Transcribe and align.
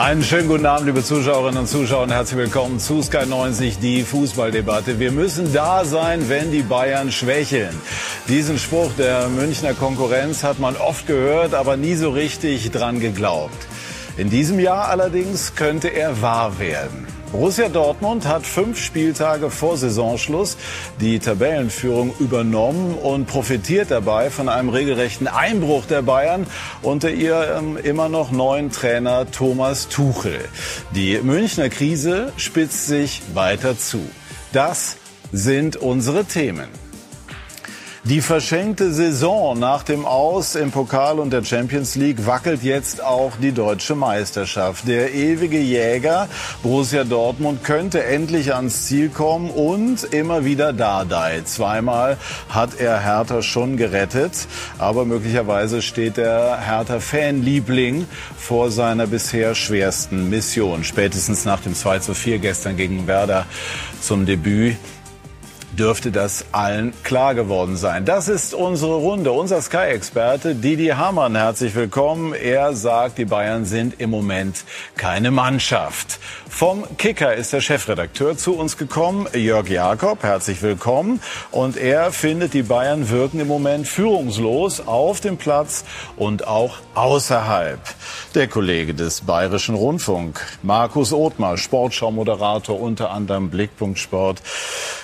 Einen 0.00 0.22
schönen 0.22 0.48
guten 0.48 0.64
Abend, 0.64 0.86
liebe 0.86 1.04
Zuschauerinnen 1.04 1.60
und 1.60 1.66
Zuschauer, 1.66 2.04
und 2.04 2.10
herzlich 2.10 2.38
willkommen 2.38 2.80
zu 2.80 3.02
Sky 3.02 3.26
90, 3.26 3.80
die 3.80 4.02
Fußballdebatte. 4.02 4.98
Wir 4.98 5.12
müssen 5.12 5.52
da 5.52 5.84
sein, 5.84 6.30
wenn 6.30 6.50
die 6.50 6.62
Bayern 6.62 7.12
schwächeln. 7.12 7.78
Diesen 8.26 8.58
Spruch 8.58 8.90
der 8.96 9.28
Münchner 9.28 9.74
Konkurrenz 9.74 10.42
hat 10.42 10.58
man 10.58 10.74
oft 10.76 11.06
gehört, 11.06 11.52
aber 11.52 11.76
nie 11.76 11.96
so 11.96 12.08
richtig 12.08 12.70
dran 12.70 12.98
geglaubt. 12.98 13.58
In 14.16 14.30
diesem 14.30 14.58
Jahr 14.58 14.88
allerdings 14.88 15.54
könnte 15.54 15.88
er 15.88 16.22
wahr 16.22 16.58
werden. 16.58 17.09
Borussia 17.32 17.68
Dortmund 17.68 18.26
hat 18.26 18.44
fünf 18.44 18.82
Spieltage 18.82 19.50
vor 19.50 19.76
Saisonschluss 19.76 20.56
die 21.00 21.20
Tabellenführung 21.20 22.12
übernommen 22.18 22.94
und 22.94 23.26
profitiert 23.26 23.92
dabei 23.92 24.30
von 24.30 24.48
einem 24.48 24.68
regelrechten 24.68 25.28
Einbruch 25.28 25.86
der 25.86 26.02
Bayern 26.02 26.44
unter 26.82 27.10
ihrem 27.12 27.76
immer 27.76 28.08
noch 28.08 28.32
neuen 28.32 28.72
Trainer 28.72 29.30
Thomas 29.30 29.88
Tuchel. 29.88 30.40
Die 30.96 31.20
Münchner 31.22 31.68
Krise 31.68 32.32
spitzt 32.36 32.88
sich 32.88 33.22
weiter 33.32 33.78
zu. 33.78 34.00
Das 34.52 34.96
sind 35.30 35.76
unsere 35.76 36.24
Themen. 36.24 36.89
Die 38.04 38.22
verschenkte 38.22 38.94
Saison 38.94 39.58
nach 39.58 39.82
dem 39.82 40.06
Aus 40.06 40.54
im 40.54 40.70
Pokal 40.70 41.18
und 41.18 41.34
der 41.34 41.44
Champions 41.44 41.96
League 41.96 42.24
wackelt 42.24 42.62
jetzt 42.62 43.04
auch 43.04 43.32
die 43.42 43.52
deutsche 43.52 43.94
Meisterschaft. 43.94 44.88
Der 44.88 45.12
ewige 45.12 45.58
Jäger 45.58 46.26
Borussia 46.62 47.04
Dortmund 47.04 47.62
könnte 47.62 48.02
endlich 48.02 48.54
ans 48.54 48.86
Ziel 48.86 49.10
kommen 49.10 49.50
und 49.50 50.02
immer 50.14 50.46
wieder 50.46 50.72
Dardai. 50.72 51.42
Zweimal 51.44 52.16
hat 52.48 52.80
er 52.80 53.04
Hertha 53.04 53.42
schon 53.42 53.76
gerettet, 53.76 54.48
aber 54.78 55.04
möglicherweise 55.04 55.82
steht 55.82 56.16
der 56.16 56.58
Hertha-Fanliebling 56.58 58.06
vor 58.38 58.70
seiner 58.70 59.08
bisher 59.08 59.54
schwersten 59.54 60.30
Mission. 60.30 60.84
Spätestens 60.84 61.44
nach 61.44 61.60
dem 61.60 61.74
2 61.74 61.98
zu 61.98 62.14
4 62.14 62.38
gestern 62.38 62.78
gegen 62.78 63.06
Werder 63.06 63.44
zum 64.00 64.24
Debüt 64.24 64.78
dürfte 65.80 66.12
das 66.12 66.44
allen 66.52 66.92
klar 67.04 67.34
geworden 67.34 67.78
sein. 67.78 68.04
Das 68.04 68.28
ist 68.28 68.52
unsere 68.52 68.96
Runde. 68.96 69.32
Unser 69.32 69.62
Sky-Experte 69.62 70.54
Didi 70.54 70.88
Hamann, 70.88 71.34
herzlich 71.34 71.74
willkommen. 71.74 72.34
Er 72.34 72.74
sagt, 72.74 73.16
die 73.16 73.24
Bayern 73.24 73.64
sind 73.64 73.98
im 73.98 74.10
Moment 74.10 74.64
keine 74.98 75.30
Mannschaft. 75.30 76.20
Vom 76.50 76.84
Kicker 76.98 77.34
ist 77.34 77.54
der 77.54 77.62
Chefredakteur 77.62 78.36
zu 78.36 78.54
uns 78.54 78.76
gekommen, 78.76 79.26
Jörg 79.32 79.68
Jakob, 79.70 80.22
herzlich 80.22 80.60
willkommen. 80.60 81.22
Und 81.52 81.78
er 81.78 82.12
findet, 82.12 82.52
die 82.52 82.64
Bayern 82.64 83.08
wirken 83.08 83.40
im 83.40 83.48
Moment 83.48 83.86
führungslos 83.86 84.86
auf 84.86 85.20
dem 85.20 85.38
Platz 85.38 85.84
und 86.16 86.46
auch 86.46 86.78
außerhalb. 86.94 87.80
Der 88.34 88.48
Kollege 88.48 88.92
des 88.92 89.22
Bayerischen 89.22 89.74
Rundfunk, 89.74 90.44
Markus 90.62 91.14
Othmar, 91.14 91.56
Sportschau-Moderator, 91.56 92.78
unter 92.78 93.10
anderem 93.10 93.48
Blickpunkt 93.48 93.98
Sport 93.98 94.42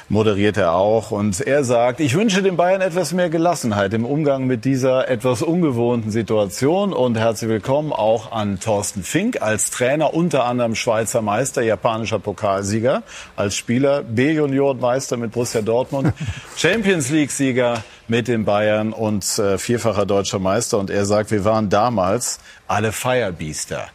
moderiert 0.08 0.56
er 0.56 0.74
auch. 0.74 1.10
Und 1.10 1.40
er 1.40 1.64
sagt, 1.64 2.00
ich 2.00 2.14
wünsche 2.14 2.42
den 2.42 2.56
Bayern 2.56 2.80
etwas 2.80 3.12
mehr 3.12 3.30
Gelassenheit 3.30 3.94
im 3.94 4.04
Umgang 4.04 4.46
mit 4.46 4.64
dieser 4.64 5.08
etwas 5.08 5.42
ungewohnten 5.42 6.10
Situation. 6.10 6.92
Und 6.92 7.16
herzlich 7.16 7.50
willkommen 7.50 7.92
auch 7.92 8.30
an 8.32 8.60
Thorsten 8.60 9.02
Fink 9.02 9.40
als 9.40 9.70
Trainer, 9.70 10.12
unter 10.14 10.44
anderem 10.44 10.74
Schweizer 10.74 11.22
Meister, 11.22 11.35
japanischer 11.44 12.18
Pokalsieger, 12.18 13.02
als 13.36 13.56
Spieler 13.56 14.02
B-Junioren-Meister 14.02 15.16
mit 15.16 15.32
Borussia 15.32 15.62
Dortmund, 15.62 16.12
Champions 16.56 17.10
League-Sieger 17.10 17.82
mit 18.08 18.28
den 18.28 18.44
Bayern 18.44 18.92
und 18.92 19.38
äh, 19.38 19.58
vierfacher 19.58 20.06
deutscher 20.06 20.38
Meister. 20.38 20.78
Und 20.78 20.90
er 20.90 21.04
sagt, 21.06 21.30
wir 21.30 21.44
waren 21.44 21.68
damals 21.68 22.38
alle 22.68 22.92
Firebeaster. 22.92 23.88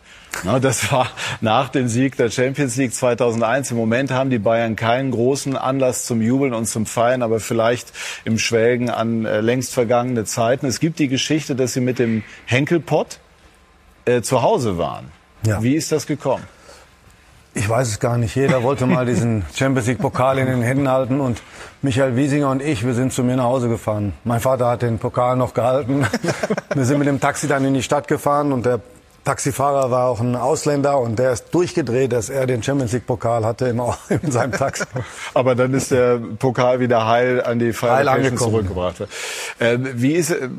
Das 0.61 0.91
war 0.91 1.09
nach 1.41 1.69
dem 1.69 1.87
Sieg 1.87 2.15
der 2.15 2.31
Champions 2.31 2.75
League 2.77 2.93
2001. 2.93 3.71
Im 3.71 3.77
Moment 3.77 4.11
haben 4.11 4.29
die 4.29 4.39
Bayern 4.39 4.75
keinen 4.75 5.11
großen 5.11 5.55
Anlass 5.57 6.05
zum 6.05 6.21
Jubeln 6.21 6.53
und 6.53 6.65
zum 6.65 6.85
Feiern, 6.85 7.21
aber 7.21 7.39
vielleicht 7.39 7.91
im 8.23 8.39
Schwelgen 8.39 8.89
an 8.89 9.25
äh, 9.25 9.41
längst 9.41 9.73
vergangene 9.73 10.23
Zeiten. 10.25 10.65
Es 10.65 10.79
gibt 10.79 10.99
die 10.99 11.09
Geschichte, 11.09 11.55
dass 11.55 11.73
sie 11.73 11.81
mit 11.81 11.99
dem 11.99 12.23
Henkelpott 12.45 13.19
äh, 14.05 14.21
zu 14.21 14.41
Hause 14.41 14.77
waren. 14.77 15.11
Ja. 15.45 15.61
Wie 15.61 15.75
ist 15.75 15.91
das 15.91 16.07
gekommen? 16.07 16.43
Ich 17.53 17.67
weiß 17.67 17.89
es 17.89 17.99
gar 17.99 18.17
nicht. 18.17 18.35
Jeder 18.35 18.63
wollte 18.63 18.85
mal 18.85 19.05
diesen 19.05 19.43
Champions 19.53 19.87
League 19.87 19.99
Pokal 19.99 20.37
in 20.37 20.47
den 20.47 20.61
Händen 20.61 20.87
halten 20.87 21.19
und 21.19 21.41
Michael 21.81 22.15
Wiesinger 22.15 22.49
und 22.49 22.61
ich, 22.61 22.85
wir 22.85 22.93
sind 22.93 23.11
zu 23.11 23.23
mir 23.23 23.35
nach 23.35 23.43
Hause 23.43 23.67
gefahren. 23.67 24.13
Mein 24.23 24.39
Vater 24.39 24.67
hat 24.67 24.83
den 24.83 24.99
Pokal 24.99 25.35
noch 25.35 25.53
gehalten. 25.53 26.05
Wir 26.75 26.85
sind 26.85 26.99
mit 26.99 27.07
dem 27.07 27.19
Taxi 27.19 27.47
dann 27.47 27.65
in 27.65 27.73
die 27.73 27.83
Stadt 27.83 28.07
gefahren 28.07 28.53
und 28.53 28.65
der 28.65 28.79
Taxifahrer 29.25 29.91
war 29.91 30.07
auch 30.07 30.21
ein 30.21 30.35
Ausländer 30.35 30.99
und 30.99 31.19
der 31.19 31.31
ist 31.33 31.53
durchgedreht, 31.53 32.13
dass 32.13 32.29
er 32.29 32.47
den 32.47 32.63
Champions 32.63 32.93
League 32.93 33.05
Pokal 33.05 33.45
hatte 33.45 33.67
in, 33.67 33.81
in 34.21 34.31
seinem 34.31 34.53
Taxi. 34.53 34.85
Aber 35.33 35.53
dann 35.53 35.73
ist 35.73 35.91
der 35.91 36.19
Pokal 36.39 36.79
wieder 36.79 37.05
heil 37.07 37.43
an 37.43 37.59
die 37.59 37.73
Feierlichen 37.73 38.37
zurückgebracht. 38.37 39.01
Äh, 39.59 39.77
wie 39.79 40.13
ist 40.13 40.31
äh, 40.31 40.49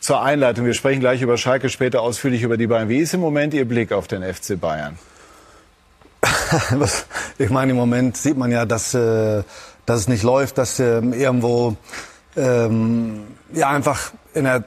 zur 0.00 0.22
Einleitung? 0.22 0.66
Wir 0.66 0.74
sprechen 0.74 1.00
gleich 1.00 1.22
über 1.22 1.36
Schalke, 1.38 1.68
später 1.68 2.02
ausführlich 2.02 2.42
über 2.42 2.56
die 2.56 2.66
Bayern. 2.66 2.88
Wie 2.88 2.98
ist 2.98 3.14
im 3.14 3.20
Moment 3.20 3.54
Ihr 3.54 3.66
Blick 3.66 3.92
auf 3.92 4.08
den 4.08 4.22
FC 4.22 4.60
Bayern? 4.60 4.98
ich 7.38 7.50
meine, 7.50 7.72
im 7.72 7.76
Moment 7.76 8.16
sieht 8.16 8.36
man 8.36 8.50
ja, 8.50 8.66
dass, 8.66 8.94
äh, 8.94 9.42
dass 9.86 10.00
es 10.00 10.08
nicht 10.08 10.22
läuft, 10.22 10.58
dass 10.58 10.78
äh, 10.78 10.98
irgendwo 11.00 11.76
ähm, 12.36 13.22
ja 13.52 13.68
einfach 13.70 14.12
in 14.32 14.44
der, 14.44 14.62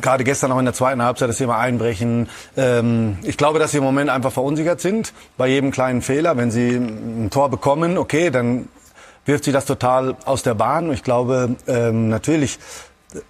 gerade 0.00 0.24
gestern 0.24 0.52
auch 0.52 0.58
in 0.58 0.64
der 0.64 0.74
zweiten 0.74 1.02
Halbzeit 1.02 1.28
das 1.28 1.38
Thema 1.38 1.58
einbrechen. 1.58 2.28
Ähm, 2.56 3.18
ich 3.22 3.36
glaube, 3.36 3.58
dass 3.58 3.72
sie 3.72 3.78
im 3.78 3.84
Moment 3.84 4.10
einfach 4.10 4.32
verunsichert 4.32 4.80
sind 4.80 5.12
bei 5.36 5.48
jedem 5.48 5.70
kleinen 5.70 6.02
Fehler. 6.02 6.36
Wenn 6.36 6.50
sie 6.50 6.76
ein 6.76 7.28
Tor 7.30 7.50
bekommen, 7.50 7.98
okay, 7.98 8.30
dann 8.30 8.68
wirft 9.24 9.44
sie 9.44 9.52
das 9.52 9.64
total 9.64 10.16
aus 10.24 10.42
der 10.42 10.54
Bahn. 10.54 10.92
Ich 10.92 11.02
glaube, 11.02 11.56
ähm, 11.66 12.08
natürlich 12.08 12.58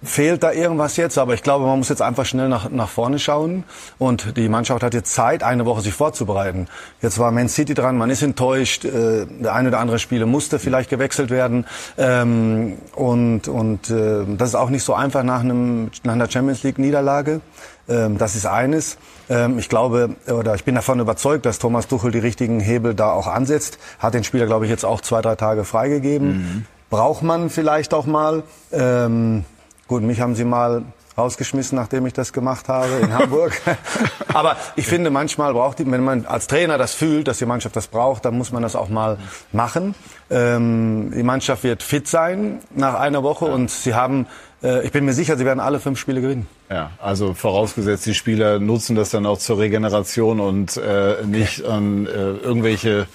fehlt 0.03 0.43
da 0.43 0.51
irgendwas 0.51 0.97
jetzt, 0.97 1.17
aber 1.17 1.33
ich 1.33 1.43
glaube, 1.43 1.65
man 1.65 1.77
muss 1.77 1.89
jetzt 1.89 2.01
einfach 2.01 2.25
schnell 2.25 2.49
nach, 2.49 2.69
nach 2.69 2.89
vorne 2.89 3.19
schauen 3.19 3.63
und 3.97 4.37
die 4.37 4.49
Mannschaft 4.49 4.83
hat 4.83 4.93
jetzt 4.93 5.13
Zeit, 5.13 5.43
eine 5.43 5.65
Woche 5.65 5.81
sich 5.81 5.93
vorzubereiten. 5.93 6.67
Jetzt 7.01 7.19
war 7.19 7.31
Man 7.31 7.49
City 7.49 7.73
dran, 7.73 7.97
man 7.97 8.09
ist 8.09 8.21
enttäuscht, 8.21 8.85
äh, 8.85 9.25
der 9.25 9.53
eine 9.53 9.69
oder 9.69 9.79
andere 9.79 9.99
Spieler 9.99 10.25
musste 10.25 10.59
vielleicht 10.59 10.89
gewechselt 10.89 11.29
werden 11.29 11.65
ähm, 11.97 12.77
und, 12.95 13.47
und 13.47 13.89
äh, 13.89 14.25
das 14.37 14.49
ist 14.49 14.55
auch 14.55 14.69
nicht 14.69 14.83
so 14.83 14.93
einfach 14.93 15.23
nach, 15.23 15.41
einem, 15.41 15.91
nach 16.03 16.13
einer 16.13 16.29
Champions 16.29 16.63
League 16.63 16.77
Niederlage. 16.77 17.41
Ähm, 17.89 18.17
das 18.17 18.35
ist 18.35 18.45
eines. 18.45 18.97
Ähm, 19.29 19.57
ich 19.59 19.69
glaube 19.69 20.15
oder 20.27 20.55
ich 20.55 20.63
bin 20.63 20.75
davon 20.75 20.99
überzeugt, 20.99 21.45
dass 21.45 21.59
Thomas 21.59 21.87
Tuchel 21.87 22.11
die 22.11 22.19
richtigen 22.19 22.59
Hebel 22.59 22.93
da 22.93 23.11
auch 23.11 23.27
ansetzt. 23.27 23.79
Hat 23.99 24.13
den 24.13 24.23
Spieler, 24.23 24.45
glaube 24.45 24.65
ich, 24.65 24.71
jetzt 24.71 24.85
auch 24.85 25.01
zwei, 25.01 25.21
drei 25.21 25.35
Tage 25.35 25.63
freigegeben. 25.63 26.27
Mhm. 26.27 26.65
Braucht 26.89 27.23
man 27.23 27.49
vielleicht 27.49 27.93
auch 27.93 28.05
mal. 28.05 28.43
Ähm, 28.71 29.45
Gut, 29.91 30.03
mich 30.03 30.21
haben 30.21 30.35
sie 30.35 30.45
mal 30.45 30.83
rausgeschmissen, 31.17 31.75
nachdem 31.75 32.05
ich 32.05 32.13
das 32.13 32.31
gemacht 32.31 32.69
habe 32.69 32.93
in 33.01 33.11
Hamburg. 33.11 33.51
Aber 34.33 34.55
ich 34.77 34.87
finde, 34.87 35.09
manchmal 35.09 35.51
braucht 35.51 35.79
die, 35.79 35.91
wenn 35.91 36.01
man 36.01 36.25
als 36.25 36.47
Trainer 36.47 36.77
das 36.77 36.93
fühlt, 36.93 37.27
dass 37.27 37.39
die 37.39 37.45
Mannschaft 37.45 37.75
das 37.75 37.87
braucht, 37.87 38.23
dann 38.23 38.37
muss 38.37 38.53
man 38.53 38.63
das 38.63 38.77
auch 38.77 38.87
mal 38.87 39.17
machen. 39.51 39.93
Ähm, 40.29 41.11
die 41.13 41.23
Mannschaft 41.23 41.65
wird 41.65 41.83
fit 41.83 42.07
sein 42.07 42.59
nach 42.73 42.93
einer 42.93 43.21
Woche 43.21 43.47
ja. 43.47 43.51
und 43.51 43.69
sie 43.69 43.93
haben, 43.93 44.27
äh, 44.63 44.85
ich 44.85 44.93
bin 44.93 45.03
mir 45.03 45.11
sicher, 45.11 45.35
sie 45.35 45.43
werden 45.43 45.59
alle 45.59 45.81
fünf 45.81 45.99
Spiele 45.99 46.21
gewinnen. 46.21 46.47
Ja, 46.69 46.91
also 47.01 47.33
vorausgesetzt, 47.33 48.05
die 48.05 48.13
Spieler 48.13 48.59
nutzen 48.59 48.95
das 48.95 49.09
dann 49.09 49.25
auch 49.25 49.39
zur 49.39 49.59
Regeneration 49.59 50.39
und 50.39 50.77
äh, 50.77 51.25
nicht 51.25 51.65
an 51.65 52.05
äh, 52.05 52.09
irgendwelche 52.11 53.07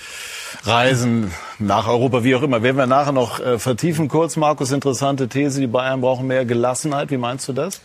Reisen 0.65 1.33
nach 1.59 1.89
Europa, 1.89 2.25
wie 2.25 2.35
auch 2.35 2.43
immer. 2.43 2.63
Werden 2.63 2.77
wir 2.77 2.87
nachher 2.87 3.13
noch 3.13 3.41
äh, 3.41 3.59
vertiefen. 3.59 4.09
Kurz, 4.09 4.37
Markus, 4.37 4.73
interessante 4.73 5.29
These. 5.29 5.61
Die 5.61 5.67
Bayern 5.67 6.01
brauchen 6.01 6.27
mehr 6.27 6.45
Gelassenheit. 6.45 7.11
Wie 7.11 7.17
meinst 7.17 7.49
du 7.49 7.53
das? 7.53 7.81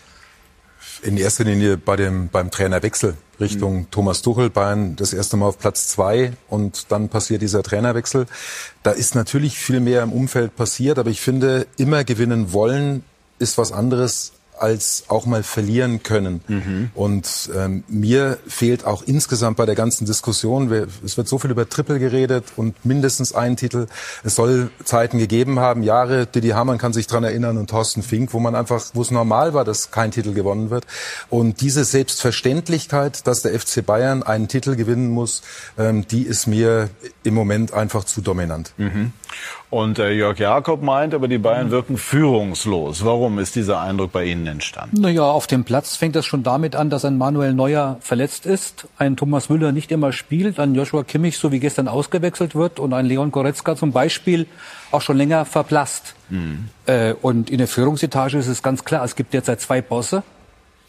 In 1.04 1.18
erster 1.18 1.44
Linie 1.44 1.78
bei 1.78 1.96
dem, 1.96 2.30
beim 2.30 2.52
Trainerwechsel 2.52 3.16
Richtung 3.40 3.80
mhm. 3.80 3.92
Thomas 3.92 4.22
Tuchel. 4.22 4.50
Bayern 4.50 4.96
das 4.96 5.14
erste 5.14 5.36
Mal 5.36 5.48
auf 5.48 5.60
Platz 5.60 5.88
zwei 5.88 6.34
und 6.48 6.92
dann 6.92 7.10
passiert 7.10 7.42
dieser 7.42 7.64
Trainerwechsel. 7.64 8.28
Da 8.84 8.92
ist 8.92 9.16
natürlich 9.16 9.58
viel 9.58 9.80
mehr 9.80 10.04
im 10.04 10.14
Umfeld 10.14 10.56
passiert, 10.56 11.00
aber 11.00 11.10
ich 11.10 11.22
finde, 11.22 11.68
immer 11.78 12.04
gewinnen 12.04 12.54
wollen 12.54 13.04
ist 13.40 13.58
was 13.58 13.72
anderes 13.72 14.34
als 14.62 15.06
auch 15.08 15.26
mal 15.26 15.44
verlieren 15.44 16.04
können. 16.04 16.42
Mhm. 16.48 16.92
Und 16.94 17.50
ähm, 17.56 17.84
mir 17.88 18.38
fehlt 18.48 18.86
auch 18.86 19.04
insgesamt 19.04 19.58
bei 19.58 19.66
der 19.66 19.76
ganzen 19.76 20.06
Diskussion, 20.06 20.72
es 21.04 21.18
wird 21.18 21.28
so 21.28 21.38
viel 21.38 21.52
über 21.52 21.68
Triple 21.68 22.00
geredet 22.00 22.46
und 22.56 22.86
mindestens 22.86 23.34
einen 23.34 23.58
Titel. 23.58 23.88
Es 24.24 24.36
soll 24.36 24.70
Zeiten 24.84 25.18
gegeben 25.18 25.60
haben, 25.60 25.84
Jahre, 25.84 26.28
Didi 26.28 26.50
Hamann 26.50 26.78
kann 26.78 26.94
sich 26.94 27.08
dran 27.08 27.24
erinnern 27.24 27.58
und 27.58 27.70
Thorsten 27.70 28.04
Fink, 28.04 28.34
wo 28.34 28.40
man 28.40 28.56
einfach, 28.56 28.84
wo 28.94 29.02
es 29.02 29.12
normal 29.12 29.54
war, 29.54 29.66
dass 29.66 29.92
kein 29.92 30.12
Titel 30.12 30.34
gewonnen 30.34 30.70
wird. 30.70 30.86
Und 31.30 31.62
diese 31.62 31.84
Selbstverständlichkeit, 31.84 33.26
dass 33.28 33.42
der 33.42 33.60
FC 33.60 33.86
Bayern 33.86 34.24
einen 34.24 34.48
Titel 34.48 34.76
gewinnen 34.76 35.10
muss, 35.10 35.42
ähm, 35.78 36.08
die 36.08 36.24
ist 36.24 36.48
mir 36.48 36.90
im 37.24 37.34
Moment 37.34 37.74
einfach 37.74 38.04
zu 38.04 38.22
dominant. 38.22 38.74
Mhm. 38.78 39.14
Und 39.72 40.00
äh, 40.00 40.12
Jörg 40.12 40.38
Jakob 40.38 40.82
meint, 40.84 41.14
aber 41.14 41.30
die 41.30 41.38
Bayern 41.38 41.72
wirken 41.72 41.96
führungslos. 41.96 43.06
Warum 43.06 43.40
ist 43.40 43.56
dieser 43.56 43.80
Eindruck 43.80 44.12
bei 44.12 44.26
Ihnen 44.26 44.46
entstanden? 44.46 45.00
Naja, 45.00 45.24
auf 45.24 45.48
dem 45.48 45.64
Platz 45.64 45.96
fängt 45.96 46.18
es 46.18 46.26
schon 46.26 46.44
damit 46.44 46.76
an, 46.76 46.90
dass 46.90 47.06
ein 47.06 47.18
Manuel 47.18 47.54
Neuer 47.54 47.96
verletzt 48.02 48.46
ist, 48.46 48.90
ein 48.98 49.16
Thomas 49.16 49.48
Müller 49.48 49.72
nicht 49.72 49.90
immer 49.94 50.12
spielt, 50.12 50.60
ein 50.60 50.76
Joshua 50.76 51.06
Kimmich 51.06 51.38
so 51.38 51.54
wie 51.54 51.62
gestern 51.62 51.88
ausgewechselt 51.88 52.54
wird 52.54 52.82
und 52.82 52.92
ein 52.92 53.06
Leon 53.06 53.32
Goretzka 53.32 53.78
zum 53.78 53.94
Beispiel 53.94 54.46
auch 54.92 55.02
schon 55.02 55.16
länger 55.16 55.46
verblasst. 55.46 56.16
Mhm. 56.28 56.68
Äh, 56.86 57.14
und 57.22 57.50
in 57.50 57.58
der 57.58 57.70
Führungsetage 57.70 58.38
ist 58.38 58.48
es 58.48 58.62
ganz 58.62 58.84
klar, 58.84 59.06
es 59.06 59.16
gibt 59.16 59.34
derzeit 59.34 59.62
zwei 59.62 59.82
Bosse. 59.82 60.24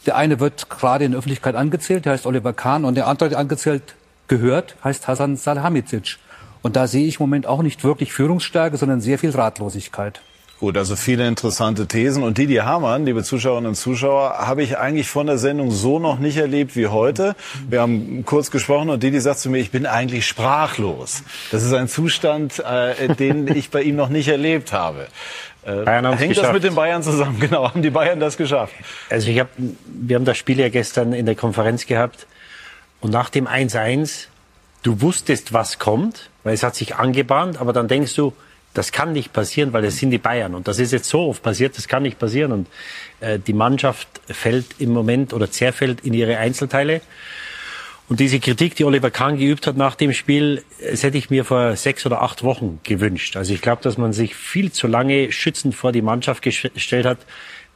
Der 0.06 0.16
eine 0.16 0.40
wird 0.40 0.70
gerade 0.70 1.04
in 1.04 1.12
der 1.12 1.20
Öffentlichkeit 1.20 1.54
angezählt, 1.54 2.04
der 2.04 2.14
heißt 2.14 2.26
Oliver 2.26 2.52
Kahn, 2.52 2.84
und 2.84 2.96
der 2.96 3.06
andere, 3.06 3.28
der 3.28 3.38
angezählt 3.38 3.94
gehört, 4.26 4.74
heißt 4.82 5.06
Hasan 5.06 5.36
Salhamicic. 5.36 6.18
Und 6.62 6.76
da 6.76 6.86
sehe 6.86 7.06
ich 7.06 7.18
im 7.18 7.24
Moment 7.24 7.46
auch 7.46 7.62
nicht 7.62 7.84
wirklich 7.84 8.12
Führungsstärke, 8.12 8.76
sondern 8.76 9.00
sehr 9.00 9.18
viel 9.18 9.30
Ratlosigkeit. 9.30 10.20
Gut, 10.62 10.76
also 10.76 10.94
viele 10.94 11.26
interessante 11.26 11.88
Thesen. 11.88 12.22
Und 12.22 12.38
Didi 12.38 12.54
Hamann, 12.54 13.04
liebe 13.04 13.24
Zuschauerinnen 13.24 13.70
und 13.70 13.74
Zuschauer, 13.74 14.38
habe 14.38 14.62
ich 14.62 14.78
eigentlich 14.78 15.08
von 15.08 15.26
der 15.26 15.36
Sendung 15.36 15.72
so 15.72 15.98
noch 15.98 16.20
nicht 16.20 16.36
erlebt 16.36 16.76
wie 16.76 16.86
heute. 16.86 17.34
Wir 17.68 17.80
haben 17.80 18.24
kurz 18.24 18.52
gesprochen 18.52 18.88
und 18.88 19.02
Didi 19.02 19.18
sagt 19.18 19.40
zu 19.40 19.50
mir, 19.50 19.58
ich 19.58 19.72
bin 19.72 19.86
eigentlich 19.86 20.24
sprachlos. 20.24 21.24
Das 21.50 21.64
ist 21.64 21.72
ein 21.72 21.88
Zustand, 21.88 22.60
äh, 22.60 23.12
den 23.16 23.48
ich 23.56 23.70
bei 23.70 23.82
ihm 23.82 23.96
noch 23.96 24.08
nicht 24.08 24.28
erlebt 24.28 24.72
habe. 24.72 25.08
Äh, 25.64 25.84
hängt 25.84 26.18
geschafft. 26.28 26.46
das 26.46 26.52
mit 26.52 26.62
den 26.62 26.76
Bayern 26.76 27.02
zusammen? 27.02 27.36
Genau, 27.40 27.68
haben 27.68 27.82
die 27.82 27.90
Bayern 27.90 28.20
das 28.20 28.36
geschafft? 28.36 28.74
Also 29.10 29.30
ich 29.30 29.40
hab, 29.40 29.48
wir 29.56 30.14
haben 30.14 30.24
das 30.24 30.38
Spiel 30.38 30.60
ja 30.60 30.68
gestern 30.68 31.12
in 31.12 31.26
der 31.26 31.34
Konferenz 31.34 31.86
gehabt 31.86 32.28
und 33.00 33.10
nach 33.10 33.30
dem 33.30 33.48
1-1, 33.48 34.26
du 34.84 35.00
wusstest, 35.00 35.52
was 35.52 35.80
kommt 35.80 36.30
weil 36.44 36.54
es 36.54 36.62
hat 36.62 36.74
sich 36.74 36.96
angebahnt, 36.96 37.60
aber 37.60 37.72
dann 37.72 37.88
denkst 37.88 38.14
du, 38.14 38.32
das 38.74 38.90
kann 38.90 39.12
nicht 39.12 39.32
passieren, 39.32 39.72
weil 39.72 39.84
es 39.84 39.98
sind 39.98 40.10
die 40.10 40.18
Bayern. 40.18 40.54
Und 40.54 40.66
das 40.66 40.78
ist 40.78 40.92
jetzt 40.92 41.08
so 41.08 41.28
oft 41.28 41.42
passiert, 41.42 41.76
das 41.76 41.88
kann 41.88 42.02
nicht 42.02 42.18
passieren. 42.18 42.52
Und 42.52 42.68
äh, 43.20 43.38
die 43.38 43.52
Mannschaft 43.52 44.08
fällt 44.26 44.76
im 44.78 44.90
Moment 44.90 45.32
oder 45.34 45.50
zerfällt 45.50 46.00
in 46.00 46.14
ihre 46.14 46.38
Einzelteile. 46.38 47.02
Und 48.08 48.20
diese 48.20 48.40
Kritik, 48.40 48.74
die 48.74 48.84
Oliver 48.84 49.10
Kahn 49.10 49.38
geübt 49.38 49.66
hat 49.66 49.76
nach 49.76 49.94
dem 49.94 50.12
Spiel, 50.12 50.64
das 50.90 51.02
hätte 51.02 51.18
ich 51.18 51.30
mir 51.30 51.44
vor 51.44 51.76
sechs 51.76 52.04
oder 52.04 52.20
acht 52.20 52.42
Wochen 52.42 52.80
gewünscht. 52.82 53.36
Also 53.36 53.54
ich 53.54 53.62
glaube, 53.62 53.82
dass 53.82 53.96
man 53.96 54.12
sich 54.12 54.34
viel 54.34 54.72
zu 54.72 54.86
lange 54.86 55.32
schützend 55.32 55.74
vor 55.74 55.92
die 55.92 56.02
Mannschaft 56.02 56.42
gestellt 56.42 57.06
hat. 57.06 57.18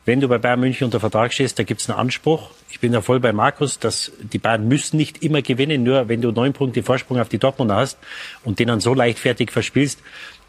Wenn 0.07 0.21
du 0.21 0.29
bei 0.29 0.39
Bayern 0.39 0.61
München 0.61 0.85
unter 0.85 1.01
Vertrag 1.01 1.35
stehst, 1.35 1.59
da 1.59 1.65
gibt 1.65 1.81
es 1.81 1.91
einen 1.91 1.99
Anspruch. 1.99 2.51
Ich 2.71 2.79
bin 2.79 2.93
ja 2.93 3.01
voll 3.01 3.19
bei 3.19 3.33
Markus, 3.33 3.81
dass 3.81 4.13
die 4.21 4.39
Bayern 4.39 4.69
müssen 4.69 4.97
nicht 4.97 5.25
immer 5.25 5.43
gewinnen. 5.43 5.83
Nur 5.83 6.09
wenn 6.09 6.23
du 6.23 6.31
neun 6.31 6.53
Punkte 6.53 6.85
Vorsprung 6.85 7.19
auf 7.19 7.29
die 7.29 7.39
Dortmunder 7.39 7.75
hast 7.75 7.99
und 8.45 8.61
den 8.61 8.69
dann 8.69 8.79
so 8.79 8.95
leichtfertig 8.95 9.51
verspielst, 9.51 9.99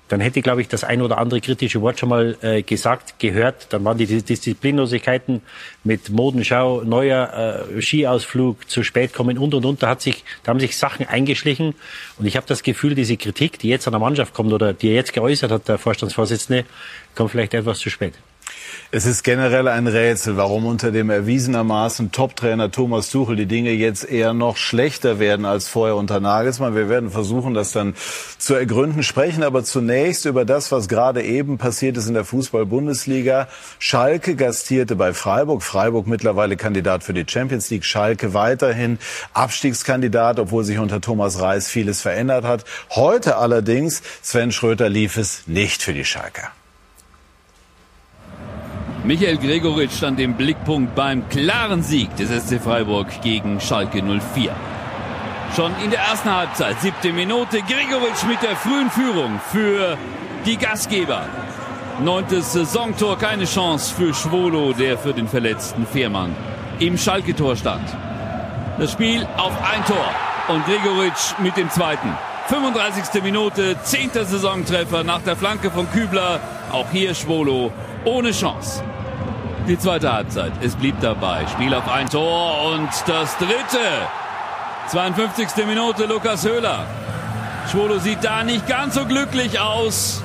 dann 0.10 0.20
hätte, 0.20 0.44
glaube 0.44 0.62
ich, 0.62 0.68
das 0.68 0.84
ein 0.84 1.02
oder 1.02 1.18
andere 1.18 1.42
kritische 1.42 1.82
Wort 1.82 1.98
schon 2.00 2.10
mal 2.10 2.38
äh, 2.42 2.62
gesagt, 2.62 3.18
gehört. 3.18 3.74
Dann 3.74 3.84
waren 3.84 3.98
die 3.98 4.06
Disziplinlosigkeiten 4.06 5.42
mit 5.84 6.12
Modenschau, 6.12 6.84
neuer 6.84 7.66
äh, 7.76 7.82
Skiausflug, 7.82 8.70
zu 8.70 8.84
spät 8.84 9.12
kommen 9.12 9.40
und 9.40 9.56
und 9.56 9.66
und. 9.66 9.82
Da, 9.82 9.90
hat 9.90 10.02
sich, 10.02 10.24
da 10.44 10.52
haben 10.52 10.60
sich 10.60 10.78
Sachen 10.78 11.08
eingeschlichen. 11.08 11.74
Und 12.20 12.28
ich 12.28 12.38
habe 12.38 12.46
das 12.46 12.62
Gefühl, 12.62 12.94
diese 12.94 13.18
Kritik, 13.18 13.58
die 13.58 13.70
jetzt 13.70 13.88
an 13.88 13.94
der 13.94 14.00
Mannschaft 14.00 14.36
kommt 14.36 14.54
oder 14.54 14.72
die 14.72 14.90
er 14.90 14.96
jetzt 14.96 15.14
geäußert 15.14 15.52
hat, 15.52 15.68
der 15.68 15.80
Vorstandsvorsitzende, 15.80 16.64
kommt 17.16 17.32
vielleicht 17.32 17.56
etwas 17.56 17.80
zu 17.80 17.90
spät. 17.90 18.14
Es 18.90 19.06
ist 19.06 19.24
generell 19.24 19.68
ein 19.68 19.86
Rätsel, 19.86 20.38
warum 20.38 20.66
unter 20.66 20.92
dem 20.92 21.10
erwiesenermaßen 21.10 22.14
Top-Trainer 22.14 22.72
Thomas 22.72 23.10
Tuchel 23.10 23.36
die 23.36 23.46
Dinge 23.46 23.72
jetzt 23.72 24.10
eher 24.10 24.34
noch 24.34 24.56
schlechter 24.56 25.20
werden 25.20 25.46
als 25.46 25.68
vorher 25.68 25.98
unter 25.98 26.22
Nagelsmann. 26.22 26.74
Wir 26.74 26.88
werden 26.88 27.12
versuchen, 27.12 27.54
das 27.54 27.74
dann 27.74 27.96
zu 28.38 28.54
ergründen, 28.54 29.04
sprechen 29.04 29.44
aber 29.44 29.66
zunächst 29.66 30.26
über 30.26 30.46
das, 30.46 30.72
was 30.72 30.88
gerade 30.88 31.22
eben 31.22 31.58
passiert 31.58 31.98
ist 31.98 32.08
in 32.08 32.14
der 32.14 32.24
Fußball-Bundesliga. 32.24 33.50
Schalke 33.78 34.36
gastierte 34.36 34.96
bei 34.96 35.14
Freiburg. 35.14 35.64
Freiburg 35.64 36.08
mittlerweile 36.08 36.56
Kandidat 36.56 37.04
für 37.04 37.14
die 37.14 37.26
Champions 37.28 37.70
League. 37.70 37.84
Schalke 37.84 38.34
weiterhin 38.34 39.00
Abstiegskandidat, 39.34 40.40
obwohl 40.40 40.64
sich 40.64 40.80
unter 40.80 41.02
Thomas 41.02 41.42
Reis 41.42 41.68
vieles 41.68 42.02
verändert 42.02 42.46
hat. 42.46 42.64
Heute 42.92 43.36
allerdings, 43.36 44.02
Sven 44.22 44.54
Schröter 44.54 44.88
lief 44.88 45.18
es 45.18 45.44
nicht 45.46 45.84
für 45.84 45.94
die 45.94 46.06
Schalker. 46.06 46.52
Michael 49.08 49.38
Gregoritsch 49.38 49.96
stand 49.96 50.20
im 50.20 50.34
Blickpunkt 50.34 50.94
beim 50.94 51.30
klaren 51.30 51.82
Sieg 51.82 52.14
des 52.18 52.30
SC 52.30 52.60
Freiburg 52.62 53.08
gegen 53.22 53.62
Schalke 53.62 54.04
04. 54.04 54.54
Schon 55.56 55.72
in 55.82 55.92
der 55.92 56.02
ersten 56.02 56.30
Halbzeit, 56.30 56.82
siebte 56.82 57.14
Minute, 57.14 57.60
Gregoritsch 57.62 58.26
mit 58.28 58.44
der 58.44 58.58
frühen 58.58 58.92
Führung 58.92 59.40
für 59.50 59.98
die 60.46 60.58
Gastgeber. 60.58 61.24
Neuntes 62.04 62.52
Saisontor, 62.52 63.18
keine 63.18 63.46
Chance 63.46 63.96
für 63.96 64.14
Schwolo, 64.14 64.74
der 64.74 64.98
für 64.98 65.14
den 65.14 65.30
verletzten 65.30 65.88
Fährmann 65.88 66.36
im 66.80 66.98
Schalke-Tor 66.98 67.56
stand. 67.56 67.88
Das 68.78 68.92
Spiel 68.92 69.26
auf 69.38 69.54
ein 69.74 69.86
Tor 69.86 70.10
und 70.54 70.66
Gregoritsch 70.66 71.34
mit 71.42 71.56
dem 71.56 71.70
zweiten. 71.70 72.10
35. 72.48 73.24
Minute, 73.24 73.78
zehnter 73.84 74.26
Saisontreffer 74.26 75.06
nach 75.06 75.22
der 75.22 75.38
Flanke 75.38 75.72
von 75.72 75.90
Kübler. 75.92 76.42
Auch 76.74 76.92
hier 76.92 77.16
Schwolo 77.16 77.72
ohne 78.04 78.32
Chance 78.32 78.84
die 79.68 79.78
zweite 79.78 80.12
Halbzeit. 80.12 80.52
Es 80.62 80.76
blieb 80.76 80.96
dabei. 81.02 81.46
Spiel 81.48 81.74
auf 81.74 81.90
ein 81.90 82.10
Tor 82.10 82.74
und 82.74 82.90
das 83.06 83.38
dritte. 83.38 83.86
52. 84.88 85.66
Minute 85.68 86.06
Lukas 86.06 86.46
Höhler. 86.46 86.86
Schwolo 87.70 88.00
sieht 88.00 88.24
da 88.24 88.44
nicht 88.44 88.66
ganz 88.68 88.96
so 88.96 89.06
glücklich 89.06 89.60
aus. 89.60 90.24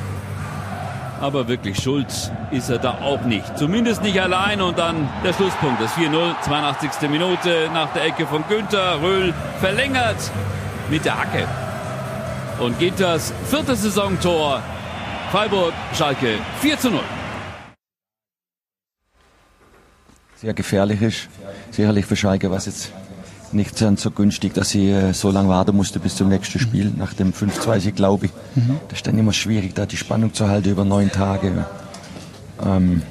Aber 1.20 1.48
wirklich 1.48 1.82
schuld 1.82 2.06
ist 2.50 2.70
er 2.70 2.78
da 2.78 2.98
auch 3.02 3.22
nicht. 3.22 3.58
Zumindest 3.58 4.02
nicht 4.02 4.20
allein. 4.20 4.60
Und 4.60 4.78
dann 4.78 5.08
der 5.24 5.32
Schlusspunkt. 5.32 5.80
Das 5.82 5.92
4-0, 5.92 6.34
82. 6.42 7.10
Minute 7.10 7.70
nach 7.74 7.92
der 7.92 8.04
Ecke 8.04 8.26
von 8.26 8.44
Günther. 8.48 9.00
Röhl 9.02 9.34
verlängert 9.60 10.16
mit 10.88 11.04
der 11.04 11.18
Hacke. 11.18 11.46
Und 12.60 12.78
geht 12.78 13.00
das 13.00 13.32
vierte 13.48 13.74
Saisontor. 13.74 14.62
Freiburg, 15.32 15.72
Schalke 15.96 16.38
4 16.60 16.76
0. 16.84 17.00
sehr 20.42 20.54
gefährlich 20.54 21.00
ist. 21.00 21.28
Sicherlich 21.70 22.04
für 22.04 22.16
Schalke 22.16 22.50
war 22.50 22.58
es 22.58 22.66
jetzt 22.66 22.92
nicht 23.52 23.78
so 23.78 24.10
günstig, 24.10 24.54
dass 24.54 24.70
sie 24.70 24.90
äh, 24.90 25.12
so 25.12 25.30
lange 25.30 25.48
warten 25.48 25.76
musste 25.76 26.00
bis 26.00 26.16
zum 26.16 26.28
nächsten 26.28 26.58
Spiel, 26.58 26.92
nach 26.96 27.14
dem 27.14 27.32
5-2, 27.32 27.92
glaube 27.92 28.26
ich. 28.26 28.32
Mhm. 28.56 28.80
Das 28.88 28.98
ist 28.98 29.06
dann 29.06 29.16
immer 29.18 29.32
schwierig, 29.32 29.74
da 29.74 29.86
die 29.86 29.96
Spannung 29.96 30.34
zu 30.34 30.48
halten 30.48 30.70
über 30.70 30.84
neun 30.84 31.12
Tage. 31.12 31.64
Ähm, 32.64 33.02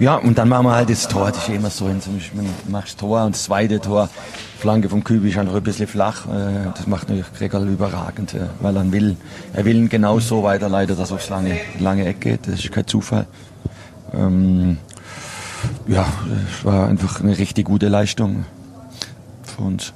ja, 0.00 0.16
und 0.16 0.36
dann 0.36 0.48
machen 0.48 0.66
wir 0.66 0.74
halt 0.74 0.90
das 0.90 1.06
Tor, 1.06 1.30
das 1.30 1.48
ist 1.48 1.54
immer 1.54 1.70
so, 1.70 1.84
man 1.84 2.46
macht 2.68 2.88
das 2.88 2.96
Tor 2.96 3.24
und 3.24 3.36
das 3.36 3.44
zweite 3.44 3.78
Tor, 3.78 4.08
Flanke 4.58 4.88
vom 4.88 5.04
Kübi 5.04 5.30
ist 5.30 5.38
einfach 5.38 5.54
ein 5.54 5.62
bisschen 5.62 5.86
flach. 5.86 6.26
Äh, 6.26 6.72
das 6.74 6.88
macht 6.88 7.08
natürlich 7.08 7.32
Gregor 7.34 7.60
überragend, 7.60 8.34
äh, 8.34 8.46
weil 8.60 8.76
er 8.76 8.90
will, 8.90 9.16
er 9.52 9.64
will 9.64 9.86
genau 9.88 10.18
so 10.18 10.42
weiterleiten, 10.42 10.96
dass 10.96 11.10
er 11.10 11.16
aufs 11.16 11.28
lange, 11.28 11.60
lange 11.78 12.04
Eck 12.06 12.20
geht. 12.20 12.48
Das 12.48 12.54
ist 12.54 12.72
kein 12.72 12.86
Zufall. 12.86 13.26
Ähm, 14.12 14.78
ja, 15.86 16.12
es 16.48 16.64
war 16.64 16.88
einfach 16.88 17.20
eine 17.20 17.36
richtig 17.38 17.66
gute 17.66 17.88
Leistung 17.88 18.44
für 19.44 19.62
uns. 19.62 19.92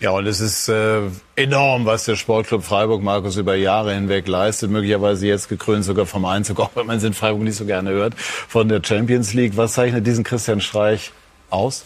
Ja, 0.00 0.10
und 0.10 0.26
es 0.26 0.40
ist 0.40 0.68
äh, 0.68 1.00
enorm, 1.34 1.86
was 1.86 2.04
der 2.04 2.16
Sportclub 2.16 2.62
Freiburg, 2.62 3.02
Markus, 3.02 3.36
über 3.36 3.54
Jahre 3.54 3.94
hinweg 3.94 4.28
leistet. 4.28 4.70
Möglicherweise 4.70 5.26
jetzt 5.26 5.48
gekrönt 5.48 5.84
sogar 5.84 6.04
vom 6.04 6.24
Einzug, 6.24 6.60
auch 6.60 6.70
wenn 6.74 6.86
man 6.86 6.98
es 6.98 7.04
in 7.04 7.14
Freiburg 7.14 7.42
nicht 7.42 7.56
so 7.56 7.64
gerne 7.64 7.90
hört, 7.90 8.14
von 8.14 8.68
der 8.68 8.82
Champions 8.84 9.32
League. 9.32 9.56
Was 9.56 9.72
zeichnet 9.72 10.06
diesen 10.06 10.24
Christian 10.24 10.60
Streich 10.60 11.12
aus? 11.48 11.84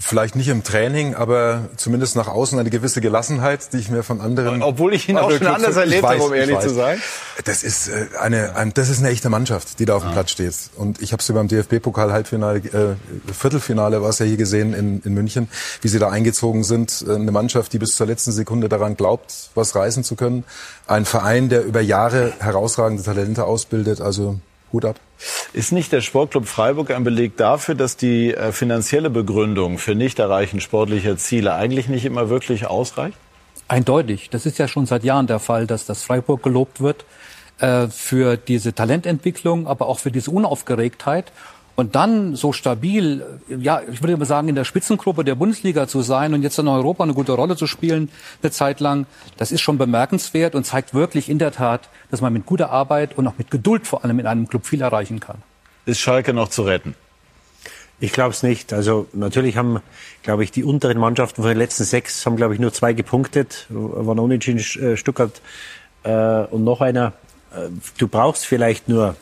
Vielleicht 0.00 0.34
nicht 0.34 0.48
im 0.48 0.64
Training, 0.64 1.14
aber 1.14 1.68
zumindest 1.76 2.16
nach 2.16 2.26
außen 2.26 2.58
eine 2.58 2.70
gewisse 2.70 3.00
Gelassenheit, 3.00 3.72
die 3.72 3.76
ich 3.76 3.90
mir 3.90 4.02
von 4.02 4.20
anderen. 4.20 4.62
Obwohl 4.62 4.94
ich 4.94 5.08
ihn 5.08 5.18
auch 5.18 5.30
schon 5.30 5.46
anders 5.46 5.76
erlebt 5.76 6.02
habe, 6.02 6.22
um 6.22 6.32
ehrlich 6.32 6.58
zu 6.60 6.70
sein. 6.70 7.00
Das 7.44 7.62
ist 7.62 7.88
äh, 7.88 8.06
eine, 8.18 8.56
ein, 8.56 8.72
das 8.72 8.88
ist 8.88 9.00
eine 9.00 9.10
echte 9.10 9.28
Mannschaft, 9.28 9.78
die 9.78 9.84
da 9.84 9.96
auf 9.96 10.02
dem 10.02 10.10
ah. 10.10 10.14
Platz 10.14 10.30
steht. 10.30 10.54
Und 10.76 11.00
ich 11.02 11.12
habe 11.12 11.22
sie 11.22 11.32
beim 11.32 11.48
DFB-Pokal 11.48 12.12
Halbfinale, 12.12 12.58
äh, 12.58 13.32
Viertelfinale 13.32 14.02
war 14.02 14.08
es 14.08 14.18
ja 14.18 14.26
hier 14.26 14.38
gesehen 14.38 14.72
in, 14.72 15.02
in 15.02 15.12
München, 15.12 15.48
wie 15.82 15.88
sie 15.88 15.98
da 15.98 16.08
eingezogen 16.08 16.64
sind. 16.64 17.04
Äh, 17.06 17.14
eine 17.14 17.30
Mannschaft, 17.30 17.72
die 17.72 17.78
bis 17.78 17.94
zur 17.94 18.06
letzten 18.06 18.32
Sekunde 18.32 18.68
daran 18.68 18.96
glaubt, 18.96 19.50
was 19.54 19.76
reißen 19.76 20.02
zu 20.02 20.16
können. 20.16 20.44
Ein 20.86 21.04
Verein, 21.04 21.50
der 21.50 21.64
über 21.64 21.82
Jahre 21.82 22.32
herausragende 22.40 23.02
Talente 23.02 23.44
ausbildet. 23.44 24.00
Also 24.00 24.40
Hut 24.72 24.86
ab. 24.86 24.96
Ist 25.52 25.72
nicht 25.72 25.92
der 25.92 26.00
Sportclub 26.00 26.46
Freiburg 26.46 26.90
ein 26.90 27.04
Beleg 27.04 27.36
dafür, 27.36 27.74
dass 27.74 27.96
die 27.96 28.34
äh, 28.34 28.52
finanzielle 28.52 29.10
Begründung 29.10 29.78
für 29.78 29.94
Nichterreichen 29.94 30.60
sportlicher 30.60 31.16
Ziele 31.16 31.54
eigentlich 31.54 31.88
nicht 31.88 32.04
immer 32.04 32.30
wirklich 32.30 32.66
ausreicht? 32.66 33.16
Eindeutig. 33.68 34.30
Das 34.30 34.46
ist 34.46 34.58
ja 34.58 34.66
schon 34.66 34.86
seit 34.86 35.04
Jahren 35.04 35.26
der 35.26 35.38
Fall, 35.38 35.66
dass 35.66 35.86
das 35.86 36.02
Freiburg 36.02 36.42
gelobt 36.42 36.80
wird 36.80 37.04
äh, 37.58 37.88
für 37.88 38.36
diese 38.36 38.74
Talententwicklung, 38.74 39.66
aber 39.66 39.86
auch 39.86 39.98
für 39.98 40.10
diese 40.10 40.30
Unaufgeregtheit. 40.30 41.32
Und 41.80 41.94
dann 41.94 42.36
so 42.36 42.52
stabil, 42.52 43.24
ja, 43.48 43.80
ich 43.90 44.02
würde 44.02 44.14
mal 44.18 44.26
sagen, 44.26 44.48
in 44.48 44.54
der 44.54 44.64
Spitzengruppe 44.64 45.24
der 45.24 45.34
Bundesliga 45.34 45.88
zu 45.88 46.02
sein 46.02 46.34
und 46.34 46.42
jetzt 46.42 46.58
in 46.58 46.68
Europa 46.68 47.04
eine 47.04 47.14
gute 47.14 47.32
Rolle 47.32 47.56
zu 47.56 47.66
spielen, 47.66 48.10
eine 48.42 48.50
Zeit 48.50 48.80
lang, 48.80 49.06
das 49.38 49.50
ist 49.50 49.62
schon 49.62 49.78
bemerkenswert 49.78 50.54
und 50.54 50.66
zeigt 50.66 50.92
wirklich 50.92 51.30
in 51.30 51.38
der 51.38 51.52
Tat, 51.52 51.88
dass 52.10 52.20
man 52.20 52.34
mit 52.34 52.44
guter 52.44 52.68
Arbeit 52.68 53.16
und 53.16 53.26
auch 53.26 53.38
mit 53.38 53.50
Geduld 53.50 53.86
vor 53.86 54.04
allem 54.04 54.18
in 54.18 54.26
einem 54.26 54.46
Club 54.46 54.66
viel 54.66 54.82
erreichen 54.82 55.20
kann. 55.20 55.38
Ist 55.86 56.00
Schalke 56.00 56.34
noch 56.34 56.50
zu 56.50 56.64
retten? 56.64 56.94
Ich 57.98 58.12
glaube 58.12 58.32
es 58.32 58.42
nicht. 58.42 58.74
Also 58.74 59.06
natürlich 59.14 59.56
haben, 59.56 59.80
glaube 60.22 60.44
ich, 60.44 60.52
die 60.52 60.64
unteren 60.64 60.98
Mannschaften 60.98 61.40
von 61.40 61.48
den 61.48 61.56
letzten 61.56 61.84
sechs 61.84 62.26
haben, 62.26 62.36
glaube 62.36 62.52
ich, 62.52 62.60
nur 62.60 62.74
zwei 62.74 62.92
gepunktet. 62.92 63.64
Waren 63.70 64.18
unentschieden 64.18 64.58
äh, 64.82 64.98
Stuttgart 64.98 65.40
äh, 66.02 66.44
und 66.44 66.62
noch 66.62 66.82
einer. 66.82 67.14
Äh, 67.54 67.70
du 67.96 68.06
brauchst 68.06 68.44
vielleicht 68.44 68.86
nur 68.90 69.16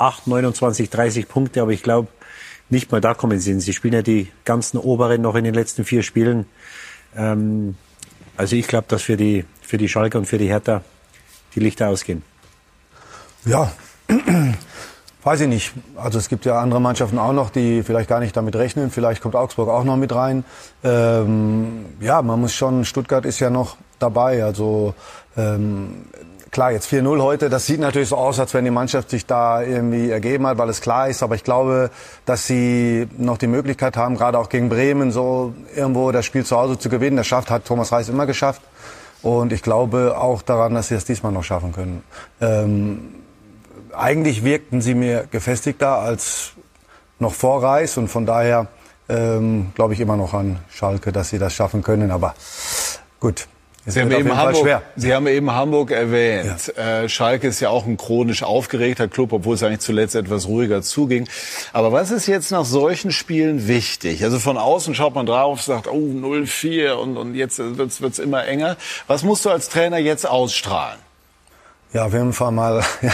8, 0.00 0.26
29, 0.26 0.90
30 0.90 1.28
Punkte, 1.28 1.62
aber 1.62 1.72
ich 1.72 1.82
glaube, 1.82 2.08
nicht 2.70 2.90
mal 2.90 3.00
da 3.00 3.14
kommen 3.14 3.38
sie 3.38 3.50
hin. 3.50 3.60
Sie 3.60 3.72
spielen 3.72 3.94
ja 3.94 4.02
die 4.02 4.28
ganzen 4.44 4.78
Oberen 4.78 5.22
noch 5.22 5.34
in 5.34 5.44
den 5.44 5.54
letzten 5.54 5.84
vier 5.84 6.02
Spielen. 6.02 6.46
Ähm, 7.16 7.76
also 8.36 8.56
ich 8.56 8.66
glaube, 8.66 8.86
dass 8.88 9.02
für 9.02 9.16
die, 9.16 9.44
für 9.60 9.76
die 9.76 9.88
Schalke 9.88 10.16
und 10.16 10.26
für 10.26 10.38
die 10.38 10.48
Hertha 10.48 10.82
die 11.54 11.60
Lichter 11.60 11.88
ausgehen. 11.88 12.22
Ja, 13.44 13.72
weiß 15.22 15.42
ich 15.42 15.48
nicht. 15.48 15.72
Also 15.96 16.18
es 16.18 16.28
gibt 16.28 16.44
ja 16.44 16.60
andere 16.60 16.80
Mannschaften 16.80 17.18
auch 17.18 17.32
noch, 17.32 17.50
die 17.50 17.82
vielleicht 17.82 18.08
gar 18.08 18.20
nicht 18.20 18.36
damit 18.36 18.56
rechnen. 18.56 18.90
Vielleicht 18.90 19.20
kommt 19.20 19.34
Augsburg 19.34 19.68
auch 19.68 19.84
noch 19.84 19.96
mit 19.96 20.14
rein. 20.14 20.44
Ähm, 20.84 21.86
ja, 22.00 22.22
man 22.22 22.40
muss 22.40 22.54
schon, 22.54 22.84
Stuttgart 22.84 23.26
ist 23.26 23.40
ja 23.40 23.50
noch 23.50 23.76
dabei. 23.98 24.44
Also 24.44 24.94
ähm, 25.36 26.04
klar, 26.50 26.72
jetzt 26.72 26.90
4-0 26.92 27.22
heute, 27.22 27.48
das 27.48 27.66
sieht 27.66 27.80
natürlich 27.80 28.08
so 28.08 28.16
aus, 28.16 28.40
als 28.40 28.54
wenn 28.54 28.64
die 28.64 28.70
Mannschaft 28.70 29.10
sich 29.10 29.26
da 29.26 29.62
irgendwie 29.62 30.10
ergeben 30.10 30.46
hat, 30.46 30.58
weil 30.58 30.68
es 30.68 30.80
klar 30.80 31.08
ist. 31.08 31.22
Aber 31.22 31.34
ich 31.34 31.44
glaube, 31.44 31.90
dass 32.26 32.46
sie 32.46 33.08
noch 33.16 33.38
die 33.38 33.46
Möglichkeit 33.46 33.96
haben, 33.96 34.16
gerade 34.16 34.38
auch 34.38 34.48
gegen 34.48 34.68
Bremen 34.68 35.12
so 35.12 35.54
irgendwo 35.74 36.12
das 36.12 36.26
Spiel 36.26 36.44
zu 36.44 36.56
Hause 36.56 36.78
zu 36.78 36.88
gewinnen. 36.88 37.16
Das 37.16 37.26
schafft, 37.26 37.50
hat 37.50 37.64
Thomas 37.64 37.92
Reis 37.92 38.08
immer 38.08 38.26
geschafft. 38.26 38.62
Und 39.22 39.52
ich 39.52 39.62
glaube 39.62 40.16
auch 40.18 40.42
daran, 40.42 40.74
dass 40.74 40.88
sie 40.88 40.94
es 40.94 41.04
diesmal 41.04 41.32
noch 41.32 41.44
schaffen 41.44 41.72
können. 41.72 42.02
Ähm, 42.40 43.14
eigentlich 43.92 44.44
wirkten 44.44 44.80
sie 44.80 44.94
mir 44.94 45.26
gefestigter 45.30 45.98
als 45.98 46.52
noch 47.18 47.34
vor 47.34 47.62
Reis 47.62 47.98
und 47.98 48.08
von 48.08 48.24
daher 48.24 48.68
ähm, 49.08 49.72
glaube 49.74 49.92
ich 49.92 50.00
immer 50.00 50.16
noch 50.16 50.32
an 50.32 50.58
Schalke, 50.70 51.12
dass 51.12 51.28
sie 51.30 51.38
das 51.38 51.52
schaffen 51.52 51.82
können. 51.82 52.10
Aber 52.10 52.34
gut, 53.18 53.46
Sie 53.90 54.00
haben, 54.00 54.10
eben 54.10 54.36
Hamburg, 54.36 54.82
Sie 54.96 55.14
haben 55.14 55.26
eben 55.26 55.50
Hamburg 55.52 55.90
erwähnt. 55.90 56.72
Ja. 56.76 57.02
Äh, 57.02 57.08
Schalke 57.08 57.48
ist 57.48 57.60
ja 57.60 57.70
auch 57.70 57.86
ein 57.86 57.96
chronisch 57.96 58.42
aufgeregter 58.42 59.08
Club, 59.08 59.32
obwohl 59.32 59.54
es 59.54 59.62
eigentlich 59.62 59.80
zuletzt 59.80 60.14
etwas 60.14 60.46
ruhiger 60.46 60.82
zuging. 60.82 61.28
Aber 61.72 61.92
was 61.92 62.10
ist 62.10 62.26
jetzt 62.26 62.50
nach 62.50 62.64
solchen 62.64 63.12
Spielen 63.12 63.68
wichtig? 63.68 64.24
Also 64.24 64.38
von 64.38 64.56
außen 64.56 64.94
schaut 64.94 65.14
man 65.14 65.26
drauf, 65.26 65.62
sagt, 65.62 65.88
oh, 65.88 65.96
0-4 65.96 66.92
und, 66.92 67.16
und 67.16 67.34
jetzt 67.34 67.58
wird's 67.58 68.00
wird's 68.00 68.18
immer 68.18 68.46
enger. 68.46 68.76
Was 69.06 69.22
musst 69.22 69.44
du 69.44 69.50
als 69.50 69.68
Trainer 69.68 69.98
jetzt 69.98 70.28
ausstrahlen? 70.28 70.98
Ja, 71.92 72.06
auf 72.06 72.12
jeden 72.12 72.32
Fall 72.32 72.52
mal. 72.52 72.84
Ja. 73.02 73.12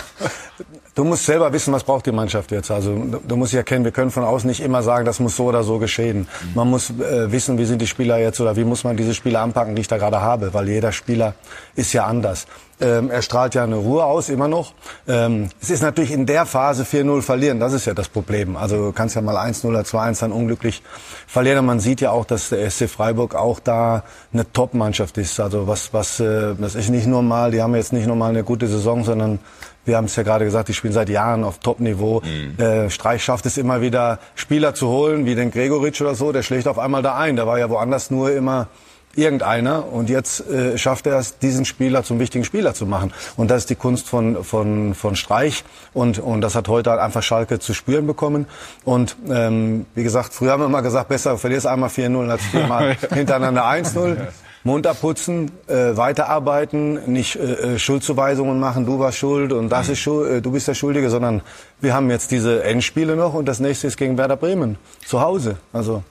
Du 0.97 1.05
musst 1.05 1.27
selber 1.27 1.53
wissen, 1.53 1.75
was 1.75 1.85
braucht 1.85 2.07
die 2.07 2.11
Mannschaft 2.11 2.51
jetzt. 2.53 2.71
Also 2.71 2.97
du, 2.97 3.37
musst 3.37 3.53
ja 3.53 3.63
kennen, 3.63 3.85
wir 3.85 3.93
können 3.93 4.11
von 4.11 4.25
außen 4.25 4.49
nicht 4.49 4.61
immer 4.61 4.83
sagen, 4.83 5.05
das 5.05 5.21
muss 5.21 5.37
so 5.37 5.45
oder 5.45 5.63
so 5.63 5.79
geschehen. 5.79 6.27
Man 6.55 6.71
muss 6.71 6.89
äh, 6.89 7.31
wissen, 7.31 7.59
wie 7.59 7.67
sind 7.67 7.83
die 7.83 7.87
Spieler 7.87 8.17
jetzt 8.17 8.41
oder 8.41 8.57
wie 8.57 8.65
muss 8.65 8.83
man 8.83 8.97
diese 8.97 9.13
Spieler 9.13 9.43
anpacken, 9.43 9.75
die 9.77 9.83
ich 9.83 9.89
da 9.89 9.99
gerade 9.99 10.23
habe, 10.23 10.55
weil 10.55 10.71
jeder 10.71 10.93
Spieler 10.93 11.35
ist 11.75 11.93
ja 11.93 12.07
anders. 12.07 12.47
Ähm, 12.81 13.11
er 13.11 13.21
strahlt 13.21 13.55
ja 13.55 13.65
eine 13.65 13.77
Ruhe 13.77 14.05
aus, 14.05 14.31
immer 14.31 14.49
noch. 14.49 14.73
Ähm, 15.07 15.51
es 15.61 15.69
ist 15.69 15.83
natürlich 15.83 16.13
in 16.13 16.25
der 16.25 16.47
Phase 16.47 16.85
4-0 16.85 17.21
verlieren, 17.21 17.61
das 17.61 17.75
ist 17.75 17.85
ja 17.85 17.93
das 17.93 18.09
Problem. 18.09 18.57
Also 18.57 18.77
du 18.87 18.93
kannst 18.93 19.17
ja 19.17 19.21
mal 19.21 19.37
1-0 19.37 19.67
oder 19.67 19.81
2-1 19.81 20.21
dann 20.21 20.33
unglücklich 20.33 20.83
verlieren. 21.27 21.59
Und 21.59 21.67
man 21.67 21.81
sieht 21.81 22.01
ja 22.01 22.11
auch, 22.11 22.25
dass 22.25 22.49
der 22.49 22.71
SC 22.71 22.89
Freiburg 22.89 23.35
auch 23.35 23.61
da 23.61 24.03
eine 24.33 24.51
Top-Mannschaft 24.51 25.19
ist. 25.19 25.41
Also 25.41 25.67
was, 25.67 25.93
was, 25.93 26.21
äh, 26.21 26.55
das 26.59 26.75
ist 26.75 26.89
nicht 26.89 27.07
nur 27.07 27.23
mal, 27.23 27.51
die 27.51 27.61
haben 27.61 27.75
jetzt 27.75 27.93
nicht 27.93 28.07
nur 28.07 28.17
mal 28.17 28.31
eine 28.31 28.45
gute 28.45 28.67
Saison, 28.67 29.05
sondern 29.05 29.41
wir 29.87 29.97
haben 29.97 30.07
es 30.07 30.17
ja 30.17 30.23
gerade 30.23 30.45
gesagt, 30.45 30.69
die 30.69 30.75
spielen 30.75 30.93
seit 30.93 31.09
Jahren 31.09 31.45
auf 31.45 31.59
Top-Niveau. 31.59 32.21
Mhm. 32.21 32.63
Äh, 32.63 32.91
Streich 32.91 33.25
schafft 33.25 33.47
es 33.47 33.57
immer 33.57 33.81
wieder, 33.81 34.19
Spieler 34.35 34.75
zu 34.75 34.89
holen, 34.89 35.25
wie 35.25 35.35
den 35.35 35.51
Gregoritsch 35.51 36.01
oder 36.03 36.15
so, 36.15 36.33
der 36.33 36.43
schlägt 36.43 36.69
auf 36.69 36.79
einmal 36.79 37.03
da 37.03 37.17
ein. 37.17 37.37
Der 37.37 37.47
war 37.47 37.59
ja 37.59 37.71
woanders 37.71 38.11
nur 38.11 38.33
immer 38.33 38.69
irgendeiner 39.17 39.91
und 39.91 40.11
jetzt 40.11 40.49
äh, 40.51 40.77
schafft 40.77 41.07
er 41.07 41.19
es, 41.19 41.39
diesen 41.39 41.65
Spieler 41.65 42.05
zum 42.05 42.19
wichtigen 42.19 42.45
Spieler 42.45 42.75
zu 42.75 42.87
machen. 42.87 43.13
Und 43.37 43.51
das 43.51 43.63
ist 43.63 43.71
die 43.71 43.75
Kunst 43.75 44.07
von, 44.09 44.45
von, 44.45 44.95
von 44.95 45.17
Streich 45.17 45.65
und, 45.95 46.19
und 46.19 46.43
das 46.43 46.55
hat 46.55 46.69
heute 46.69 46.91
halt 46.91 47.01
einfach 47.01 47.23
Schalke 47.23 47.59
zu 47.59 47.73
spüren 47.73 48.07
bekommen. 48.07 48.47
Und 48.85 49.17
ähm, 49.29 49.87
wie 49.95 50.03
gesagt, 50.03 50.35
früher 50.35 50.53
haben 50.53 50.61
wir 50.61 50.67
immer 50.67 50.83
gesagt, 50.83 51.09
besser 51.09 51.39
verlierst 51.39 51.67
einmal 51.67 51.89
4-0 51.89 52.31
als 52.31 52.45
viermal 52.45 52.97
hintereinander 53.15 53.65
1-0 53.65 54.19
munter 54.67 54.95
putzen, 54.95 55.53
äh, 55.69 55.97
weiterarbeiten, 55.97 57.11
nicht 57.11 57.37
äh, 57.37 57.75
äh, 57.75 57.79
Schuldzuweisungen 57.79 58.59
machen, 58.59 58.85
du 58.85 58.99
warst 58.99 59.17
schuld 59.17 59.53
und 59.53 59.69
das 59.69 59.89
ist 59.89 60.01
schuld, 60.01 60.31
äh, 60.31 60.43
du 60.43 60.51
bist 60.51 60.67
der 60.67 60.75
Schuldige, 60.75 61.09
sondern 61.09 61.41
wir 61.81 61.95
haben 61.95 62.11
jetzt 62.11 62.33
diese 62.33 62.65
Endspiele 62.65 63.15
noch 63.15 63.33
und 63.33 63.47
das 63.47 63.61
nächste 63.61 63.87
ist 63.87 63.97
gegen 63.97 64.19
Werder 64.19 64.37
Bremen 64.37 64.77
zu 65.07 65.21
Hause. 65.21 65.57
Also 65.73 66.03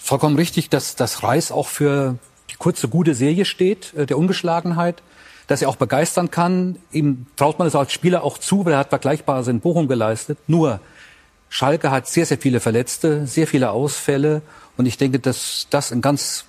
vollkommen 0.00 0.36
richtig, 0.36 0.70
dass 0.70 0.94
das 0.94 1.24
Reis 1.24 1.50
auch 1.50 1.66
für 1.66 2.14
die 2.50 2.54
kurze, 2.54 2.86
gute 2.86 3.16
Serie 3.16 3.44
steht, 3.44 3.92
äh, 3.94 4.06
der 4.06 4.16
Ungeschlagenheit, 4.16 5.02
dass 5.48 5.60
er 5.60 5.68
auch 5.68 5.76
begeistern 5.76 6.30
kann. 6.30 6.76
Ihm 6.92 7.26
traut 7.34 7.58
man 7.58 7.66
es 7.66 7.74
als 7.74 7.92
Spieler 7.92 8.22
auch 8.22 8.38
zu, 8.38 8.64
weil 8.64 8.74
er 8.74 8.78
hat 8.78 8.90
Vergleichbares 8.90 9.48
in 9.48 9.58
Bochum 9.58 9.88
geleistet. 9.88 10.38
Nur, 10.46 10.78
Schalke 11.48 11.90
hat 11.90 12.06
sehr, 12.06 12.26
sehr 12.26 12.38
viele 12.38 12.60
Verletzte, 12.60 13.26
sehr 13.26 13.48
viele 13.48 13.72
Ausfälle. 13.72 14.42
Und 14.76 14.86
ich 14.86 14.98
denke, 14.98 15.18
dass 15.18 15.66
das 15.70 15.90
ein 15.90 16.00
ganz 16.00 16.44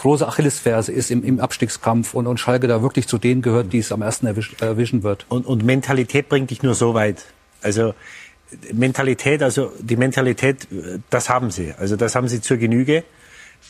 große 0.00 0.26
Achillesferse 0.26 0.92
ist 0.92 1.10
im, 1.10 1.22
im 1.24 1.40
Abstiegskampf 1.40 2.14
und, 2.14 2.26
und 2.26 2.38
Schalke 2.38 2.66
da 2.66 2.82
wirklich 2.82 3.06
zu 3.06 3.18
denen 3.18 3.42
gehört, 3.42 3.72
die 3.72 3.78
es 3.78 3.92
am 3.92 4.02
ersten 4.02 4.26
erwisch, 4.26 4.54
erwischen 4.60 5.02
wird. 5.02 5.26
Und, 5.28 5.46
und 5.46 5.64
Mentalität 5.64 6.28
bringt 6.28 6.50
dich 6.50 6.62
nur 6.62 6.74
so 6.74 6.94
weit. 6.94 7.24
Also 7.62 7.94
Mentalität, 8.72 9.42
also 9.42 9.72
die 9.80 9.96
Mentalität, 9.96 10.66
das 11.10 11.28
haben 11.28 11.50
sie. 11.50 11.74
Also 11.78 11.96
das 11.96 12.14
haben 12.14 12.28
sie 12.28 12.40
zur 12.40 12.56
Genüge 12.56 13.04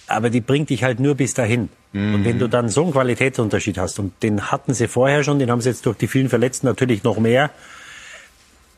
aber 0.06 0.30
die 0.30 0.40
bringt 0.40 0.70
dich 0.70 0.84
halt 0.84 1.00
nur 1.00 1.14
bis 1.14 1.34
dahin. 1.34 1.68
Mhm. 1.92 2.14
Und 2.14 2.24
wenn 2.24 2.38
du 2.38 2.48
dann 2.48 2.68
so 2.68 2.82
einen 2.82 2.92
Qualitätsunterschied 2.92 3.78
hast, 3.78 3.98
und 3.98 4.12
den 4.22 4.50
hatten 4.50 4.74
sie 4.74 4.88
vorher 4.88 5.24
schon, 5.24 5.38
den 5.38 5.50
haben 5.50 5.60
sie 5.60 5.70
jetzt 5.70 5.86
durch 5.86 5.96
die 5.96 6.08
vielen 6.08 6.28
Verletzten 6.28 6.66
natürlich 6.66 7.04
noch 7.04 7.18
mehr, 7.18 7.50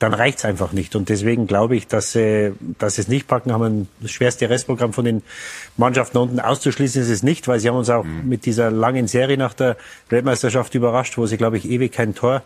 dann 0.03 0.15
reicht's 0.15 0.45
einfach 0.45 0.73
nicht. 0.73 0.97
Und 0.97 1.09
deswegen 1.09 1.47
glaube 1.47 1.77
ich, 1.77 1.87
dass 1.87 2.13
sie, 2.13 2.53
dass 2.79 2.97
sie 2.97 3.03
es 3.03 3.09
nicht 3.09 3.29
packen, 3.29 3.53
haben 3.53 3.63
ein 3.63 3.89
das 4.01 4.11
schwerste 4.11 4.51
Restprogramm 4.51 4.93
von 4.93 5.05
den 5.05 5.23
Mannschaften 5.77 6.19
unten 6.19 6.41
auszuschließen 6.41 7.03
ist 7.03 7.09
es 7.09 7.23
nicht, 7.23 7.47
weil 7.49 7.61
sie 7.61 7.69
haben 7.69 7.77
uns 7.77 7.91
auch 7.91 8.05
mhm. 8.05 8.29
mit 8.29 8.45
dieser 8.45 8.71
langen 8.71 9.07
Serie 9.07 9.37
nach 9.37 9.55
der 9.55 9.77
Weltmeisterschaft 10.09 10.75
überrascht, 10.75 11.17
wo 11.19 11.27
sie, 11.27 11.37
glaube 11.37 11.57
ich, 11.57 11.69
ewig 11.69 11.93
kein 11.93 12.15
Tor, 12.15 12.43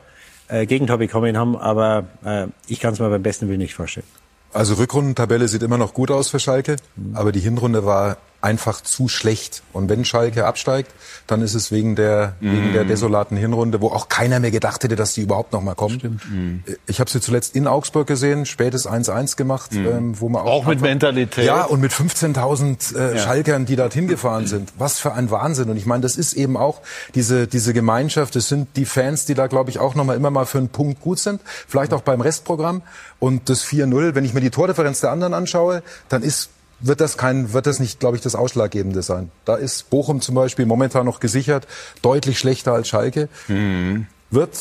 äh, 0.48 0.66
Gegentor 0.66 0.98
bekommen 0.98 1.36
haben. 1.36 1.56
Aber 1.56 2.04
äh, 2.24 2.46
ich 2.68 2.80
kann 2.80 2.92
es 2.92 3.00
mir 3.00 3.08
beim 3.08 3.22
besten 3.22 3.48
Willen 3.48 3.60
nicht 3.60 3.74
vorstellen. 3.74 4.06
Also 4.52 4.74
Rückrundentabelle 4.74 5.48
sieht 5.48 5.62
immer 5.62 5.78
noch 5.78 5.92
gut 5.94 6.10
aus 6.10 6.28
für 6.30 6.40
Schalke, 6.40 6.76
mhm. 6.96 7.16
aber 7.16 7.32
die 7.32 7.40
Hinrunde 7.40 7.84
war 7.84 8.18
einfach 8.46 8.80
zu 8.80 9.08
schlecht. 9.08 9.62
Und 9.72 9.88
wenn 9.88 10.04
Schalke 10.04 10.46
absteigt, 10.46 10.92
dann 11.26 11.42
ist 11.42 11.54
es 11.54 11.72
wegen 11.72 11.96
der, 11.96 12.34
mm. 12.40 12.52
wegen 12.52 12.72
der 12.72 12.84
desolaten 12.84 13.36
Hinrunde, 13.36 13.80
wo 13.80 13.88
auch 13.88 14.08
keiner 14.08 14.38
mehr 14.38 14.52
gedacht 14.52 14.84
hätte, 14.84 14.94
dass 14.94 15.14
die 15.14 15.22
überhaupt 15.22 15.52
noch 15.52 15.62
mal 15.62 15.74
kommen. 15.74 15.98
Stimmt. 15.98 16.30
Mm. 16.30 16.58
Ich 16.86 17.00
habe 17.00 17.10
sie 17.10 17.20
zuletzt 17.20 17.56
in 17.56 17.66
Augsburg 17.66 18.06
gesehen, 18.06 18.46
spätes 18.46 18.88
1-1 18.88 19.36
gemacht, 19.36 19.72
mm. 19.72 19.86
ähm, 19.86 20.20
wo 20.20 20.28
man 20.28 20.42
auch, 20.42 20.62
auch 20.62 20.66
mit 20.66 20.80
Mentalität. 20.80 21.44
Ja, 21.44 21.64
und 21.64 21.80
mit 21.80 21.90
15.000 21.90 22.96
äh, 22.96 23.16
ja. 23.16 23.18
Schalkern, 23.18 23.66
die 23.66 23.74
dorthin 23.74 24.06
gefahren 24.06 24.46
sind. 24.46 24.72
Was 24.78 25.00
für 25.00 25.12
ein 25.12 25.32
Wahnsinn. 25.32 25.68
Und 25.68 25.76
ich 25.76 25.86
meine, 25.86 26.02
das 26.02 26.16
ist 26.16 26.34
eben 26.34 26.56
auch 26.56 26.82
diese, 27.16 27.48
diese 27.48 27.74
Gemeinschaft. 27.74 28.36
Das 28.36 28.48
sind 28.48 28.68
die 28.76 28.84
Fans, 28.84 29.24
die 29.24 29.34
da, 29.34 29.48
glaube 29.48 29.70
ich, 29.70 29.80
auch 29.80 29.96
noch 29.96 30.04
mal 30.04 30.14
immer 30.14 30.30
mal 30.30 30.46
für 30.46 30.58
einen 30.58 30.68
Punkt 30.68 31.00
gut 31.00 31.18
sind. 31.18 31.40
Vielleicht 31.66 31.92
auch 31.92 32.02
beim 32.02 32.20
Restprogramm. 32.20 32.82
Und 33.18 33.48
das 33.48 33.64
4-0, 33.64 34.14
wenn 34.14 34.24
ich 34.24 34.34
mir 34.34 34.40
die 34.40 34.50
Tordifferenz 34.50 35.00
der 35.00 35.10
anderen 35.10 35.34
anschaue, 35.34 35.82
dann 36.08 36.22
ist 36.22 36.50
wird 36.80 37.00
das 37.00 37.16
kein, 37.16 37.52
wird 37.52 37.66
das 37.66 37.78
nicht, 37.78 38.00
glaube 38.00 38.16
ich, 38.16 38.22
das 38.22 38.34
Ausschlaggebende 38.34 39.02
sein. 39.02 39.30
Da 39.44 39.56
ist 39.56 39.90
Bochum 39.90 40.20
zum 40.20 40.34
Beispiel 40.34 40.66
momentan 40.66 41.06
noch 41.06 41.20
gesichert, 41.20 41.66
deutlich 42.02 42.38
schlechter 42.38 42.72
als 42.72 42.88
Schalke. 42.88 43.28
Mhm. 43.48 44.06
Wird 44.30 44.56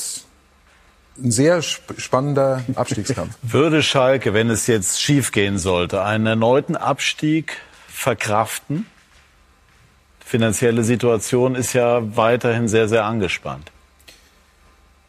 ein 1.18 1.32
sehr 1.32 1.62
spannender 1.62 2.64
Abstiegskampf. 2.76 3.36
Würde 3.42 3.82
Schalke, 3.82 4.34
wenn 4.34 4.50
es 4.50 4.68
jetzt 4.68 5.02
schief 5.02 5.32
gehen 5.32 5.58
sollte, 5.58 6.04
einen 6.04 6.26
erneuten 6.26 6.76
Abstieg 6.76 7.58
verkraften? 7.88 8.86
Finanzielle 10.20 10.84
Situation 10.84 11.56
ist 11.56 11.74
ja 11.74 12.18
weiterhin 12.18 12.68
sehr, 12.68 12.90
sehr 12.90 13.06
angespannt. 13.06 13.72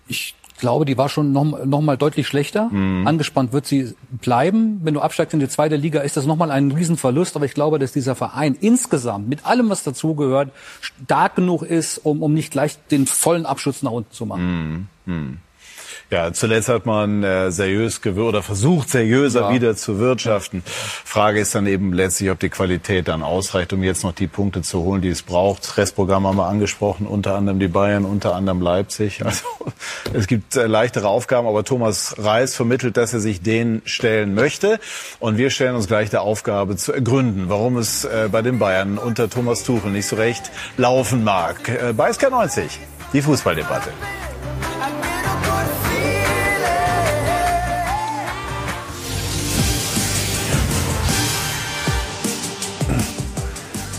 Ich 0.06 0.35
glaube, 0.58 0.84
die 0.84 0.96
war 0.96 1.08
schon 1.08 1.32
noch, 1.32 1.64
noch 1.64 1.80
mal 1.80 1.96
deutlich 1.96 2.26
schlechter. 2.26 2.68
Mhm. 2.70 3.06
Angespannt 3.06 3.52
wird 3.52 3.66
sie 3.66 3.94
bleiben. 4.10 4.80
Wenn 4.82 4.94
du 4.94 5.00
absteigst 5.00 5.34
in 5.34 5.40
die 5.40 5.48
zweite 5.48 5.76
Liga, 5.76 6.00
ist 6.00 6.16
das 6.16 6.26
noch 6.26 6.36
mal 6.36 6.50
ein 6.50 6.70
Riesenverlust. 6.70 7.36
Aber 7.36 7.44
ich 7.44 7.54
glaube, 7.54 7.78
dass 7.78 7.92
dieser 7.92 8.14
Verein 8.14 8.56
insgesamt 8.60 9.28
mit 9.28 9.46
allem, 9.46 9.68
was 9.70 9.82
dazugehört, 9.82 10.50
stark 10.80 11.36
genug 11.36 11.62
ist, 11.62 11.98
um, 11.98 12.22
um 12.22 12.34
nicht 12.34 12.50
gleich 12.50 12.78
den 12.90 13.06
vollen 13.06 13.46
Abschutz 13.46 13.82
nach 13.82 13.92
unten 13.92 14.12
zu 14.12 14.26
machen. 14.26 14.88
Mhm. 15.06 15.38
Ja, 16.08 16.32
zuletzt 16.32 16.68
hat 16.68 16.86
man 16.86 17.24
äh, 17.24 17.50
seriös 17.50 18.00
gewir 18.00 18.26
oder 18.26 18.40
versucht 18.40 18.90
seriöser 18.90 19.40
ja. 19.40 19.52
wieder 19.52 19.74
zu 19.74 19.98
wirtschaften. 19.98 20.62
Frage 20.64 21.40
ist 21.40 21.52
dann 21.56 21.66
eben 21.66 21.92
letztlich, 21.92 22.30
ob 22.30 22.38
die 22.38 22.48
Qualität 22.48 23.08
dann 23.08 23.24
ausreicht, 23.24 23.72
um 23.72 23.82
jetzt 23.82 24.04
noch 24.04 24.12
die 24.12 24.28
Punkte 24.28 24.62
zu 24.62 24.84
holen, 24.84 25.02
die 25.02 25.08
es 25.08 25.22
braucht. 25.22 25.76
Restprogramm 25.76 26.24
haben 26.24 26.36
wir 26.36 26.46
angesprochen, 26.46 27.08
unter 27.08 27.34
anderem 27.34 27.58
die 27.58 27.66
Bayern, 27.66 28.04
unter 28.04 28.36
anderem 28.36 28.60
Leipzig. 28.60 29.22
Also 29.26 29.44
es 30.14 30.28
gibt 30.28 30.54
äh, 30.54 30.66
leichtere 30.66 31.08
Aufgaben, 31.08 31.48
aber 31.48 31.64
Thomas 31.64 32.14
Reis 32.18 32.54
vermittelt, 32.54 32.96
dass 32.96 33.12
er 33.12 33.18
sich 33.18 33.42
denen 33.42 33.82
stellen 33.84 34.34
möchte. 34.34 34.78
Und 35.18 35.36
wir 35.36 35.50
stellen 35.50 35.74
uns 35.74 35.88
gleich 35.88 36.10
der 36.10 36.22
Aufgabe 36.22 36.76
zu 36.76 36.92
ergründen, 36.92 37.48
warum 37.48 37.76
es 37.76 38.04
äh, 38.04 38.28
bei 38.30 38.42
den 38.42 38.60
Bayern 38.60 38.98
unter 38.98 39.28
Thomas 39.28 39.64
Tuchel 39.64 39.90
nicht 39.90 40.06
so 40.06 40.14
recht 40.14 40.52
laufen 40.76 41.24
mag. 41.24 41.68
Äh, 41.68 41.92
bei 41.92 42.10
SK90, 42.10 42.62
die 43.12 43.22
Fußballdebatte. 43.22 43.90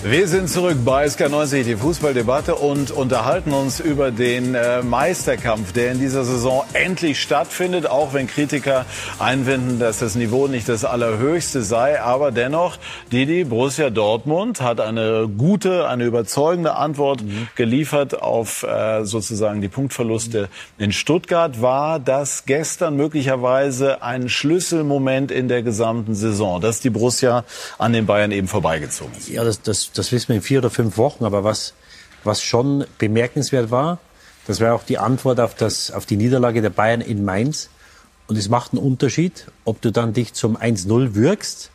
Wir 0.09 0.29
sind 0.29 0.49
zurück 0.49 0.77
bei 0.85 1.05
SK90, 1.05 1.63
die 1.63 1.75
Fußballdebatte 1.75 2.55
und 2.55 2.91
unterhalten 2.91 3.51
uns 3.51 3.81
über 3.81 4.09
den 4.09 4.55
äh, 4.55 4.81
Meisterkampf, 4.81 5.73
der 5.73 5.91
in 5.91 5.99
dieser 5.99 6.23
Saison 6.23 6.63
endlich 6.71 7.21
stattfindet, 7.21 7.87
auch 7.87 8.13
wenn 8.13 8.27
Kritiker 8.27 8.85
einwenden, 9.19 9.79
dass 9.79 9.99
das 9.99 10.15
Niveau 10.15 10.47
nicht 10.47 10.69
das 10.69 10.85
allerhöchste 10.85 11.61
sei. 11.61 11.99
Aber 11.99 12.31
dennoch, 12.31 12.77
Didi, 13.11 13.43
Borussia 13.43 13.89
Dortmund 13.89 14.61
hat 14.61 14.79
eine 14.79 15.27
gute, 15.27 15.89
eine 15.89 16.05
überzeugende 16.05 16.75
Antwort 16.75 17.23
mhm. 17.23 17.49
geliefert 17.55 18.21
auf 18.21 18.63
äh, 18.63 19.03
sozusagen 19.03 19.59
die 19.59 19.67
Punktverluste 19.67 20.47
in 20.77 20.93
Stuttgart. 20.93 21.61
War 21.61 21.99
das 21.99 22.45
gestern 22.45 22.95
möglicherweise 22.95 24.01
ein 24.01 24.29
Schlüsselmoment 24.29 25.31
in 25.31 25.49
der 25.49 25.63
gesamten 25.63 26.15
Saison, 26.15 26.61
dass 26.61 26.79
die 26.79 26.91
Borussia 26.91 27.43
an 27.77 27.91
den 27.91 28.05
Bayern 28.05 28.31
eben 28.31 28.47
vorbeigezogen 28.47 29.11
ist? 29.17 29.27
Ja, 29.27 29.43
das, 29.43 29.61
das 29.61 29.91
das 29.97 30.11
wissen 30.11 30.29
wir 30.29 30.35
in 30.37 30.41
vier 30.41 30.59
oder 30.59 30.69
fünf 30.69 30.97
Wochen. 30.97 31.25
Aber 31.25 31.43
was, 31.43 31.73
was 32.23 32.41
schon 32.41 32.85
bemerkenswert 32.97 33.71
war, 33.71 33.99
das 34.47 34.61
war 34.61 34.73
auch 34.73 34.83
die 34.83 34.97
Antwort 34.97 35.39
auf, 35.39 35.55
das, 35.55 35.91
auf 35.91 36.05
die 36.05 36.17
Niederlage 36.17 36.61
der 36.61 36.69
Bayern 36.69 37.01
in 37.01 37.25
Mainz. 37.25 37.69
Und 38.27 38.37
es 38.37 38.49
macht 38.49 38.73
einen 38.73 38.81
Unterschied, 38.81 39.47
ob 39.65 39.81
du 39.81 39.91
dann 39.91 40.13
dich 40.13 40.33
zum 40.33 40.57
1-0 40.57 41.15
wirkst, 41.15 41.71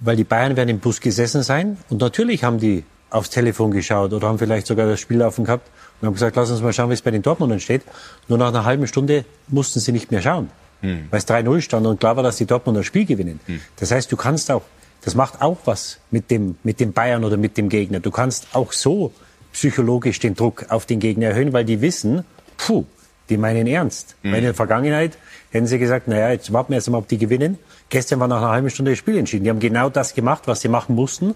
weil 0.00 0.16
die 0.16 0.24
Bayern 0.24 0.56
werden 0.56 0.68
im 0.68 0.80
Bus 0.80 1.00
gesessen 1.00 1.42
sein. 1.42 1.78
Und 1.88 2.00
natürlich 2.00 2.44
haben 2.44 2.58
die 2.58 2.84
aufs 3.10 3.30
Telefon 3.30 3.70
geschaut 3.70 4.12
oder 4.12 4.26
haben 4.26 4.38
vielleicht 4.38 4.66
sogar 4.66 4.86
das 4.86 4.98
Spiel 4.98 5.18
laufen 5.18 5.44
gehabt 5.44 5.70
und 6.00 6.06
haben 6.06 6.14
gesagt, 6.14 6.34
lass 6.34 6.50
uns 6.50 6.60
mal 6.62 6.72
schauen, 6.72 6.90
wie 6.90 6.94
es 6.94 7.02
bei 7.02 7.12
den 7.12 7.22
Dortmundern 7.22 7.60
steht. 7.60 7.82
Nur 8.28 8.38
nach 8.38 8.48
einer 8.48 8.64
halben 8.64 8.86
Stunde 8.88 9.24
mussten 9.48 9.78
sie 9.78 9.92
nicht 9.92 10.10
mehr 10.10 10.20
schauen, 10.20 10.50
hm. 10.80 11.06
weil 11.10 11.18
es 11.18 11.28
3-0 11.28 11.60
stand 11.60 11.86
und 11.86 12.00
klar 12.00 12.16
war, 12.16 12.24
dass 12.24 12.36
die 12.36 12.46
Dortmunder 12.46 12.80
das 12.80 12.86
Spiel 12.86 13.04
gewinnen. 13.04 13.38
Hm. 13.46 13.60
Das 13.76 13.92
heißt, 13.92 14.10
du 14.10 14.16
kannst 14.16 14.50
auch 14.50 14.62
das 15.04 15.14
macht 15.14 15.42
auch 15.42 15.58
was 15.66 15.98
mit 16.10 16.30
dem, 16.30 16.56
mit 16.64 16.80
dem 16.80 16.92
Bayern 16.92 17.24
oder 17.24 17.36
mit 17.36 17.58
dem 17.58 17.68
Gegner. 17.68 18.00
Du 18.00 18.10
kannst 18.10 18.48
auch 18.54 18.72
so 18.72 19.12
psychologisch 19.52 20.18
den 20.18 20.34
Druck 20.34 20.66
auf 20.70 20.86
den 20.86 20.98
Gegner 20.98 21.28
erhöhen, 21.28 21.52
weil 21.52 21.64
die 21.64 21.80
wissen, 21.80 22.24
puh, 22.56 22.84
die 23.28 23.36
meinen 23.36 23.66
ernst. 23.66 24.16
Mhm. 24.22 24.32
Weil 24.32 24.38
in 24.38 24.44
der 24.44 24.54
Vergangenheit 24.54 25.18
hätten 25.50 25.66
sie 25.66 25.78
gesagt, 25.78 26.08
naja, 26.08 26.30
jetzt 26.30 26.52
warten 26.52 26.72
wir 26.72 26.76
erst 26.76 26.90
mal, 26.90 26.98
ob 26.98 27.08
die 27.08 27.18
gewinnen. 27.18 27.58
Gestern 27.90 28.18
war 28.20 28.28
nach 28.28 28.38
einer 28.38 28.50
halben 28.50 28.70
Stunde 28.70 28.92
das 28.92 28.98
Spiel 28.98 29.18
entschieden. 29.18 29.44
Die 29.44 29.50
haben 29.50 29.60
genau 29.60 29.90
das 29.90 30.14
gemacht, 30.14 30.44
was 30.46 30.62
sie 30.62 30.68
machen 30.68 30.94
mussten. 30.94 31.34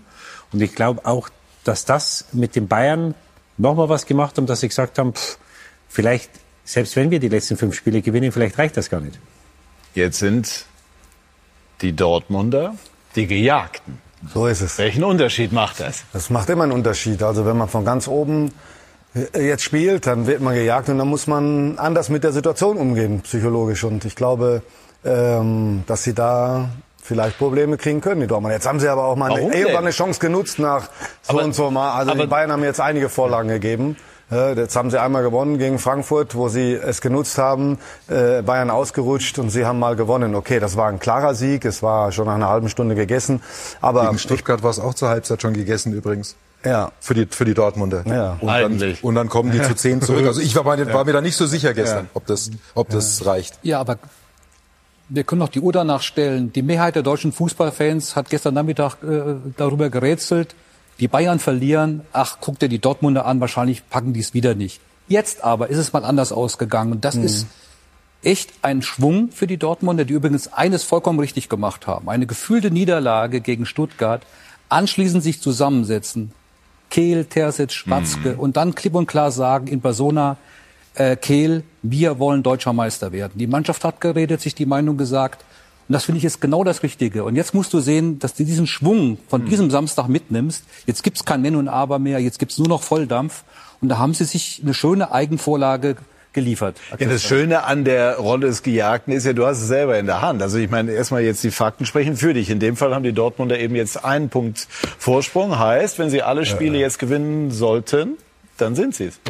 Und 0.52 0.62
ich 0.62 0.74
glaube 0.74 1.04
auch, 1.04 1.28
dass 1.64 1.84
das 1.84 2.26
mit 2.32 2.56
den 2.56 2.68
Bayern 2.68 3.14
nochmal 3.58 3.88
was 3.88 4.06
gemacht 4.06 4.36
haben, 4.38 4.46
dass 4.46 4.60
sie 4.60 4.68
gesagt 4.68 4.98
haben, 4.98 5.12
pff, 5.12 5.38
vielleicht, 5.88 6.30
selbst 6.64 6.96
wenn 6.96 7.10
wir 7.10 7.20
die 7.20 7.28
letzten 7.28 7.58
fünf 7.58 7.74
Spiele 7.74 8.00
gewinnen, 8.00 8.32
vielleicht 8.32 8.56
reicht 8.58 8.76
das 8.76 8.88
gar 8.88 9.00
nicht. 9.00 9.18
Jetzt 9.94 10.18
sind 10.18 10.64
die 11.82 11.94
Dortmunder 11.94 12.74
die 13.14 13.26
Gejagten. 13.26 13.98
So 14.34 14.46
ist 14.46 14.60
es. 14.60 14.78
Welchen 14.78 15.04
Unterschied 15.04 15.52
macht 15.52 15.80
das? 15.80 16.04
Das 16.12 16.30
macht 16.30 16.50
immer 16.50 16.64
einen 16.64 16.72
Unterschied. 16.72 17.22
Also 17.22 17.46
wenn 17.46 17.56
man 17.56 17.68
von 17.68 17.84
ganz 17.84 18.08
oben 18.08 18.52
äh, 19.14 19.46
jetzt 19.46 19.62
spielt, 19.62 20.06
dann 20.06 20.26
wird 20.26 20.40
man 20.40 20.54
gejagt 20.54 20.88
und 20.88 20.98
dann 20.98 21.08
muss 21.08 21.26
man 21.26 21.78
anders 21.78 22.08
mit 22.08 22.24
der 22.24 22.32
Situation 22.32 22.76
umgehen, 22.76 23.20
psychologisch. 23.22 23.84
Und 23.84 24.04
ich 24.04 24.16
glaube, 24.16 24.62
ähm, 25.04 25.84
dass 25.86 26.04
sie 26.04 26.14
da 26.14 26.68
vielleicht 27.00 27.38
Probleme 27.38 27.76
kriegen 27.78 28.00
können, 28.00 28.20
die 28.20 28.26
Dortmund. 28.26 28.52
Jetzt 28.52 28.66
haben 28.66 28.80
sie 28.80 28.88
aber 28.88 29.04
auch 29.04 29.16
mal 29.16 29.32
eine, 29.32 29.78
eine 29.78 29.90
Chance 29.90 30.20
genutzt 30.20 30.58
nach 30.58 30.88
so 31.22 31.32
aber, 31.32 31.44
und 31.44 31.54
so 31.54 31.70
mal. 31.70 31.92
Also 31.92 32.12
die 32.14 32.26
Bayern 32.26 32.52
haben 32.52 32.64
jetzt 32.64 32.80
einige 32.80 33.08
Vorlagen 33.08 33.48
gegeben. 33.48 33.96
Jetzt 34.30 34.76
haben 34.76 34.90
sie 34.90 35.00
einmal 35.00 35.22
gewonnen 35.22 35.56
gegen 35.56 35.78
Frankfurt, 35.78 36.34
wo 36.34 36.48
sie 36.48 36.74
es 36.74 37.00
genutzt 37.00 37.38
haben. 37.38 37.78
Äh, 38.08 38.42
Bayern 38.42 38.68
ausgerutscht 38.68 39.38
und 39.38 39.48
sie 39.48 39.64
haben 39.64 39.78
mal 39.78 39.96
gewonnen. 39.96 40.34
Okay, 40.34 40.60
das 40.60 40.76
war 40.76 40.88
ein 40.88 40.98
klarer 40.98 41.34
Sieg. 41.34 41.64
Es 41.64 41.82
war 41.82 42.12
schon 42.12 42.26
nach 42.26 42.34
einer 42.34 42.50
halben 42.50 42.68
Stunde 42.68 42.94
gegessen. 42.94 43.40
Aber 43.80 44.04
gegen 44.04 44.18
Stuttgart 44.18 44.62
war 44.62 44.70
es 44.70 44.78
auch 44.78 44.92
zur 44.92 45.08
Halbzeit 45.08 45.40
schon 45.40 45.54
gegessen 45.54 45.94
übrigens. 45.94 46.36
Ja. 46.64 46.92
Für 47.00 47.14
die, 47.14 47.26
für 47.30 47.44
die 47.44 47.54
Dortmunder. 47.54 48.02
Ja. 48.06 48.36
Und, 48.40 48.80
dann, 48.80 48.96
und 49.00 49.14
dann 49.14 49.28
kommen 49.28 49.50
die 49.50 49.62
zu 49.62 49.74
zehn 49.74 50.02
zurück. 50.02 50.26
Also 50.26 50.40
ich 50.40 50.54
war, 50.56 50.64
war, 50.64 50.92
war 50.92 51.04
mir 51.04 51.12
da 51.12 51.20
nicht 51.20 51.36
so 51.36 51.46
sicher 51.46 51.72
gestern, 51.72 52.04
ja. 52.04 52.10
ob 52.14 52.26
das, 52.26 52.50
ob 52.74 52.88
das 52.90 53.24
reicht. 53.24 53.58
Ja, 53.62 53.80
aber 53.80 53.98
wir 55.08 55.24
können 55.24 55.38
noch 55.38 55.48
die 55.48 55.60
Uhr 55.60 55.72
danach 55.72 56.02
stellen. 56.02 56.52
Die 56.52 56.62
Mehrheit 56.62 56.96
der 56.96 57.02
deutschen 57.02 57.32
Fußballfans 57.32 58.16
hat 58.16 58.28
gestern 58.28 58.54
Nachmittag 58.54 58.96
äh, 59.02 59.36
darüber 59.56 59.88
gerätselt, 59.88 60.54
die 61.00 61.08
Bayern 61.08 61.38
verlieren, 61.38 62.02
ach, 62.12 62.38
guck 62.40 62.58
dir 62.58 62.68
die 62.68 62.80
Dortmunder 62.80 63.24
an, 63.26 63.40
wahrscheinlich 63.40 63.88
packen 63.88 64.12
die 64.12 64.20
es 64.20 64.34
wieder 64.34 64.54
nicht. 64.54 64.80
Jetzt 65.06 65.44
aber 65.44 65.68
ist 65.68 65.78
es 65.78 65.92
mal 65.92 66.04
anders 66.04 66.32
ausgegangen 66.32 66.92
und 66.92 67.04
das 67.04 67.14
mhm. 67.14 67.24
ist 67.24 67.46
echt 68.22 68.50
ein 68.62 68.82
Schwung 68.82 69.30
für 69.30 69.46
die 69.46 69.56
Dortmunder, 69.56 70.04
die 70.04 70.12
übrigens 70.12 70.52
eines 70.52 70.82
vollkommen 70.82 71.20
richtig 71.20 71.48
gemacht 71.48 71.86
haben. 71.86 72.08
Eine 72.08 72.26
gefühlte 72.26 72.70
Niederlage 72.70 73.40
gegen 73.40 73.64
Stuttgart, 73.64 74.22
anschließend 74.68 75.22
sich 75.22 75.40
zusammensetzen, 75.40 76.32
Kehl, 76.90 77.24
Terzic, 77.26 77.72
Schwatzke 77.72 78.34
mhm. 78.34 78.40
und 78.40 78.56
dann 78.56 78.74
klipp 78.74 78.94
und 78.94 79.06
klar 79.06 79.30
sagen 79.30 79.66
in 79.66 79.80
Persona, 79.80 80.36
äh, 80.94 81.16
Kehl, 81.16 81.62
wir 81.82 82.18
wollen 82.18 82.42
deutscher 82.42 82.72
Meister 82.72 83.12
werden. 83.12 83.34
Die 83.36 83.46
Mannschaft 83.46 83.84
hat 83.84 84.00
geredet, 84.00 84.40
sich 84.40 84.54
die 84.54 84.66
Meinung 84.66 84.96
gesagt, 84.96 85.44
und 85.88 85.94
das 85.94 86.04
finde 86.04 86.18
ich 86.18 86.24
ist 86.24 86.40
genau 86.40 86.64
das 86.64 86.82
Richtige. 86.82 87.24
Und 87.24 87.34
jetzt 87.34 87.54
musst 87.54 87.72
du 87.72 87.80
sehen, 87.80 88.18
dass 88.18 88.34
du 88.34 88.44
diesen 88.44 88.66
Schwung 88.66 89.16
von 89.28 89.42
hm. 89.42 89.48
diesem 89.48 89.70
Samstag 89.70 90.08
mitnimmst. 90.08 90.64
Jetzt 90.86 91.02
gibt's 91.02 91.24
kein 91.24 91.42
Wenn 91.42 91.56
und 91.56 91.68
Aber 91.68 91.98
mehr, 91.98 92.18
jetzt 92.18 92.38
gibt's 92.38 92.58
nur 92.58 92.68
noch 92.68 92.82
Volldampf. 92.82 93.44
Und 93.80 93.88
da 93.88 93.96
haben 93.96 94.12
sie 94.12 94.24
sich 94.24 94.60
eine 94.62 94.74
schöne 94.74 95.12
Eigenvorlage 95.12 95.96
geliefert. 96.34 96.76
Ja, 96.98 97.08
das 97.08 97.22
Schöne 97.22 97.64
an 97.64 97.84
der 97.84 98.18
Rolle 98.18 98.48
des 98.48 98.62
Gejagten 98.62 99.14
ist 99.14 99.24
ja, 99.24 99.32
du 99.32 99.46
hast 99.46 99.62
es 99.62 99.68
selber 99.68 99.98
in 99.98 100.04
der 100.04 100.20
Hand. 100.20 100.42
Also 100.42 100.58
ich 100.58 100.70
meine, 100.70 100.92
erstmal 100.92 101.22
jetzt 101.22 101.42
die 101.42 101.50
Fakten 101.50 101.86
sprechen 101.86 102.16
für 102.16 102.34
dich. 102.34 102.50
In 102.50 102.60
dem 102.60 102.76
Fall 102.76 102.94
haben 102.94 103.02
die 103.02 103.14
Dortmunder 103.14 103.58
eben 103.58 103.74
jetzt 103.74 104.04
einen 104.04 104.28
Punkt 104.28 104.68
Vorsprung. 104.98 105.58
Heißt, 105.58 105.98
wenn 105.98 106.10
sie 106.10 106.22
alle 106.22 106.44
Spiele 106.44 106.74
ja. 106.74 106.80
jetzt 106.80 106.98
gewinnen 106.98 107.50
sollten, 107.50 108.18
dann 108.58 108.74
sind 108.74 108.94
sie 108.94 109.04
es. 109.04 109.20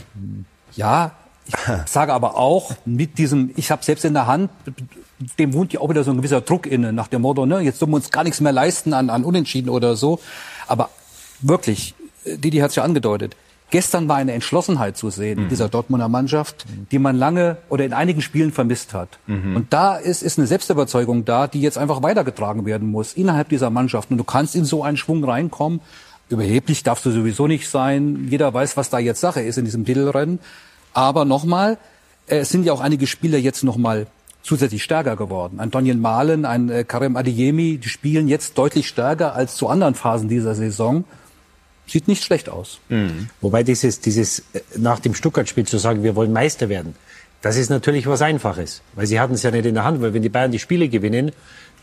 Ja, 0.75 1.13
ich 1.47 1.55
sage 1.87 2.13
aber 2.13 2.37
auch 2.37 2.73
mit 2.85 3.17
diesem, 3.17 3.53
ich 3.57 3.71
habe 3.71 3.85
selbst 3.85 4.05
in 4.05 4.15
der 4.15 4.27
Hand, 4.27 4.51
dem 5.39 5.53
wohnt 5.53 5.73
ja 5.73 5.81
auch 5.81 5.91
wieder 5.91 6.05
so 6.05 6.11
ein 6.11 6.19
gewisser 6.19 6.41
Druck 6.41 6.67
inne, 6.67 6.93
nach 6.93 7.09
dem 7.09 7.23
Motto, 7.23 7.47
ne, 7.47 7.61
jetzt 7.61 7.81
dürfen 7.81 7.93
wir 7.93 7.97
uns 7.97 8.11
gar 8.11 8.25
nichts 8.25 8.41
mehr 8.41 8.53
leisten 8.53 8.93
an, 8.93 9.11
an 9.11 9.25
Unentschieden 9.25 9.69
oder 9.69 9.97
so. 9.97 10.21
Aber 10.67 10.91
wirklich, 11.41 11.95
Didi 12.25 12.59
hat 12.59 12.71
es 12.71 12.77
ja 12.77 12.85
angedeutet, 12.85 13.37
gestern 13.71 14.09
war 14.09 14.17
eine 14.17 14.33
Entschlossenheit 14.33 14.97
zu 14.97 15.11
sehen 15.11 15.39
mhm. 15.39 15.45
in 15.45 15.49
dieser 15.51 15.69
Dortmunder 15.69 16.09
Mannschaft, 16.09 16.65
die 16.91 16.99
man 16.99 17.17
lange 17.17 17.59
oder 17.69 17.85
in 17.85 17.93
einigen 17.93 18.23
Spielen 18.23 18.53
vermisst 18.53 18.95
hat. 18.95 19.19
Mhm. 19.27 19.57
Und 19.57 19.73
da 19.73 19.97
ist, 19.97 20.23
ist 20.23 20.39
eine 20.39 20.47
Selbstüberzeugung 20.47 21.25
da, 21.25 21.47
die 21.47 21.61
jetzt 21.61 21.79
einfach 21.79 22.03
weitergetragen 22.03 22.65
werden 22.65 22.91
muss 22.91 23.15
innerhalb 23.15 23.49
dieser 23.49 23.71
Mannschaft. 23.71 24.11
Und 24.11 24.19
du 24.19 24.25
kannst 24.25 24.55
in 24.55 24.65
so 24.65 24.83
einen 24.83 24.97
Schwung 24.97 25.25
reinkommen. 25.25 25.81
Überheblich 26.29 26.83
darfst 26.83 27.07
du 27.07 27.11
sowieso 27.11 27.47
nicht 27.47 27.69
sein. 27.69 28.29
Jeder 28.31 28.53
weiß, 28.53 28.77
was 28.77 28.91
da 28.91 28.99
jetzt 28.99 29.21
Sache 29.21 29.41
ist 29.41 29.59
in 29.59 29.65
diesem 29.65 29.85
Titelrennen. 29.85 30.39
Aber 30.93 31.25
nochmal, 31.25 31.79
äh, 32.27 32.39
es 32.39 32.51
sind 32.51 32.65
ja 32.65 32.73
auch 32.73 32.81
einige 32.81 33.07
Spieler 33.07 33.39
jetzt 33.39 33.65
nochmal 33.65 34.07
zusätzlich 34.43 34.83
stärker 34.83 35.17
geworden. 35.17 35.61
Ein 35.61 35.71
Donjen 35.71 36.01
Malen, 36.01 36.45
ein 36.45 36.85
Karim 36.87 37.17
Adeyemi, 37.17 37.79
die 37.79 37.89
spielen 37.89 38.29
jetzt 38.29 38.57
deutlich 38.57 38.89
stärker 38.89 39.35
als 39.35 39.57
zu 39.57 39.69
anderen 39.69 39.95
Phasen 39.95 40.29
dieser 40.29 40.55
Saison. 40.55 41.05
Sieht 41.87 42.07
nicht 42.07 42.23
schlecht 42.23 42.49
aus. 42.49 42.81
Mhm. 42.89 43.31
Wobei 43.41 43.63
dieses, 43.63 44.01
dieses 44.01 44.41
äh, 44.53 44.61
nach 44.77 45.01
dem 45.01 45.15
Stuttgart-Spiel 45.15 45.67
zu 45.67 45.79
sagen, 45.79 46.03
wir 46.03 46.17
wollen 46.17 46.33
Meister 46.33 46.69
werden, 46.69 46.95
das 47.41 47.57
ist 47.57 47.71
natürlich 47.71 48.07
was 48.07 48.21
Einfaches. 48.21 48.83
Weil 48.95 49.07
sie 49.07 49.21
hatten 49.21 49.35
es 49.35 49.43
ja 49.43 49.51
nicht 49.51 49.65
in 49.65 49.75
der 49.75 49.85
Hand. 49.85 50.03
Weil 50.03 50.13
wenn 50.13 50.23
die 50.23 50.29
Bayern 50.29 50.53
die 50.53 50.59
Spiele 50.59 50.89
gewinnen, 50.89 51.33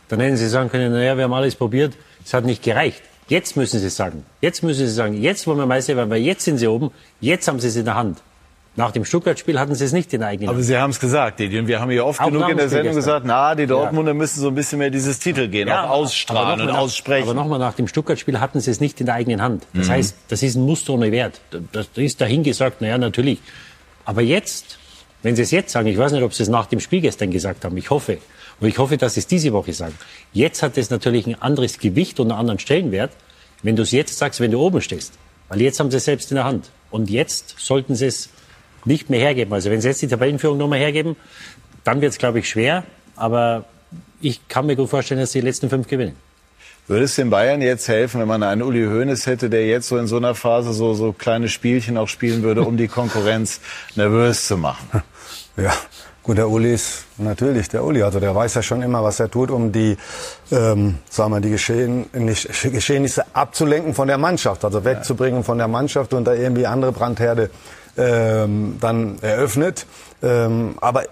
dann 0.08 0.20
hätten 0.20 0.38
sie 0.38 0.48
sagen 0.48 0.70
können, 0.70 0.91
naja, 0.91 1.18
wir 1.18 1.24
haben 1.24 1.34
alles 1.34 1.56
probiert, 1.56 1.94
es 2.24 2.34
hat 2.34 2.46
nicht 2.46 2.62
gereicht. 2.62 3.02
Jetzt 3.28 3.58
müssen 3.58 3.80
sie 3.80 3.89
sagen. 3.89 4.24
Jetzt 4.41 4.62
müssen 4.62 4.86
sie 4.86 4.94
sagen, 4.94 5.20
jetzt 5.20 5.48
wollen 5.48 5.58
wir 5.58 5.65
Meister 5.65 5.96
werden, 5.96 6.10
weil 6.10 6.22
jetzt 6.22 6.44
sind 6.44 6.60
sie 6.60 6.68
oben, 6.68 6.91
jetzt 7.20 7.48
haben 7.48 7.60
sie 7.60 7.70
es 7.70 7.76
in 7.76 7.86
der 7.86 7.96
Hand. 7.96 8.20
Nach 8.78 8.92
dem 8.92 9.06
Stuttgart-Spiel 9.06 9.58
hatten 9.58 9.74
sie 9.74 9.86
es 9.86 9.94
nicht 9.94 10.14
in 10.14 10.20
der 10.20 10.30
eigenen 10.30 10.50
Aber 10.50 10.62
Sie 10.62 10.78
haben 10.78 10.90
es 10.90 11.00
gesagt, 11.00 11.40
Didi. 11.40 11.60
Und 11.60 11.68
wir 11.68 11.80
haben 11.80 11.92
ja 11.92 12.04
oft 12.04 12.20
auch 12.20 12.26
genug 12.26 12.50
in 12.50 12.58
der 12.58 12.68
Sendung 12.68 12.94
gesagt, 12.94 13.26
na, 13.26 13.56
die 13.56 13.68
Dortmunder 13.68 14.12
ja. 14.12 14.16
müssen 14.16 14.42
so 14.42 14.50
ein 14.50 14.56
bisschen 14.56 14.80
mehr 14.80 14.90
dieses 14.90 15.20
Titel 15.20 15.48
gehen, 15.48 15.70
ja, 15.70 15.86
auch 15.86 15.92
ausstrahlen 15.92 16.60
und 16.60 16.68
nach, 16.68 16.80
aussprechen. 16.80 17.30
Aber 17.30 17.34
nochmal, 17.34 17.60
nach 17.60 17.74
dem 17.74 17.88
Stuttgart-Spiel 17.88 18.40
hatten 18.40 18.60
sie 18.60 18.72
es 18.72 18.82
nicht 18.82 19.00
in 19.00 19.06
der 19.06 19.16
eigenen 19.16 19.42
Hand. 19.42 19.66
Das 19.74 19.88
mhm. 19.88 19.92
heißt, 19.92 20.16
das 20.28 20.44
ist 20.44 20.56
ein 20.56 20.66
Muster 20.66 20.94
ohne 20.94 21.12
Wert. 21.12 21.40
Das 21.72 21.88
ist 21.96 22.20
dahingesagt, 22.20 22.82
naja, 22.82 22.98
natürlich. 22.98 23.40
Aber 24.04 24.22
jetzt 24.22 24.78
Wenn 25.26 25.36
Sie 25.36 25.42
es 25.42 25.50
jetzt 25.50 25.72
sagen, 25.72 25.88
ich 25.88 25.98
weiß 25.98 26.12
nicht, 26.12 26.22
ob 26.22 26.36
Sie 26.36 26.44
es 26.44 26.50
nach 26.50 26.68
dem 26.68 26.80
Spiel 26.80 27.02
gestern 27.02 27.32
gesagt 27.32 27.66
haben, 27.66 27.76
ich 27.78 27.90
hoffe. 27.90 28.20
Und 28.60 28.68
ich 28.68 28.78
hoffe, 28.78 28.96
dass 28.96 29.16
Sie 29.16 29.22
es 29.22 29.26
diese 29.26 29.54
Woche 29.54 29.74
sagen. 29.74 29.96
Jetzt 30.34 30.62
hat 30.62 30.78
es 30.78 30.92
natürlich 30.92 31.26
ein 31.26 31.42
anderes 31.42 31.80
Gewicht 31.80 32.20
und 32.20 32.30
einen 32.30 32.40
anderen 32.40 32.60
Stellenwert, 32.60 33.10
wenn 33.64 33.76
du 33.76 33.82
es 33.82 33.92
jetzt 33.92 34.20
sagst, 34.20 34.40
wenn 34.40 34.52
du 34.52 34.60
oben 34.60 34.82
stehst. 34.82 35.14
Weil 35.50 35.62
jetzt 35.62 35.80
haben 35.80 35.90
Sie 35.90 35.98
es 35.98 36.06
selbst 36.06 36.30
in 36.30 36.36
der 36.36 36.46
Hand. 36.46 36.70
Und 36.92 37.10
jetzt 37.10 37.56
sollten 37.58 37.96
Sie 37.96 38.06
es 38.06 38.30
nicht 38.86 39.10
mehr 39.10 39.19
hergeben. 39.19 39.54
Also 39.54 39.69
wenn 39.69 39.82
Sie 39.82 39.88
jetzt 39.88 40.02
die 40.02 40.08
Tabellenführung 40.08 40.58
nochmal 40.58 40.80
hergeben, 40.80 41.15
dann 41.84 42.02
wird 42.02 42.12
es, 42.12 42.17
glaube 42.17 42.39
ich, 42.39 42.50
schwer. 42.50 42.84
Aber 43.15 43.65
ich 44.21 44.48
kann 44.48 44.65
mir 44.65 44.76
gut 44.76 44.89
vorstellen, 44.89 45.19
dass 45.19 45.32
Sie 45.32 45.41
die 45.41 45.45
letzten 45.45 45.69
fünf 45.69 45.88
gewinnen. 45.88 46.15
Würde 46.88 47.06
es 47.06 47.15
den 47.15 47.32
Bayern 47.32 47.63
jetzt 47.63 47.88
helfen, 47.88 48.21
wenn 48.21 48.28
man 48.28 48.43
einen 48.43 48.62
Uli 48.62 48.86
Hoeneß 48.86 49.26
hätte, 49.26 49.50
der 49.50 49.65
jetzt 49.65 49.88
so 49.88 49.98
in 49.98 50.06
so 50.06 50.17
einer 50.17 50.36
Phase 50.36 50.71
so, 50.71 50.93
so 50.93 51.13
kleine 51.13 51.50
Spielchen 51.50 51.98
auch 51.98 52.08
spielen 52.08 52.43
würde, 52.43 52.62
um 52.62 52.78
die 52.78 52.88
Konkurrenz 52.88 53.60
nervös 53.95 54.48
zu 54.48 54.58
machen? 54.58 55.02
Ja, 55.58 55.71
gut, 56.21 56.38
der 56.38 56.50
Uli 56.50 56.74
ist 56.74 57.06
natürlich 57.17 57.69
der 57.69 57.86
Uli. 57.86 58.04
Also 58.04 58.19
der 58.19 58.36
weiß 58.36 58.56
ja 58.56 58.62
schon 58.62 58.82
immer, 58.82 59.02
was 59.06 59.21
er 59.21 59.32
tut, 59.32 59.50
um 59.50 59.71
die, 59.71 59.95
ähm, 60.52 60.98
sagen 61.10 61.32
wir, 61.32 61.39
die 61.39 61.52
Geschehen, 61.52 62.08
nicht, 62.12 62.50
Geschehnisse 62.74 63.24
abzulenken 63.32 63.93
von 63.93 64.10
der 64.10 64.17
Mannschaft, 64.17 64.65
also 64.65 64.84
wegzubringen 64.84 65.45
von 65.45 65.58
der 65.58 65.69
Mannschaft 65.69 66.13
und 66.13 66.26
da 66.26 66.34
irgendwie 66.34 66.67
andere 66.67 66.91
Brandherde 66.91 67.52
ähm, 67.97 68.77
dann 68.79 69.19
eröffnet. 69.21 69.86
Ähm, 70.21 70.75
aber 70.81 71.03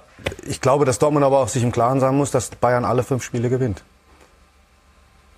ich 0.46 0.62
glaube, 0.62 0.86
dass 0.86 1.00
Dortmund 1.00 1.26
aber 1.26 1.40
auch 1.40 1.48
sich 1.48 1.64
im 1.64 1.72
Klaren 1.72 2.00
sein 2.00 2.16
muss, 2.16 2.32
dass 2.32 2.50
Bayern 2.50 2.86
alle 2.86 3.04
fünf 3.04 3.24
Spiele 3.24 3.50
gewinnt. 3.50 3.84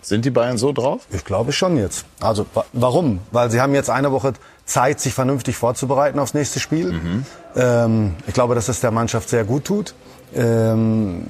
Sind 0.01 0.23
die 0.23 0.29
Bayern 0.29 0.59
so 0.59 0.71
drauf? 0.71 1.07
Ich 1.09 1.25
glaube 1.25 1.51
schon 1.51 1.77
jetzt. 1.77 2.05
Also 2.21 2.45
wa 2.53 2.63
warum? 2.73 3.21
Weil 3.31 3.49
sie 3.49 3.59
haben 3.59 3.73
jetzt 3.73 3.89
eine 3.89 4.11
Woche 4.11 4.33
Zeit, 4.65 4.99
sich 4.99 5.15
vernünftig 5.15 5.55
vorzubereiten 5.57 6.19
aufs 6.19 6.35
nächste 6.35 6.59
Spiel. 6.59 6.91
Mhm. 6.91 7.25
Ähm, 7.55 8.15
ich 8.27 8.33
glaube, 8.35 8.53
dass 8.53 8.69
es 8.69 8.81
der 8.81 8.91
Mannschaft 8.91 9.29
sehr 9.29 9.45
gut 9.45 9.65
tut. 9.65 9.95
Ähm, 10.35 11.25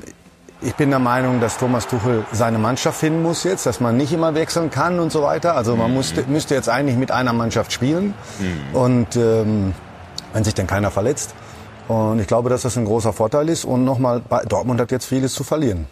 ich 0.62 0.76
bin 0.76 0.90
der 0.90 1.00
Meinung, 1.00 1.40
dass 1.40 1.58
Thomas 1.58 1.88
Tuchel 1.88 2.26
seine 2.34 2.58
Mannschaft 2.58 3.00
finden 3.00 3.22
muss 3.22 3.44
jetzt, 3.46 3.66
dass 3.66 3.80
man 3.80 3.96
nicht 3.96 4.12
immer 4.12 4.36
wechseln 4.36 4.72
kann 4.72 5.00
und 5.00 5.12
so 5.12 5.22
weiter. 5.22 5.56
Also 5.56 5.76
man 5.78 5.94
musste, 5.94 6.24
müsste 6.28 6.56
jetzt 6.56 6.68
eigentlich 6.68 6.98
mit 6.98 7.12
einer 7.12 7.32
Mannschaft 7.34 7.72
spielen. 7.72 8.14
Mhm. 8.40 8.76
Und 8.76 9.16
ähm, 9.16 9.74
wenn 10.36 10.44
sich 10.44 10.54
denn 10.54 10.68
keiner 10.68 10.92
verletzt. 10.92 11.34
Und 11.88 12.20
ich 12.20 12.28
glaube, 12.28 12.50
dass 12.50 12.64
das 12.64 12.78
ein 12.78 12.86
großer 12.86 13.14
Vorteil 13.14 13.48
ist. 13.50 13.64
Und 13.64 13.86
nochmal, 13.86 14.22
Dortmund 14.48 14.80
hat 14.82 14.92
jetzt 14.92 15.06
vieles 15.06 15.34
zu 15.34 15.44
verlieren. 15.44 15.88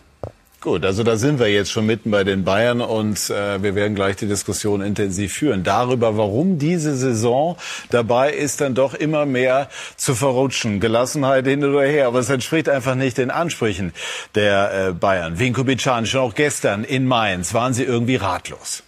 Gut, 0.60 0.86
also 0.86 1.04
da 1.04 1.18
sind 1.18 1.40
wir 1.40 1.48
jetzt 1.48 1.72
schon 1.72 1.86
mitten 1.86 2.10
bei 2.10 2.24
den 2.24 2.46
Bayern 2.46 2.80
und 2.80 3.30
äh, 3.30 3.62
wir 3.62 3.76
werden 3.76 3.96
gleich 3.96 4.16
die 4.16 4.28
Diskussion 4.28 4.82
intensiv 4.82 5.34
führen 5.34 5.64
darüber, 5.64 6.16
warum 6.16 6.58
diese 6.58 6.96
Saison 6.96 7.58
dabei 7.90 8.32
ist, 8.32 8.62
dann 8.62 8.74
doch 8.74 8.94
immer 8.94 9.26
mehr 9.26 9.68
zu 9.98 10.16
verrutschen. 10.16 10.80
Gelassenheit 10.80 11.46
hin 11.46 11.66
oder 11.66 11.84
her, 11.84 12.08
aber 12.08 12.20
es 12.20 12.30
entspricht 12.30 12.70
einfach 12.70 12.96
nicht 12.96 13.18
den 13.18 13.30
Ansprüchen 13.30 13.92
der 14.36 14.88
äh, 14.88 14.94
Bayern. 14.94 15.36
Bichan, 15.36 16.06
schon 16.06 16.22
auch 16.22 16.34
gestern 16.34 16.86
in 16.86 17.08
Mainz 17.08 17.54
waren 17.54 17.74
sie 17.74 17.84
irgendwie 17.84 18.16
ratlos. 18.16 18.84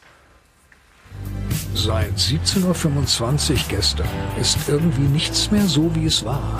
Seit 1.75 2.17
17.25 2.17 3.51
Uhr 3.51 3.57
gestern 3.67 4.07
ist 4.39 4.57
irgendwie 4.69 5.01
nichts 5.01 5.51
mehr 5.51 5.67
so, 5.67 5.93
wie 5.93 6.05
es 6.05 6.23
war. 6.23 6.57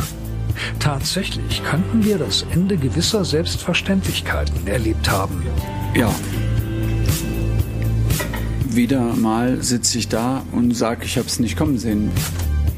Tatsächlich 0.80 1.64
könnten 1.64 2.04
wir 2.04 2.18
das 2.18 2.46
Ende 2.52 2.76
gewisser 2.76 3.24
Selbstverständlichkeiten 3.24 4.68
erlebt 4.68 5.10
haben. 5.10 5.42
Ja. 5.96 6.14
Wieder 8.70 9.16
mal 9.16 9.64
sitze 9.64 10.00
ich 10.00 10.10
da 10.10 10.44
und 10.52 10.76
sage, 10.76 11.06
ich 11.06 11.18
habe 11.18 11.28
es 11.28 11.40
nicht 11.40 11.58
kommen 11.58 11.78
sehen. 11.78 12.12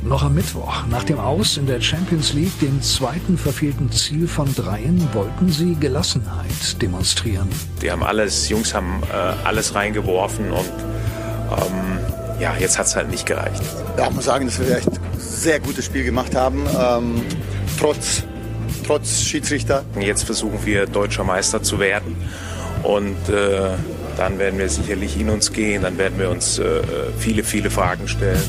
Noch 0.03 0.23
am 0.23 0.35
Mittwoch, 0.35 0.85
nach 0.91 1.03
dem 1.03 1.19
Aus 1.19 1.57
in 1.57 1.65
der 1.65 1.81
Champions 1.81 2.33
League, 2.33 2.57
dem 2.59 2.83
zweiten 2.83 3.37
verfehlten 3.37 3.91
Ziel 3.91 4.27
von 4.27 4.53
dreien, 4.53 5.05
wollten 5.13 5.49
sie 5.49 5.75
Gelassenheit 5.75 6.81
demonstrieren. 6.81 7.49
Wir 7.79 7.93
haben 7.93 8.03
alles, 8.03 8.47
Jungs 8.47 8.75
haben 8.75 9.01
äh, 9.11 9.15
alles 9.43 9.73
reingeworfen 9.73 10.51
und 10.51 10.71
ähm, 11.49 12.26
ja, 12.39 12.55
jetzt 12.59 12.77
hat 12.77 12.87
es 12.87 12.95
halt 12.95 13.09
nicht 13.09 13.25
gereicht. 13.25 13.61
Ja, 13.97 14.07
ich 14.07 14.13
muss 14.13 14.25
sagen, 14.25 14.45
dass 14.45 14.59
wir 14.59 14.77
echt 14.77 14.87
ein 14.87 14.99
sehr 15.17 15.59
gutes 15.59 15.85
Spiel 15.85 16.03
gemacht 16.03 16.35
haben. 16.35 16.65
Ähm, 16.79 17.21
trotz, 17.79 18.23
trotz 18.85 19.21
Schiedsrichter. 19.21 19.83
Jetzt 19.99 20.23
versuchen 20.23 20.65
wir 20.65 20.85
deutscher 20.85 21.23
Meister 21.23 21.63
zu 21.63 21.79
werden 21.79 22.15
und 22.83 23.29
äh, 23.29 23.71
dann 24.17 24.39
werden 24.39 24.59
wir 24.59 24.69
sicherlich 24.69 25.19
in 25.19 25.29
uns 25.29 25.51
gehen, 25.51 25.83
dann 25.83 25.97
werden 25.97 26.19
wir 26.19 26.29
uns 26.29 26.57
äh, 26.57 26.81
viele, 27.19 27.43
viele 27.43 27.69
Fragen 27.69 28.07
stellen. 28.07 28.41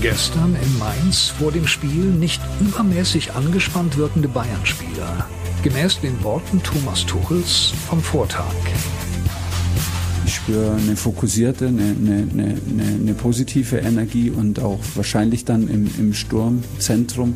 Gestern 0.00 0.56
in 0.60 0.78
Mainz 0.78 1.32
vor 1.38 1.52
dem 1.52 1.66
Spiel 1.66 2.04
nicht 2.04 2.42
übermäßig 2.60 3.32
angespannt 3.34 3.96
wirkende 3.96 4.28
Bayern-Spieler. 4.28 5.28
Gemäß 5.62 6.00
den 6.00 6.22
Worten 6.24 6.60
Thomas 6.62 7.06
Tuchels 7.06 7.72
vom 7.88 8.02
Vortag. 8.02 8.52
Spüre 10.32 10.72
eine 10.72 10.96
fokussierte, 10.96 11.68
eine, 11.68 11.82
eine, 11.82 12.26
eine, 12.32 12.58
eine, 13.00 13.14
positive 13.14 13.76
Energie 13.78 14.30
und 14.30 14.60
auch 14.60 14.80
wahrscheinlich 14.94 15.44
dann 15.44 15.68
im, 15.68 15.88
im 15.98 16.14
Sturmzentrum 16.14 17.34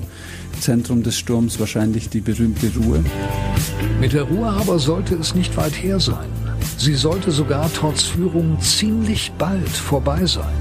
Zentrum 0.61 1.03
des 1.03 1.19
Sturms 1.19 1.61
wahrscheinlich 1.61 2.09
die 2.09 2.21
berühmte 2.21 2.71
Ruhe. 2.79 3.05
Mit 4.01 4.13
der 4.13 4.23
Ruhe 4.23 4.49
aber 4.49 4.79
sollte 4.79 5.15
es 5.15 5.35
nicht 5.35 5.57
weit 5.57 5.73
her 5.83 6.01
sein. 6.01 6.29
Sie 6.79 6.95
sollte 6.95 7.31
sogar 7.31 7.71
trotz 7.73 8.03
Führung 8.03 8.61
ziemlich 8.61 9.33
bald 9.39 9.69
vorbei 9.69 10.25
sein. 10.27 10.55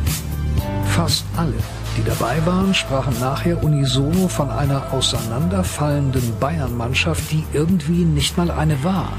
Fast 0.88 1.26
alle, 1.36 1.54
die 1.98 2.04
dabei 2.04 2.46
waren, 2.46 2.74
sprachen 2.74 3.20
nachher 3.20 3.64
unisono 3.64 4.28
von 4.28 4.50
einer 4.50 4.94
auseinanderfallenden 4.94 6.34
Bayern-Mannschaft, 6.40 7.32
die 7.32 7.44
irgendwie 7.54 8.06
nicht 8.06 8.38
mal 8.38 8.52
eine 8.52 8.82
war. 8.84 9.12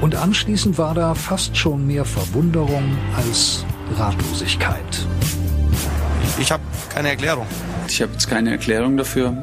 Und 0.00 0.14
anschließend 0.14 0.78
war 0.78 0.94
da 0.94 1.14
fast 1.14 1.56
schon 1.56 1.86
mehr 1.86 2.04
Verwunderung 2.04 2.96
als 3.16 3.64
Ratlosigkeit. 3.96 5.06
Ich 6.38 6.52
habe 6.52 6.62
keine 6.92 7.10
Erklärung. 7.10 7.46
Ich 7.88 8.02
habe 8.02 8.12
jetzt 8.12 8.28
keine 8.28 8.50
Erklärung 8.50 8.96
dafür. 8.96 9.34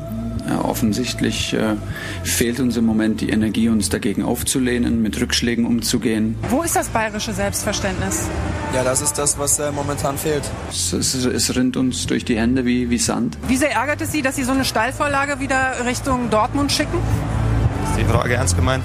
Ja, 0.48 0.66
offensichtlich 0.66 1.54
äh, 1.54 1.76
fehlt 2.24 2.60
uns 2.60 2.76
im 2.76 2.86
Moment 2.86 3.22
die 3.22 3.30
Energie, 3.30 3.70
uns 3.70 3.88
dagegen 3.88 4.24
aufzulehnen, 4.24 5.02
mit 5.02 5.20
Rückschlägen 5.20 5.66
umzugehen. 5.66 6.36
Wo 6.50 6.64
ist 6.64 6.76
das 6.76 6.90
bayerische 6.90 7.32
Selbstverständnis? 7.32 8.28
Ja, 8.74 8.84
das 8.84 9.02
ist 9.02 9.18
das, 9.18 9.40
was 9.40 9.58
äh, 9.60 9.72
momentan 9.72 10.18
fehlt. 10.18 10.44
Es, 10.70 10.92
es, 10.92 11.14
es, 11.14 11.56
rinnt 11.56 11.78
uns 11.78 12.08
durch 12.08 12.26
die 12.26 12.38
Hände 12.38 12.66
wie, 12.66 12.90
wie 12.90 12.98
Sand. 12.98 13.38
Wie 13.48 13.56
sehr 13.56 13.72
ärgert 13.72 14.02
es 14.02 14.12
Sie, 14.12 14.22
dass 14.22 14.36
Sie 14.36 14.44
so 14.44 14.52
eine 14.52 14.66
Stallvorlage 14.66 15.40
wieder 15.40 15.86
Richtung 15.86 16.30
Dortmund 16.30 16.74
schicken? 16.74 16.98
Ist 17.92 18.00
die 18.00 18.06
Frage 18.06 18.34
ernst 18.34 18.58
gemeint? 18.58 18.84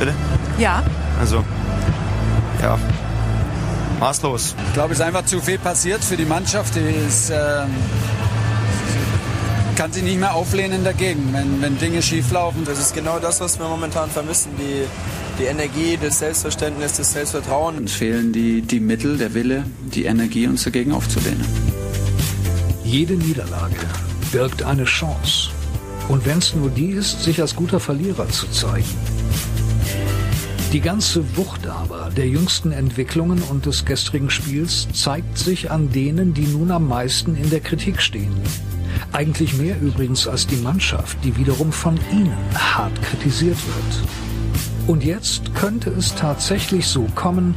Bitte? 0.00 0.14
Ja. 0.58 0.82
Also, 1.20 1.44
ja, 2.62 2.78
maßlos. 4.00 4.54
Ich 4.68 4.72
glaube, 4.72 4.94
es 4.94 4.98
ist 4.98 5.04
einfach 5.04 5.26
zu 5.26 5.40
viel 5.40 5.58
passiert 5.58 6.02
für 6.02 6.16
die 6.16 6.24
Mannschaft. 6.24 6.74
Die 6.74 6.80
ist, 7.06 7.28
äh, 7.28 7.64
kann 9.76 9.92
sich 9.92 10.02
nicht 10.02 10.18
mehr 10.18 10.34
auflehnen 10.34 10.84
dagegen, 10.84 11.28
wenn, 11.32 11.60
wenn 11.60 11.78
Dinge 11.78 12.00
schieflaufen. 12.00 12.64
Das 12.64 12.80
ist 12.80 12.94
genau 12.94 13.18
das, 13.18 13.40
was 13.40 13.58
wir 13.58 13.68
momentan 13.68 14.10
vermissen. 14.10 14.52
Die, 14.58 14.86
die 15.38 15.44
Energie, 15.44 15.98
das 16.00 16.18
Selbstverständnis, 16.18 16.94
das 16.94 17.12
Selbstvertrauen. 17.12 17.76
Uns 17.76 17.92
fehlen 17.92 18.32
die, 18.32 18.62
die 18.62 18.80
Mittel, 18.80 19.18
der 19.18 19.34
Wille, 19.34 19.64
die 19.94 20.06
Energie, 20.06 20.46
uns 20.46 20.64
dagegen 20.64 20.92
aufzulehnen. 20.92 21.44
Jede 22.84 23.14
Niederlage 23.14 23.76
birgt 24.32 24.62
eine 24.62 24.84
Chance. 24.84 25.50
Und 26.08 26.24
wenn 26.24 26.38
es 26.38 26.54
nur 26.54 26.70
die 26.70 26.92
ist, 26.92 27.22
sich 27.22 27.40
als 27.40 27.54
guter 27.54 27.78
Verlierer 27.78 28.28
zu 28.30 28.50
zeigen. 28.50 28.88
Die 30.72 30.80
ganze 30.80 31.36
Wucht 31.36 31.66
aber 31.66 32.10
der 32.16 32.28
jüngsten 32.28 32.70
Entwicklungen 32.70 33.42
und 33.42 33.66
des 33.66 33.84
gestrigen 33.84 34.30
Spiels 34.30 34.86
zeigt 34.92 35.36
sich 35.36 35.68
an 35.72 35.90
denen, 35.90 36.32
die 36.32 36.46
nun 36.46 36.70
am 36.70 36.86
meisten 36.86 37.34
in 37.34 37.50
der 37.50 37.58
Kritik 37.58 38.00
stehen. 38.00 38.32
Eigentlich 39.10 39.54
mehr 39.54 39.80
übrigens 39.80 40.28
als 40.28 40.46
die 40.46 40.56
Mannschaft, 40.56 41.18
die 41.24 41.36
wiederum 41.36 41.72
von 41.72 41.98
ihnen 42.12 42.36
hart 42.54 43.02
kritisiert 43.02 43.58
wird. 43.66 44.08
Und 44.86 45.02
jetzt 45.02 45.56
könnte 45.56 45.90
es 45.90 46.14
tatsächlich 46.14 46.86
so 46.86 47.04
kommen, 47.16 47.56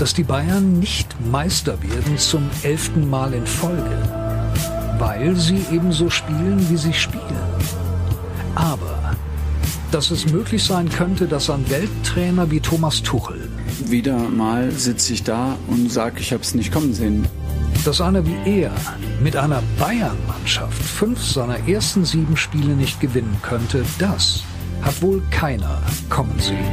dass 0.00 0.12
die 0.12 0.24
Bayern 0.24 0.80
nicht 0.80 1.14
Meister 1.30 1.80
werden 1.80 2.18
zum 2.18 2.50
elften 2.64 3.08
Mal 3.08 3.34
in 3.34 3.46
Folge, 3.46 4.02
weil 4.98 5.36
sie 5.36 5.64
ebenso 5.70 6.10
spielen, 6.10 6.68
wie 6.68 6.76
sie 6.76 6.92
spielen. 6.92 7.22
Aber 8.56 8.97
dass 9.90 10.10
es 10.10 10.30
möglich 10.30 10.64
sein 10.64 10.88
könnte, 10.88 11.26
dass 11.26 11.50
ein 11.50 11.68
Welttrainer 11.70 12.50
wie 12.50 12.60
Thomas 12.60 13.02
Tuchel 13.02 13.48
wieder 13.86 14.18
mal 14.18 14.70
sitze 14.70 15.12
ich 15.12 15.22
da 15.22 15.56
und 15.68 15.90
sage, 15.90 16.20
ich 16.20 16.32
habe 16.32 16.42
es 16.42 16.54
nicht 16.54 16.72
kommen 16.72 16.92
sehen 16.92 17.26
dass 17.84 18.00
einer 18.00 18.24
wie 18.26 18.60
er 18.60 18.72
mit 19.22 19.36
einer 19.36 19.62
Bayern-Mannschaft 19.78 20.82
fünf 20.82 21.24
seiner 21.24 21.66
ersten 21.68 22.04
sieben 22.04 22.36
Spiele 22.36 22.74
nicht 22.74 23.00
gewinnen 23.00 23.36
könnte, 23.42 23.84
das 23.98 24.42
hat 24.82 25.00
wohl 25.02 25.22
keiner 25.30 25.80
kommen 26.08 26.38
sehen. 26.38 26.66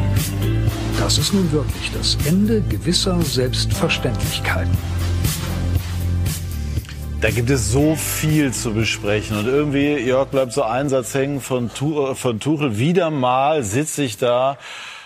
Das 0.99 1.17
ist 1.17 1.33
nun 1.33 1.51
wirklich 1.51 1.91
das 1.93 2.17
Ende 2.25 2.61
gewisser 2.61 3.21
Selbstverständlichkeiten. 3.21 4.77
Da 7.21 7.31
gibt 7.31 7.49
es 7.49 7.71
so 7.71 7.95
viel 7.95 8.53
zu 8.53 8.73
besprechen. 8.73 9.37
Und 9.37 9.47
irgendwie, 9.47 9.95
Jörg, 9.97 10.27
bleibt 10.27 10.53
so 10.53 10.63
ein 10.63 10.89
Satz 10.89 11.13
hängen 11.13 11.41
von, 11.41 11.69
von 11.69 12.39
Tuchel. 12.39 12.77
Wieder 12.77 13.09
mal 13.09 13.63
sitze 13.63 14.03
ich 14.03 14.17
da 14.17 14.57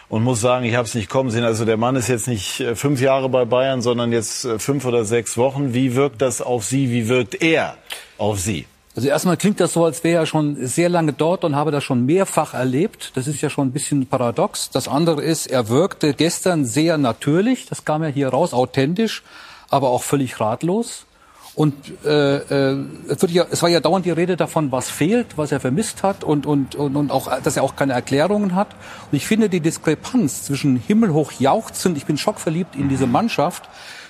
und 0.10 0.24
muss 0.24 0.42
sagen, 0.42 0.66
ich 0.66 0.76
habe 0.76 0.88
es 0.88 0.96
nicht 0.96 1.10
kommen 1.10 1.30
sehen. 1.30 1.44
Also 1.44 1.66
der 1.66 1.78
Mann 1.78 1.96
ist 1.96 2.08
jetzt 2.10 2.28
nicht 2.28 2.60
äh, 2.60 2.76
fünf 2.76 3.00
Jahre 3.00 3.30
bei 3.30 3.46
Bayern, 3.46 3.82
sondern 3.82 4.12
jetzt 4.12 4.44
äh, 4.44 4.60
fünf 4.60 4.86
oder 4.86 5.06
sechs 5.06 5.38
Wochen. 5.38 5.74
Wie 5.74 5.96
wirkt 5.96 6.22
das 6.22 6.42
auf 6.42 6.66
Sie? 6.66 6.90
Wie 6.92 7.08
wirkt 7.08 7.42
er 7.42 7.78
auf 8.18 8.40
Sie? 8.40 8.66
Also 8.96 9.08
erstmal 9.08 9.38
klingt 9.38 9.60
das 9.60 9.74
so, 9.74 9.86
als 9.86 10.04
wäre 10.04 10.24
er 10.24 10.26
schon 10.26 10.66
sehr 10.66 10.90
lange 10.90 11.14
dort 11.14 11.46
und 11.46 11.56
habe 11.56 11.72
das 11.72 11.84
schon 11.84 12.06
mehrfach 12.06 12.54
erlebt. 12.54 13.12
Das 13.16 13.28
ist 13.28 13.40
ja 13.40 13.50
schon 13.50 13.68
ein 13.68 13.72
bisschen 13.72 14.08
paradox. 14.08 14.72
Das 14.72 14.88
andere 14.88 15.22
ist, 15.22 15.46
er 15.46 15.70
wirkte 15.70 16.14
gestern 16.16 16.66
sehr 16.66 16.98
natürlich. 16.98 17.68
Das 17.68 17.86
kam 17.86 18.04
ja 18.04 18.10
hier 18.10 18.30
raus, 18.30 18.52
authentisch, 18.52 19.24
aber 19.70 19.90
auch 19.90 20.04
völlig 20.04 20.40
ratlos. 20.42 21.06
Und 21.56 21.76
äh, 22.06 22.38
äh, 22.38 22.78
es, 23.08 23.22
wird 23.22 23.32
ja, 23.32 23.46
es 23.50 23.62
war 23.62 23.70
ja 23.70 23.80
dauernd 23.80 24.06
die 24.06 24.12
Rede 24.12 24.38
davon, 24.38 24.72
was 24.72 24.90
fehlt, 24.90 25.38
was 25.38 25.52
er 25.52 25.60
vermisst 25.60 26.04
hat 26.04 26.24
und, 26.24 26.46
und, 26.46 26.76
und, 26.76 26.96
und 26.96 27.12
auch, 27.12 27.42
dass 27.42 27.58
er 27.58 27.64
auch 27.64 27.76
keine 27.76 27.94
Erklärungen 27.94 28.56
hat. 28.56 28.70
Und 29.12 29.18
ich 29.18 29.28
finde 29.28 29.50
die 29.50 29.60
Diskrepanz 29.60 30.44
zwischen 30.44 30.78
himmelhoch 30.78 31.34
jauchzend, 31.34 31.98
ich 31.98 32.06
bin 32.06 32.18
schockverliebt 32.18 32.76
in 32.76 32.90
diese 32.90 33.08
Mannschaft, 33.08 33.70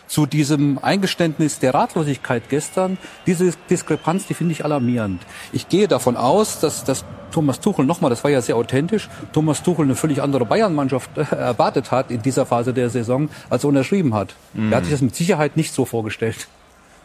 zu 0.09 0.25
diesem 0.25 0.79
Eingeständnis 0.79 1.59
der 1.59 1.73
Ratlosigkeit 1.73 2.49
gestern, 2.49 2.97
diese 3.27 3.53
Diskrepanz, 3.69 4.25
die 4.25 4.33
finde 4.33 4.53
ich 4.53 4.65
alarmierend. 4.65 5.21
Ich 5.53 5.69
gehe 5.69 5.87
davon 5.87 6.17
aus, 6.17 6.59
dass, 6.59 6.83
dass 6.83 7.05
Thomas 7.31 7.59
Tuchel 7.59 7.85
nochmal, 7.85 8.09
das 8.09 8.23
war 8.23 8.31
ja 8.31 8.41
sehr 8.41 8.55
authentisch, 8.55 9.07
Thomas 9.33 9.61
Tuchel 9.61 9.85
eine 9.85 9.95
völlig 9.95 10.21
andere 10.23 10.45
Bayern-Mannschaft 10.45 11.15
äh, 11.15 11.35
erwartet 11.35 11.91
hat 11.91 12.09
in 12.09 12.23
dieser 12.23 12.47
Phase 12.47 12.73
der 12.73 12.89
Saison, 12.89 13.29
als 13.51 13.63
er 13.63 13.69
unterschrieben 13.69 14.15
hat. 14.15 14.33
Mhm. 14.53 14.71
Er 14.71 14.77
hat 14.77 14.85
sich 14.85 14.93
das 14.93 15.01
mit 15.01 15.15
Sicherheit 15.15 15.55
nicht 15.55 15.73
so 15.73 15.85
vorgestellt. 15.85 16.47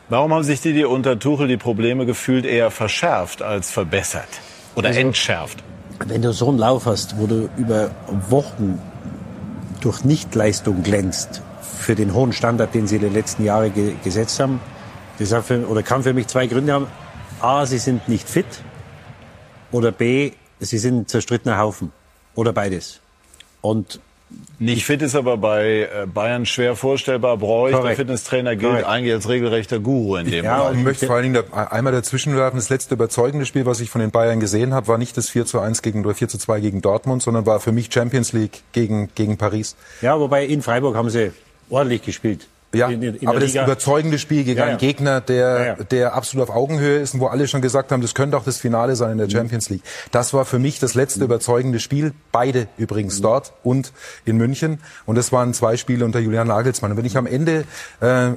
Warum 0.08 0.34
haben 0.34 0.44
sich 0.44 0.60
die, 0.60 0.74
die 0.74 0.84
unter 0.84 1.18
Tuchel 1.18 1.48
die 1.48 1.56
Probleme 1.56 2.04
gefühlt 2.04 2.44
eher 2.44 2.70
verschärft 2.70 3.40
als 3.40 3.70
verbessert 3.70 4.28
oder 4.74 4.88
also, 4.88 5.00
entschärft? 5.00 5.64
Wenn 6.06 6.20
du 6.20 6.32
so 6.32 6.48
einen 6.48 6.58
Lauf 6.58 6.84
hast, 6.86 7.18
wo 7.18 7.26
du 7.26 7.48
über 7.56 7.90
Wochen 8.28 8.78
durch 9.80 10.04
Nichtleistung 10.04 10.82
glänzt, 10.82 11.42
für 11.62 11.94
den 11.94 12.14
hohen 12.14 12.32
Standard, 12.32 12.74
den 12.74 12.86
sie 12.86 12.96
in 12.96 13.02
den 13.02 13.12
letzten 13.12 13.44
Jahren 13.44 13.72
ge 13.72 13.94
gesetzt 14.02 14.40
haben, 14.40 14.60
das 15.18 15.34
für, 15.44 15.68
oder 15.68 15.82
kann 15.82 16.02
für 16.02 16.12
mich 16.12 16.26
zwei 16.26 16.46
Gründe 16.46 16.72
haben. 16.72 16.86
A, 17.40 17.66
sie 17.66 17.78
sind 17.78 18.08
nicht 18.08 18.28
fit 18.28 18.46
oder 19.70 19.92
B, 19.92 20.32
sie 20.60 20.78
sind 20.78 20.98
ein 20.98 21.06
zerstrittener 21.06 21.58
Haufen 21.58 21.92
oder 22.34 22.52
beides. 22.52 23.00
Und 23.60 24.00
nicht 24.58 24.84
fit 24.84 25.02
ist 25.02 25.14
aber 25.14 25.36
bei 25.36 25.88
äh, 25.92 26.06
Bayern 26.06 26.46
schwer 26.46 26.76
vorstellbar. 26.76 27.36
Bräuch, 27.36 27.80
der 27.80 27.96
Fitnesstrainer, 27.96 28.56
gilt 28.56 28.72
Correct. 28.72 28.86
eigentlich 28.86 29.12
als 29.14 29.28
regelrechter 29.28 29.78
Guru 29.80 30.16
in 30.16 30.30
dem 30.30 30.44
Ja, 30.44 30.56
Bereich. 30.58 30.70
und 30.72 30.78
ich 30.78 30.84
möchte 30.84 31.06
vor 31.06 31.16
allen 31.16 31.32
Dingen 31.32 31.52
einmal 31.52 31.92
dazwischen 31.92 32.36
werfen. 32.36 32.56
Das 32.56 32.68
letzte 32.70 32.94
überzeugende 32.94 33.46
Spiel, 33.46 33.66
was 33.66 33.80
ich 33.80 33.90
von 33.90 34.00
den 34.00 34.10
Bayern 34.10 34.40
gesehen 34.40 34.72
habe, 34.74 34.88
war 34.88 34.98
nicht 34.98 35.16
das 35.16 35.28
4 35.28 35.46
zu 35.46 35.60
1 35.60 35.82
gegen, 35.82 36.04
oder 36.04 36.14
4 36.14 36.28
zu 36.28 36.38
2 36.38 36.60
gegen 36.60 36.80
Dortmund, 36.82 37.22
sondern 37.22 37.46
war 37.46 37.60
für 37.60 37.72
mich 37.72 37.92
Champions 37.92 38.32
League 38.32 38.62
gegen, 38.72 39.10
gegen 39.14 39.36
Paris. 39.36 39.76
Ja, 40.02 40.18
wobei 40.18 40.44
in 40.46 40.62
Freiburg 40.62 40.96
haben 40.96 41.10
sie 41.10 41.32
ordentlich 41.70 42.02
gespielt. 42.02 42.46
Ja, 42.74 42.88
in, 42.88 43.02
in 43.02 43.28
aber 43.28 43.40
das 43.40 43.52
Liga. 43.52 43.64
überzeugende 43.64 44.18
Spiel 44.18 44.44
gegen 44.44 44.58
ja, 44.58 44.64
ja. 44.64 44.70
einen 44.70 44.78
Gegner, 44.78 45.20
der, 45.20 45.76
ja, 45.78 45.84
der 45.84 46.14
absolut 46.14 46.48
auf 46.48 46.54
Augenhöhe 46.54 46.98
ist 46.98 47.14
und 47.14 47.20
wo 47.20 47.26
alle 47.26 47.48
schon 47.48 47.62
gesagt 47.62 47.92
haben, 47.92 48.02
das 48.02 48.14
könnte 48.14 48.36
auch 48.36 48.44
das 48.44 48.58
Finale 48.58 48.96
sein 48.96 49.12
in 49.12 49.18
der 49.18 49.26
mhm. 49.26 49.32
Champions 49.32 49.70
League. 49.70 49.82
Das 50.10 50.34
war 50.34 50.44
für 50.44 50.58
mich 50.58 50.78
das 50.78 50.94
letzte 50.94 51.20
mhm. 51.20 51.26
überzeugende 51.26 51.80
Spiel. 51.80 52.12
Beide 52.32 52.68
übrigens 52.76 53.18
mhm. 53.18 53.22
dort 53.22 53.52
und 53.62 53.92
in 54.24 54.36
München. 54.36 54.80
Und 55.06 55.16
das 55.16 55.32
waren 55.32 55.54
zwei 55.54 55.76
Spiele 55.76 56.04
unter 56.04 56.18
Julian 56.18 56.48
Nagelsmann. 56.48 56.92
Und 56.92 56.96
wenn 56.96 57.04
ich 57.04 57.16
am 57.16 57.26
Ende 57.26 57.64
äh, 58.00 58.30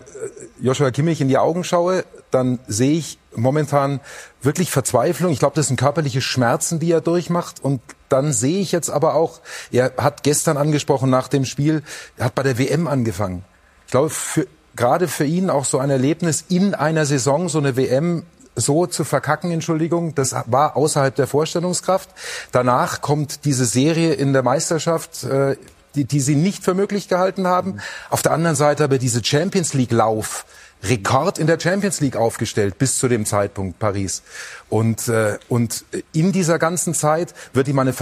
Joshua 0.62 0.91
Kimmich 0.91 1.21
in 1.21 1.28
die 1.28 1.38
Augen 1.38 1.63
schaue, 1.63 2.04
dann 2.32 2.60
sehe 2.67 2.97
ich 2.97 3.17
momentan 3.36 4.00
wirklich 4.41 4.71
Verzweiflung. 4.71 5.32
Ich 5.32 5.39
glaube, 5.39 5.56
das 5.56 5.67
sind 5.67 5.80
körperliche 5.80 6.21
Schmerzen, 6.21 6.80
die 6.80 6.91
er 6.91 7.02
durchmacht. 7.02 7.63
Und 7.63 7.82
dann 8.10 8.34
sehe 8.34 8.60
ich 8.60 8.71
jetzt 8.71 8.89
aber 8.89 9.15
auch, 9.15 9.39
er 9.71 9.93
hat 9.97 10.23
gestern 10.23 10.58
angesprochen 10.58 11.10
nach 11.10 11.28
dem 11.28 11.45
Spiel, 11.45 11.84
er 12.17 12.26
hat 12.26 12.36
bei 12.36 12.43
der 12.43 12.58
WM 12.58 12.88
angefangen. 12.88 13.43
Ich 13.88 13.91
glaube, 13.91 14.10
für, 14.10 14.45
gerade 14.76 15.08
für 15.08 15.23
ihn 15.23 15.50
auch 15.50 15.63
so 15.63 15.80
ein 15.80 15.89
Erlebnis 15.89 16.43
in 16.50 16.76
einer 16.76 17.06
Saison, 17.06 17.47
so 17.47 17.58
eine 17.58 17.78
WM 17.78 18.23
so 18.54 18.86
zu 18.86 19.06
verkacken, 19.06 19.50
Entschuldigung, 19.50 20.13
das 20.13 20.36
war 20.47 20.76
außerhalb 20.76 21.15
der 21.15 21.26
Vorstellungskraft. 21.26 22.10
Danach 22.52 23.00
kommt 23.00 23.45
diese 23.45 23.65
Serie 23.65 24.13
in 24.13 24.34
der 24.34 24.43
Meisterschaft, 24.43 25.23
äh, 25.23 25.56
die, 25.95 26.04
die 26.04 26.19
sie 26.19 26.36
nicht 26.36 26.65
für 26.65 26.73
möglich 26.73 27.08
gehalten 27.08 27.47
haben. 27.47 27.80
Auf 28.10 28.21
der 28.21 28.34
anderen 28.34 28.58
Seite 28.58 28.84
aber 28.84 28.97
diese 28.97 29.23
Champions 29.23 29.73
League 29.73 29.93
Lauf, 29.93 30.45
Rekord 30.84 31.39
in 31.39 31.47
der 31.47 31.58
Champions 31.58 32.02
League 32.02 32.17
aufgestellt 32.17 32.78
bis 32.78 32.97
zu 32.97 33.08
dem 33.08 33.26
Zeitpunkt 33.26 33.80
Paris. 33.80 34.21
Und, 34.67 35.08
äh, 35.08 35.38
und 35.47 35.86
in 36.12 36.34
dieser 36.34 36.60
ganzen 36.60 36.93
Zeit 36.93 37.34
wird 37.54 37.69
ihm 37.69 37.80
eine 37.80 37.93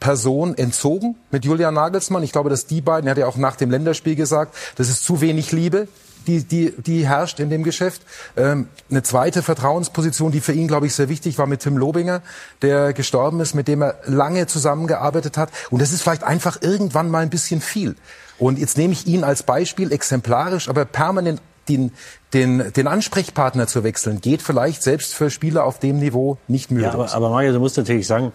Vertrauensperson 0.00 0.56
entzogen 0.56 1.16
mit 1.30 1.44
Julian 1.44 1.74
Nagelsmann. 1.74 2.22
Ich 2.22 2.32
glaube, 2.32 2.50
dass 2.50 2.66
die 2.66 2.80
beiden, 2.80 3.06
er 3.06 3.12
hat 3.12 3.18
ja 3.18 3.26
auch 3.26 3.36
nach 3.36 3.56
dem 3.56 3.70
Länderspiel 3.70 4.16
gesagt, 4.16 4.54
das 4.76 4.88
ist 4.88 5.04
zu 5.04 5.20
wenig 5.20 5.52
Liebe, 5.52 5.88
die, 6.26 6.42
die, 6.44 6.74
die 6.76 7.06
herrscht 7.06 7.40
in 7.40 7.50
dem 7.50 7.62
Geschäft. 7.62 8.02
Ähm, 8.36 8.68
eine 8.90 9.02
zweite 9.02 9.42
Vertrauensposition, 9.42 10.32
die 10.32 10.40
für 10.40 10.52
ihn, 10.52 10.68
glaube 10.68 10.86
ich, 10.86 10.94
sehr 10.94 11.08
wichtig 11.08 11.38
war 11.38 11.46
mit 11.46 11.60
Tim 11.60 11.76
Lobinger, 11.76 12.22
der 12.62 12.92
gestorben 12.92 13.40
ist, 13.40 13.54
mit 13.54 13.68
dem 13.68 13.82
er 13.82 13.96
lange 14.06 14.46
zusammengearbeitet 14.46 15.36
hat. 15.36 15.50
Und 15.70 15.80
das 15.80 15.92
ist 15.92 16.02
vielleicht 16.02 16.24
einfach 16.24 16.60
irgendwann 16.62 17.10
mal 17.10 17.22
ein 17.22 17.30
bisschen 17.30 17.60
viel. 17.60 17.94
Und 18.38 18.58
jetzt 18.58 18.78
nehme 18.78 18.92
ich 18.92 19.06
ihn 19.06 19.22
als 19.22 19.42
Beispiel 19.42 19.92
exemplarisch, 19.92 20.68
aber 20.68 20.84
permanent 20.84 21.40
den, 21.68 21.92
den, 22.32 22.72
den 22.72 22.86
Ansprechpartner 22.86 23.66
zu 23.66 23.84
wechseln, 23.84 24.20
geht 24.20 24.42
vielleicht 24.42 24.82
selbst 24.82 25.14
für 25.14 25.30
Spieler 25.30 25.64
auf 25.64 25.78
dem 25.78 25.98
Niveau 25.98 26.38
nicht 26.48 26.70
möglich. 26.70 26.86
Ja, 26.86 26.94
aber, 26.94 27.12
aber 27.12 27.30
Mario, 27.30 27.52
du 27.52 27.60
musst 27.60 27.76
natürlich 27.76 28.06
sagen, 28.06 28.32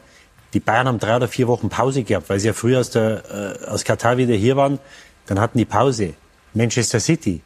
die 0.55 0.61
Bayern 0.61 0.87
haben 0.87 0.99
drei 0.99 1.17
oder 1.17 1.27
vier 1.27 1.47
Wochen 1.47 1.67
Pause 1.67 2.03
gehabt, 2.03 2.29
weil 2.29 2.39
sie 2.39 2.47
ja 2.47 2.53
früher 2.53 2.79
aus, 2.79 2.89
der, 2.89 3.59
äh, 3.61 3.65
aus 3.67 3.83
Katar 3.83 4.17
wieder 4.17 4.33
hier 4.33 4.55
waren. 4.55 4.79
Dann 5.27 5.39
hatten 5.39 5.57
die 5.57 5.65
Pause. 5.65 6.13
Manchester 6.53 7.01
City, 7.01 7.41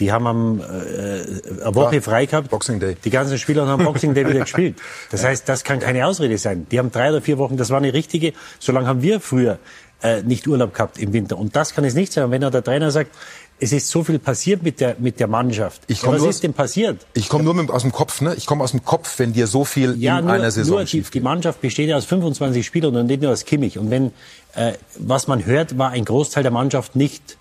die 0.00 0.10
haben 0.10 0.26
am, 0.26 0.60
äh, 0.60 0.64
eine 0.64 1.74
Woche 1.74 1.96
ja, 1.96 2.00
frei 2.00 2.26
gehabt. 2.26 2.50
Boxing 2.50 2.80
Day. 2.80 2.96
Die 3.04 3.10
ganzen 3.10 3.38
Spieler 3.38 3.68
haben 3.68 3.84
Boxing 3.84 4.12
Day 4.12 4.26
wieder 4.26 4.40
gespielt. 4.44 4.76
Das 5.12 5.24
heißt, 5.24 5.48
das 5.48 5.62
kann 5.62 5.78
keine 5.78 6.04
Ausrede 6.04 6.36
sein. 6.36 6.66
Die 6.72 6.80
haben 6.80 6.90
drei 6.90 7.10
oder 7.10 7.22
vier 7.22 7.38
Wochen, 7.38 7.56
das 7.56 7.70
war 7.70 7.78
eine 7.78 7.94
richtige, 7.94 8.32
so 8.58 8.72
lange 8.72 8.88
haben 8.88 9.02
wir 9.02 9.20
früher 9.20 9.60
äh, 10.02 10.22
nicht 10.22 10.48
Urlaub 10.48 10.74
gehabt 10.74 10.98
im 10.98 11.12
Winter. 11.12 11.38
Und 11.38 11.54
das 11.54 11.74
kann 11.74 11.84
es 11.84 11.94
nicht 11.94 12.12
sein. 12.12 12.24
Und 12.24 12.32
wenn 12.32 12.40
der 12.40 12.64
Trainer 12.64 12.90
sagt, 12.90 13.12
es 13.60 13.72
ist 13.72 13.88
so 13.88 14.04
viel 14.04 14.18
passiert 14.18 14.62
mit 14.62 14.80
der, 14.80 14.96
mit 14.98 15.18
der 15.18 15.26
Mannschaft. 15.26 15.82
Ich 15.88 16.00
komm 16.00 16.14
was 16.14 16.20
nur, 16.20 16.30
ist 16.30 16.42
denn 16.42 16.54
passiert? 16.54 17.06
Ich 17.14 17.28
komme 17.28 17.44
nur 17.44 17.54
mit, 17.54 17.70
aus 17.70 17.82
dem 17.82 17.92
Kopf, 17.92 18.20
ne? 18.20 18.34
Ich 18.36 18.46
komme 18.46 18.62
aus 18.62 18.70
dem 18.70 18.84
Kopf, 18.84 19.18
wenn 19.18 19.32
dir 19.32 19.46
so 19.46 19.64
viel 19.64 19.96
ja, 20.00 20.18
in 20.18 20.26
nur, 20.26 20.34
einer 20.34 20.50
Saison 20.50 20.76
nur 20.76 20.84
die, 20.84 21.00
die 21.02 21.20
Mannschaft 21.20 21.60
besteht 21.60 21.88
ja 21.88 21.96
aus 21.96 22.04
25 22.04 22.64
Spielern 22.64 22.94
und 22.96 23.06
nicht 23.06 23.22
nur 23.22 23.32
aus 23.32 23.44
Kimmich. 23.44 23.78
Und 23.78 23.90
wenn, 23.90 24.12
äh, 24.54 24.74
was 24.98 25.26
man 25.26 25.44
hört, 25.44 25.76
war 25.76 25.90
ein 25.90 26.04
Großteil 26.04 26.42
der 26.42 26.52
Mannschaft 26.52 26.94
nicht, 26.94 27.36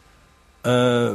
äh, 0.65 1.11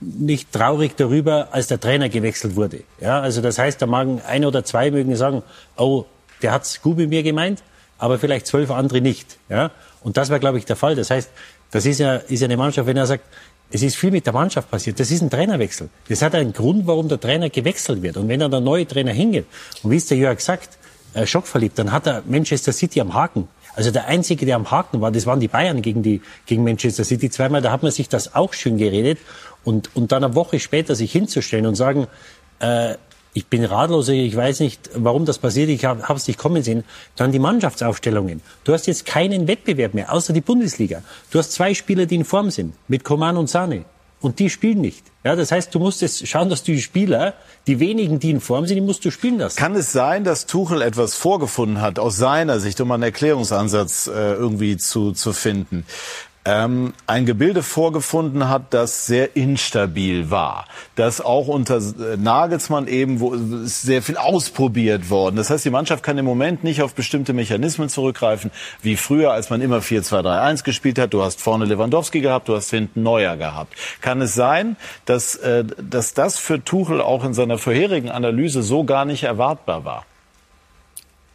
nicht 0.00 0.52
traurig 0.52 0.96
darüber, 0.96 1.48
als 1.52 1.66
der 1.66 1.78
Trainer 1.78 2.08
gewechselt 2.08 2.56
wurde. 2.56 2.82
Ja, 3.00 3.20
also 3.20 3.42
das 3.42 3.58
heißt, 3.58 3.80
da 3.82 3.86
magen 3.86 4.22
ein 4.26 4.44
oder 4.44 4.64
zwei 4.64 4.90
mögen 4.90 5.14
sagen, 5.16 5.42
oh, 5.76 6.06
der 6.42 6.52
hat's 6.52 6.80
gut 6.80 6.96
mit 6.96 7.10
mir 7.10 7.22
gemeint, 7.22 7.62
aber 7.98 8.18
vielleicht 8.18 8.46
zwölf 8.46 8.70
andere 8.70 9.02
nicht. 9.02 9.38
Ja, 9.50 9.70
und 10.02 10.16
das 10.16 10.30
war, 10.30 10.38
glaube 10.38 10.58
ich, 10.58 10.64
der 10.64 10.76
Fall. 10.76 10.94
Das 10.94 11.10
heißt, 11.10 11.30
das 11.70 11.84
ist 11.84 11.98
ja, 11.98 12.16
ist 12.16 12.40
ja 12.40 12.46
eine 12.46 12.56
Mannschaft, 12.56 12.86
wenn 12.86 12.96
er 12.96 13.06
sagt, 13.06 13.24
es 13.70 13.82
ist 13.82 13.96
viel 13.96 14.10
mit 14.10 14.26
der 14.26 14.32
Mannschaft 14.32 14.70
passiert. 14.70 15.00
Das 15.00 15.10
ist 15.10 15.22
ein 15.22 15.30
Trainerwechsel. 15.30 15.88
Das 16.08 16.22
hat 16.22 16.34
einen 16.34 16.52
Grund, 16.52 16.86
warum 16.86 17.08
der 17.08 17.20
Trainer 17.20 17.50
gewechselt 17.50 18.02
wird. 18.02 18.16
Und 18.16 18.28
wenn 18.28 18.40
dann 18.40 18.50
der 18.50 18.60
neue 18.60 18.86
Trainer 18.86 19.12
hingeht, 19.12 19.46
und 19.82 19.90
wie 19.90 19.96
es 19.96 20.06
der 20.06 20.18
Jörg 20.18 20.40
sagt, 20.40 20.78
äh, 21.14 21.26
schockverliebt, 21.26 21.78
dann 21.78 21.92
hat 21.92 22.06
er 22.06 22.22
Manchester 22.26 22.72
City 22.72 23.00
am 23.00 23.14
Haken. 23.14 23.48
Also 23.74 23.90
der 23.90 24.06
Einzige, 24.06 24.46
der 24.46 24.56
am 24.56 24.70
Haken 24.70 25.00
war, 25.00 25.10
das 25.10 25.26
waren 25.26 25.40
die 25.40 25.48
Bayern 25.48 25.82
gegen, 25.82 26.02
die, 26.02 26.22
gegen 26.46 26.64
Manchester 26.64 27.04
City 27.04 27.28
zweimal. 27.28 27.60
Da 27.60 27.72
hat 27.72 27.82
man 27.82 27.92
sich 27.92 28.08
das 28.08 28.34
auch 28.34 28.54
schön 28.54 28.78
geredet. 28.78 29.18
Und, 29.64 29.94
und 29.96 30.12
dann 30.12 30.24
eine 30.24 30.34
Woche 30.34 30.60
später 30.60 30.94
sich 30.94 31.12
hinzustellen 31.12 31.66
und 31.66 31.74
sagen, 31.74 32.06
äh, 32.60 32.94
ich 33.36 33.48
bin 33.48 33.66
ratlos, 33.66 34.08
ich 34.08 34.34
weiß 34.34 34.60
nicht, 34.60 34.88
warum 34.94 35.26
das 35.26 35.36
passiert, 35.36 35.68
ich 35.68 35.84
habe 35.84 36.14
es 36.14 36.26
nicht 36.26 36.38
kommen 36.38 36.62
sehen. 36.62 36.84
Dann 37.16 37.32
die 37.32 37.38
Mannschaftsaufstellungen. 37.38 38.40
Du 38.64 38.72
hast 38.72 38.86
jetzt 38.86 39.04
keinen 39.04 39.46
Wettbewerb 39.46 39.92
mehr, 39.92 40.10
außer 40.10 40.32
die 40.32 40.40
Bundesliga. 40.40 41.02
Du 41.30 41.38
hast 41.38 41.52
zwei 41.52 41.74
Spieler, 41.74 42.06
die 42.06 42.14
in 42.14 42.24
Form 42.24 42.50
sind, 42.50 42.72
mit 42.88 43.04
Koman 43.04 43.36
und 43.36 43.50
Sane. 43.50 43.84
Und 44.22 44.38
die 44.38 44.48
spielen 44.48 44.80
nicht. 44.80 45.04
Ja, 45.22 45.36
das 45.36 45.52
heißt, 45.52 45.74
du 45.74 45.78
musst 45.78 46.00
jetzt 46.00 46.26
schauen, 46.26 46.48
dass 46.48 46.62
du 46.62 46.72
die 46.72 46.80
Spieler, 46.80 47.34
die 47.66 47.78
wenigen, 47.78 48.18
die 48.18 48.30
in 48.30 48.40
Form 48.40 48.64
sind, 48.64 48.76
die 48.76 48.80
musst 48.80 49.04
du 49.04 49.10
spielen 49.10 49.38
lassen. 49.38 49.58
Kann 49.58 49.74
es 49.74 49.92
sein, 49.92 50.24
dass 50.24 50.46
Tuchel 50.46 50.80
etwas 50.80 51.14
vorgefunden 51.14 51.82
hat, 51.82 51.98
aus 51.98 52.16
seiner 52.16 52.58
Sicht, 52.58 52.80
um 52.80 52.90
einen 52.90 53.02
Erklärungsansatz 53.02 54.06
äh, 54.06 54.32
irgendwie 54.32 54.78
zu, 54.78 55.12
zu 55.12 55.34
finden? 55.34 55.84
Ähm, 56.46 56.94
ein 57.08 57.26
Gebilde 57.26 57.64
vorgefunden 57.64 58.48
hat, 58.48 58.72
das 58.72 59.06
sehr 59.06 59.34
instabil 59.34 60.30
war. 60.30 60.66
Das 60.94 61.20
auch 61.20 61.48
unter 61.48 61.78
äh, 61.78 62.16
Nagelsmann 62.16 62.86
eben, 62.86 63.18
wo 63.18 63.34
sehr 63.64 64.00
viel 64.00 64.16
ausprobiert 64.16 65.10
worden. 65.10 65.34
Das 65.34 65.50
heißt, 65.50 65.64
die 65.64 65.70
Mannschaft 65.70 66.04
kann 66.04 66.16
im 66.18 66.24
Moment 66.24 66.62
nicht 66.62 66.82
auf 66.82 66.94
bestimmte 66.94 67.32
Mechanismen 67.32 67.88
zurückgreifen, 67.88 68.52
wie 68.80 68.96
früher, 68.96 69.32
als 69.32 69.50
man 69.50 69.60
immer 69.60 69.78
4-2-3-1 69.78 70.62
gespielt 70.62 71.00
hat. 71.00 71.12
Du 71.12 71.22
hast 71.22 71.40
vorne 71.40 71.64
Lewandowski 71.64 72.20
gehabt, 72.20 72.48
du 72.48 72.54
hast 72.54 72.70
hinten 72.70 73.02
Neuer 73.02 73.36
gehabt. 73.36 73.74
Kann 74.00 74.22
es 74.22 74.34
sein, 74.34 74.76
dass, 75.04 75.34
äh, 75.34 75.64
dass 75.82 76.14
das 76.14 76.38
für 76.38 76.64
Tuchel 76.64 77.00
auch 77.00 77.24
in 77.24 77.34
seiner 77.34 77.58
vorherigen 77.58 78.08
Analyse 78.08 78.62
so 78.62 78.84
gar 78.84 79.04
nicht 79.04 79.24
erwartbar 79.24 79.84
war? 79.84 80.06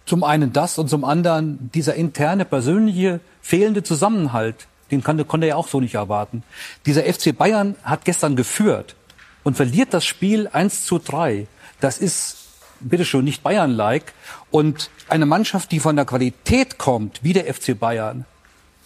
Zum 0.05 0.23
einen 0.23 0.53
das 0.53 0.77
und 0.77 0.89
zum 0.89 1.03
anderen 1.03 1.69
dieser 1.73 1.95
interne, 1.95 2.45
persönliche, 2.45 3.19
fehlende 3.41 3.83
Zusammenhalt 3.83 4.67
den 4.91 5.03
konnte, 5.03 5.25
konnte 5.25 5.47
er 5.47 5.57
auch 5.57 5.67
so 5.67 5.79
nicht 5.79 5.95
erwarten. 5.95 6.43
Dieser 6.85 7.03
FC 7.03 7.35
Bayern 7.35 7.75
hat 7.83 8.05
gestern 8.05 8.35
geführt 8.35 8.95
und 9.43 9.55
verliert 9.55 9.93
das 9.93 10.05
Spiel 10.05 10.47
1 10.51 10.85
zu 10.85 10.99
3. 10.99 11.47
Das 11.79 11.97
ist, 11.97 12.37
bitteschön, 12.79 13.25
nicht 13.25 13.43
Bayern-like. 13.43 14.13
Und 14.51 14.89
eine 15.07 15.25
Mannschaft, 15.25 15.71
die 15.71 15.79
von 15.79 15.95
der 15.95 16.05
Qualität 16.05 16.77
kommt, 16.77 17.23
wie 17.23 17.33
der 17.33 17.51
FC 17.51 17.77
Bayern, 17.79 18.25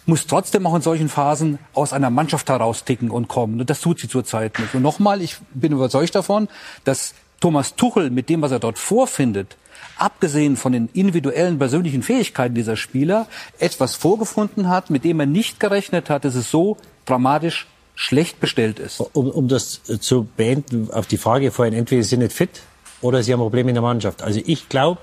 muss 0.06 0.26
trotzdem 0.26 0.66
auch 0.66 0.74
in 0.76 0.82
solchen 0.82 1.08
Phasen 1.08 1.58
aus 1.74 1.92
einer 1.92 2.10
Mannschaft 2.10 2.48
herausticken 2.48 3.10
und 3.10 3.28
kommen. 3.28 3.60
Und 3.60 3.68
das 3.68 3.80
tut 3.80 3.98
sie 3.98 4.08
zurzeit 4.08 4.58
nicht. 4.58 4.74
Und 4.74 4.82
nochmal, 4.82 5.20
ich 5.20 5.36
bin 5.52 5.72
überzeugt 5.72 6.14
davon, 6.14 6.48
dass 6.84 7.14
Thomas 7.40 7.74
Tuchel 7.74 8.10
mit 8.10 8.28
dem, 8.28 8.40
was 8.40 8.52
er 8.52 8.60
dort 8.60 8.78
vorfindet, 8.78 9.56
abgesehen 9.98 10.56
von 10.56 10.72
den 10.72 10.88
individuellen 10.92 11.58
persönlichen 11.58 12.02
Fähigkeiten 12.02 12.54
dieser 12.54 12.76
Spieler, 12.76 13.26
etwas 13.58 13.94
vorgefunden 13.94 14.68
hat, 14.68 14.90
mit 14.90 15.04
dem 15.04 15.20
er 15.20 15.26
nicht 15.26 15.60
gerechnet 15.60 16.10
hat, 16.10 16.24
dass 16.24 16.34
es 16.34 16.50
so 16.50 16.76
dramatisch 17.04 17.66
schlecht 17.94 18.40
bestellt 18.40 18.78
ist. 18.78 19.00
Um, 19.00 19.30
um 19.30 19.48
das 19.48 19.82
zu 20.00 20.28
beenden, 20.36 20.90
auf 20.90 21.06
die 21.06 21.16
Frage 21.16 21.50
vorhin, 21.50 21.74
entweder 21.74 22.02
sie 22.02 22.10
sind 22.10 22.20
nicht 22.20 22.32
fit 22.32 22.60
oder 23.00 23.22
sie 23.22 23.32
haben 23.32 23.40
Probleme 23.40 23.70
in 23.70 23.74
der 23.74 23.82
Mannschaft. 23.82 24.22
Also 24.22 24.40
ich 24.44 24.68
glaube, 24.68 25.00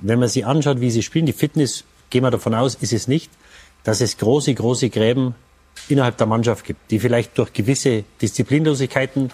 wenn 0.00 0.18
man 0.18 0.28
sich 0.28 0.46
anschaut, 0.46 0.80
wie 0.80 0.90
sie 0.90 1.02
spielen, 1.02 1.26
die 1.26 1.32
Fitness, 1.32 1.84
gehen 2.10 2.24
wir 2.24 2.30
davon 2.30 2.54
aus, 2.54 2.74
ist 2.74 2.92
es 2.92 3.06
nicht, 3.06 3.30
dass 3.84 4.00
es 4.00 4.16
große, 4.16 4.54
große 4.54 4.90
Gräben 4.90 5.34
innerhalb 5.88 6.16
der 6.16 6.26
Mannschaft 6.26 6.64
gibt, 6.64 6.90
die 6.90 6.98
vielleicht 6.98 7.36
durch 7.38 7.52
gewisse 7.52 8.04
Disziplinlosigkeiten 8.20 9.30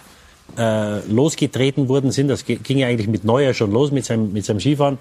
äh, 0.57 0.99
losgetreten 1.07 1.87
worden 1.89 2.11
sind. 2.11 2.27
Das 2.27 2.45
ging 2.45 2.77
ja 2.77 2.87
eigentlich 2.87 3.07
mit 3.07 3.23
Neuer 3.23 3.53
schon 3.53 3.71
los, 3.71 3.91
mit 3.91 4.05
seinem, 4.05 4.33
mit 4.33 4.45
seinem 4.45 4.59
Skifahren. 4.59 4.97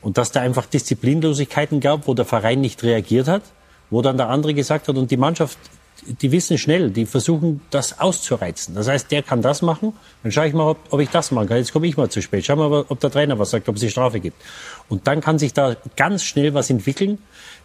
Und 0.00 0.18
dass 0.18 0.32
da 0.32 0.40
einfach 0.40 0.66
Disziplinlosigkeiten 0.66 1.80
gab, 1.80 2.08
wo 2.08 2.14
der 2.14 2.24
Verein 2.24 2.60
nicht 2.60 2.82
reagiert 2.82 3.28
hat, 3.28 3.42
wo 3.90 4.02
dann 4.02 4.16
der 4.16 4.28
andere 4.28 4.54
gesagt 4.54 4.88
hat, 4.88 4.96
und 4.96 5.10
die 5.10 5.16
Mannschaft, 5.16 5.58
die 6.06 6.32
wissen 6.32 6.58
schnell, 6.58 6.90
die 6.90 7.06
versuchen 7.06 7.60
das 7.70 8.00
auszureizen. 8.00 8.74
Das 8.74 8.88
heißt, 8.88 9.10
der 9.12 9.22
kann 9.22 9.42
das 9.42 9.62
machen, 9.62 9.92
dann 10.22 10.32
schaue 10.32 10.48
ich 10.48 10.54
mal, 10.54 10.70
ob, 10.70 10.78
ob 10.90 11.00
ich 11.00 11.10
das 11.10 11.30
machen 11.30 11.48
kann. 11.48 11.58
Jetzt 11.58 11.72
komme 11.72 11.86
ich 11.86 11.96
mal 11.96 12.08
zu 12.08 12.20
spät. 12.20 12.44
Schau 12.44 12.56
mal, 12.56 12.84
ob 12.88 12.98
der 12.98 13.10
Trainer 13.10 13.38
was 13.38 13.50
sagt, 13.50 13.68
ob 13.68 13.76
es 13.76 13.82
die 13.82 13.90
Strafe 13.90 14.18
gibt. 14.18 14.42
Und 14.88 15.06
dann 15.06 15.20
kann 15.20 15.38
sich 15.38 15.52
da 15.52 15.76
ganz 15.96 16.24
schnell 16.24 16.54
was 16.54 16.70
entwickeln, 16.70 17.18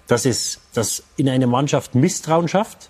dass 0.06 0.26
es 0.26 0.60
dass 0.74 1.04
in 1.18 1.30
eine 1.30 1.48
Mannschaft 1.48 1.96
Misstrauen 1.96 2.48
schafft 2.48 2.90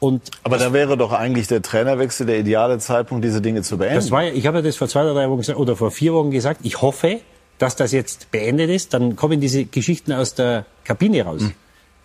und 0.00 0.22
Aber 0.42 0.56
da 0.56 0.72
wäre 0.72 0.96
doch 0.96 1.12
eigentlich 1.12 1.46
der 1.46 1.60
Trainerwechsel 1.60 2.26
der 2.26 2.38
ideale 2.38 2.78
Zeitpunkt, 2.78 3.22
diese 3.22 3.42
Dinge 3.42 3.62
zu 3.62 3.76
beenden. 3.76 3.96
Das 3.96 4.10
war, 4.10 4.24
ich 4.24 4.46
habe 4.46 4.58
ja 4.58 4.62
das 4.62 4.76
vor 4.76 4.88
zwei 4.88 5.02
oder 5.02 5.12
drei 5.12 5.28
Wochen 5.28 5.38
gesagt, 5.38 5.58
oder 5.58 5.76
vor 5.76 5.90
vier 5.90 6.14
Wochen 6.14 6.30
gesagt. 6.30 6.60
Ich 6.64 6.80
hoffe, 6.80 7.20
dass 7.58 7.76
das 7.76 7.92
jetzt 7.92 8.30
beendet 8.30 8.70
ist. 8.70 8.94
Dann 8.94 9.14
kommen 9.14 9.40
diese 9.40 9.66
Geschichten 9.66 10.12
aus 10.12 10.34
der 10.34 10.64
Kabine 10.84 11.22
raus. 11.22 11.42
Mhm. 11.42 11.52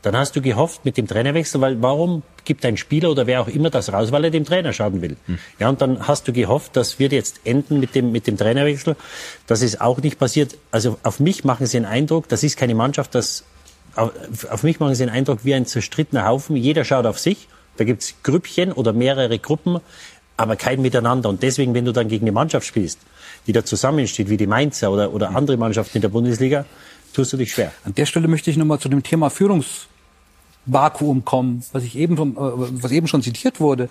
Dann 0.01 0.15
hast 0.17 0.36
du 0.36 0.41
gehofft 0.41 0.84
mit 0.84 0.97
dem 0.97 1.08
Trainerwechsel, 1.08 1.62
weil 1.62 1.81
warum 1.81 2.21
gibt 2.43 2.63
ein 2.65 2.77
Spieler 2.77 3.10
oder 3.10 3.25
wer 3.25 3.41
auch 3.41 3.47
immer 3.47 3.69
das 3.69 3.91
raus, 3.91 4.12
weil 4.12 4.25
er 4.25 4.29
dem 4.29 4.45
Trainer 4.45 4.73
schaden 4.73 5.01
will. 5.01 5.15
Mhm. 5.25 5.39
Ja, 5.58 5.69
und 5.69 5.81
dann 5.81 6.08
hast 6.08 6.27
du 6.27 6.34
gehofft, 6.34 6.75
das 6.75 6.99
wird 6.99 7.13
jetzt 7.13 7.39
enden 7.45 7.79
mit 7.79 7.95
dem, 7.95 8.12
mit 8.12 8.27
dem 8.27 8.38
Trainerwechsel. 8.38 8.97
Das 9.47 9.62
ist 9.62 9.79
auch 9.79 9.99
nicht 9.99 10.19
passiert. 10.19 10.58
Also 10.69 10.99
auf 11.01 11.21
mich 11.21 11.45
machen 11.45 11.65
sie 11.65 11.77
einen 11.77 11.86
Eindruck, 11.86 12.27
das 12.27 12.43
ist 12.43 12.58
keine 12.58 12.75
Mannschaft, 12.75 13.15
das, 13.15 13.45
auf, 13.95 14.12
auf 14.51 14.63
mich 14.63 14.79
machen 14.81 14.93
sie 14.93 15.03
einen 15.03 15.12
Eindruck 15.13 15.39
wie 15.43 15.55
ein 15.55 15.65
zerstrittener 15.65 16.27
Haufen. 16.27 16.58
Jeder 16.58 16.84
schaut 16.84 17.05
auf 17.05 17.17
sich 17.17 17.47
da 17.77 17.83
gibt's 17.83 18.15
Grüppchen 18.23 18.71
oder 18.71 18.93
mehrere 18.93 19.39
Gruppen, 19.39 19.79
aber 20.38 20.55
kein 20.55 20.81
Miteinander. 20.81 21.29
Und 21.29 21.43
deswegen, 21.43 21.73
wenn 21.73 21.85
du 21.85 21.91
dann 21.91 22.07
gegen 22.07 22.25
eine 22.25 22.31
Mannschaft 22.31 22.65
spielst, 22.65 22.99
die 23.47 23.53
da 23.53 23.63
zusammensteht, 23.63 24.29
wie 24.29 24.38
die 24.38 24.47
Mainzer 24.47 24.91
oder, 24.91 25.13
oder 25.13 25.35
andere 25.35 25.57
Mannschaften 25.57 25.97
in 25.97 26.01
der 26.01 26.09
Bundesliga, 26.09 26.65
tust 27.13 27.33
du 27.33 27.38
dich 27.38 27.53
schwer. 27.53 27.71
An 27.83 27.95
der 27.95 28.05
Stelle 28.05 28.27
möchte 28.27 28.51
ich 28.51 28.57
nochmal 28.57 28.79
zu 28.79 28.89
dem 28.89 29.03
Thema 29.03 29.29
Führungsvakuum 29.29 31.23
kommen, 31.25 31.63
was 31.71 31.83
ich 31.83 31.95
eben, 31.95 32.17
äh, 32.17 32.35
was 32.35 32.91
eben 32.91 33.07
schon 33.07 33.21
zitiert 33.21 33.59
wurde. 33.59 33.89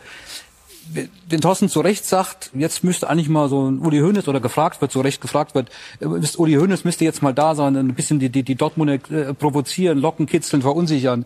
Wenn 1.31 1.41
Thorsten 1.41 1.71
zu 1.71 1.81
Recht 1.81 2.05
sagt, 2.05 2.51
jetzt 2.53 2.85
müsste 2.85 3.09
eigentlich 3.09 3.31
mal 3.31 3.49
so 3.49 3.71
ein 3.71 3.79
Uli 3.79 4.01
Hoeneß 4.01 4.29
oder 4.29 4.41
gefragt 4.41 4.83
wird, 4.83 4.93
zu 4.93 5.01
Recht 5.01 5.23
gefragt 5.23 5.55
wird, 5.55 5.71
äh, 6.01 6.07
Uli 6.07 6.55
Hoeneß 6.55 6.85
müsste 6.85 7.05
jetzt 7.05 7.23
mal 7.23 7.33
da 7.33 7.55
sein, 7.55 7.77
ein 7.77 7.95
bisschen 7.95 8.19
die, 8.19 8.29
die, 8.29 8.43
die 8.43 8.55
Dortmunder 8.55 8.95
äh, 9.11 9.33
provozieren, 9.33 9.99
locken, 9.99 10.27
kitzeln, 10.27 10.61
verunsichern. 10.61 11.25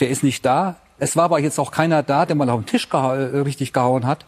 Der 0.00 0.10
ist 0.10 0.22
nicht 0.22 0.44
da. 0.44 0.76
Es 0.98 1.16
war 1.16 1.24
aber 1.24 1.40
jetzt 1.40 1.58
auch 1.58 1.70
keiner 1.70 2.02
da, 2.02 2.24
der 2.24 2.36
mal 2.36 2.48
auf 2.50 2.60
den 2.60 2.66
Tisch 2.66 2.88
geha 2.88 3.16
äh, 3.16 3.38
richtig 3.40 3.72
gehauen 3.72 4.06
hat. 4.06 4.24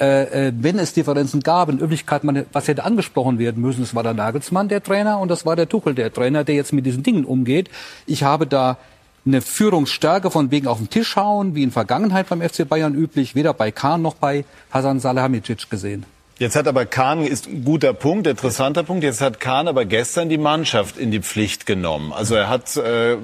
Äh, 0.00 0.48
äh, 0.48 0.52
wenn 0.56 0.78
es 0.78 0.92
Differenzen 0.92 1.40
gab, 1.40 1.68
in 1.68 1.76
Öffentlichkeit, 1.76 2.24
man, 2.24 2.44
was 2.52 2.68
hätte 2.68 2.84
angesprochen 2.84 3.38
werden 3.38 3.62
müssen, 3.62 3.82
es 3.82 3.94
war 3.94 4.02
der 4.02 4.14
Nagelsmann, 4.14 4.68
der 4.68 4.82
Trainer, 4.82 5.18
und 5.20 5.28
das 5.28 5.46
war 5.46 5.56
der 5.56 5.68
Tuchel, 5.68 5.94
der 5.94 6.12
Trainer, 6.12 6.44
der 6.44 6.54
jetzt 6.54 6.72
mit 6.72 6.86
diesen 6.86 7.02
Dingen 7.02 7.24
umgeht. 7.24 7.70
Ich 8.06 8.22
habe 8.22 8.46
da 8.46 8.78
eine 9.26 9.40
Führungsstärke 9.42 10.30
von 10.30 10.50
wegen 10.50 10.66
auf 10.66 10.78
den 10.78 10.90
Tisch 10.90 11.16
hauen, 11.16 11.54
wie 11.54 11.62
in 11.62 11.70
Vergangenheit 11.70 12.28
beim 12.28 12.40
FC 12.40 12.68
Bayern 12.68 12.94
üblich, 12.94 13.34
weder 13.34 13.52
bei 13.52 13.70
Kahn 13.70 14.02
noch 14.02 14.14
bei 14.14 14.44
Hasan 14.70 15.00
Salihamidzic 15.00 15.68
gesehen. 15.70 16.04
Jetzt 16.38 16.54
hat 16.54 16.68
aber 16.68 16.86
Kahn, 16.86 17.26
ist 17.26 17.48
ein 17.48 17.64
guter 17.64 17.92
Punkt, 17.92 18.28
interessanter 18.28 18.84
Punkt, 18.84 19.02
jetzt 19.02 19.20
hat 19.20 19.40
Kahn 19.40 19.66
aber 19.66 19.84
gestern 19.84 20.28
die 20.28 20.38
Mannschaft 20.38 20.96
in 20.96 21.10
die 21.10 21.18
Pflicht 21.18 21.66
genommen. 21.66 22.12
Also 22.12 22.36
er 22.36 22.48
hat 22.48 22.76
äh, 22.76 23.16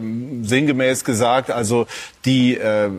sinngemäß 0.43 1.05
gesagt, 1.05 1.53
also 1.53 1.87
die, 2.25 2.57
äh, 2.57 2.91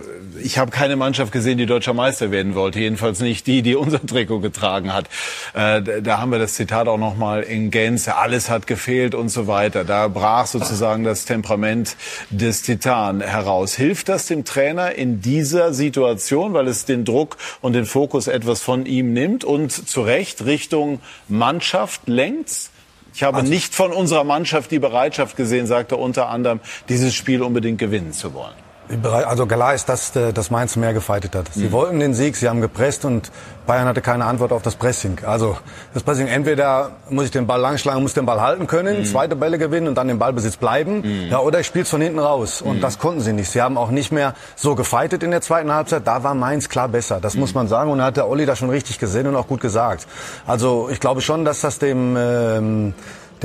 ich 0.41 0.57
habe 0.57 0.71
keine 0.71 0.95
Mannschaft 0.95 1.33
gesehen, 1.33 1.57
die 1.57 1.65
deutscher 1.65 1.93
Meister 1.93 2.31
werden 2.31 2.55
wollte, 2.55 2.79
jedenfalls 2.79 3.19
nicht 3.19 3.45
die, 3.45 3.61
die 3.61 3.75
unser 3.75 4.05
Trikot 4.05 4.39
getragen 4.39 4.93
hat. 4.93 5.07
Äh, 5.53 6.01
da 6.01 6.19
haben 6.19 6.31
wir 6.31 6.39
das 6.39 6.53
Zitat 6.53 6.87
auch 6.87 6.97
nochmal 6.97 7.41
in 7.43 7.69
Gänze, 7.69 8.15
alles 8.15 8.49
hat 8.49 8.67
gefehlt 8.67 9.15
und 9.15 9.27
so 9.27 9.47
weiter. 9.47 9.83
Da 9.83 10.07
brach 10.07 10.45
sozusagen 10.45 11.03
das 11.03 11.25
Temperament 11.25 11.97
des 12.29 12.61
Titan 12.61 13.19
heraus. 13.19 13.75
Hilft 13.75 14.07
das 14.07 14.27
dem 14.27 14.45
Trainer 14.45 14.95
in 14.95 15.19
dieser 15.19 15.73
Situation, 15.73 16.53
weil 16.53 16.69
es 16.69 16.85
den 16.85 17.03
Druck 17.03 17.35
und 17.59 17.73
den 17.73 17.85
Fokus 17.85 18.27
etwas 18.27 18.61
von 18.61 18.85
ihm 18.85 19.11
nimmt 19.11 19.43
und 19.43 19.73
zu 19.73 20.04
Recht 20.05 20.45
Richtung 20.45 21.01
Mannschaft 21.27 22.07
lenkt? 22.07 22.69
Ich 23.13 23.23
habe 23.23 23.37
also, 23.37 23.49
nicht 23.49 23.73
von 23.73 23.93
unserer 23.93 24.23
Mannschaft 24.23 24.71
die 24.71 24.79
Bereitschaft 24.79 25.37
gesehen, 25.37 25.67
sagte 25.67 25.95
unter 25.95 26.29
anderem, 26.29 26.59
dieses 26.89 27.15
Spiel 27.15 27.41
unbedingt 27.41 27.79
gewinnen 27.79 28.11
zu 28.11 28.33
wollen. 28.33 28.64
Also 28.87 29.47
klar 29.47 29.73
ist, 29.73 29.89
dass, 29.89 30.15
äh, 30.15 30.31
dass 30.31 30.51
Mainz 30.51 30.75
mehr 30.75 30.93
gefeitet 30.93 31.35
hat. 31.35 31.47
Sie 31.53 31.65
mhm. 31.65 31.71
wollten 31.71 31.99
den 31.99 32.13
Sieg, 32.13 32.35
sie 32.35 32.47
haben 32.47 32.61
gepresst 32.61 33.03
und 33.03 33.31
Bayern 33.65 33.87
hatte 33.87 34.01
keine 34.01 34.25
Antwort 34.25 34.51
auf 34.51 34.61
das 34.61 34.75
Pressing. 34.75 35.19
Also 35.25 35.57
das 35.93 36.03
Pressing, 36.03 36.27
entweder 36.27 36.91
muss 37.09 37.25
ich 37.25 37.31
den 37.31 37.47
Ball 37.47 37.59
langschlagen, 37.59 38.03
muss 38.03 38.13
den 38.13 38.27
Ball 38.27 38.41
halten 38.41 38.67
können, 38.67 38.99
mhm. 38.99 39.05
zweite 39.05 39.35
Bälle 39.35 39.57
gewinnen 39.57 39.87
und 39.87 39.95
dann 39.95 40.07
den 40.07 40.19
Ballbesitz 40.19 40.57
bleiben, 40.57 41.01
mhm. 41.01 41.29
ja, 41.29 41.39
oder 41.39 41.59
ich 41.59 41.65
spiele 41.65 41.85
von 41.85 41.99
hinten 41.99 42.19
raus. 42.19 42.61
Und 42.61 42.77
mhm. 42.77 42.81
das 42.81 42.99
konnten 42.99 43.21
sie 43.21 43.33
nicht. 43.33 43.49
Sie 43.49 43.61
haben 43.61 43.77
auch 43.77 43.89
nicht 43.89 44.11
mehr 44.11 44.35
so 44.55 44.75
gefeitet 44.75 45.23
in 45.23 45.31
der 45.31 45.41
zweiten 45.41 45.73
Halbzeit. 45.73 46.05
Da 46.05 46.23
war 46.23 46.35
Mainz 46.35 46.69
klar 46.69 46.87
besser, 46.87 47.19
das 47.19 47.35
muss 47.35 47.51
mhm. 47.51 47.59
man 47.59 47.67
sagen. 47.67 47.89
Und 47.89 47.97
da 47.97 48.05
hat 48.05 48.17
der 48.17 48.29
Olli 48.29 48.45
da 48.45 48.55
schon 48.55 48.69
richtig 48.69 48.99
gesehen 48.99 49.25
und 49.25 49.35
auch 49.35 49.47
gut 49.47 49.61
gesagt. 49.61 50.05
Also 50.45 50.89
ich 50.91 50.99
glaube 50.99 51.21
schon, 51.21 51.43
dass 51.43 51.61
das 51.61 51.79
dem... 51.79 52.15
Ähm, 52.17 52.93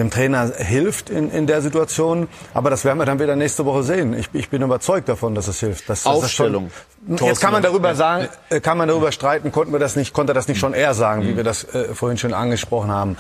dem 0.01 0.11
Trainer 0.11 0.53
hilft 0.57 1.11
in, 1.11 1.31
in 1.31 1.47
der 1.47 1.63
Situation. 1.63 2.29
Aber 2.55 2.71
das 2.71 2.85
werden 2.85 2.99
wir 2.99 3.07
dann 3.07 3.21
wieder 3.21 3.37
nächste 3.37 3.65
Woche 3.65 3.83
sehen. 3.83 4.15
Ich, 4.15 4.29
ich 4.33 4.49
bin 4.49 4.63
überzeugt 4.63 5.09
davon, 5.09 5.35
dass 5.35 5.47
es 5.47 5.61
hilft. 5.61 5.89
Dass, 5.89 6.07
Aufstellung. 6.07 6.71
Das 7.07 7.19
schon, 7.19 7.29
jetzt 7.29 7.41
kann 7.41 7.53
man 7.53 7.63
darüber 7.63 7.95
sagen, 7.95 8.29
äh, 8.49 8.61
kann 8.61 8.77
man 8.79 8.89
darüber 8.89 9.13
streiten, 9.13 9.53
konnten 9.53 9.73
wir 9.73 9.79
das 9.79 9.97
nicht, 9.97 10.13
konnte 10.13 10.33
das 10.33 10.49
nicht 10.49 10.59
schon 10.59 10.75
eher 10.75 10.95
sagen, 10.95 11.23
wie 11.23 11.37
wir 11.37 11.45
das 11.45 11.65
äh, 11.75 11.95
vorhin 11.95 12.19
schon 12.19 12.35
angesprochen 12.35 12.91
haben. 12.91 13.17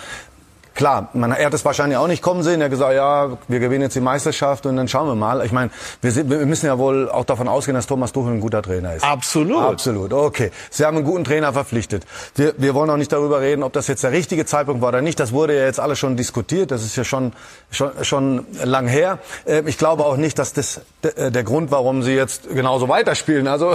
Klar, 0.74 1.10
man, 1.14 1.32
er 1.32 1.46
hat 1.46 1.54
es 1.54 1.64
wahrscheinlich 1.64 1.98
auch 1.98 2.06
nicht 2.06 2.22
kommen 2.22 2.42
sehen. 2.42 2.60
Er 2.60 2.66
hat 2.66 2.70
gesagt, 2.70 2.94
ja, 2.94 3.36
wir 3.48 3.60
gewinnen 3.60 3.82
jetzt 3.82 3.96
die 3.96 4.00
Meisterschaft 4.00 4.66
und 4.66 4.76
dann 4.76 4.88
schauen 4.88 5.06
wir 5.08 5.14
mal. 5.14 5.44
Ich 5.44 5.52
meine, 5.52 5.70
wir, 6.00 6.14
wir 6.28 6.46
müssen 6.46 6.66
ja 6.66 6.78
wohl 6.78 7.10
auch 7.10 7.24
davon 7.24 7.48
ausgehen, 7.48 7.74
dass 7.74 7.86
Thomas 7.86 8.12
Tuchel 8.12 8.34
ein 8.34 8.40
guter 8.40 8.62
Trainer 8.62 8.94
ist. 8.94 9.04
Absolut. 9.04 9.62
Absolut, 9.62 10.12
okay. 10.12 10.50
Sie 10.70 10.84
haben 10.84 10.96
einen 10.96 11.06
guten 11.06 11.24
Trainer 11.24 11.52
verpflichtet. 11.52 12.06
Wir, 12.34 12.54
wir 12.56 12.74
wollen 12.74 12.88
auch 12.90 12.96
nicht 12.96 13.12
darüber 13.12 13.40
reden, 13.40 13.62
ob 13.62 13.72
das 13.72 13.88
jetzt 13.88 14.04
der 14.04 14.12
richtige 14.12 14.46
Zeitpunkt 14.46 14.80
war 14.80 14.88
oder 14.88 15.02
nicht. 15.02 15.18
Das 15.20 15.32
wurde 15.32 15.56
ja 15.56 15.64
jetzt 15.64 15.80
alles 15.80 15.98
schon 15.98 16.16
diskutiert. 16.16 16.70
Das 16.70 16.84
ist 16.84 16.96
ja 16.96 17.04
schon, 17.04 17.32
schon, 17.70 17.90
schon 18.02 18.46
lang 18.64 18.86
her. 18.86 19.18
Ähm, 19.46 19.66
ich 19.66 19.76
glaube 19.76 20.04
auch 20.04 20.16
nicht, 20.16 20.38
dass 20.38 20.52
das 20.52 20.80
äh, 21.02 21.30
der 21.30 21.44
Grund, 21.44 21.70
warum 21.70 22.02
sie 22.02 22.12
jetzt 22.12 22.48
genauso 22.48 22.88
weiterspielen. 22.88 23.48
Also 23.48 23.74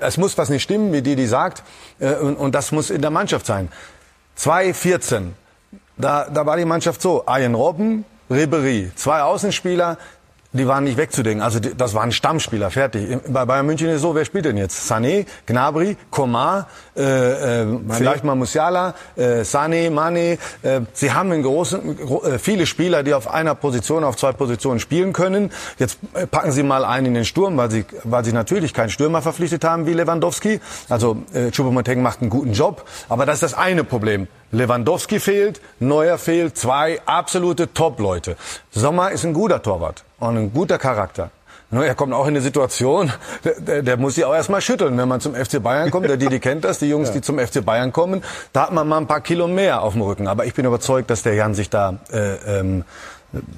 es 0.00 0.16
muss 0.16 0.38
was 0.38 0.48
nicht 0.48 0.62
stimmen, 0.62 0.92
wie 0.92 1.02
die, 1.02 1.16
die 1.16 1.26
sagt. 1.26 1.62
Äh, 1.98 2.14
und 2.14 2.54
das 2.54 2.72
muss 2.72 2.90
in 2.90 3.02
der 3.02 3.10
Mannschaft 3.10 3.46
sein. 3.46 3.68
2-14 4.38 5.32
da, 5.98 6.28
da 6.30 6.46
war 6.46 6.56
die 6.56 6.64
Mannschaft 6.64 7.02
so. 7.02 7.24
Ian 7.28 7.54
Robben, 7.54 8.04
Ribery, 8.30 8.90
zwei 8.94 9.22
Außenspieler, 9.22 9.98
die 10.58 10.66
waren 10.66 10.84
nicht 10.84 10.96
wegzudenken. 10.96 11.42
Also 11.42 11.58
das 11.60 11.94
waren 11.94 12.12
Stammspieler, 12.12 12.70
fertig. 12.70 13.18
Bei 13.28 13.44
Bayern 13.44 13.66
München 13.66 13.88
ist 13.88 13.96
es 13.96 14.02
so, 14.02 14.14
wer 14.14 14.24
spielt 14.24 14.44
denn 14.44 14.56
jetzt? 14.56 14.90
Sané, 14.90 15.26
Gnabry, 15.46 15.96
Komar, 16.10 16.68
äh, 16.96 17.62
äh, 17.62 17.66
vielleicht 17.88 18.24
mal 18.24 18.34
Musiala, 18.34 18.94
äh, 19.16 19.42
Sané, 19.42 19.90
Mane. 19.90 20.38
Äh, 20.62 20.80
sie 20.92 21.12
haben 21.12 21.32
in 21.32 21.42
großen, 21.42 21.96
gro 21.96 22.22
äh, 22.24 22.38
viele 22.38 22.66
Spieler, 22.66 23.02
die 23.02 23.14
auf 23.14 23.30
einer 23.30 23.54
Position, 23.54 24.04
auf 24.04 24.16
zwei 24.16 24.32
Positionen 24.32 24.80
spielen 24.80 25.12
können. 25.12 25.50
Jetzt 25.78 25.98
äh, 26.14 26.26
packen 26.26 26.52
sie 26.52 26.62
mal 26.62 26.84
einen 26.84 27.06
in 27.06 27.14
den 27.14 27.24
Sturm, 27.24 27.56
weil 27.56 27.70
sie, 27.70 27.84
weil 28.04 28.24
sie 28.24 28.32
natürlich 28.32 28.74
keinen 28.74 28.90
Stürmer 28.90 29.22
verpflichtet 29.22 29.64
haben 29.64 29.86
wie 29.86 29.94
Lewandowski. 29.94 30.60
Also 30.88 31.22
äh, 31.32 31.50
Choupo-Moting 31.50 32.02
macht 32.02 32.20
einen 32.20 32.30
guten 32.30 32.52
Job, 32.52 32.84
aber 33.08 33.24
das 33.24 33.36
ist 33.36 33.42
das 33.42 33.54
eine 33.54 33.84
Problem. 33.84 34.28
Lewandowski 34.50 35.20
fehlt, 35.20 35.60
Neuer 35.78 36.18
fehlt, 36.18 36.56
zwei 36.56 37.00
absolute 37.06 37.72
Top-Leute. 37.72 38.36
Sommer 38.70 39.10
ist 39.12 39.24
ein 39.24 39.34
guter 39.34 39.62
Torwart 39.62 40.04
und 40.18 40.36
ein 40.36 40.52
guter 40.52 40.78
Charakter. 40.78 41.30
Er 41.70 41.94
kommt 41.94 42.14
auch 42.14 42.24
in 42.24 42.28
eine 42.28 42.40
Situation, 42.40 43.12
der, 43.44 43.82
der, 43.82 43.96
muss 43.98 44.14
sich 44.14 44.24
auch 44.24 44.34
erstmal 44.34 44.62
schütteln, 44.62 44.96
wenn 44.96 45.06
man 45.06 45.20
zum 45.20 45.34
FC 45.34 45.62
Bayern 45.62 45.90
kommt. 45.90 46.08
Der 46.08 46.16
Didi 46.16 46.40
kennt 46.40 46.64
das, 46.64 46.78
die 46.78 46.88
Jungs, 46.88 47.08
ja. 47.08 47.16
die 47.16 47.20
zum 47.20 47.38
FC 47.38 47.62
Bayern 47.62 47.92
kommen, 47.92 48.22
da 48.54 48.62
hat 48.62 48.72
man 48.72 48.88
mal 48.88 48.96
ein 48.96 49.06
paar 49.06 49.20
Kilo 49.20 49.46
mehr 49.48 49.82
auf 49.82 49.92
dem 49.92 50.00
Rücken. 50.00 50.28
Aber 50.28 50.46
ich 50.46 50.54
bin 50.54 50.64
überzeugt, 50.64 51.10
dass 51.10 51.22
der 51.24 51.34
Jan 51.34 51.52
sich 51.52 51.68
da 51.68 51.98
äh, 52.10 52.60
ähm, 52.60 52.84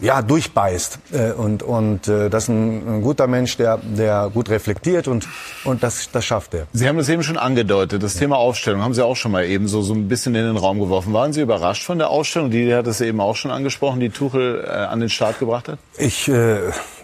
ja, 0.01 0.23
durchbeißt. 0.23 0.99
Äh, 1.13 1.33
und 1.33 1.63
und 1.63 2.09
äh, 2.09 2.29
das 2.29 2.45
ist 2.45 2.49
ein, 2.49 2.97
ein 2.97 3.03
guter 3.03 3.27
Mensch, 3.27 3.57
der, 3.57 3.79
der 3.79 4.31
gut 4.33 4.51
reflektiert 4.51 5.07
und, 5.09 5.29
und 5.65 5.83
das, 5.83 6.11
das 6.11 6.25
schafft 6.25 6.55
er. 6.55 6.67
Sie 6.73 6.89
haben 6.89 6.99
das 6.99 7.09
eben 7.09 7.23
schon 7.23 7.37
angedeutet. 7.37 8.03
Das 8.03 8.15
ja. 8.15 8.21
Thema 8.21 8.37
Aufstellung 8.37 8.83
haben 8.83 8.95
Sie 8.95 9.05
auch 9.05 9.17
schon 9.17 9.33
mal 9.33 9.45
eben 9.45 9.69
so, 9.69 9.83
so 9.83 9.95
ein 9.95 10.09
bisschen 10.09 10.35
in 10.35 10.45
den 10.45 10.57
Raum 10.57 10.81
geworfen. 10.81 11.13
Waren 11.13 11.33
Sie 11.33 11.41
überrascht 11.41 11.85
von 11.85 11.99
der 11.99 12.11
Ausstellung? 12.11 12.51
Die 12.51 12.75
hat 12.75 12.87
es 12.87 13.01
eben 13.01 13.21
auch 13.21 13.37
schon 13.37 13.51
angesprochen, 13.51 14.01
die 14.01 14.11
Tuchel 14.11 14.65
äh, 14.67 14.71
an 14.71 15.01
den 15.01 15.09
Start 15.09 15.39
gebracht 15.39 15.69
hat? 15.69 15.79
Ich, 15.99 16.29
äh, 16.29 16.59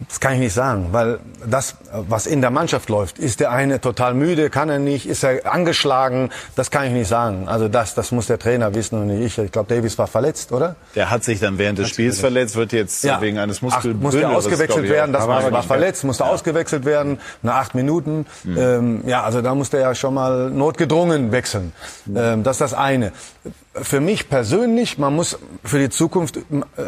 das 0.08 0.20
kann 0.20 0.34
ich 0.34 0.40
nicht 0.40 0.54
sagen, 0.54 0.88
weil 0.90 1.20
das, 1.48 1.76
was 1.92 2.26
in 2.26 2.40
der 2.40 2.50
Mannschaft 2.50 2.88
läuft, 2.88 3.18
ist 3.18 3.40
der 3.40 3.52
eine 3.52 3.80
total 3.80 4.14
müde, 4.14 4.50
kann 4.50 4.68
er 4.68 4.78
nicht, 4.78 5.06
ist 5.06 5.22
er 5.22 5.52
angeschlagen, 5.52 6.30
das 6.56 6.70
kann 6.70 6.86
ich 6.86 6.92
nicht 6.92 7.08
sagen. 7.08 7.48
Also 7.48 7.68
das, 7.68 7.94
das 7.94 8.10
muss 8.10 8.26
der 8.26 8.38
Trainer 8.38 8.74
wissen 8.74 9.00
und 9.00 9.06
nicht 9.06 9.38
ich. 9.38 9.44
Ich 9.44 9.52
glaube, 9.52 9.72
Davies 9.72 9.98
war 9.98 10.06
verletzt, 10.06 10.50
oder? 10.52 10.76
Der 10.94 11.10
hat 11.10 11.22
sich 11.22 11.38
dann 11.38 11.58
während 11.58 11.78
des 11.78 11.90
Spiels 11.90 12.18
verletzt 12.18 12.55
wird 12.56 12.72
jetzt 12.72 13.04
ja. 13.04 13.20
wegen 13.20 13.38
eines 13.38 13.62
Muskelbündes. 13.62 14.02
Musste 14.02 14.28
ausgewechselt 14.28 14.88
werden, 14.88 15.12
das 15.12 15.26
war, 15.28 15.50
war 15.52 15.62
verletzt, 15.62 16.04
musste 16.04 16.24
ja. 16.24 16.30
ausgewechselt 16.30 16.84
werden, 16.84 17.18
nach 17.42 17.56
acht 17.56 17.74
Minuten. 17.74 18.26
Mhm. 18.44 18.58
Ähm, 18.58 19.02
ja, 19.06 19.22
also 19.22 19.42
da 19.42 19.54
musste 19.54 19.76
er 19.78 19.88
ja 19.88 19.94
schon 19.94 20.14
mal 20.14 20.50
notgedrungen 20.50 21.32
wechseln. 21.32 21.72
Mhm. 22.06 22.16
Ähm, 22.16 22.42
das 22.42 22.56
ist 22.56 22.60
das 22.60 22.74
eine. 22.74 23.12
Für 23.74 24.00
mich 24.00 24.28
persönlich, 24.28 24.98
man 24.98 25.14
muss 25.14 25.38
für 25.62 25.78
die 25.78 25.90
Zukunft 25.90 26.38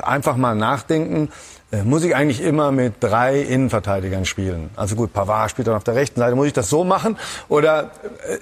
einfach 0.02 0.36
mal 0.36 0.54
nachdenken, 0.54 1.30
äh, 1.70 1.82
muss 1.82 2.02
ich 2.02 2.16
eigentlich 2.16 2.42
immer 2.42 2.72
mit 2.72 2.94
drei 3.00 3.40
Innenverteidigern 3.40 4.24
spielen. 4.24 4.70
Also 4.74 4.96
gut, 4.96 5.12
Pavard 5.12 5.50
spielt 5.50 5.68
dann 5.68 5.74
auf 5.74 5.84
der 5.84 5.94
rechten 5.94 6.18
Seite. 6.18 6.34
Muss 6.34 6.46
ich 6.46 6.54
das 6.54 6.70
so 6.70 6.84
machen? 6.84 7.18
Oder 7.48 7.90
äh, 8.26 8.38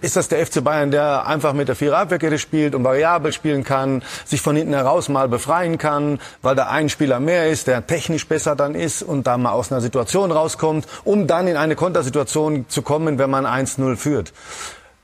ist 0.00 0.16
das 0.16 0.28
der 0.28 0.44
FC 0.44 0.62
Bayern, 0.62 0.90
der 0.90 1.26
einfach 1.26 1.52
mit 1.52 1.68
der 1.68 1.76
Viererabwehrkette 1.76 2.38
spielt 2.38 2.74
und 2.74 2.84
variabel 2.84 3.32
spielen 3.32 3.64
kann, 3.64 4.02
sich 4.24 4.40
von 4.40 4.56
hinten 4.56 4.74
heraus 4.74 5.08
mal 5.08 5.28
befreien 5.28 5.78
kann, 5.78 6.20
weil 6.42 6.54
da 6.54 6.68
ein 6.68 6.88
Spieler 6.88 7.20
mehr 7.20 7.48
ist, 7.48 7.66
der 7.66 7.86
technisch 7.86 8.28
besser 8.28 8.56
dann 8.56 8.74
ist 8.74 9.02
und 9.02 9.26
da 9.26 9.38
mal 9.38 9.52
aus 9.52 9.72
einer 9.72 9.80
Situation 9.80 10.30
rauskommt, 10.30 10.86
um 11.04 11.26
dann 11.26 11.46
in 11.48 11.56
eine 11.56 11.76
Kontersituation 11.76 12.66
zu 12.68 12.82
kommen, 12.82 13.18
wenn 13.18 13.30
man 13.30 13.46
1-0 13.46 13.96
führt. 13.96 14.32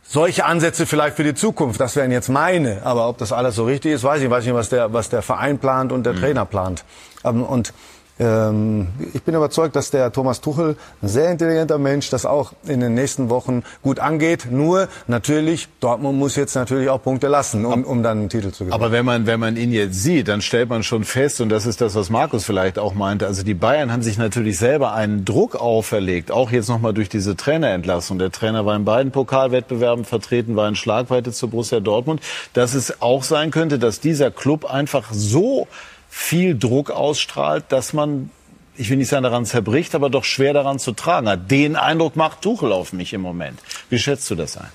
Solche 0.03 0.45
Ansätze 0.45 0.87
vielleicht 0.87 1.17
für 1.17 1.25
die 1.25 1.35
Zukunft, 1.35 1.81
das 1.81 1.95
wären 1.95 2.11
jetzt 2.11 2.29
meine, 2.29 2.81
aber 2.85 3.09
ob 3.09 3.19
das 3.19 3.33
alles 3.33 3.55
so 3.55 3.65
richtig 3.65 3.93
ist, 3.93 4.03
weiß 4.03 4.19
ich, 4.19 4.25
ich 4.25 4.31
weiß 4.31 4.45
nicht, 4.45 4.55
was 4.55 4.69
der, 4.69 4.93
was 4.93 5.09
der 5.09 5.23
Verein 5.23 5.59
plant 5.59 5.93
und 5.93 6.05
der 6.05 6.15
mhm. 6.15 6.19
Trainer 6.19 6.45
plant. 6.45 6.85
Ähm, 7.25 7.45
und 7.45 7.73
ähm, 8.21 8.89
ich 9.15 9.23
bin 9.23 9.35
überzeugt, 9.35 9.75
dass 9.75 9.91
der 9.91 10.13
Thomas 10.13 10.43
Tuchel, 10.43 10.77
ein 11.01 11.09
sehr 11.09 11.31
intelligenter 11.31 11.79
Mensch, 11.79 12.11
das 12.11 12.27
auch 12.27 12.53
in 12.67 12.81
den 12.81 12.93
nächsten 12.93 13.31
Wochen 13.31 13.63
gut 13.83 13.99
angeht. 13.99 14.49
Nur 14.51 14.89
natürlich, 15.07 15.69
Dortmund 15.81 16.19
muss 16.19 16.37
jetzt 16.37 16.55
natürlich 16.55 16.91
auch 16.91 17.03
Punkte 17.03 17.29
lassen, 17.29 17.65
um, 17.65 17.83
um 17.83 18.03
dann 18.03 18.19
einen 18.19 18.29
Titel 18.29 18.51
zu 18.51 18.65
gewinnen. 18.65 18.75
Aber 18.75 18.93
wenn 18.93 19.07
man, 19.07 19.27
wenn 19.27 19.41
man 19.41 19.57
ihn 19.57 19.73
jetzt 19.73 20.03
sieht, 20.03 20.29
dann 20.29 20.43
stellt 20.43 20.69
man 20.69 20.83
schon 20.83 21.05
fest, 21.05 21.41
und 21.41 21.49
das 21.49 21.65
ist 21.65 21.81
das, 21.81 21.95
was 21.95 22.11
Markus 22.11 22.45
vielleicht 22.45 22.79
auch 22.79 22.93
meinte, 22.93 23.27
also 23.27 23.43
die 23.43 23.55
Bayern 23.55 23.91
haben 23.91 24.03
sich 24.03 24.19
natürlich 24.19 24.59
selber 24.59 24.93
einen 24.93 25.25
Druck 25.25 25.57
auferlegt, 25.57 26.31
auch 26.31 26.51
jetzt 26.51 26.69
nochmal 26.69 26.93
durch 26.93 27.09
diese 27.09 27.37
Trainerentlassung. 27.37 28.19
Der 28.19 28.31
Trainer 28.31 28.67
war 28.67 28.77
in 28.77 28.85
beiden 28.85 29.13
Pokalwettbewerben 29.13 30.05
vertreten, 30.05 30.57
war 30.57 30.69
in 30.69 30.77
Schlagweite 30.77 31.33
zu 31.33 31.49
Borussia 31.49 31.81
Dortmund, 31.81 32.21
dass 32.53 32.75
es 32.75 33.01
auch 33.01 33.23
sein 33.23 33.51
könnte, 33.51 33.79
dass 33.79 34.01
dieser 34.01 34.31
Club 34.31 34.71
einfach 34.71 35.09
so 35.11 35.67
viel 36.11 36.59
Druck 36.59 36.91
ausstrahlt, 36.91 37.65
dass 37.69 37.93
man, 37.93 38.31
ich 38.77 38.91
will 38.91 38.97
nicht 38.97 39.09
sagen, 39.09 39.23
daran 39.23 39.47
zerbricht, 39.47 39.95
aber 39.95 40.11
doch 40.11 40.25
schwer 40.25 40.53
daran 40.53 40.79
zu 40.79 40.93
tragen 40.93 41.29
hat. 41.29 41.51
Den 41.51 41.77
Eindruck 41.77 42.17
macht 42.17 42.43
Tuchel 42.43 42.73
auf 42.73 42.93
mich 42.93 43.13
im 43.13 43.21
Moment. 43.21 43.61
Wie 43.89 43.99
schätzt 43.99 44.29
du 44.31 44.35
das 44.35 44.59
ein? 44.59 44.69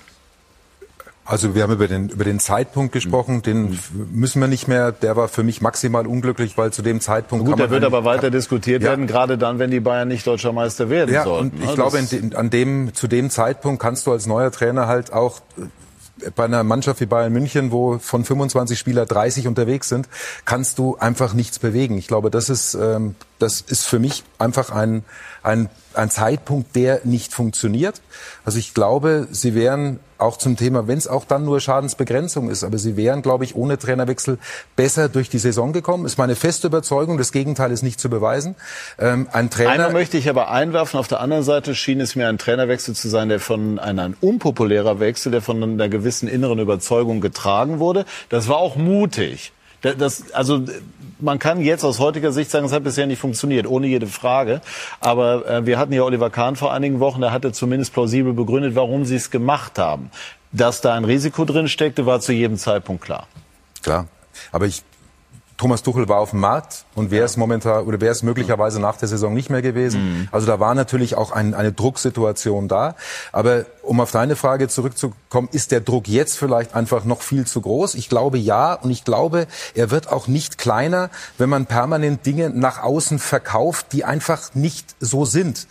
Also 1.26 1.56
wir 1.56 1.64
haben 1.64 1.72
über 1.72 1.88
den, 1.88 2.08
über 2.08 2.22
den 2.22 2.38
Zeitpunkt 2.38 2.92
gesprochen, 2.92 3.42
den 3.42 3.76
müssen 4.12 4.40
wir 4.40 4.46
nicht 4.46 4.68
mehr, 4.68 4.92
der 4.92 5.16
war 5.16 5.26
für 5.26 5.42
mich 5.42 5.60
maximal 5.60 6.06
unglücklich, 6.06 6.56
weil 6.56 6.72
zu 6.72 6.82
dem 6.82 7.00
Zeitpunkt 7.00 7.44
Gut, 7.44 7.58
der 7.58 7.70
wird 7.70 7.82
aber 7.82 8.04
weiter 8.04 8.30
diskutiert 8.30 8.82
ja. 8.82 8.90
werden, 8.90 9.08
gerade 9.08 9.36
dann, 9.36 9.58
wenn 9.58 9.72
die 9.72 9.80
Bayern 9.80 10.06
nicht 10.06 10.24
deutscher 10.24 10.52
Meister 10.52 10.88
werden 10.88 11.12
ja, 11.12 11.24
sollten. 11.24 11.56
Und 11.56 11.64
ich 11.64 11.68
ne? 11.68 11.74
glaube, 11.74 11.98
an 12.36 12.50
dem, 12.50 12.94
zu 12.94 13.08
dem 13.08 13.28
Zeitpunkt 13.28 13.82
kannst 13.82 14.06
du 14.06 14.12
als 14.12 14.26
neuer 14.26 14.52
Trainer 14.52 14.86
halt 14.86 15.12
auch 15.12 15.40
bei 16.34 16.44
einer 16.44 16.62
Mannschaft 16.64 17.00
wie 17.00 17.06
Bayern 17.06 17.32
München, 17.32 17.72
wo 17.72 17.98
von 17.98 18.24
25 18.24 18.78
Spieler 18.78 19.06
30 19.06 19.46
unterwegs 19.46 19.88
sind, 19.88 20.08
kannst 20.44 20.78
du 20.78 20.96
einfach 20.96 21.34
nichts 21.34 21.58
bewegen. 21.58 21.98
Ich 21.98 22.08
glaube, 22.08 22.30
das 22.30 22.48
ist, 22.48 22.74
ähm, 22.74 23.14
das 23.38 23.60
ist 23.60 23.84
für 23.86 23.98
mich 23.98 24.24
einfach 24.38 24.70
ein, 24.70 25.04
ein, 25.42 25.68
ein 25.96 26.10
Zeitpunkt, 26.10 26.76
der 26.76 27.00
nicht 27.04 27.32
funktioniert. 27.32 28.00
Also 28.44 28.58
ich 28.58 28.74
glaube, 28.74 29.28
sie 29.30 29.54
wären 29.54 30.00
auch 30.18 30.38
zum 30.38 30.56
Thema, 30.56 30.88
wenn 30.88 30.98
es 30.98 31.08
auch 31.08 31.24
dann 31.24 31.44
nur 31.44 31.60
Schadensbegrenzung 31.60 32.48
ist, 32.48 32.64
aber 32.64 32.78
sie 32.78 32.96
wären, 32.96 33.22
glaube 33.22 33.44
ich, 33.44 33.54
ohne 33.54 33.78
Trainerwechsel 33.78 34.38
besser 34.74 35.08
durch 35.08 35.28
die 35.28 35.38
Saison 35.38 35.72
gekommen. 35.72 36.06
Ist 36.06 36.18
meine 36.18 36.36
feste 36.36 36.68
Überzeugung. 36.68 37.18
Das 37.18 37.32
Gegenteil 37.32 37.70
ist 37.70 37.82
nicht 37.82 38.00
zu 38.00 38.08
beweisen. 38.08 38.54
Ähm, 38.98 39.28
ein 39.32 39.50
Trainer. 39.50 39.70
Einer 39.70 39.90
möchte 39.90 40.16
ich 40.16 40.28
aber 40.28 40.50
einwerfen. 40.50 40.98
Auf 40.98 41.08
der 41.08 41.20
anderen 41.20 41.42
Seite 41.42 41.74
schien 41.74 42.00
es 42.00 42.16
mir 42.16 42.28
ein 42.28 42.38
Trainerwechsel 42.38 42.94
zu 42.94 43.08
sein, 43.08 43.28
der 43.28 43.40
von 43.40 43.78
ein, 43.78 43.98
ein 43.98 44.16
unpopulärer 44.20 45.00
Wechsel, 45.00 45.32
der 45.32 45.42
von 45.42 45.62
einer 45.62 45.88
gewissen 45.88 46.28
inneren 46.28 46.58
Überzeugung 46.58 47.20
getragen 47.20 47.78
wurde. 47.78 48.06
Das 48.28 48.48
war 48.48 48.56
auch 48.56 48.76
mutig. 48.76 49.52
Das, 49.82 50.32
also 50.32 50.64
man 51.18 51.38
kann 51.38 51.60
jetzt 51.60 51.84
aus 51.84 51.98
heutiger 51.98 52.32
Sicht 52.32 52.50
sagen, 52.50 52.66
es 52.66 52.72
hat 52.72 52.84
bisher 52.84 53.06
nicht 53.06 53.18
funktioniert, 53.18 53.66
ohne 53.66 53.86
jede 53.86 54.06
Frage. 54.06 54.60
Aber 55.00 55.46
äh, 55.48 55.66
wir 55.66 55.78
hatten 55.78 55.92
ja 55.92 56.02
Oliver 56.02 56.30
Kahn 56.30 56.56
vor 56.56 56.72
einigen 56.72 57.00
Wochen, 57.00 57.20
der 57.20 57.32
hatte 57.32 57.52
zumindest 57.52 57.92
plausibel 57.92 58.32
begründet, 58.32 58.74
warum 58.74 59.04
sie 59.04 59.16
es 59.16 59.30
gemacht 59.30 59.78
haben. 59.78 60.10
Dass 60.52 60.80
da 60.80 60.94
ein 60.94 61.04
Risiko 61.04 61.44
drin 61.44 61.68
steckte, 61.68 62.06
war 62.06 62.20
zu 62.20 62.32
jedem 62.32 62.56
Zeitpunkt 62.56 63.02
klar. 63.02 63.26
Klar. 63.82 64.06
Aber 64.52 64.66
ich 64.66 64.82
Thomas 65.56 65.82
Tuchel 65.82 66.08
war 66.08 66.18
auf 66.18 66.30
dem 66.30 66.40
Markt 66.40 66.84
und 66.94 67.10
wäre 67.10 67.24
es 67.24 67.36
momentan 67.36 67.84
oder 67.84 68.00
wäre 68.00 68.12
es 68.12 68.22
möglicherweise 68.22 68.78
nach 68.80 68.96
der 68.96 69.08
Saison 69.08 69.32
nicht 69.32 69.48
mehr 69.48 69.62
gewesen. 69.62 70.02
Mhm. 70.02 70.28
Also 70.30 70.46
da 70.46 70.60
war 70.60 70.74
natürlich 70.74 71.14
auch 71.14 71.32
ein, 71.32 71.54
eine 71.54 71.72
Drucksituation 71.72 72.68
da. 72.68 72.94
Aber 73.32 73.64
um 73.82 74.00
auf 74.00 74.10
deine 74.10 74.36
Frage 74.36 74.68
zurückzukommen, 74.68 75.48
ist 75.52 75.70
der 75.70 75.80
Druck 75.80 76.08
jetzt 76.08 76.36
vielleicht 76.38 76.74
einfach 76.74 77.04
noch 77.04 77.22
viel 77.22 77.46
zu 77.46 77.62
groß? 77.62 77.94
Ich 77.94 78.08
glaube 78.08 78.36
ja 78.36 78.74
und 78.74 78.90
ich 78.90 79.04
glaube, 79.04 79.46
er 79.74 79.90
wird 79.90 80.12
auch 80.12 80.28
nicht 80.28 80.58
kleiner, 80.58 81.10
wenn 81.38 81.48
man 81.48 81.66
permanent 81.66 82.26
Dinge 82.26 82.50
nach 82.50 82.82
außen 82.82 83.18
verkauft, 83.18 83.86
die 83.92 84.04
einfach 84.04 84.54
nicht 84.54 84.94
so 85.00 85.24
sind. 85.24 85.66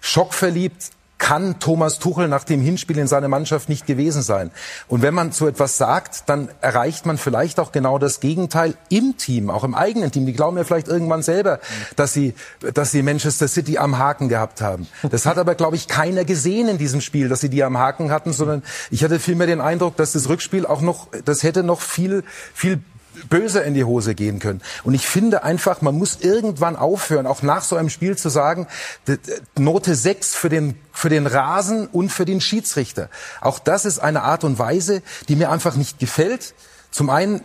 Schockverliebt 0.00 0.90
kann 1.24 1.58
Thomas 1.58 2.00
Tuchel 2.00 2.28
nach 2.28 2.44
dem 2.44 2.60
Hinspiel 2.60 2.98
in 2.98 3.06
seiner 3.06 3.28
Mannschaft 3.28 3.70
nicht 3.70 3.86
gewesen 3.86 4.20
sein. 4.20 4.50
Und 4.88 5.00
wenn 5.00 5.14
man 5.14 5.32
so 5.32 5.48
etwas 5.48 5.78
sagt, 5.78 6.24
dann 6.26 6.50
erreicht 6.60 7.06
man 7.06 7.16
vielleicht 7.16 7.58
auch 7.58 7.72
genau 7.72 7.98
das 7.98 8.20
Gegenteil 8.20 8.74
im 8.90 9.16
Team, 9.16 9.48
auch 9.48 9.64
im 9.64 9.74
eigenen 9.74 10.12
Team. 10.12 10.26
Die 10.26 10.34
glauben 10.34 10.58
ja 10.58 10.64
vielleicht 10.64 10.86
irgendwann 10.86 11.22
selber, 11.22 11.60
dass 11.96 12.12
sie, 12.12 12.34
dass 12.74 12.90
sie 12.90 13.02
Manchester 13.02 13.48
City 13.48 13.78
am 13.78 13.96
Haken 13.96 14.28
gehabt 14.28 14.60
haben. 14.60 14.86
Das 15.02 15.24
hat 15.24 15.38
aber, 15.38 15.54
glaube 15.54 15.76
ich, 15.76 15.88
keiner 15.88 16.26
gesehen 16.26 16.68
in 16.68 16.76
diesem 16.76 17.00
Spiel, 17.00 17.30
dass 17.30 17.40
sie 17.40 17.48
die 17.48 17.64
am 17.64 17.78
Haken 17.78 18.10
hatten, 18.10 18.34
sondern 18.34 18.62
ich 18.90 19.02
hatte 19.02 19.18
vielmehr 19.18 19.46
den 19.46 19.62
Eindruck, 19.62 19.96
dass 19.96 20.12
das 20.12 20.28
Rückspiel 20.28 20.66
auch 20.66 20.82
noch, 20.82 21.08
das 21.24 21.42
hätte 21.42 21.62
noch 21.62 21.80
viel, 21.80 22.22
viel 22.52 22.82
böser 23.28 23.64
in 23.64 23.74
die 23.74 23.84
Hose 23.84 24.14
gehen 24.14 24.38
können. 24.38 24.62
Und 24.82 24.94
ich 24.94 25.06
finde 25.06 25.44
einfach, 25.44 25.80
man 25.82 25.96
muss 25.96 26.18
irgendwann 26.20 26.76
aufhören, 26.76 27.26
auch 27.26 27.42
nach 27.42 27.62
so 27.62 27.76
einem 27.76 27.90
Spiel 27.90 28.16
zu 28.16 28.28
sagen, 28.28 28.66
Note 29.58 29.94
6 29.94 30.34
für 30.34 30.48
den, 30.48 30.78
für 30.92 31.08
den 31.08 31.26
Rasen 31.26 31.86
und 31.86 32.10
für 32.10 32.24
den 32.24 32.40
Schiedsrichter. 32.40 33.08
Auch 33.40 33.58
das 33.58 33.84
ist 33.84 33.98
eine 33.98 34.22
Art 34.22 34.44
und 34.44 34.58
Weise, 34.58 35.02
die 35.28 35.36
mir 35.36 35.50
einfach 35.50 35.76
nicht 35.76 35.98
gefällt. 35.98 36.54
Zum 36.90 37.10
einen 37.10 37.42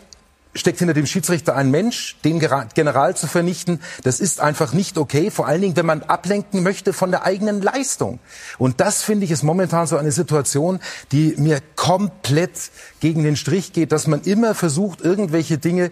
steckt 0.59 0.79
hinter 0.79 0.93
dem 0.93 1.05
Schiedsrichter 1.05 1.55
ein 1.55 1.71
Mensch, 1.71 2.17
den 2.23 2.39
General 2.39 3.15
zu 3.15 3.27
vernichten, 3.27 3.79
das 4.03 4.19
ist 4.19 4.39
einfach 4.39 4.73
nicht 4.73 4.97
okay, 4.97 5.31
vor 5.31 5.47
allen 5.47 5.61
Dingen, 5.61 5.75
wenn 5.75 5.85
man 5.85 6.03
ablenken 6.03 6.63
möchte 6.63 6.93
von 6.93 7.11
der 7.11 7.23
eigenen 7.23 7.61
Leistung. 7.61 8.19
Und 8.57 8.79
das 8.79 9.03
finde 9.03 9.25
ich 9.25 9.31
ist 9.31 9.43
momentan 9.43 9.87
so 9.87 9.97
eine 9.97 10.11
Situation, 10.11 10.79
die 11.11 11.35
mir 11.37 11.61
komplett 11.75 12.71
gegen 12.99 13.23
den 13.23 13.35
Strich 13.35 13.73
geht, 13.73 13.91
dass 13.91 14.07
man 14.07 14.21
immer 14.21 14.55
versucht, 14.55 15.01
irgendwelche 15.01 15.57
Dinge 15.57 15.91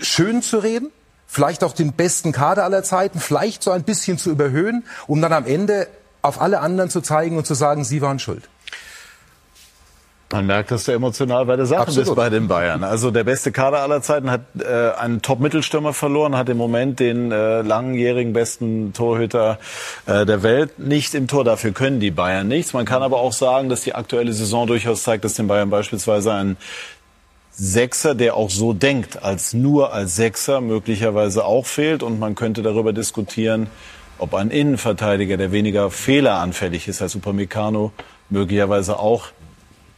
schön 0.00 0.42
zu 0.42 0.58
reden, 0.58 0.90
vielleicht 1.26 1.62
auch 1.64 1.72
den 1.72 1.92
besten 1.92 2.32
Kader 2.32 2.64
aller 2.64 2.82
Zeiten, 2.82 3.20
vielleicht 3.20 3.62
so 3.62 3.70
ein 3.70 3.84
bisschen 3.84 4.18
zu 4.18 4.30
überhöhen, 4.30 4.84
um 5.06 5.20
dann 5.20 5.32
am 5.32 5.46
Ende 5.46 5.88
auf 6.22 6.40
alle 6.40 6.60
anderen 6.60 6.90
zu 6.90 7.00
zeigen 7.00 7.36
und 7.36 7.46
zu 7.46 7.54
sagen, 7.54 7.84
sie 7.84 8.02
waren 8.02 8.18
schuld. 8.18 8.48
Man 10.30 10.44
merkt, 10.44 10.70
dass 10.70 10.84
du 10.84 10.92
emotional 10.92 11.46
bei 11.46 11.56
der 11.56 11.64
Sache 11.64 11.80
Absolut. 11.80 12.04
bist 12.04 12.16
bei 12.16 12.28
den 12.28 12.48
Bayern. 12.48 12.84
Also 12.84 13.10
der 13.10 13.24
beste 13.24 13.50
Kader 13.50 13.78
aller 13.78 14.02
Zeiten 14.02 14.30
hat 14.30 14.42
äh, 14.58 14.90
einen 14.98 15.22
Top-Mittelstürmer 15.22 15.94
verloren, 15.94 16.36
hat 16.36 16.50
im 16.50 16.58
Moment 16.58 17.00
den 17.00 17.32
äh, 17.32 17.62
langjährigen 17.62 18.34
besten 18.34 18.92
Torhüter 18.92 19.58
äh, 20.04 20.26
der 20.26 20.42
Welt 20.42 20.78
nicht 20.78 21.14
im 21.14 21.28
Tor. 21.28 21.44
Dafür 21.44 21.72
können 21.72 21.98
die 21.98 22.10
Bayern 22.10 22.46
nichts. 22.46 22.74
Man 22.74 22.84
kann 22.84 23.02
aber 23.02 23.20
auch 23.20 23.32
sagen, 23.32 23.70
dass 23.70 23.80
die 23.80 23.94
aktuelle 23.94 24.34
Saison 24.34 24.66
durchaus 24.66 25.02
zeigt, 25.02 25.24
dass 25.24 25.32
den 25.32 25.48
Bayern 25.48 25.70
beispielsweise 25.70 26.34
ein 26.34 26.58
Sechser, 27.50 28.14
der 28.14 28.36
auch 28.36 28.50
so 28.50 28.74
denkt, 28.74 29.22
als 29.22 29.54
nur 29.54 29.94
als 29.94 30.14
Sechser 30.14 30.60
möglicherweise 30.60 31.46
auch 31.46 31.64
fehlt. 31.64 32.02
Und 32.02 32.20
man 32.20 32.34
könnte 32.34 32.60
darüber 32.62 32.92
diskutieren, 32.92 33.68
ob 34.18 34.34
ein 34.34 34.50
Innenverteidiger, 34.50 35.38
der 35.38 35.52
weniger 35.52 35.90
fehleranfällig 35.90 36.86
ist 36.86 37.00
als 37.00 37.16
Upamecano, 37.16 37.92
möglicherweise 38.28 38.98
auch 38.98 39.28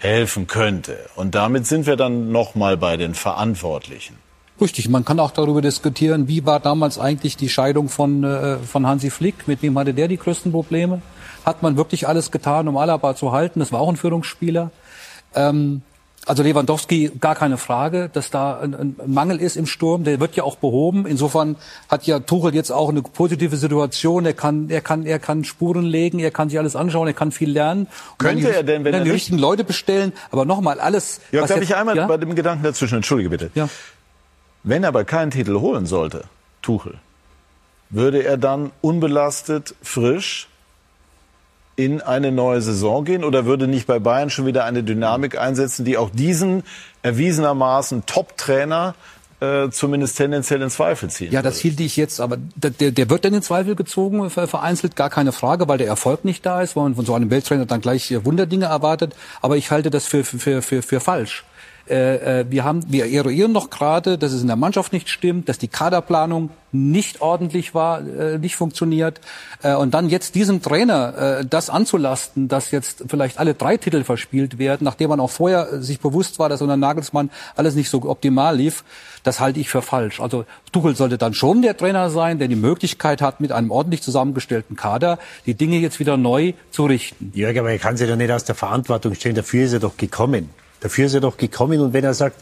helfen 0.00 0.46
könnte. 0.46 0.98
Und 1.14 1.34
damit 1.34 1.66
sind 1.66 1.86
wir 1.86 1.96
dann 1.96 2.32
nochmal 2.32 2.76
bei 2.76 2.96
den 2.96 3.14
Verantwortlichen. 3.14 4.16
Richtig, 4.60 4.88
man 4.88 5.04
kann 5.04 5.20
auch 5.20 5.30
darüber 5.30 5.62
diskutieren, 5.62 6.28
wie 6.28 6.44
war 6.44 6.60
damals 6.60 6.98
eigentlich 6.98 7.36
die 7.36 7.48
Scheidung 7.48 7.88
von, 7.88 8.24
äh, 8.24 8.58
von 8.58 8.86
Hansi 8.86 9.08
Flick, 9.10 9.46
mit 9.46 9.62
wem 9.62 9.78
hatte 9.78 9.94
der 9.94 10.08
die 10.08 10.18
größten 10.18 10.52
Probleme? 10.52 11.00
Hat 11.46 11.62
man 11.62 11.76
wirklich 11.76 12.08
alles 12.08 12.30
getan, 12.30 12.68
um 12.68 12.76
Alaba 12.76 13.14
zu 13.14 13.32
halten? 13.32 13.60
Das 13.60 13.72
war 13.72 13.80
auch 13.80 13.88
ein 13.88 13.96
Führungsspieler. 13.96 14.70
Ähm, 15.34 15.82
also 16.26 16.42
Lewandowski, 16.42 17.12
gar 17.18 17.34
keine 17.34 17.56
Frage, 17.56 18.10
dass 18.12 18.30
da 18.30 18.60
ein, 18.60 18.74
ein 18.74 18.96
Mangel 19.06 19.40
ist 19.40 19.56
im 19.56 19.66
Sturm. 19.66 20.04
Der 20.04 20.20
wird 20.20 20.36
ja 20.36 20.44
auch 20.44 20.56
behoben. 20.56 21.06
Insofern 21.06 21.56
hat 21.88 22.06
ja 22.06 22.20
Tuchel 22.20 22.54
jetzt 22.54 22.70
auch 22.70 22.90
eine 22.90 23.02
positive 23.02 23.56
Situation. 23.56 24.26
Er 24.26 24.34
kann, 24.34 24.68
er 24.68 24.82
kann, 24.82 25.06
er 25.06 25.18
kann 25.18 25.44
Spuren 25.44 25.84
legen, 25.84 26.18
er 26.18 26.30
kann 26.30 26.50
sich 26.50 26.58
alles 26.58 26.76
anschauen, 26.76 27.06
er 27.06 27.14
kann 27.14 27.32
viel 27.32 27.50
lernen. 27.50 27.86
Könnte 28.18 28.46
die, 28.46 28.52
er 28.52 28.62
denn, 28.62 28.84
wenn 28.84 28.94
er 28.94 29.02
die 29.02 29.10
richtigen 29.10 29.38
Leute 29.38 29.64
bestellen? 29.64 30.12
Aber 30.30 30.44
nochmal, 30.44 30.78
alles. 30.78 31.20
Jörg, 31.32 31.48
darf 31.48 31.56
jetzt- 31.56 31.70
ich 31.70 31.76
einmal 31.76 31.96
ja? 31.96 32.06
bei 32.06 32.18
dem 32.18 32.34
Gedanken 32.34 32.64
dazwischen, 32.64 32.96
entschuldige 32.96 33.30
bitte. 33.30 33.50
Ja. 33.54 33.68
Wenn 34.62 34.82
er 34.84 34.88
aber 34.88 35.04
keinen 35.04 35.30
Titel 35.30 35.58
holen 35.58 35.86
sollte, 35.86 36.24
Tuchel, 36.60 36.98
würde 37.88 38.22
er 38.22 38.36
dann 38.36 38.72
unbelastet, 38.82 39.74
frisch 39.82 40.48
in 41.84 42.00
eine 42.02 42.32
neue 42.32 42.60
Saison 42.60 43.04
gehen 43.04 43.24
oder 43.24 43.44
würde 43.46 43.66
nicht 43.66 43.86
bei 43.86 43.98
Bayern 43.98 44.30
schon 44.30 44.46
wieder 44.46 44.64
eine 44.64 44.82
Dynamik 44.82 45.38
einsetzen, 45.38 45.84
die 45.84 45.96
auch 45.96 46.10
diesen 46.10 46.62
erwiesenermaßen 47.02 48.04
Top-Trainer 48.06 48.94
äh, 49.40 49.70
zumindest 49.70 50.18
tendenziell 50.18 50.60
in 50.60 50.70
Zweifel 50.70 51.08
ziehen? 51.08 51.32
Ja, 51.32 51.40
das 51.42 51.58
hielte 51.58 51.82
ich 51.82 51.96
jetzt, 51.96 52.20
aber 52.20 52.36
der, 52.54 52.90
der 52.90 53.08
wird 53.10 53.24
dann 53.24 53.32
in 53.32 53.42
Zweifel 53.42 53.74
gezogen, 53.74 54.28
ver- 54.28 54.46
vereinzelt, 54.46 54.96
gar 54.96 55.08
keine 55.10 55.32
Frage, 55.32 55.66
weil 55.66 55.78
der 55.78 55.86
Erfolg 55.86 56.24
nicht 56.24 56.44
da 56.44 56.60
ist, 56.60 56.76
weil 56.76 56.84
man 56.84 56.94
von 56.94 57.06
so 57.06 57.14
einem 57.14 57.30
Welttrainer 57.30 57.64
dann 57.66 57.80
gleich 57.80 58.10
äh, 58.10 58.24
Wunderdinge 58.24 58.66
erwartet. 58.66 59.14
Aber 59.40 59.56
ich 59.56 59.70
halte 59.70 59.90
das 59.90 60.06
für, 60.06 60.24
für, 60.24 60.60
für, 60.62 60.82
für 60.82 61.00
falsch. 61.00 61.44
Äh, 61.90 62.40
äh, 62.40 62.46
wir 62.48 62.62
haben, 62.62 62.84
wir 62.88 63.06
eruieren 63.06 63.50
noch 63.50 63.68
gerade, 63.68 64.16
dass 64.16 64.32
es 64.32 64.42
in 64.42 64.46
der 64.46 64.56
Mannschaft 64.56 64.92
nicht 64.92 65.08
stimmt, 65.08 65.48
dass 65.48 65.58
die 65.58 65.66
Kaderplanung 65.66 66.50
nicht 66.70 67.20
ordentlich 67.20 67.74
war, 67.74 68.06
äh, 68.06 68.38
nicht 68.38 68.54
funktioniert. 68.54 69.20
Äh, 69.62 69.74
und 69.74 69.92
dann 69.92 70.08
jetzt 70.08 70.36
diesem 70.36 70.62
Trainer 70.62 71.40
äh, 71.40 71.44
das 71.44 71.68
anzulasten, 71.68 72.46
dass 72.46 72.70
jetzt 72.70 73.04
vielleicht 73.08 73.40
alle 73.40 73.54
drei 73.54 73.76
Titel 73.76 74.04
verspielt 74.04 74.58
werden, 74.58 74.84
nachdem 74.84 75.10
man 75.10 75.18
auch 75.18 75.30
vorher 75.30 75.82
sich 75.82 75.98
bewusst 75.98 76.38
war, 76.38 76.48
dass 76.48 76.62
unter 76.62 76.76
Nagelsmann 76.76 77.30
alles 77.56 77.74
nicht 77.74 77.90
so 77.90 78.00
optimal 78.02 78.56
lief, 78.56 78.84
das 79.24 79.40
halte 79.40 79.58
ich 79.58 79.68
für 79.68 79.82
falsch. 79.82 80.20
Also 80.20 80.44
Tuchel 80.70 80.94
sollte 80.94 81.18
dann 81.18 81.34
schon 81.34 81.60
der 81.60 81.76
Trainer 81.76 82.08
sein, 82.08 82.38
der 82.38 82.46
die 82.46 82.56
Möglichkeit 82.56 83.20
hat, 83.20 83.40
mit 83.40 83.50
einem 83.50 83.72
ordentlich 83.72 84.02
zusammengestellten 84.02 84.76
Kader 84.76 85.18
die 85.46 85.54
Dinge 85.54 85.78
jetzt 85.78 85.98
wieder 85.98 86.16
neu 86.16 86.52
zu 86.70 86.86
richten. 86.86 87.32
Jörg, 87.34 87.58
aber 87.58 87.72
er 87.72 87.78
kann 87.78 87.96
sich 87.96 88.08
doch 88.08 88.16
nicht 88.16 88.30
aus 88.30 88.44
der 88.44 88.54
Verantwortung 88.54 89.14
stellen. 89.14 89.34
Dafür 89.34 89.64
ist 89.64 89.72
er 89.72 89.80
doch 89.80 89.96
gekommen. 89.96 90.50
Dafür 90.80 91.06
ist 91.06 91.14
er 91.14 91.20
doch 91.20 91.36
gekommen. 91.36 91.80
Und 91.80 91.92
wenn 91.92 92.04
er 92.04 92.14
sagt, 92.14 92.36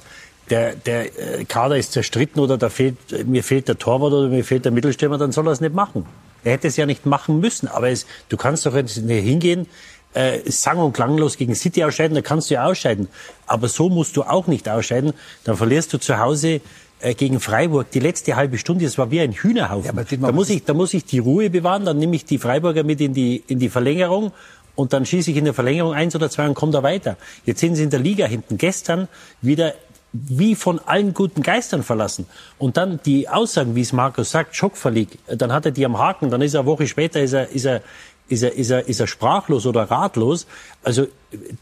der, 0.51 0.75
der 0.75 1.41
äh, 1.41 1.45
Kader 1.45 1.77
ist 1.77 1.93
zerstritten 1.93 2.41
oder 2.41 2.57
da 2.57 2.71
fehlt, 2.71 2.97
äh, 3.13 3.25
mir 3.25 3.45
fehlt 3.45 3.69
der 3.69 3.79
Torwart 3.79 4.13
oder 4.13 4.29
mir 4.29 4.45
fehlt 4.45 4.65
der 4.65 4.73
Mittelstürmer, 4.73 5.19
dann 5.19 5.33
soll 5.33 5.47
er 5.47 5.53
es 5.53 5.61
nicht 5.61 5.75
machen. 5.75 6.07
Er 6.45 6.53
hätte 6.53 6.69
es 6.69 6.77
ja 6.77 6.87
nicht 6.87 7.05
machen 7.05 7.41
müssen. 7.41 7.69
Aber 7.69 7.91
es, 7.91 8.07
du 8.29 8.37
kannst 8.37 8.65
doch 8.65 8.75
jetzt 8.75 8.97
nicht 8.97 9.25
hingehen, 9.25 9.67
äh, 10.15 10.39
sang- 10.51 10.79
und 10.79 10.93
klanglos 10.93 11.37
gegen 11.37 11.55
City 11.55 11.85
ausscheiden, 11.85 12.15
da 12.15 12.23
kannst 12.23 12.51
du 12.51 12.55
ja 12.55 12.65
ausscheiden. 12.65 13.09
Aber 13.47 13.69
so 13.69 13.89
musst 13.89 14.17
du 14.17 14.23
auch 14.23 14.47
nicht 14.47 14.69
ausscheiden. 14.69 15.13
Dann 15.45 15.57
verlierst 15.57 15.93
du 15.93 15.99
zu 15.99 16.19
Hause 16.19 16.61
äh, 17.01 17.15
gegen 17.15 17.41
Freiburg 17.41 17.91
die 17.91 18.01
letzte 18.01 18.35
halbe 18.37 18.59
Stunde, 18.59 18.85
das 18.85 18.99
war 18.99 19.11
wie 19.11 19.21
ein 19.21 19.33
Hühnerhaufen. 19.33 19.95
da, 20.21 20.33
muss 20.33 20.51
ich, 20.51 20.65
da 20.65 20.75
muss 20.75 20.95
ich 20.95 21.05
die 21.05 21.19
Ruhe 21.19 21.51
bewahren, 21.51 21.85
dann 21.85 21.99
nehme 21.99 22.17
ich 22.17 22.25
die 22.25 22.39
Freiburger 22.39 22.83
mit 22.83 23.01
in 23.01 23.15
die, 23.15 23.43
in 23.47 23.59
die 23.59 23.69
Verlängerung 23.69 24.33
und 24.79 24.93
dann 24.93 25.05
schieße 25.05 25.33
ich 25.33 25.37
in 25.37 25.45
der 25.45 25.55
Verlängerung 25.55 25.93
eins 25.93 26.15
oder 26.15 26.31
zwei 26.31 26.47
und 26.47 26.55
komme 26.55 26.71
da 26.71 26.85
weiter. 26.85 27.17
Jetzt 27.45 27.59
sind 27.59 27.75
sie 27.75 27.83
in 27.83 27.91
der 27.91 27.99
Liga 27.99 28.27
hinten. 28.27 28.59
Gestern 28.59 29.09
wieder 29.43 29.75
wie 30.13 30.55
von 30.55 30.79
allen 30.79 31.15
guten 31.15 31.43
Geistern 31.43 31.83
verlassen. 31.83 32.27
Und 32.59 32.77
dann 32.77 33.01
die 33.05 33.29
Aussagen, 33.29 33.75
wie 33.75 33.81
es 33.81 33.93
Markus 33.93 34.31
sagt, 34.31 34.55
schockverlieg, 34.55 35.19
dann 35.27 35.53
hat 35.53 35.67
er 35.67 35.73
die 35.73 35.85
am 35.85 35.99
Haken, 35.99 36.31
dann 36.31 36.43
ist 36.43 36.55
er 36.55 36.61
eine 36.61 36.69
Woche 36.69 36.87
später, 36.87 37.21
ist 37.21 37.33
er, 37.33 37.49
ist 37.49 37.65
er, 37.65 37.83
ist 38.29 38.45
er, 38.45 38.53
ist 38.53 38.71
er, 38.71 38.89
ist 38.89 39.01
er 39.01 39.09
sprachlos 39.09 39.67
oder 39.67 39.83
ratlos. 39.91 40.47
Also 40.85 41.09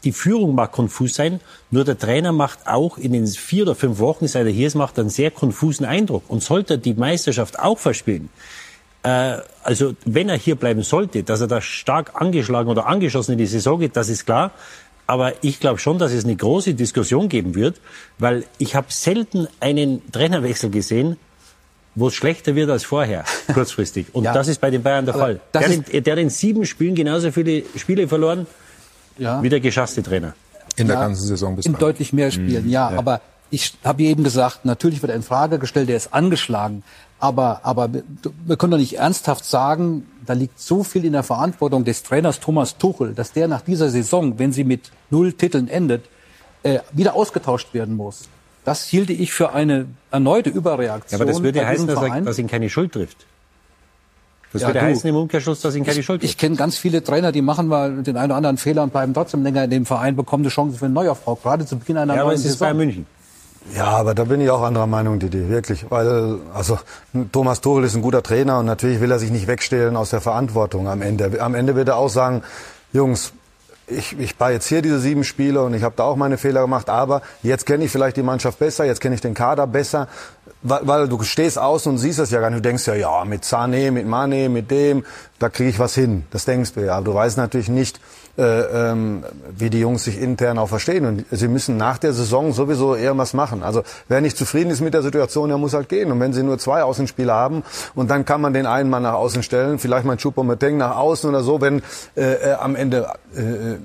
die 0.03 0.11
Führung 0.11 0.53
mag 0.53 0.71
konfus 0.71 1.15
sein, 1.15 1.39
nur 1.71 1.85
der 1.85 1.97
Trainer 1.97 2.33
macht 2.33 2.67
auch 2.67 2.99
in 2.99 3.13
den 3.13 3.25
vier 3.25 3.63
oder 3.63 3.73
fünf 3.73 3.97
Wochen, 3.97 4.27
seit 4.27 4.45
er 4.45 4.51
hier 4.51 4.67
ist, 4.67 4.75
macht 4.75 4.99
einen 4.99 5.09
sehr 5.09 5.31
konfusen 5.31 5.87
Eindruck. 5.87 6.25
Und 6.27 6.43
sollte 6.43 6.77
die 6.77 6.93
Meisterschaft 6.93 7.57
auch 7.57 7.79
verspielen, 7.79 8.29
äh, 9.07 9.37
also 9.63 9.95
wenn 10.05 10.27
er 10.29 10.37
hier 10.37 10.55
bleiben 10.55 10.83
sollte, 10.83 11.23
dass 11.23 11.39
er 11.41 11.47
da 11.47 11.59
stark 11.61 12.07
angeschlagen 12.21 12.69
oder 12.69 12.83
angeschossen 12.87 13.33
in 13.33 13.37
die 13.37 13.45
Saison 13.57 13.79
geht, 13.79 13.95
das 13.95 14.09
ist 14.09 14.25
klar. 14.25 14.51
Aber 15.09 15.33
ich 15.41 15.59
glaube 15.61 15.79
schon, 15.79 15.97
dass 15.99 16.11
es 16.11 16.25
eine 16.25 16.35
große 16.35 16.73
Diskussion 16.73 17.29
geben 17.29 17.55
wird, 17.55 17.75
weil 18.19 18.43
ich 18.57 18.75
habe 18.75 18.87
selten 18.89 19.47
einen 19.61 20.01
Trainerwechsel 20.11 20.69
gesehen, 20.69 21.15
wo 21.95 22.07
es 22.09 22.13
schlechter 22.15 22.55
wird 22.55 22.69
als 22.69 22.83
vorher, 22.83 23.23
kurzfristig. 23.53 24.07
Und 24.13 24.25
Ja. 24.25 24.33
das 24.33 24.47
ist 24.49 24.59
bei 24.59 24.69
den 24.69 24.83
Bayern 24.83 25.05
der 25.05 25.15
Aber 25.15 25.23
Fall. 25.23 25.39
Der, 25.53 25.61
ist- 25.61 25.77
hat 25.79 25.89
in, 25.89 26.03
der 26.03 26.11
hat 26.13 26.19
in 26.19 26.29
sieben 26.29 26.65
Spielen 26.65 26.93
genauso 26.95 27.31
viele 27.31 27.63
Spiele 27.77 28.07
verloren 28.07 28.45
Ja. 29.17 29.41
wie 29.41 29.49
der 29.49 29.61
geschasste 29.61 30.03
Trainer. 30.03 30.33
In 30.75 30.87
der 30.87 30.97
Ja, 30.97 31.01
ganzen 31.03 31.25
Saison 31.25 31.55
bis 31.55 31.65
In 31.65 31.73
deutlich 31.77 32.11
mehr 32.13 32.29
Spielen, 32.29 32.69
ja. 32.69 32.91
Ja. 32.91 32.97
Aber 32.99 33.21
ich 33.49 33.73
habe 33.83 34.03
eben 34.03 34.23
gesagt, 34.25 34.65
natürlich 34.65 35.01
wird 35.01 35.11
er 35.11 35.15
in 35.15 35.23
Frage 35.23 35.57
gestellt, 35.57 35.89
er 35.89 35.95
ist 35.97 36.13
angeschlagen. 36.13 36.83
Aber, 37.19 37.61
aber 37.63 37.89
wir 37.91 38.57
können 38.57 38.71
doch 38.71 38.77
nicht 38.77 38.97
ernsthaft 38.99 39.43
sagen, 39.43 40.05
da 40.25 40.33
liegt 40.33 40.59
so 40.59 40.83
viel 40.83 41.03
in 41.03 41.13
der 41.13 41.23
Verantwortung 41.23 41.83
des 41.83 42.03
Trainers 42.03 42.39
Thomas 42.39 42.77
Tuchel, 42.77 43.13
dass 43.15 43.31
der 43.31 43.47
nach 43.47 43.61
dieser 43.61 43.89
Saison, 43.89 44.37
wenn 44.37 44.51
sie 44.51 44.63
mit 44.63 44.91
null 45.09 45.33
Titeln 45.33 45.67
endet, 45.67 46.05
äh, 46.63 46.79
wieder 46.91 47.15
ausgetauscht 47.15 47.73
werden 47.73 47.95
muss. 47.95 48.29
Das 48.65 48.83
hielte 48.85 49.13
ich 49.13 49.31
für 49.33 49.53
eine 49.53 49.87
erneute 50.11 50.49
Ja, 50.51 50.55
Überreaktion. 50.57 51.19
aber 51.21 51.31
das 51.31 51.41
würde 51.41 51.59
bei 51.59 51.65
heißen, 51.67 51.87
dass, 51.87 52.01
er, 52.03 52.21
dass 52.21 52.37
ihn 52.37 52.47
keine 52.47 52.69
Schuld 52.69 52.91
trifft. 52.91 53.25
Das 54.53 54.61
Ja, 54.61 54.67
würde 54.69 54.79
du. 54.79 54.85
heißen 54.85 55.09
im 55.09 55.15
Umkehrschluss, 55.15 55.61
dass 55.61 55.73
ihn 55.75 55.85
keine 55.85 55.99
ich, 55.99 56.05
Schuld 56.05 56.21
trifft. 56.21 56.31
Ich 56.33 56.37
kenne 56.37 56.55
ganz 56.55 56.77
viele 56.77 57.03
Trainer, 57.03 57.31
die 57.31 57.41
machen 57.41 57.67
mal 57.67 58.03
den 58.03 58.15
einen 58.17 58.27
oder 58.31 58.35
anderen 58.37 58.57
Fehler 58.57 58.83
und 58.83 58.91
bleiben 58.91 59.13
trotzdem 59.13 59.41
länger 59.43 59.63
in 59.63 59.69
dem 59.71 59.85
Verein, 59.85 60.15
bekommen 60.15 60.43
eine 60.43 60.49
Chance 60.51 60.77
für 60.77 60.85
einen 60.85 60.93
Neuaufbau, 60.93 61.35
gerade 61.35 61.65
zu 61.65 61.77
Beginn 61.77 61.97
einer 61.97 62.13
Ja, 62.13 62.21
aber 62.21 62.29
neuen 62.29 62.35
es 62.39 62.45
ist 62.45 62.51
Saison. 62.53 62.65
Bayern 62.67 62.77
München. 62.77 63.05
Ja, 63.75 63.85
aber 63.87 64.15
da 64.15 64.23
bin 64.23 64.41
ich 64.41 64.49
auch 64.49 64.61
anderer 64.61 64.87
Meinung, 64.87 65.19
Didi, 65.19 65.49
wirklich. 65.49 65.85
Weil, 65.89 66.39
also, 66.53 66.79
Thomas 67.31 67.61
Tuchel 67.61 67.83
ist 67.83 67.95
ein 67.95 68.01
guter 68.01 68.23
Trainer 68.23 68.59
und 68.59 68.65
natürlich 68.65 69.01
will 69.01 69.11
er 69.11 69.19
sich 69.19 69.31
nicht 69.31 69.47
wegstehlen 69.47 69.95
aus 69.97 70.09
der 70.09 70.21
Verantwortung 70.21 70.87
am 70.87 71.01
Ende. 71.01 71.41
Am 71.41 71.53
Ende 71.53 71.75
wird 71.75 71.89
er 71.89 71.97
auch 71.97 72.09
sagen, 72.09 72.43
Jungs, 72.93 73.33
ich, 73.87 74.19
ich 74.19 74.39
war 74.39 74.51
jetzt 74.51 74.67
hier 74.67 74.81
diese 74.81 74.99
sieben 74.99 75.23
Spiele 75.23 75.61
und 75.61 75.73
ich 75.73 75.83
habe 75.83 75.95
da 75.95 76.03
auch 76.03 76.17
meine 76.17 76.37
Fehler 76.37 76.61
gemacht, 76.61 76.89
aber 76.89 77.21
jetzt 77.41 77.65
kenne 77.65 77.85
ich 77.85 77.91
vielleicht 77.91 78.17
die 78.17 78.23
Mannschaft 78.23 78.59
besser, 78.59 78.85
jetzt 78.85 78.99
kenne 78.99 79.15
ich 79.15 79.21
den 79.21 79.33
Kader 79.33 79.65
besser, 79.65 80.07
weil, 80.61 80.81
weil 80.83 81.07
du 81.07 81.21
stehst 81.23 81.59
außen 81.59 81.91
und 81.91 81.97
siehst 81.97 82.19
das 82.19 82.31
ja 82.31 82.39
gar 82.39 82.49
nicht. 82.49 82.59
Du 82.59 82.67
denkst 82.67 82.85
ja, 82.87 82.95
ja, 82.95 83.25
mit 83.25 83.43
Sané, 83.43 83.91
mit 83.91 84.07
Mane, 84.07 84.49
mit 84.49 84.71
dem, 84.71 85.05
da 85.39 85.49
kriege 85.49 85.69
ich 85.69 85.79
was 85.79 85.93
hin. 85.95 86.23
Das 86.31 86.45
denkst 86.45 86.73
du 86.73 86.81
ja. 86.81 86.95
Aber 86.95 87.05
du 87.05 87.13
weißt 87.13 87.37
natürlich 87.37 87.69
nicht, 87.69 87.99
äh, 88.37 88.41
ähm, 88.91 89.23
wie 89.57 89.69
die 89.69 89.79
Jungs 89.79 90.03
sich 90.03 90.19
intern 90.19 90.57
auch 90.57 90.69
verstehen. 90.69 91.05
Und 91.05 91.25
sie 91.31 91.47
müssen 91.47 91.77
nach 91.77 91.97
der 91.97 92.13
Saison 92.13 92.53
sowieso 92.53 92.95
irgendwas 92.95 93.33
machen. 93.33 93.63
Also 93.63 93.83
wer 94.07 94.21
nicht 94.21 94.37
zufrieden 94.37 94.69
ist 94.69 94.81
mit 94.81 94.93
der 94.93 95.03
Situation, 95.03 95.49
der 95.49 95.57
muss 95.57 95.73
halt 95.73 95.89
gehen. 95.89 96.11
Und 96.11 96.19
wenn 96.19 96.33
sie 96.33 96.43
nur 96.43 96.57
zwei 96.57 96.83
Außenspieler 96.83 97.33
haben 97.33 97.63
und 97.95 98.09
dann 98.09 98.25
kann 98.25 98.41
man 98.41 98.53
den 98.53 98.65
einen 98.65 98.89
Mann 98.89 99.03
nach 99.03 99.13
außen 99.13 99.43
stellen, 99.43 99.79
vielleicht 99.79 100.05
mal 100.05 100.17
Choupo-Moting 100.17 100.77
nach 100.77 100.97
außen 100.97 101.29
oder 101.29 101.43
so, 101.43 101.61
wenn 101.61 101.81
äh, 102.15 102.51
äh, 102.51 102.53
am 102.53 102.75
Ende 102.75 103.07
äh, 103.35 103.77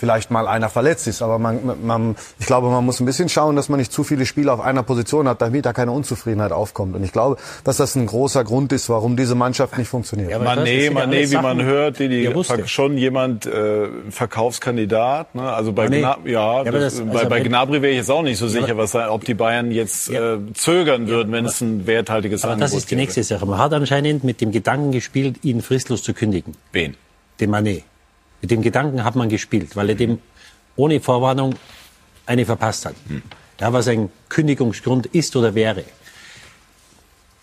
vielleicht 0.00 0.30
mal 0.30 0.48
einer 0.48 0.70
verletzt 0.70 1.06
ist. 1.06 1.22
Aber 1.22 1.38
man, 1.38 1.60
man, 1.84 2.16
ich 2.38 2.46
glaube, 2.46 2.70
man 2.70 2.84
muss 2.84 2.98
ein 3.00 3.06
bisschen 3.06 3.28
schauen, 3.28 3.54
dass 3.54 3.68
man 3.68 3.78
nicht 3.78 3.92
zu 3.92 4.02
viele 4.02 4.24
Spieler 4.24 4.54
auf 4.54 4.60
einer 4.60 4.82
Position 4.82 5.28
hat, 5.28 5.42
damit 5.42 5.66
da 5.66 5.72
keine 5.72 5.92
Unzufriedenheit 5.92 6.52
aufkommt. 6.52 6.96
Und 6.96 7.04
ich 7.04 7.12
glaube, 7.12 7.36
dass 7.64 7.76
das 7.76 7.94
ein 7.94 8.06
großer 8.06 8.42
Grund 8.42 8.72
ist, 8.72 8.88
warum 8.88 9.16
diese 9.16 9.34
Mannschaft 9.34 9.76
nicht 9.76 9.88
funktioniert. 9.88 10.30
Ja, 10.30 10.38
Mané, 10.38 10.90
Mané, 10.90 11.30
wie 11.30 11.36
man 11.36 11.62
hört, 11.62 11.98
die, 11.98 12.08
die 12.08 12.32
schon 12.66 12.96
jemand 12.96 13.44
äh, 13.46 13.88
Verkaufskandidat. 14.10 15.34
Ne? 15.34 15.42
Also 15.42 15.72
bei, 15.72 15.88
Gna 15.88 16.16
ja, 16.24 16.62
ja 16.62 16.70
das, 16.72 17.00
bei, 17.00 17.12
also 17.12 17.28
bei 17.28 17.40
Gnabry 17.40 17.82
wäre 17.82 17.92
ich 17.92 17.98
jetzt 17.98 18.10
auch 18.10 18.22
nicht 18.22 18.38
so 18.38 18.48
sicher, 18.48 18.76
was, 18.76 18.94
ob 18.94 19.24
die 19.24 19.34
Bayern 19.34 19.70
jetzt 19.70 20.08
äh, 20.10 20.38
zögern 20.54 21.08
würden, 21.08 21.32
wenn 21.32 21.44
es 21.44 21.60
ein 21.60 21.86
werthaltiges 21.86 22.42
aber 22.44 22.54
Angebot 22.54 22.72
Das 22.72 22.78
ist 22.78 22.90
die 22.90 22.96
nächste 22.96 23.22
Sache. 23.22 23.44
Man 23.44 23.58
hat 23.58 23.74
anscheinend 23.74 24.24
mit 24.24 24.40
dem 24.40 24.50
Gedanken 24.50 24.92
gespielt, 24.92 25.44
ihn 25.44 25.60
fristlos 25.60 26.02
zu 26.02 26.14
kündigen. 26.14 26.54
Wen? 26.72 26.96
Den 27.38 27.50
Mané. 27.50 27.82
Mit 28.40 28.50
dem 28.50 28.62
Gedanken 28.62 29.04
hat 29.04 29.16
man 29.16 29.28
gespielt, 29.28 29.76
weil 29.76 29.90
er 29.90 29.94
dem 29.94 30.18
ohne 30.76 31.00
Vorwarnung 31.00 31.54
eine 32.26 32.46
verpasst 32.46 32.86
hat. 32.86 32.94
Hm. 33.08 33.22
Ja, 33.60 33.72
was 33.72 33.88
ein 33.88 34.10
Kündigungsgrund 34.28 35.06
ist 35.06 35.36
oder 35.36 35.54
wäre. 35.54 35.84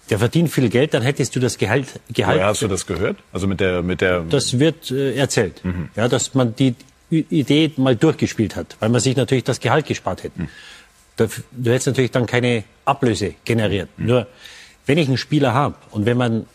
Der 0.10 0.20
verdient 0.20 0.50
viel 0.50 0.70
Geld, 0.70 0.94
dann 0.94 1.04
hättest 1.04 1.36
du 1.36 1.40
das 1.40 1.58
Gehalt. 1.58 2.00
Gehalt 2.12 2.38
Woher 2.38 2.48
hast 2.48 2.62
du 2.62 2.68
das 2.68 2.86
gehört? 2.86 3.18
Also 3.34 3.46
mit 3.46 3.60
der, 3.60 3.84
mit 3.84 4.02
der. 4.02 4.22
Das 4.22 4.58
wird 4.58 4.90
äh, 4.90 5.16
erzählt. 5.16 5.64
Mhm. 5.64 5.90
Ja, 5.96 6.08
dass 6.08 6.34
man 6.34 6.56
die 6.56 6.76
Idee 7.10 7.72
mal 7.78 7.96
durchgespielt 7.96 8.56
hat, 8.56 8.78
weil 8.80 8.90
man 8.90 9.02
sich 9.02 9.16
natürlich 9.16 9.44
das 9.44 9.60
Gehalt 9.60 9.86
gespart 9.86 10.24
hätte. 10.24 10.42
Mhm. 10.42 10.50
Du 11.18 11.72
hättest 11.72 11.88
natürlich 11.88 12.12
dann 12.12 12.26
keine 12.26 12.64
Ablöse 12.86 13.34
generiert. 13.44 13.90
Mhm. 13.98 14.06
Nur, 14.06 14.28
wenn 14.86 14.98
ich 14.98 15.08
einen 15.08 15.18
Spieler 15.18 15.54
habe 15.54 15.76
und 15.92 16.06
wenn 16.06 16.18
man, 16.18 16.46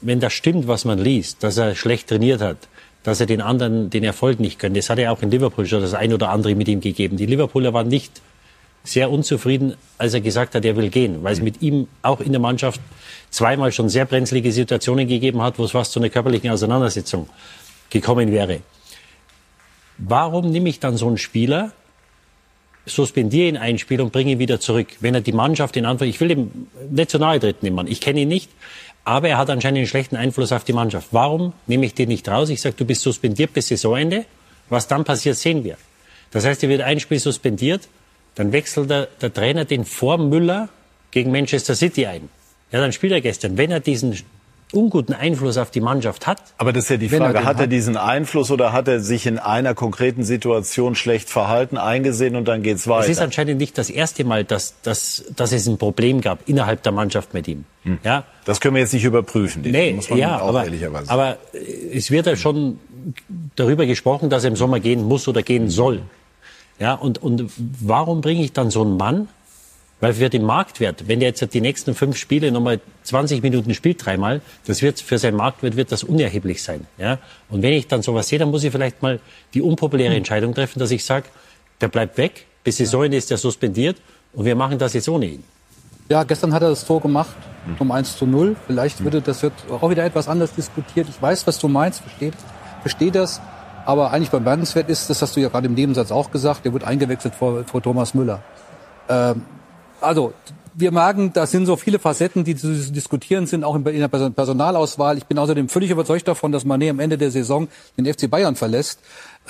wenn 0.00 0.18
das 0.18 0.32
stimmt, 0.32 0.66
was 0.66 0.84
man 0.84 0.98
liest, 0.98 1.42
dass 1.42 1.56
er 1.56 1.74
schlecht 1.74 2.08
trainiert 2.08 2.40
hat, 2.40 2.68
dass 3.02 3.20
er 3.20 3.26
den 3.26 3.40
anderen 3.40 3.90
den 3.90 4.04
Erfolg 4.04 4.40
nicht 4.40 4.58
gönnt. 4.58 4.76
Das 4.76 4.90
hat 4.90 4.98
er 4.98 5.12
auch 5.12 5.22
in 5.22 5.30
Liverpool 5.30 5.66
schon 5.66 5.80
das 5.80 5.94
ein 5.94 6.12
oder 6.12 6.30
andere 6.30 6.54
mit 6.54 6.68
ihm 6.68 6.80
gegeben. 6.80 7.16
Die 7.16 7.26
Liverpooler 7.26 7.72
waren 7.72 7.88
nicht 7.88 8.22
sehr 8.84 9.10
unzufrieden, 9.10 9.74
als 9.98 10.14
er 10.14 10.20
gesagt 10.20 10.54
hat, 10.54 10.64
er 10.64 10.76
will 10.76 10.88
gehen, 10.88 11.22
weil 11.22 11.32
es 11.32 11.40
mit 11.40 11.62
ihm 11.62 11.86
auch 12.02 12.20
in 12.20 12.32
der 12.32 12.40
Mannschaft 12.40 12.80
zweimal 13.30 13.70
schon 13.72 13.88
sehr 13.88 14.04
brenzlige 14.04 14.50
Situationen 14.50 15.06
gegeben 15.06 15.40
hat, 15.40 15.58
wo 15.58 15.64
es 15.64 15.70
fast 15.70 15.92
zu 15.92 16.00
einer 16.00 16.10
körperlichen 16.10 16.50
Auseinandersetzung 16.50 17.28
gekommen 17.90 18.32
wäre. 18.32 18.60
Warum 19.98 20.50
nehme 20.50 20.68
ich 20.68 20.80
dann 20.80 20.96
so 20.96 21.06
einen 21.06 21.18
Spieler, 21.18 21.72
suspendiere 22.86 23.48
ihn 23.48 23.56
ein 23.56 23.78
Spiel 23.78 24.00
und 24.00 24.12
bringe 24.12 24.32
ihn 24.32 24.38
wieder 24.40 24.58
zurück, 24.58 24.88
wenn 24.98 25.14
er 25.14 25.20
die 25.20 25.32
Mannschaft 25.32 25.76
in 25.76 25.84
Anführungszeichen, 25.84 26.14
ich 26.14 26.20
will 26.20 26.30
ihm 26.30 26.66
nicht 26.90 27.10
zu 27.10 27.18
nahe 27.18 27.38
treten, 27.38 27.64
den 27.64 27.74
Mann, 27.74 27.86
ich 27.86 28.00
kenne 28.00 28.20
ihn 28.20 28.28
nicht, 28.28 28.50
aber 29.04 29.28
er 29.28 29.38
hat 29.38 29.50
anscheinend 29.50 29.78
einen 29.78 29.86
schlechten 29.86 30.16
Einfluss 30.16 30.52
auf 30.52 30.64
die 30.64 30.72
Mannschaft. 30.72 31.08
Warum 31.10 31.52
nehme 31.66 31.86
ich 31.86 31.94
den 31.94 32.08
nicht 32.08 32.28
raus? 32.28 32.50
Ich 32.50 32.60
sage, 32.60 32.76
du 32.76 32.84
bist 32.84 33.02
suspendiert 33.02 33.52
bis 33.52 33.68
Saisonende. 33.68 34.24
Was 34.68 34.86
dann 34.86 35.04
passiert, 35.04 35.36
sehen 35.36 35.64
wir. 35.64 35.76
Das 36.30 36.44
heißt, 36.44 36.62
er 36.62 36.68
wird 36.68 36.82
ein 36.82 36.98
Spiel 36.98 37.18
suspendiert, 37.18 37.88
dann 38.36 38.52
wechselt 38.52 38.88
der, 38.88 39.06
der 39.20 39.32
Trainer 39.32 39.64
den 39.64 39.84
vor 39.84 40.18
Müller 40.18 40.68
gegen 41.10 41.30
Manchester 41.30 41.74
City 41.74 42.06
ein. 42.06 42.28
Ja, 42.70 42.80
dann 42.80 42.92
spielt 42.92 43.12
er 43.12 43.20
gestern. 43.20 43.58
Wenn 43.58 43.70
er 43.70 43.80
diesen 43.80 44.18
unguten 44.72 45.14
Einfluss 45.14 45.58
auf 45.58 45.70
die 45.70 45.80
Mannschaft 45.80 46.26
hat. 46.26 46.42
Aber 46.58 46.72
das 46.72 46.84
ist 46.84 46.90
ja 46.90 46.96
die 46.96 47.08
Frage, 47.08 47.38
er 47.38 47.44
hat 47.44 47.60
er 47.60 47.66
diesen 47.66 47.96
Einfluss 47.96 48.50
oder 48.50 48.72
hat 48.72 48.88
er 48.88 49.00
sich 49.00 49.26
in 49.26 49.38
einer 49.38 49.74
konkreten 49.74 50.24
Situation 50.24 50.94
schlecht 50.94 51.30
verhalten, 51.30 51.76
eingesehen 51.76 52.36
und 52.36 52.46
dann 52.48 52.62
geht's 52.62 52.88
weiter? 52.88 53.04
Es 53.04 53.10
ist 53.10 53.20
anscheinend 53.20 53.58
nicht 53.58 53.78
das 53.78 53.90
erste 53.90 54.24
Mal, 54.24 54.44
dass, 54.44 54.74
dass, 54.82 55.24
dass 55.36 55.52
es 55.52 55.66
ein 55.66 55.78
Problem 55.78 56.20
gab 56.20 56.48
innerhalb 56.48 56.82
der 56.82 56.92
Mannschaft 56.92 57.34
mit 57.34 57.48
ihm. 57.48 57.64
Hm. 57.84 57.98
Ja? 58.02 58.24
Das 58.44 58.60
können 58.60 58.74
wir 58.74 58.82
jetzt 58.82 58.94
nicht 58.94 59.04
überprüfen. 59.04 59.62
Nee, 59.62 59.92
muss 59.92 60.10
man 60.10 60.18
ja, 60.18 60.40
auch 60.40 60.48
aber, 60.48 60.64
ehrlicherweise 60.64 61.10
aber 61.10 61.36
es 61.92 62.10
wird 62.10 62.26
ja 62.26 62.36
schon 62.36 62.78
darüber 63.56 63.86
gesprochen, 63.86 64.30
dass 64.30 64.44
er 64.44 64.50
im 64.50 64.56
Sommer 64.56 64.80
gehen 64.80 65.04
muss 65.04 65.28
oder 65.28 65.42
gehen 65.42 65.68
soll. 65.68 66.02
Ja, 66.78 66.94
und, 66.94 67.22
und 67.22 67.50
warum 67.80 68.22
bringe 68.22 68.42
ich 68.42 68.52
dann 68.52 68.70
so 68.70 68.82
einen 68.82 68.96
Mann, 68.96 69.28
weil 70.02 70.14
für 70.14 70.28
den 70.28 70.42
Marktwert, 70.42 71.06
wenn 71.06 71.20
der 71.20 71.28
jetzt 71.28 71.54
die 71.54 71.60
nächsten 71.60 71.94
fünf 71.94 72.16
Spiele 72.16 72.50
nochmal 72.50 72.80
20 73.04 73.40
Minuten 73.40 73.72
spielt, 73.72 74.04
dreimal, 74.04 74.40
das 74.66 74.82
wird 74.82 75.00
für 75.00 75.16
seinen 75.16 75.36
Marktwert 75.36 75.76
wird 75.76 75.92
das 75.92 76.02
unerheblich 76.02 76.60
sein. 76.60 76.88
Ja? 76.98 77.20
Und 77.48 77.62
wenn 77.62 77.72
ich 77.72 77.86
dann 77.86 78.02
sowas 78.02 78.26
sehe, 78.26 78.40
dann 78.40 78.50
muss 78.50 78.64
ich 78.64 78.72
vielleicht 78.72 79.00
mal 79.00 79.20
die 79.54 79.62
unpopuläre 79.62 80.12
Entscheidung 80.16 80.54
treffen, 80.54 80.80
dass 80.80 80.90
ich 80.90 81.04
sage, 81.04 81.26
der 81.80 81.86
bleibt 81.86 82.18
weg, 82.18 82.46
bis 82.64 82.78
Saisonende 82.78 83.16
ist 83.16 83.30
er 83.30 83.36
suspendiert 83.36 83.96
und 84.32 84.44
wir 84.44 84.56
machen 84.56 84.76
das 84.76 84.92
jetzt 84.92 85.08
ohne 85.08 85.26
ihn. 85.26 85.44
Ja, 86.08 86.24
gestern 86.24 86.52
hat 86.52 86.62
er 86.62 86.70
das 86.70 86.84
Tor 86.84 87.00
gemacht, 87.00 87.36
um 87.78 87.92
1 87.92 88.16
zu 88.18 88.26
0. 88.26 88.56
Vielleicht 88.66 89.04
würde 89.04 89.20
das 89.20 89.40
wird 89.44 89.52
auch 89.70 89.88
wieder 89.88 90.04
etwas 90.04 90.26
anders 90.26 90.52
diskutiert. 90.52 91.06
Ich 91.08 91.22
weiß, 91.22 91.46
was 91.46 91.60
du 91.60 91.68
meinst, 91.68 92.00
verstehe 92.00 92.32
versteh 92.80 93.12
das. 93.12 93.40
Aber 93.86 94.10
eigentlich 94.10 94.30
bemerkenswert 94.30 94.88
ist, 94.88 95.08
das 95.10 95.22
hast 95.22 95.36
du 95.36 95.40
ja 95.40 95.48
gerade 95.48 95.68
im 95.68 95.74
Nebensatz 95.74 96.10
auch 96.10 96.32
gesagt, 96.32 96.64
der 96.64 96.72
wird 96.72 96.82
eingewechselt 96.82 97.36
vor, 97.36 97.62
vor 97.64 97.80
Thomas 97.80 98.14
Müller. 98.14 98.42
Ähm, 99.08 99.42
also 100.02 100.32
wir 100.74 100.90
merken, 100.90 101.32
da 101.32 101.46
sind 101.46 101.66
so 101.66 101.76
viele 101.76 101.98
Facetten, 101.98 102.44
die 102.44 102.56
zu 102.56 102.72
diskutieren 102.92 103.46
sind, 103.46 103.64
auch 103.64 103.76
in 103.76 103.84
der 103.84 104.08
Personalauswahl. 104.08 105.18
Ich 105.18 105.26
bin 105.26 105.38
außerdem 105.38 105.68
völlig 105.68 105.90
überzeugt 105.90 106.26
davon, 106.28 106.52
dass 106.52 106.64
Mané 106.64 106.90
am 106.90 107.00
Ende 107.00 107.18
der 107.18 107.30
Saison 107.30 107.68
den 107.96 108.12
FC 108.12 108.30
Bayern 108.30 108.56
verlässt. 108.56 109.00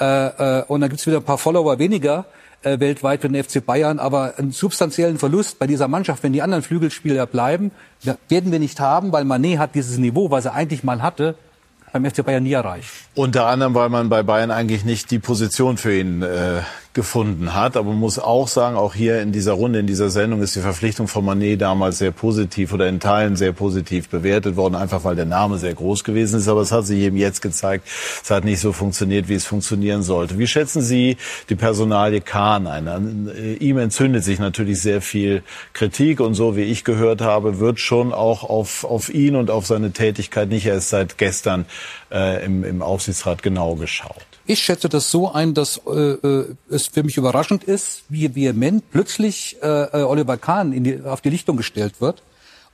Äh, 0.01 0.05
äh, 0.05 0.65
und 0.67 0.81
dann 0.81 0.91
gibt's 0.91 1.07
wieder 1.07 1.19
ein 1.19 1.23
paar 1.23 1.39
Follower 1.39 1.79
weniger 1.79 2.25
äh, 2.63 2.81
weltweit 2.81 3.21
für 3.21 3.29
den 3.29 3.43
FC 3.43 3.65
Bayern. 3.65 3.99
Aber 3.99 4.35
einen 4.37 4.53
substanziellen 4.53 5.19
Verlust 5.19 5.59
bei 5.59 5.67
dieser 5.67 5.89
Mannschaft, 5.89 6.23
wenn 6.23 6.33
die 6.33 6.43
anderen 6.43 6.63
Flügelspieler 6.63 7.27
bleiben, 7.27 7.71
werden 8.29 8.51
wir 8.51 8.59
nicht 8.59 8.81
haben, 8.81 9.13
weil 9.13 9.25
Mané 9.25 9.59
hat 9.59 9.75
dieses 9.75 9.99
Niveau, 9.99 10.31
was 10.31 10.47
er 10.47 10.55
eigentlich 10.55 10.83
mal 10.83 11.03
hatte, 11.03 11.37
beim 11.93 12.05
FC 12.05 12.25
Bayern 12.25 12.43
nie 12.43 12.53
erreicht. 12.53 12.89
Unter 13.15 13.47
anderem, 13.47 13.75
weil 13.75 13.91
man 13.91 14.09
bei 14.09 14.23
Bayern 14.23 14.51
eigentlich 14.51 14.85
nicht 14.85 15.11
die 15.11 15.19
Position 15.19 15.77
für 15.77 15.97
ihn 15.97 16.23
äh, 16.23 16.63
gefunden 16.95 17.55
hat. 17.55 17.77
Aber 17.77 17.91
man 17.91 17.99
muss 17.99 18.19
auch 18.19 18.49
sagen, 18.49 18.77
auch 18.77 18.95
hier 18.95 19.23
in 19.23 19.33
dieser 19.33 19.53
Runde, 19.53 19.79
in 19.79 19.87
dieser 19.87 20.11
Sendung 20.11 20.43
ist 20.43 20.55
die 20.57 20.61
Verpflichtung 20.61 21.09
von 21.09 21.25
Manet 21.25 21.61
damals 21.61 21.99
sehr 21.99 22.11
positiv 22.11 22.73
oder 22.73 22.89
in 22.89 23.01
Teilen 23.01 23.37
sehr 23.37 23.53
positiv 23.53 24.09
bewertet 24.09 24.57
worden, 24.57 24.75
einfach 24.75 25.05
weil 25.05 25.17
der 25.17 25.25
Name 25.25 25.59
sehr 25.59 25.75
groß 25.75 26.05
gewesen 26.05 26.39
ist. 26.39 26.49
Aber 26.49 26.61
es 26.61 26.73
hat 26.73 26.87
sich 26.87 27.01
eben 27.01 27.17
jetzt 27.17 27.41
gezeigt, 27.41 27.89
es 28.23 28.31
hat 28.31 28.45
nicht 28.45 28.61
so 28.61 28.73
funktioniert, 28.73 29.29
wie 29.29 29.35
es 29.35 29.47
funktionieren 29.47 30.03
sollte. 30.03 30.39
Wie 30.39 30.47
schätzen 30.47 30.83
Sie 30.83 31.17
die 31.49 31.55
Personalie 31.55 32.21
Kahn 32.21 32.67
ein? 32.67 33.29
Äh, 33.29 33.55
ihm 33.55 33.79
entzündet 33.79 34.25
sich 34.25 34.39
natürlich 34.39 34.81
sehr 34.81 35.01
viel 35.01 35.43
Kritik 35.73 36.21
und 36.21 36.35
so 36.35 36.57
wie 36.57 36.63
ich 36.63 36.85
gehört 36.85 37.21
habe, 37.21 37.59
wird 37.59 37.81
schon 37.81 38.13
auch 38.13 38.45
auf, 38.45 38.85
auf 38.85 39.13
ihn 39.13 39.37
und 39.37 39.51
auf 39.51 39.67
seine 39.67 39.93
Tätigkeit 39.93 40.49
nicht 40.49 40.67
erst 40.67 40.91
seit 40.91 41.19
gestern 41.19 41.65
äh, 42.13 42.45
im, 42.45 42.65
im 42.65 42.83
Aufsichtsrat 42.83 43.43
genau 43.43 43.75
geschaut. 43.75 44.27
Ich 44.45 44.61
schätze 44.61 44.89
das 44.89 45.11
so 45.11 45.33
ein, 45.33 45.55
dass 45.55 45.81
äh, 45.87 45.91
äh, 45.91 46.55
es 46.69 46.89
für 46.89 47.03
mich 47.03 47.17
überraschend 47.17 47.65
ist, 47.65 48.05
wie 48.09 48.35
vehement 48.35 48.91
plötzlich 48.91 49.57
äh, 49.63 49.67
äh, 49.67 50.03
Oliver 50.03 50.37
Kahn 50.37 50.73
in 50.73 50.85
die, 50.85 51.01
auf 51.03 51.21
die 51.21 51.31
Lichtung 51.31 51.57
gestellt 51.57 52.01
wird. 52.01 52.23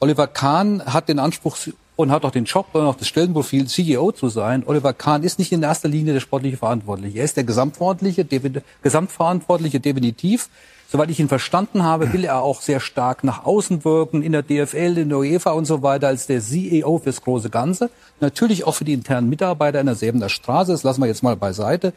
Oliver 0.00 0.26
Kahn 0.26 0.82
hat 0.86 1.08
den 1.08 1.18
Anspruch 1.18 1.56
und 1.96 2.10
hat 2.10 2.24
auch 2.24 2.30
den 2.30 2.44
Job 2.44 2.68
und 2.72 2.82
auch 2.82 2.94
das 2.94 3.08
Stellenprofil, 3.08 3.66
CEO 3.66 4.12
zu 4.12 4.28
sein. 4.28 4.62
Oliver 4.64 4.92
Kahn 4.92 5.24
ist 5.24 5.38
nicht 5.38 5.52
in 5.52 5.62
erster 5.62 5.88
Linie 5.88 6.14
der 6.14 6.20
sportliche 6.20 6.56
Verantwortliche. 6.56 7.18
Er 7.18 7.24
ist 7.24 7.36
der 7.36 7.44
Gesamtverantwortliche, 7.44 8.62
Gesamtverantwortliche 8.82 9.80
definitiv. 9.80 10.48
Soweit 10.90 11.10
ich 11.10 11.20
ihn 11.20 11.28
verstanden 11.28 11.82
habe, 11.82 12.14
will 12.14 12.24
er 12.24 12.40
auch 12.40 12.62
sehr 12.62 12.80
stark 12.80 13.22
nach 13.22 13.44
außen 13.44 13.84
wirken, 13.84 14.22
in 14.22 14.32
der 14.32 14.42
DFL, 14.42 14.96
in 14.96 15.10
der 15.10 15.18
UEFA 15.18 15.50
und 15.50 15.66
so 15.66 15.82
weiter, 15.82 16.06
als 16.06 16.26
der 16.26 16.40
CEO 16.40 16.98
fürs 16.98 17.20
große 17.20 17.50
Ganze. 17.50 17.90
Natürlich 18.20 18.64
auch 18.64 18.74
für 18.74 18.86
die 18.86 18.94
internen 18.94 19.28
Mitarbeiter 19.28 19.80
in 19.80 19.86
der 19.86 19.96
Säbener 19.96 20.30
Straße, 20.30 20.72
das 20.72 20.84
lassen 20.84 21.02
wir 21.02 21.06
jetzt 21.06 21.22
mal 21.22 21.36
beiseite. 21.36 21.92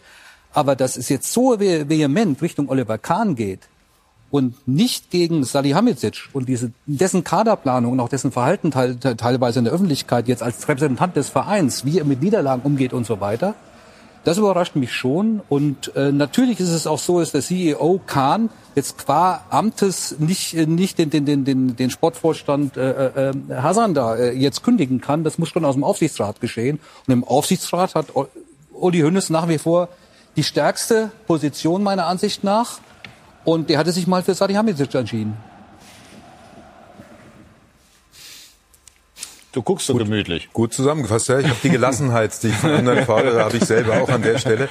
Aber 0.52 0.76
dass 0.76 0.98
es 0.98 1.08
jetzt 1.08 1.32
so 1.32 1.58
vehement 1.58 2.42
Richtung 2.42 2.68
Oliver 2.68 2.98
Kahn 2.98 3.36
geht 3.36 3.62
und 4.30 4.68
nicht 4.68 5.10
gegen 5.10 5.46
Salihamidzic 5.46 6.28
und 6.34 6.50
diese, 6.50 6.74
dessen 6.86 7.24
Kaderplanung 7.24 7.94
und 7.94 8.00
auch 8.02 8.10
dessen 8.10 8.34
Verhalten 8.34 8.72
teil, 8.72 8.98
teilweise 8.98 9.60
in 9.60 9.66
der 9.66 9.74
Öffentlichkeit 9.74 10.28
jetzt 10.28 10.44
als 10.44 10.68
Repräsentant 10.68 11.16
des 11.16 11.30
Vereins, 11.30 11.86
wie 11.86 12.00
er 12.00 12.04
mit 12.04 12.22
Niederlagen 12.22 12.64
umgeht 12.64 12.92
und 12.92 13.06
so 13.06 13.22
weiter, 13.22 13.56
das 14.24 14.38
überrascht 14.38 14.76
mich 14.76 14.94
schon. 14.94 15.42
Und 15.50 15.96
äh, 15.96 16.12
natürlich 16.12 16.60
ist 16.60 16.70
es 16.70 16.86
auch 16.86 17.00
so, 17.00 17.20
dass 17.20 17.32
der 17.32 17.42
CEO 17.42 18.00
Kahn 18.06 18.50
jetzt 18.76 18.98
qua 18.98 19.44
Amtes 19.50 20.16
nicht, 20.20 20.54
äh, 20.54 20.66
nicht 20.66 20.98
den, 20.98 21.10
den, 21.10 21.26
den, 21.26 21.76
den, 21.76 21.90
Sportvorstand 21.90 22.78
äh, 22.78 23.30
äh, 23.30 23.34
Hasan 23.50 23.94
da 23.94 24.16
äh, 24.16 24.32
jetzt 24.34 24.64
kündigen 24.64 25.02
kann. 25.02 25.24
Das 25.24 25.38
muss 25.38 25.50
schon 25.50 25.66
aus 25.66 25.76
dem 25.76 25.84
Aufsichtsrat 25.84 26.40
geschehen. 26.40 26.80
Und 27.08 27.14
im 27.14 27.24
Aufsichtsrat 27.24 27.96
hat 27.96 28.08
Uli 28.74 29.00
Hünnes 29.00 29.30
nach 29.30 29.48
wie 29.48 29.58
vor 29.58 29.90
die 30.36 30.44
stärkste 30.44 31.12
Position 31.28 31.84
meiner 31.84 32.06
Ansicht 32.06 32.44
nach. 32.44 32.80
Und 33.44 33.70
der 33.70 33.80
hatte 33.80 33.92
sich 33.92 34.06
mal 34.06 34.22
für 34.22 34.36
Salihamidzic 34.36 34.94
entschieden. 34.94 35.36
Du 39.52 39.62
guckst 39.62 39.88
so 39.88 39.94
gut, 39.94 40.04
gemütlich. 40.04 40.50
Gut 40.54 40.74
zusammengefasst, 40.74 41.28
ja. 41.28 41.40
Ich 41.40 41.48
habe 41.48 41.58
die 41.62 41.70
Gelassenheit, 41.70 42.42
die 42.42 42.48
ich 42.48 42.56
von 42.56 42.72
anderen 42.72 43.06
da 43.06 43.44
habe 43.46 43.58
ich 43.58 43.66
selber 43.66 44.02
auch 44.02 44.10
an 44.10 44.22
der 44.22 44.38
Stelle. 44.38 44.70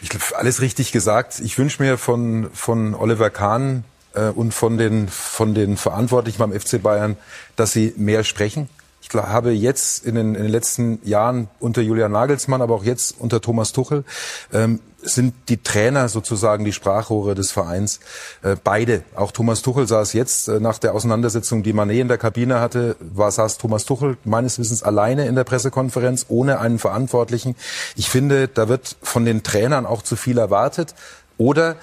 Ich 0.00 0.08
glaube, 0.08 0.24
alles 0.36 0.62
richtig 0.62 0.92
gesagt. 0.92 1.40
Ich 1.40 1.58
wünsche 1.58 1.82
mir 1.82 1.98
von, 1.98 2.48
von 2.54 2.94
Oliver 2.94 3.28
Kahn 3.28 3.84
äh, 4.14 4.28
und 4.28 4.52
von 4.52 4.78
den, 4.78 5.08
von 5.08 5.54
den 5.54 5.76
Verantwortlichen 5.76 6.38
beim 6.38 6.58
FC 6.58 6.82
Bayern, 6.82 7.16
dass 7.56 7.72
sie 7.72 7.92
mehr 7.96 8.24
sprechen. 8.24 8.70
Ich 9.06 9.14
habe 9.14 9.52
jetzt 9.52 10.06
in 10.06 10.14
den, 10.14 10.34
in 10.34 10.44
den 10.44 10.50
letzten 10.50 10.98
Jahren 11.06 11.48
unter 11.60 11.82
Julian 11.82 12.12
Nagelsmann, 12.12 12.62
aber 12.62 12.74
auch 12.74 12.84
jetzt 12.84 13.16
unter 13.18 13.40
Thomas 13.40 13.72
Tuchel, 13.72 14.04
ähm, 14.52 14.80
sind 15.02 15.34
die 15.50 15.62
Trainer 15.62 16.08
sozusagen 16.08 16.64
die 16.64 16.72
Sprachrohre 16.72 17.34
des 17.34 17.52
Vereins. 17.52 18.00
Äh, 18.42 18.56
beide. 18.64 19.02
Auch 19.14 19.30
Thomas 19.30 19.60
Tuchel 19.60 19.86
saß 19.86 20.14
jetzt 20.14 20.48
äh, 20.48 20.58
nach 20.58 20.78
der 20.78 20.94
Auseinandersetzung, 20.94 21.62
die 21.62 21.74
Manet 21.74 22.00
in 22.00 22.08
der 22.08 22.16
Kabine 22.16 22.60
hatte, 22.60 22.96
war 23.00 23.30
saß 23.30 23.58
Thomas 23.58 23.84
Tuchel 23.84 24.16
meines 24.24 24.58
Wissens 24.58 24.82
alleine 24.82 25.26
in 25.26 25.34
der 25.34 25.44
Pressekonferenz 25.44 26.24
ohne 26.28 26.58
einen 26.58 26.78
Verantwortlichen. 26.78 27.56
Ich 27.96 28.08
finde, 28.08 28.48
da 28.48 28.70
wird 28.70 28.96
von 29.02 29.26
den 29.26 29.42
Trainern 29.42 29.84
auch 29.84 30.00
zu 30.00 30.16
viel 30.16 30.38
erwartet. 30.38 30.94
Oder 31.36 31.76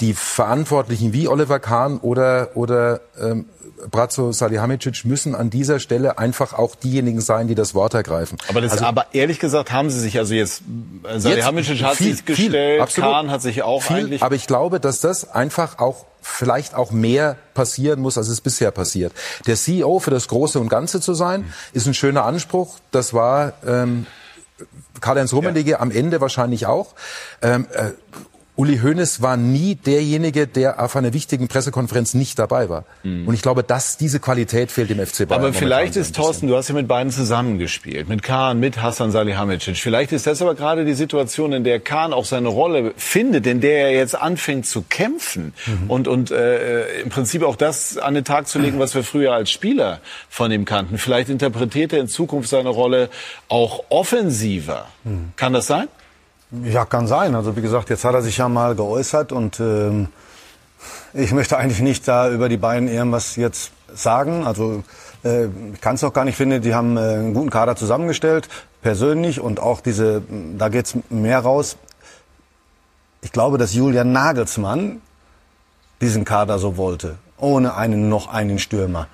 die 0.00 0.14
Verantwortlichen 0.14 1.12
wie 1.12 1.28
Oliver 1.28 1.58
Kahn 1.58 1.98
oder, 1.98 2.50
oder 2.54 3.00
ähm, 3.20 3.46
Brazzo 3.90 4.32
Salihamidzic 4.32 5.04
müssen 5.04 5.34
an 5.34 5.50
dieser 5.50 5.78
Stelle 5.80 6.18
einfach 6.18 6.52
auch 6.52 6.74
diejenigen 6.74 7.20
sein, 7.20 7.48
die 7.48 7.54
das 7.54 7.74
Wort 7.74 7.94
ergreifen. 7.94 8.38
Aber, 8.48 8.60
das, 8.60 8.72
also, 8.72 8.84
aber 8.84 9.06
ehrlich 9.12 9.38
gesagt 9.38 9.72
haben 9.72 9.90
sie 9.90 10.00
sich 10.00 10.18
also 10.18 10.34
jetzt, 10.34 10.62
äh, 11.04 11.18
Salihamidzic 11.18 11.82
hat 11.82 11.96
viel, 11.96 12.14
sich 12.14 12.24
gestellt, 12.24 12.90
viel, 12.90 13.02
Kahn 13.02 13.30
hat 13.30 13.42
sich 13.42 13.62
auch 13.62 13.82
viel, 13.82 13.96
eigentlich... 13.96 14.22
Aber 14.22 14.34
ich 14.34 14.46
glaube, 14.46 14.80
dass 14.80 15.00
das 15.00 15.30
einfach 15.30 15.78
auch 15.78 16.06
vielleicht 16.20 16.74
auch 16.74 16.90
mehr 16.90 17.36
passieren 17.54 18.00
muss, 18.00 18.18
als 18.18 18.28
es 18.28 18.40
bisher 18.40 18.70
passiert. 18.72 19.12
Der 19.46 19.56
CEO 19.56 20.00
für 20.00 20.10
das 20.10 20.28
Große 20.28 20.58
und 20.58 20.68
Ganze 20.68 21.00
zu 21.00 21.14
sein, 21.14 21.52
ist 21.72 21.86
ein 21.86 21.94
schöner 21.94 22.24
Anspruch. 22.24 22.78
Das 22.90 23.14
war 23.14 23.52
ähm, 23.64 24.06
Karl-Heinz 25.00 25.32
Rummenigge 25.32 25.72
ja. 25.72 25.80
am 25.80 25.90
Ende 25.90 26.20
wahrscheinlich 26.20 26.66
auch. 26.66 26.94
Ähm, 27.42 27.66
äh, 27.72 27.90
Uli 28.56 28.78
Hoeneß 28.78 29.20
war 29.20 29.36
nie 29.36 29.74
derjenige, 29.74 30.46
der 30.46 30.82
auf 30.82 30.96
einer 30.96 31.12
wichtigen 31.12 31.46
Pressekonferenz 31.46 32.14
nicht 32.14 32.38
dabei 32.38 32.70
war. 32.70 32.84
Mhm. 33.02 33.28
Und 33.28 33.34
ich 33.34 33.42
glaube, 33.42 33.62
dass 33.62 33.98
diese 33.98 34.18
Qualität 34.18 34.72
fehlt 34.72 34.90
im 34.90 35.04
FC 35.04 35.28
Bayern. 35.28 35.42
Aber 35.42 35.52
vielleicht 35.52 35.96
ist 35.96 36.16
Thorsten, 36.16 36.48
du 36.48 36.56
hast 36.56 36.68
ja 36.68 36.74
mit 36.74 36.88
beiden 36.88 37.12
zusammengespielt, 37.12 38.08
mit 38.08 38.22
Kahn, 38.22 38.58
mit 38.58 38.80
Hassan 38.80 39.10
Salihamidzic. 39.10 39.76
Vielleicht 39.76 40.12
ist 40.12 40.26
das 40.26 40.40
aber 40.40 40.54
gerade 40.54 40.86
die 40.86 40.94
Situation, 40.94 41.52
in 41.52 41.64
der 41.64 41.80
Kahn 41.80 42.14
auch 42.14 42.24
seine 42.24 42.48
Rolle 42.48 42.94
findet, 42.96 43.46
in 43.46 43.60
der 43.60 43.88
er 43.88 43.92
jetzt 43.92 44.14
anfängt 44.14 44.64
zu 44.64 44.82
kämpfen 44.82 45.52
mhm. 45.66 45.90
und 45.90 46.08
und 46.08 46.30
äh, 46.30 47.02
im 47.02 47.10
Prinzip 47.10 47.42
auch 47.42 47.56
das 47.56 47.98
an 47.98 48.14
den 48.14 48.24
Tag 48.24 48.48
zu 48.48 48.58
legen, 48.58 48.78
was 48.78 48.94
wir 48.94 49.04
früher 49.04 49.34
als 49.34 49.50
Spieler 49.50 50.00
von 50.30 50.50
ihm 50.50 50.64
kannten. 50.64 50.96
Vielleicht 50.96 51.28
interpretiert 51.28 51.92
er 51.92 52.00
in 52.00 52.08
Zukunft 52.08 52.48
seine 52.48 52.70
Rolle 52.70 53.10
auch 53.48 53.84
offensiver. 53.90 54.86
Mhm. 55.04 55.32
Kann 55.36 55.52
das 55.52 55.66
sein? 55.66 55.88
Ja, 56.50 56.84
kann 56.84 57.06
sein. 57.06 57.34
Also 57.34 57.56
wie 57.56 57.62
gesagt, 57.62 57.90
jetzt 57.90 58.04
hat 58.04 58.14
er 58.14 58.22
sich 58.22 58.38
ja 58.38 58.48
mal 58.48 58.76
geäußert 58.76 59.32
und 59.32 59.58
ähm, 59.58 60.08
ich 61.12 61.32
möchte 61.32 61.56
eigentlich 61.56 61.80
nicht 61.80 62.06
da 62.06 62.30
über 62.30 62.48
die 62.48 62.56
beiden 62.56 62.88
irgendwas 62.88 63.36
jetzt 63.36 63.72
sagen. 63.92 64.46
Also 64.46 64.84
äh, 65.24 65.46
ich 65.72 65.80
kann 65.80 65.96
es 65.96 66.04
auch 66.04 66.12
gar 66.12 66.24
nicht. 66.24 66.34
Ich 66.34 66.36
finde, 66.36 66.60
die 66.60 66.74
haben 66.74 66.96
äh, 66.96 67.00
einen 67.00 67.34
guten 67.34 67.50
Kader 67.50 67.74
zusammengestellt, 67.74 68.48
persönlich 68.80 69.40
und 69.40 69.58
auch 69.58 69.80
diese, 69.80 70.22
da 70.56 70.68
geht's 70.68 70.94
mehr 71.10 71.40
raus. 71.40 71.76
Ich 73.22 73.32
glaube, 73.32 73.58
dass 73.58 73.74
Julian 73.74 74.12
Nagelsmann 74.12 75.00
diesen 76.00 76.24
Kader 76.24 76.58
so 76.58 76.76
wollte, 76.76 77.16
ohne 77.38 77.74
einen 77.74 78.08
noch 78.08 78.28
einen 78.28 78.60
Stürmer. 78.60 79.08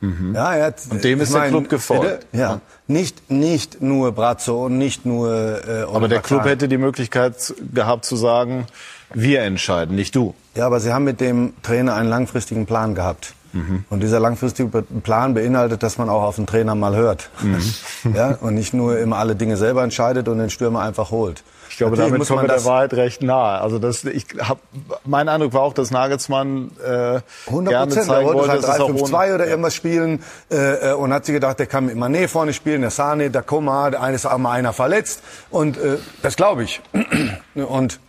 Mhm. 0.00 0.34
Ja, 0.34 0.54
er 0.54 0.66
hat, 0.66 0.82
und 0.90 1.02
dem 1.02 1.20
ist 1.20 1.32
mein, 1.32 1.42
der 1.42 1.50
Club 1.50 1.68
gefolgt. 1.68 2.26
Ja, 2.32 2.38
ja, 2.38 2.60
nicht 2.86 3.30
nicht 3.30 3.82
nur 3.82 4.12
Brazzo 4.12 4.66
und 4.66 4.78
nicht 4.78 5.04
nur. 5.04 5.66
Äh, 5.66 5.82
aber 5.92 6.08
der 6.08 6.20
Club 6.20 6.44
hätte 6.44 6.68
die 6.68 6.78
Möglichkeit 6.78 7.54
gehabt 7.74 8.04
zu 8.04 8.16
sagen, 8.16 8.66
wir 9.12 9.42
entscheiden, 9.42 9.96
nicht 9.96 10.14
du. 10.14 10.34
Ja, 10.54 10.66
aber 10.66 10.80
sie 10.80 10.92
haben 10.92 11.04
mit 11.04 11.20
dem 11.20 11.54
Trainer 11.62 11.94
einen 11.94 12.08
langfristigen 12.08 12.66
Plan 12.66 12.94
gehabt. 12.94 13.34
Mhm. 13.52 13.84
Und 13.88 14.02
dieser 14.02 14.20
langfristige 14.20 14.82
Plan 14.82 15.34
beinhaltet, 15.34 15.82
dass 15.82 15.98
man 15.98 16.08
auch 16.08 16.22
auf 16.22 16.36
den 16.36 16.46
Trainer 16.46 16.74
mal 16.74 16.94
hört. 16.94 17.30
Mhm. 17.42 18.14
ja, 18.14 18.38
und 18.40 18.54
nicht 18.54 18.74
nur 18.74 18.98
immer 18.98 19.16
alle 19.16 19.36
Dinge 19.36 19.56
selber 19.56 19.82
entscheidet 19.82 20.28
und 20.28 20.38
den 20.38 20.50
Stürmer 20.50 20.82
einfach 20.82 21.10
holt. 21.10 21.42
Ich 21.78 21.80
glaube, 21.80 21.96
Natürlich 21.96 22.12
damit 22.12 22.28
kommen 22.28 22.42
wir 22.42 22.48
der 22.48 22.64
Wahrheit 22.64 22.92
recht 22.94 23.22
nahe. 23.22 23.60
Also 23.60 23.78
das, 23.78 24.02
ich 24.02 24.26
hab, 24.36 24.58
mein 25.04 25.28
Eindruck 25.28 25.52
war 25.52 25.62
auch, 25.62 25.72
dass 25.72 25.92
Nagelsmann 25.92 26.72
äh, 26.84 27.20
100 27.46 27.72
gerne 27.72 27.92
zeigen 27.92 28.08
der 28.08 28.34
wollte, 28.34 28.48
halt 28.50 28.64
3, 28.66 28.86
5, 28.86 29.02
2 29.04 29.34
oder 29.36 29.46
irgendwas 29.46 29.76
spielen 29.76 30.24
äh, 30.48 30.92
und 30.94 31.12
hat 31.12 31.24
sich 31.24 31.34
gedacht, 31.34 31.60
der 31.60 31.66
kann 31.68 31.86
mit 31.86 31.94
Mané 31.94 32.26
vorne 32.26 32.52
spielen, 32.52 32.80
der 32.80 32.90
Sane, 32.90 33.30
der 33.30 33.42
Koma, 33.42 33.90
der 33.90 34.02
eine 34.02 34.16
ist 34.16 34.26
auch 34.26 34.38
mal 34.38 34.54
einer 34.54 34.72
verletzt 34.72 35.22
und 35.50 35.76
äh, 35.76 35.98
das 36.20 36.34
glaube 36.34 36.64
ich. 36.64 36.80
und 37.54 38.00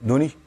du 0.00 0.16
nicht? 0.16 0.38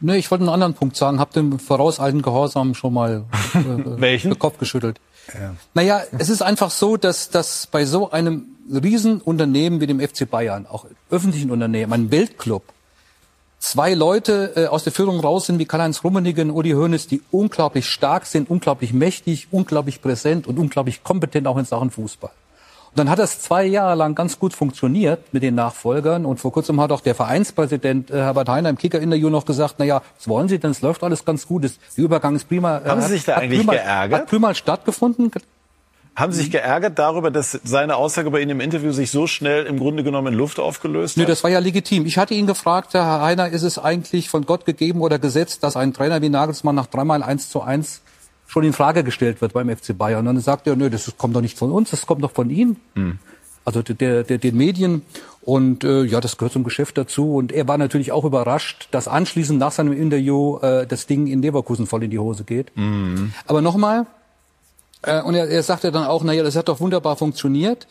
Nee, 0.00 0.16
ich 0.16 0.30
wollte 0.30 0.44
einen 0.44 0.54
anderen 0.54 0.72
Punkt 0.72 0.96
sagen. 0.96 1.20
Hab 1.20 1.34
den 1.34 1.58
vorauseilenden 1.58 2.22
Gehorsam 2.22 2.72
schon 2.72 2.94
mal 2.94 3.24
äh, 3.54 4.00
Welchen? 4.00 4.30
den 4.30 4.38
Kopf 4.38 4.56
geschüttelt. 4.56 4.98
Ja. 5.34 5.54
Naja, 5.74 6.00
es 6.16 6.30
ist 6.30 6.40
einfach 6.40 6.70
so, 6.70 6.96
dass, 6.96 7.28
dass 7.28 7.66
bei 7.66 7.84
so 7.84 8.10
einem 8.10 8.53
Riesenunternehmen 8.70 9.80
wie 9.80 9.86
dem 9.86 10.00
FC 10.00 10.28
Bayern, 10.28 10.66
auch 10.66 10.86
öffentlichen 11.10 11.50
Unternehmen, 11.50 11.92
ein 11.92 12.10
Weltclub, 12.10 12.62
zwei 13.58 13.94
Leute 13.94 14.52
äh, 14.56 14.66
aus 14.66 14.84
der 14.84 14.92
Führung 14.92 15.20
raus 15.20 15.46
sind 15.46 15.58
wie 15.58 15.64
Karl-Heinz 15.64 16.04
Rummenigge 16.04 16.42
und 16.42 16.50
Uli 16.50 16.72
Hoeneß, 16.72 17.06
die 17.06 17.22
unglaublich 17.30 17.86
stark 17.86 18.26
sind, 18.26 18.50
unglaublich 18.50 18.92
mächtig, 18.92 19.48
unglaublich 19.50 20.02
präsent 20.02 20.46
und 20.46 20.58
unglaublich 20.58 21.02
kompetent 21.02 21.46
auch 21.46 21.56
in 21.56 21.64
Sachen 21.64 21.90
Fußball. 21.90 22.30
Und 22.94 22.98
dann 22.98 23.10
hat 23.10 23.18
das 23.18 23.40
zwei 23.40 23.64
Jahre 23.64 23.96
lang 23.96 24.14
ganz 24.14 24.38
gut 24.38 24.54
funktioniert 24.54 25.32
mit 25.32 25.42
den 25.42 25.56
Nachfolgern. 25.56 26.24
Und 26.24 26.38
vor 26.38 26.52
kurzem 26.52 26.80
hat 26.80 26.92
auch 26.92 27.00
der 27.00 27.16
Vereinspräsident 27.16 28.10
äh, 28.10 28.18
Herbert 28.18 28.48
Heiner 28.48 28.68
im 28.68 28.78
Kicker-Interview 28.78 29.30
noch 29.30 29.46
gesagt, 29.46 29.76
na 29.78 29.84
ja, 29.84 30.00
was 30.16 30.28
wollen 30.28 30.48
Sie 30.48 30.60
denn? 30.60 30.70
Es 30.70 30.80
läuft 30.80 31.02
alles 31.02 31.24
ganz 31.24 31.48
gut. 31.48 31.64
Der 31.64 31.70
Übergang 31.96 32.36
ist 32.36 32.48
prima. 32.48 32.82
Haben 32.84 33.00
Sie 33.00 33.08
sich 33.08 33.24
da 33.24 33.34
eigentlich 33.34 33.60
prima, 33.60 33.72
geärgert? 33.72 34.20
Hat 34.20 34.28
prima 34.28 34.54
stattgefunden. 34.54 35.32
Haben 36.16 36.32
Sie 36.32 36.42
sich 36.42 36.50
geärgert 36.52 36.98
darüber, 36.98 37.30
dass 37.32 37.58
seine 37.64 37.96
Aussage 37.96 38.30
bei 38.30 38.40
Ihnen 38.40 38.52
im 38.52 38.60
Interview 38.60 38.92
sich 38.92 39.10
so 39.10 39.26
schnell 39.26 39.66
im 39.66 39.78
Grunde 39.78 40.04
genommen 40.04 40.32
in 40.32 40.38
Luft 40.38 40.60
aufgelöst 40.60 41.16
hat? 41.16 41.20
Nee, 41.20 41.26
das 41.26 41.42
war 41.42 41.50
ja 41.50 41.58
legitim. 41.58 42.06
Ich 42.06 42.18
hatte 42.18 42.34
ihn 42.34 42.46
gefragt, 42.46 42.94
Herr 42.94 43.20
Heiner, 43.20 43.48
ist 43.48 43.62
es 43.62 43.78
eigentlich 43.78 44.28
von 44.28 44.46
Gott 44.46 44.64
gegeben 44.64 45.00
oder 45.00 45.18
gesetzt, 45.18 45.64
dass 45.64 45.76
ein 45.76 45.92
Trainer 45.92 46.22
wie 46.22 46.28
Nagelsmann 46.28 46.76
nach 46.76 46.86
dreimal 46.86 47.24
eins 47.24 47.48
zu 47.48 47.62
eins 47.62 48.00
schon 48.46 48.62
in 48.62 48.72
Frage 48.72 49.02
gestellt 49.02 49.40
wird 49.40 49.54
beim 49.54 49.68
FC 49.74 49.96
Bayern? 49.98 50.20
Und 50.20 50.36
dann 50.36 50.40
sagt 50.42 50.68
er, 50.68 50.76
nö, 50.76 50.88
das 50.88 51.12
kommt 51.18 51.34
doch 51.34 51.40
nicht 51.40 51.58
von 51.58 51.72
uns, 51.72 51.90
das 51.90 52.06
kommt 52.06 52.22
doch 52.22 52.32
von 52.32 52.48
Ihnen. 52.48 52.76
Hm. 52.94 53.18
Also 53.64 53.82
der, 53.82 54.22
der, 54.22 54.38
den 54.38 54.56
Medien. 54.56 55.02
Und 55.40 55.82
äh, 55.82 56.04
ja, 56.04 56.20
das 56.20 56.36
gehört 56.36 56.52
zum 56.52 56.64
Geschäft 56.64 56.96
dazu. 56.96 57.34
Und 57.34 57.50
er 57.50 57.66
war 57.66 57.76
natürlich 57.76 58.12
auch 58.12 58.24
überrascht, 58.24 58.88
dass 58.92 59.08
anschließend 59.08 59.58
nach 59.58 59.72
seinem 59.72 59.92
Interview 59.92 60.58
äh, 60.58 60.86
das 60.86 61.06
Ding 61.06 61.26
in 61.26 61.42
Leverkusen 61.42 61.86
voll 61.86 62.04
in 62.04 62.10
die 62.10 62.18
Hose 62.18 62.44
geht. 62.44 62.76
Mhm. 62.76 63.32
Aber 63.46 63.62
nochmal, 63.62 64.06
äh, 65.06 65.22
und 65.22 65.34
er, 65.34 65.48
er 65.48 65.62
sagte 65.62 65.92
dann 65.92 66.04
auch, 66.04 66.22
naja, 66.24 66.42
das 66.42 66.56
hat 66.56 66.68
doch 66.68 66.80
wunderbar 66.80 67.16
funktioniert. 67.16 67.86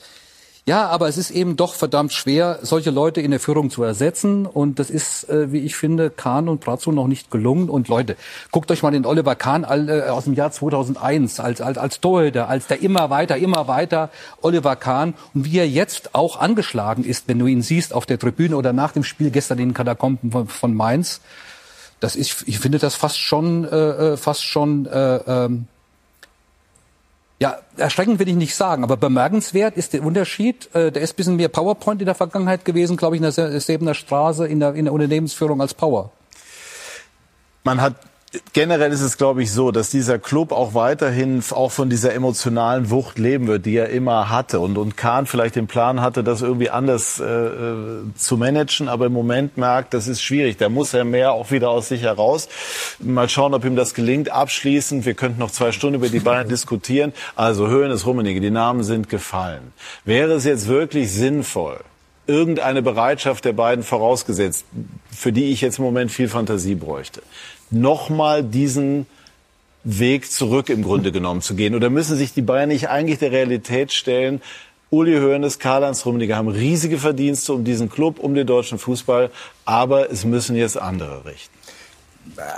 Ja, 0.66 0.88
aber 0.88 1.10
es 1.10 1.18
ist 1.18 1.30
eben 1.30 1.58
doch 1.58 1.74
verdammt 1.74 2.14
schwer, 2.14 2.60
solche 2.62 2.90
Leute 2.90 3.20
in 3.20 3.32
der 3.32 3.42
Führung 3.42 3.70
zu 3.70 3.84
ersetzen. 3.84 4.46
Und 4.46 4.80
das 4.80 4.90
ist, 4.90 5.28
äh, 5.28 5.52
wie 5.52 5.60
ich 5.60 5.76
finde, 5.76 6.10
Kahn 6.10 6.48
und 6.48 6.62
Brazzo 6.62 6.94
noch 6.94 7.08
nicht 7.08 7.30
gelungen. 7.32 7.70
Und 7.70 7.90
Leute, 7.90 8.16
guckt 8.50 8.72
euch 8.72 8.82
mal 8.82 8.92
den 8.92 9.06
Oliver 9.06 9.36
Kahn 9.36 9.66
äh, 9.66 10.04
aus 10.04 10.24
dem 10.24 10.36
Jahr 10.36 10.52
2001 10.52 11.42
als, 11.42 11.60
als, 11.60 11.78
als 11.78 12.00
Torhüter, 12.00 12.48
als 12.48 12.68
der 12.68 12.82
immer 12.82 13.10
weiter, 13.10 13.36
immer 13.36 13.68
weiter 13.68 14.10
Oliver 14.42 14.78
Kahn. 14.78 15.16
Und 15.34 15.44
wie 15.44 15.58
er 15.58 15.68
jetzt 15.68 16.16
auch 16.16 16.40
angeschlagen 16.40 17.04
ist, 17.04 17.28
wenn 17.28 17.40
du 17.40 17.48
ihn 17.48 17.62
siehst 17.62 17.94
auf 17.94 18.06
der 18.06 18.18
Tribüne 18.18 18.56
oder 18.56 18.72
nach 18.72 18.94
dem 18.94 19.04
Spiel 19.04 19.32
gestern 19.32 19.60
in 19.60 19.70
den 19.70 19.74
Katakomben 19.74 20.32
von, 20.32 20.48
von 20.48 20.74
Mainz. 20.74 21.20
Das 22.00 22.16
ist, 22.16 22.48
ich 22.48 22.60
finde 22.60 22.78
das 22.78 22.96
fast 22.96 23.20
schon, 23.20 23.66
äh, 23.66 24.14
äh 24.14 24.18
fast 24.18 24.46
schon, 24.46 24.86
äh, 24.86 25.16
ähm, 25.28 25.68
ja, 27.44 27.58
erschreckend 27.76 28.20
will 28.20 28.30
ich 28.30 28.36
nicht 28.36 28.56
sagen, 28.56 28.86
aber 28.86 28.96
bemerkenswert 28.96 29.76
ist 29.76 29.92
der 29.92 30.02
Unterschied. 30.06 30.74
Äh, 30.74 30.94
da 30.94 31.02
ist 31.02 31.12
ein 31.12 31.16
bisschen 31.18 31.36
mehr 31.36 31.50
PowerPoint 31.50 32.00
in 32.00 32.06
der 32.06 32.16
Vergangenheit 32.16 32.64
gewesen, 32.64 32.96
glaube 32.96 33.18
ich, 33.18 33.22
in 33.22 33.30
der 33.30 33.60
Säbener 33.60 33.94
Straße, 33.94 34.48
in 34.48 34.62
der, 34.62 34.76
in 34.76 34.86
der 34.86 34.94
Unternehmensführung 34.94 35.60
als 35.60 35.74
Power. 35.74 36.14
Man 37.66 37.82
hat 37.82 37.96
generell 38.54 38.92
ist 38.92 39.02
es, 39.02 39.18
glaube 39.18 39.44
ich, 39.44 39.52
so, 39.52 39.72
dass 39.72 39.90
dieser 39.90 40.18
Club 40.18 40.52
auch 40.52 40.74
weiterhin 40.74 41.44
auch 41.52 41.72
von 41.72 41.90
dieser 41.90 42.14
emotionalen 42.14 42.90
Wucht 42.90 43.20
leben 43.20 43.48
wird, 43.48 43.66
die 43.66 43.76
er 43.76 43.90
immer 43.90 44.30
hatte. 44.30 44.60
Und, 44.60 44.78
und 44.78 44.98
Kahn 44.98 45.26
vielleicht 45.26 45.56
den 45.56 45.68
Plan 45.68 46.02
hatte, 46.02 46.24
das 46.24 46.42
irgendwie 46.42 46.70
anders 46.70 47.20
äh, 47.20 47.26
äh, 47.26 48.04
zu 48.16 48.38
managen, 48.38 48.90
aber 48.90 49.08
im 49.08 49.14
Moment 49.14 49.58
merkt, 49.58 49.94
das 49.94 50.08
ist 50.08 50.22
schwierig. 50.22 50.58
Da 50.58 50.70
muss 50.70 50.94
er 50.94 51.04
mehr 51.04 51.34
auch 51.34 51.52
wieder 51.52 51.70
aus 51.70 51.90
sich 51.90 52.02
heraus. 52.02 52.50
Mal 53.00 53.30
schauen, 53.30 53.54
ob 53.54 53.66
ihm 53.66 53.76
das 53.76 53.94
gelingt. 53.94 54.30
Abschließend, 54.30 55.06
wir 55.06 55.14
könnten 55.14 55.40
noch 55.40 55.52
zwei 55.52 55.72
Stunden 55.72 55.96
über 55.96 56.10
die 56.10 56.20
Bayern 56.20 56.50
diskutieren. 56.50 57.14
Also 57.36 57.68
Höhen 57.68 57.92
ist 57.92 58.06
Rummenigge, 58.06 58.42
die 58.42 58.52
Namen 58.52 58.84
sind 58.84 59.10
gefallen. 59.10 59.74
Wäre 60.06 60.34
es 60.34 60.46
jetzt 60.46 60.68
wirklich 60.68 61.12
sinnvoll, 61.12 61.80
irgendeine 62.28 62.82
Bereitschaft 62.82 63.46
der 63.46 63.54
beiden 63.54 63.84
vorausgesetzt, 63.84 64.66
für 65.12 65.32
die 65.32 65.52
ich 65.52 65.62
jetzt 65.62 65.80
im 65.80 65.86
Moment 65.86 66.12
viel 66.12 66.30
Fantasie 66.30 66.76
bräuchte, 66.76 67.22
nochmal 67.74 68.44
diesen 68.44 69.06
Weg 69.84 70.32
zurück 70.32 70.70
im 70.70 70.84
Grunde 70.84 71.12
genommen 71.12 71.42
zu 71.42 71.56
gehen? 71.56 71.76
Oder 71.76 71.90
müssen 71.90 72.18
sich 72.18 72.34
die 72.34 72.42
Bayern 72.42 72.70
nicht 72.70 72.90
eigentlich 72.90 73.20
der 73.20 73.32
Realität 73.32 73.92
stellen? 73.92 74.42
Uli 74.90 75.18
Hoeneß, 75.20 75.58
Karl-Heinz 75.58 76.06
Rummenigge 76.06 76.36
haben 76.36 76.50
riesige 76.50 77.00
Verdienste 77.00 77.54
um 77.54 77.64
diesen 77.64 77.90
Club, 77.90 78.20
um 78.20 78.36
den 78.36 78.46
deutschen 78.46 78.78
Fußball, 78.78 79.32
aber 79.66 80.12
es 80.12 80.24
müssen 80.24 80.56
jetzt 80.56 80.78
andere 80.78 81.26
richten. 81.26 81.58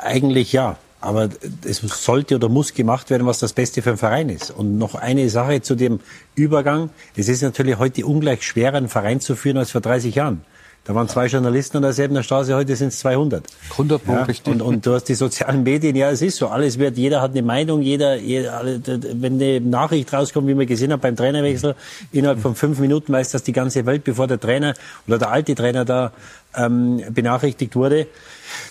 Eigentlich 0.04 0.52
ja. 0.52 0.78
aber 1.00 1.30
es 1.64 1.78
sollte 1.78 2.36
oder 2.36 2.50
muss 2.50 2.74
gemacht 2.74 3.10
werden, 3.10 3.26
was 3.26 3.40
das 3.40 3.54
Beste 3.54 3.82
für 3.82 3.92
den 3.92 3.98
Verein 3.98 4.30
ist. 4.30 4.52
Und 4.52 4.78
noch 4.78 4.96
eine 4.96 5.30
Sache 5.30 5.62
zu 5.62 5.76
dem 5.76 6.00
Übergang. 6.36 6.90
Es 7.16 7.30
ist 7.30 7.42
natürlich 7.42 7.78
heute 7.78 8.06
ungleich 8.06 8.44
schwerer, 8.44 8.78
einen 8.78 8.90
Verein 8.90 9.22
zu 9.22 9.36
führen 9.36 9.58
als 9.58 9.72
vor 9.72 9.82
30 9.82 10.16
Jahren. 10.16 10.44
Da 10.86 10.94
waren 10.94 11.08
zwei 11.08 11.26
Journalisten 11.26 11.78
an 11.78 11.84
derselben 11.84 12.22
Straße, 12.22 12.56
heute 12.56 12.76
sind 12.76 12.90
es 12.90 13.00
200. 13.00 13.44
100 13.72 14.06
Pro, 14.06 14.12
ja, 14.14 14.24
richtig. 14.24 14.54
Und, 14.54 14.62
und 14.62 14.86
du 14.86 14.94
hast 14.94 15.06
die 15.06 15.16
sozialen 15.16 15.64
Medien, 15.64 15.96
ja, 15.96 16.12
es 16.12 16.22
ist 16.22 16.38
so, 16.38 16.48
alles 16.48 16.78
wird, 16.78 16.96
jeder 16.96 17.24
hat 17.24 17.32
eine 17.32 17.42
Meinung, 17.42 17.82
jeder, 17.82 18.16
jeder 18.18 18.64
wenn 18.64 19.42
eine 19.42 19.62
Nachricht 19.62 20.14
rauskommt, 20.14 20.48
wie 20.48 20.56
wir 20.56 20.68
gesehen 20.68 20.92
haben 20.92 21.00
beim 21.00 21.16
Trainerwechsel, 21.16 21.74
innerhalb 22.12 22.40
von 22.40 22.54
fünf 22.54 22.78
Minuten 22.78 23.12
weiß 23.12 23.32
das 23.32 23.42
die 23.42 23.52
ganze 23.52 23.88
Welt, 23.88 24.04
bevor 24.04 24.28
der 24.28 24.40
Trainer 24.40 24.76
oder 25.08 25.18
der 25.18 25.32
alte 25.32 25.56
Trainer 25.56 25.86
da 25.86 26.12
ähm, 26.56 27.02
benachrichtigt 27.10 27.76
wurde. 27.76 28.06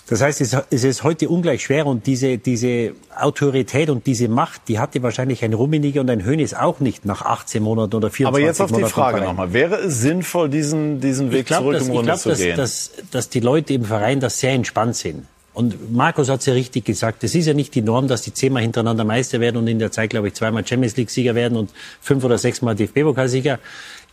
Das 0.07 0.21
heißt, 0.21 0.41
es, 0.41 0.55
es 0.69 0.83
ist 0.83 1.03
heute 1.03 1.29
ungleich 1.29 1.63
schwer 1.63 1.87
und 1.87 2.05
diese, 2.05 2.37
diese 2.37 2.93
Autorität 3.17 3.89
und 3.89 4.05
diese 4.05 4.27
Macht, 4.27 4.61
die 4.67 4.79
hatte 4.79 5.01
wahrscheinlich 5.01 5.43
ein 5.43 5.53
Rummenigge 5.53 6.01
und 6.01 6.09
ein 6.09 6.23
Hönes 6.23 6.53
auch 6.53 6.79
nicht 6.79 7.05
nach 7.05 7.23
18 7.23 7.63
Monaten 7.63 7.95
oder 7.95 8.09
24 8.09 8.21
Monaten. 8.23 8.35
Aber 8.35 8.39
jetzt 8.39 8.61
auf 8.61 8.71
die 8.71 8.93
Frage 8.93 9.21
nochmal. 9.21 9.53
Wäre 9.53 9.75
es 9.75 10.01
sinnvoll, 10.01 10.49
diesen, 10.49 10.99
diesen 10.99 11.31
Weg 11.31 11.41
Ich 11.41 11.45
glaube, 11.45 11.63
zurück 11.63 11.77
dass, 11.77 11.87
im 11.87 11.91
ich 11.91 11.97
Runde 11.97 12.11
glaub, 12.11 12.19
zu 12.19 12.29
dass, 12.29 12.37
gehen? 12.39 12.57
dass, 12.57 12.91
dass 13.11 13.29
die 13.29 13.39
Leute 13.39 13.73
im 13.73 13.85
Verein 13.85 14.19
das 14.19 14.39
sehr 14.39 14.53
entspannt 14.53 14.95
sind. 14.95 15.25
Und 15.55 15.93
Markus 15.93 16.27
hat 16.29 16.41
es 16.41 16.47
ja 16.47 16.53
richtig 16.53 16.83
gesagt, 16.83 17.23
es 17.23 17.33
ist 17.33 17.45
ja 17.45 17.53
nicht 17.53 17.73
die 17.75 17.81
Norm, 17.81 18.09
dass 18.09 18.21
die 18.21 18.33
zehnmal 18.33 18.61
hintereinander 18.61 19.05
Meister 19.05 19.39
werden 19.39 19.55
und 19.55 19.67
in 19.67 19.79
der 19.79 19.89
Zeit, 19.89 20.09
glaube 20.09 20.27
ich, 20.27 20.33
zweimal 20.33 20.67
Champions 20.67 20.97
League-Sieger 20.97 21.33
werden 21.33 21.57
und 21.57 21.71
fünf 22.01 22.25
oder 22.25 22.37
sechsmal 22.37 22.75
DFB-Pokalsieger. 22.75 23.59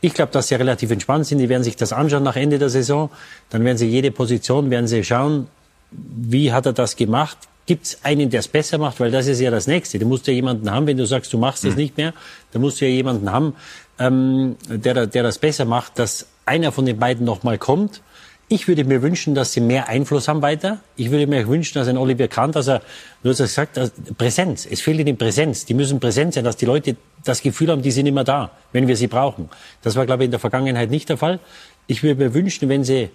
Ich 0.01 0.15
glaube, 0.15 0.31
dass 0.31 0.49
sie 0.49 0.55
relativ 0.55 0.93
entspannt 0.93 1.27
sind. 1.27 1.39
Die 1.39 1.49
werden 1.49 1.65
sich 1.65 1.75
das 1.75 1.93
anschauen 1.93 2.23
nach 2.23 2.37
Ende 2.37 2.61
der 2.61 2.71
Saison. 2.71 3.11
Dann 3.51 3.65
werden 3.65 3.77
sie 3.77 3.89
jede 3.89 4.13
Position, 4.13 4.71
werden 4.71 4.87
sie 4.87 5.03
schauen, 5.03 5.49
wie 5.93 6.53
hat 6.53 6.67
er 6.67 6.73
das 6.73 6.97
gemacht? 6.97 7.39
Gibt 7.67 7.87
es 7.87 7.99
einen, 8.03 8.31
der 8.31 8.41
es 8.41 8.49
besser 8.49 8.79
macht? 8.79 8.99
Weil 8.99 9.11
das 9.11 9.27
ist 9.27 9.41
ja 9.41 9.51
das 9.51 9.67
Nächste. 9.67 9.99
Du 9.99 10.07
musst 10.07 10.27
ja 10.27 10.33
jemanden 10.33 10.71
haben, 10.71 10.87
wenn 10.87 10.97
du 10.97 11.07
sagst, 11.07 11.33
du 11.33 11.39
machst 11.39 11.65
es 11.65 11.77
nicht 11.77 11.97
mehr, 11.97 12.13
dann 12.53 12.61
musst 12.63 12.81
du 12.81 12.87
ja 12.87 12.91
jemanden 12.91 13.31
haben, 13.31 13.55
ähm, 13.99 14.57
der, 14.69 15.07
der 15.07 15.23
das 15.23 15.39
besser 15.39 15.65
macht, 15.65 15.99
dass 15.99 16.27
einer 16.45 16.73
von 16.73 16.87
den 16.87 16.99
beiden 16.99 17.25
nochmal 17.25 17.59
kommt. 17.59 18.03
Ich 18.49 18.69
würde 18.69 18.85
mir 18.85 19.01
wünschen, 19.01 19.35
dass 19.35 19.53
sie 19.53 19.61
mehr 19.61 19.89
Einfluss 19.89 20.29
haben 20.29 20.43
weiter. 20.43 20.81
Ich 20.97 21.11
würde 21.11 21.27
mir 21.27 21.47
wünschen, 21.49 21.79
dass 21.79 21.89
ein 21.89 21.97
Oliver 21.97 22.29
Kahn, 22.29 22.53
dass 22.53 22.69
er, 22.69 22.83
du 23.23 23.31
hast 23.31 23.39
ja 23.39 23.47
gesagt, 23.47 23.79
Präsenz. 24.19 24.67
Es 24.71 24.83
fehlt 24.83 24.99
ihnen 25.01 25.17
Präsenz. 25.17 25.65
Die 25.65 25.73
müssen 25.73 26.01
präsent 26.01 26.35
sein, 26.35 26.45
dass 26.45 26.57
die 26.57 26.67
Leute 26.67 26.97
das 27.25 27.41
Gefühl 27.41 27.71
haben, 27.71 27.81
die 27.81 27.93
sind 27.93 28.07
immer 28.07 28.25
da, 28.25 28.51
wenn 28.73 28.89
wir 28.89 28.97
sie 28.97 29.07
brauchen. 29.07 29.49
Das 29.83 29.97
war, 29.97 30.05
glaube 30.05 30.25
ich, 30.25 30.27
in 30.27 30.33
der 30.33 30.41
Vergangenheit 30.41 30.91
nicht 30.91 31.09
der 31.09 31.17
Fall. 31.17 31.39
Ich 31.87 32.03
würde 32.03 32.23
mir 32.23 32.35
wünschen, 32.35 32.69
wenn 32.69 32.85
sie 32.85 33.09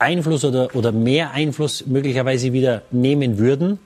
Einfluss 0.00 0.44
oder, 0.44 0.74
oder 0.74 0.92
mehr 0.92 1.32
Einfluss 1.32 1.86
möglicherweise 1.86 2.52
wieder 2.52 2.82
nehmen 2.90 3.38
würden. 3.38 3.78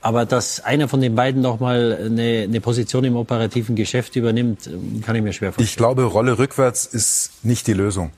Aber 0.00 0.26
dass 0.26 0.60
einer 0.60 0.86
von 0.86 1.00
den 1.00 1.16
beiden 1.16 1.42
nochmal 1.42 1.98
eine, 2.06 2.44
eine 2.44 2.60
Position 2.60 3.02
im 3.02 3.16
operativen 3.16 3.74
Geschäft 3.74 4.14
übernimmt, 4.14 4.70
kann 5.02 5.16
ich 5.16 5.22
mir 5.22 5.32
schwer 5.32 5.52
vorstellen. 5.52 5.68
Ich 5.68 5.76
glaube, 5.76 6.04
Rolle 6.04 6.38
rückwärts 6.38 6.86
ist 6.86 7.44
nicht 7.44 7.66
die 7.66 7.72
Lösung. 7.72 8.12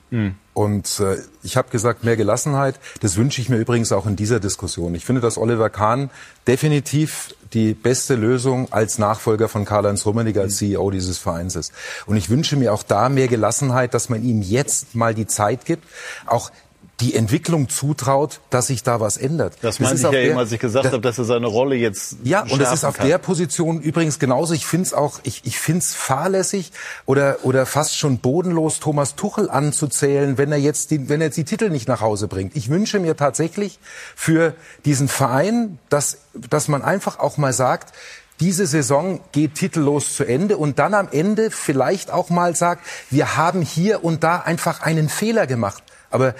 Und 0.53 0.99
äh, 0.99 1.17
ich 1.41 1.57
habe 1.57 1.69
gesagt, 1.69 2.03
mehr 2.03 2.17
Gelassenheit. 2.17 2.75
Das 2.99 3.17
wünsche 3.17 3.41
ich 3.41 3.49
mir 3.49 3.57
übrigens 3.57 3.91
auch 3.91 4.05
in 4.05 4.15
dieser 4.15 4.39
Diskussion. 4.39 4.93
Ich 4.93 5.05
finde, 5.05 5.21
dass 5.21 5.39
Oliver 5.39 5.71
Kahn 5.71 6.11
definitiv 6.45 7.33
die 7.53 7.73
beste 7.73 8.15
Lösung 8.15 8.71
als 8.71 8.99
Nachfolger 8.99 9.49
von 9.49 9.65
Karl-Heinz 9.65 10.05
Rummenigge 10.05 10.39
als 10.39 10.57
CEO 10.57 10.91
dieses 10.91 11.17
Vereins 11.17 11.55
ist. 11.55 11.73
Und 12.05 12.15
ich 12.15 12.29
wünsche 12.29 12.57
mir 12.57 12.73
auch 12.73 12.83
da 12.83 13.09
mehr 13.09 13.27
Gelassenheit, 13.27 13.93
dass 13.95 14.07
man 14.09 14.23
ihm 14.23 14.41
jetzt 14.41 14.93
mal 14.93 15.15
die 15.15 15.25
Zeit 15.25 15.65
gibt, 15.65 15.85
auch 16.27 16.51
die 17.01 17.15
Entwicklung 17.15 17.67
zutraut, 17.67 18.39
dass 18.49 18.67
sich 18.67 18.83
da 18.83 18.99
was 18.99 19.17
ändert. 19.17 19.55
Das 19.61 19.79
meinte 19.79 19.97
ich 19.97 20.01
ja 20.03 20.11
der- 20.11 20.23
eben, 20.23 20.37
als 20.37 20.51
ich 20.51 20.59
gesagt 20.59 20.85
das- 20.85 20.93
habe, 20.93 21.01
dass 21.01 21.17
er 21.17 21.25
seine 21.25 21.47
Rolle 21.47 21.75
jetzt 21.75 22.17
ja, 22.23 22.41
und 22.43 22.59
das 22.61 22.73
ist 22.73 22.83
auf 22.85 22.97
kann. 22.97 23.07
der 23.07 23.17
Position 23.17 23.81
übrigens 23.81 24.19
genauso. 24.19 24.53
Ich 24.53 24.65
finde 24.65 24.85
es 24.87 24.93
auch, 24.93 25.19
ich, 25.23 25.41
ich 25.45 25.57
finde 25.59 25.79
es 25.79 25.93
fahrlässig 25.93 26.71
oder, 27.05 27.39
oder 27.43 27.65
fast 27.65 27.97
schon 27.97 28.19
bodenlos, 28.19 28.79
Thomas 28.79 29.15
Tuchel 29.15 29.49
anzuzählen, 29.49 30.37
wenn 30.37 30.51
er 30.51 30.59
jetzt 30.59 30.91
die, 30.91 31.09
wenn 31.09 31.21
er 31.21 31.27
jetzt 31.27 31.37
die 31.37 31.43
Titel 31.43 31.69
nicht 31.69 31.87
nach 31.87 32.01
Hause 32.01 32.27
bringt. 32.27 32.55
Ich 32.55 32.69
wünsche 32.69 32.99
mir 32.99 33.15
tatsächlich 33.17 33.79
für 34.15 34.53
diesen 34.85 35.07
Verein, 35.07 35.79
dass, 35.89 36.19
dass 36.33 36.67
man 36.67 36.83
einfach 36.83 37.19
auch 37.19 37.37
mal 37.37 37.51
sagt, 37.53 37.93
diese 38.39 38.65
Saison 38.65 39.19
geht 39.31 39.55
titellos 39.55 40.15
zu 40.15 40.23
Ende 40.23 40.57
und 40.57 40.79
dann 40.79 40.93
am 40.93 41.07
Ende 41.11 41.51
vielleicht 41.51 42.09
auch 42.11 42.29
mal 42.29 42.55
sagt, 42.55 42.85
wir 43.09 43.37
haben 43.37 43.61
hier 43.61 44.03
und 44.03 44.23
da 44.23 44.37
einfach 44.39 44.81
einen 44.81 45.09
Fehler 45.09 45.45
gemacht. 45.47 45.83
Aber 46.09 46.33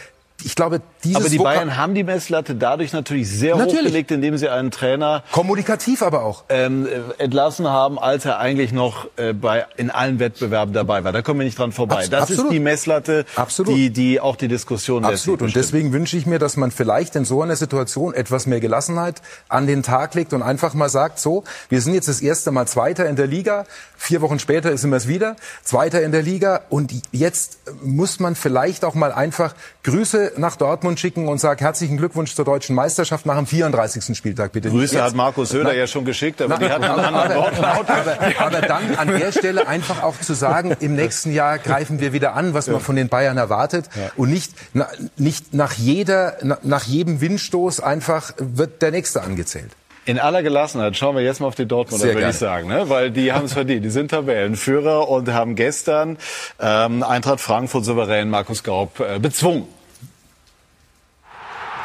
ich 0.44 0.56
glaube, 0.56 0.82
dieses 1.04 1.18
Aber 1.18 1.30
die 1.30 1.40
Vokab- 1.40 1.54
Bayern 1.56 1.78
haben 1.78 1.96
die 1.96 2.04
Messlatte 2.04 2.56
dadurch 2.56 2.94
natürlich 2.94 3.30
sehr 3.30 3.56
Natürlich. 3.56 3.80
hochgelegt, 3.86 4.12
indem 4.12 4.38
sie 4.38 4.50
einen 4.50 4.72
Trainer 4.72 5.24
kommunikativ 5.32 6.02
aber 6.02 6.24
auch 6.24 6.44
ähm, 6.50 6.88
äh, 6.88 7.22
entlassen 7.24 7.68
haben, 7.68 8.00
als 8.00 8.26
er 8.26 8.40
eigentlich 8.40 8.72
noch 8.72 9.08
äh, 9.18 9.34
bei 9.34 9.66
in 9.78 9.90
allen 9.92 10.20
Wettbewerben 10.20 10.74
dabei 10.74 11.04
war. 11.04 11.12
Da 11.12 11.22
kommen 11.22 11.40
wir 11.40 11.46
nicht 11.46 11.58
dran 11.58 11.72
vorbei. 11.72 11.96
Abs- 11.98 12.10
das 12.10 12.22
absolut. 12.24 12.46
ist 12.46 12.52
die 12.54 12.60
Messlatte, 12.60 13.26
Absolut. 13.36 13.76
die 13.76 13.90
die 13.92 14.20
auch 14.20 14.36
die 14.36 14.48
Diskussion 14.48 15.06
Absolut. 15.06 15.42
Und 15.42 15.56
deswegen 15.56 15.94
wünsche 15.94 16.18
ich 16.18 16.26
mir, 16.26 16.40
dass 16.40 16.58
man 16.58 16.72
vielleicht 16.72 17.16
in 17.16 17.26
so 17.26 17.42
einer 17.42 17.56
Situation 17.56 18.14
etwas 18.14 18.46
mehr 18.46 18.60
Gelassenheit 18.60 19.22
an 19.50 19.68
den 19.68 19.84
Tag 19.84 20.14
legt 20.16 20.34
und 20.34 20.42
einfach 20.42 20.74
mal 20.74 20.90
sagt, 20.90 21.20
so, 21.20 21.44
wir 21.70 21.82
sind 21.82 21.94
jetzt 21.94 22.08
das 22.08 22.22
erste 22.22 22.52
Mal 22.52 22.68
Zweiter 22.68 23.08
in 23.08 23.16
der 23.16 23.28
Liga. 23.28 23.66
Vier 23.98 24.22
Wochen 24.22 24.40
später 24.40 24.76
sind 24.78 24.90
wir 24.90 24.98
es 24.98 25.08
wieder. 25.08 25.36
Zweiter 25.64 26.02
in 26.02 26.12
der 26.12 26.22
Liga. 26.24 26.62
Und 26.70 26.92
jetzt 27.12 27.60
muss 27.84 28.20
man 28.20 28.36
vielleicht 28.36 28.84
auch 28.86 28.96
mal 28.96 29.12
einfach 29.12 29.54
Grüße 29.84 30.31
nach 30.38 30.56
Dortmund 30.56 31.00
schicken 31.00 31.28
und 31.28 31.40
sagen, 31.40 31.60
herzlichen 31.60 31.98
Glückwunsch 31.98 32.36
zur 32.36 32.46
deutschen 32.46 32.76
Meisterschaft 32.76 33.26
nach 33.26 33.38
dem 33.38 33.46
34. 33.46 34.16
Spieltag, 34.18 34.52
bitte. 34.52 34.70
Grüße 34.70 34.96
Jetzt. 34.96 35.04
hat 35.04 35.16
Markus 35.16 35.50
Söder 35.50 35.74
ja 35.74 35.88
schon 35.88 36.06
geschickt, 36.06 36.42
aber 36.42 36.58
Nein, 36.58 36.68
die 36.68 36.70
hatten 36.70 36.84
einen 36.84 37.16
anderen 37.16 37.38
Wortlaut. 37.38 37.90
aber, 37.90 38.18
aber 38.40 38.62
dann 38.62 38.96
an 38.96 39.08
der 39.08 39.32
Stelle 39.32 39.68
einfach 39.68 40.04
auch 40.04 40.20
zu 40.20 40.34
sagen, 40.34 40.76
im 40.80 40.96
nächsten 40.96 41.34
Jahr 41.34 41.60
greifen 41.60 42.00
wir 42.00 42.14
wieder 42.14 42.36
an, 42.36 42.54
was 42.54 42.68
man 42.68 42.80
von 42.80 42.96
den 42.96 43.10
Bayern 43.10 43.38
erwartet 43.38 43.90
und 44.16 44.30
nicht, 44.30 44.52
na, 44.74 44.88
nicht 45.18 45.54
nach 45.54 45.74
jeder, 45.74 46.38
na, 46.42 46.58
nach 46.64 46.84
jedem 46.84 47.22
Windstoß 47.22 47.80
einfach 47.80 48.34
wird 48.38 48.82
der 48.82 48.92
nächste 48.92 49.22
angezählt. 49.22 49.72
In 50.06 50.18
aller 50.18 50.42
Gelassenheit 50.42 50.98
schauen 50.98 51.16
wir 51.16 51.22
jetzt 51.22 51.42
mal 51.42 51.48
auf 51.48 51.56
die 51.56 51.68
Dortmunder, 51.68 52.08
würde 52.08 52.30
ich 52.30 52.36
sagen, 52.36 52.68
ne? 52.68 52.90
weil 52.90 53.12
die 53.12 53.34
haben 53.34 53.46
es 53.46 53.54
verdient. 53.54 53.86
Die 53.86 53.92
sind 53.92 54.10
Tabellenführer 54.10 55.08
und 55.08 55.32
haben 55.32 55.56
gestern 55.56 56.18
ähm, 56.60 57.04
Eintracht 57.04 57.40
Frankfurt 57.40 57.86
souverän 57.86 58.30
Markus 58.30 58.64
Gaub 58.64 59.00
äh, 59.00 59.20
bezwungen. 59.20 59.68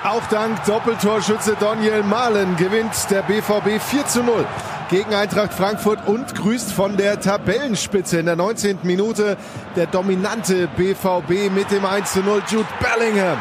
Auch 0.07 0.25
dank 0.29 0.65
Doppeltorschütze 0.67 1.57
Daniel 1.59 2.05
Mahlen 2.05 2.55
gewinnt 2.55 2.93
der 3.11 3.23
BVB 3.23 3.83
4 3.83 4.07
zu 4.07 4.23
0 4.23 4.47
gegen 4.89 5.13
Eintracht 5.13 5.53
Frankfurt 5.53 6.07
und 6.07 6.33
grüßt 6.33 6.73
von 6.73 6.97
der 6.97 7.19
Tabellenspitze 7.19 8.21
in 8.21 8.27
der 8.27 8.37
19. 8.37 8.79
Minute 8.85 9.37
der 9.75 9.87
dominante 9.87 10.69
BVB 10.77 11.53
mit 11.53 11.73
dem 11.73 11.85
1 11.85 12.13
zu 12.13 12.21
0. 12.21 12.41
Jude 12.49 12.69
Bellingham 12.79 13.39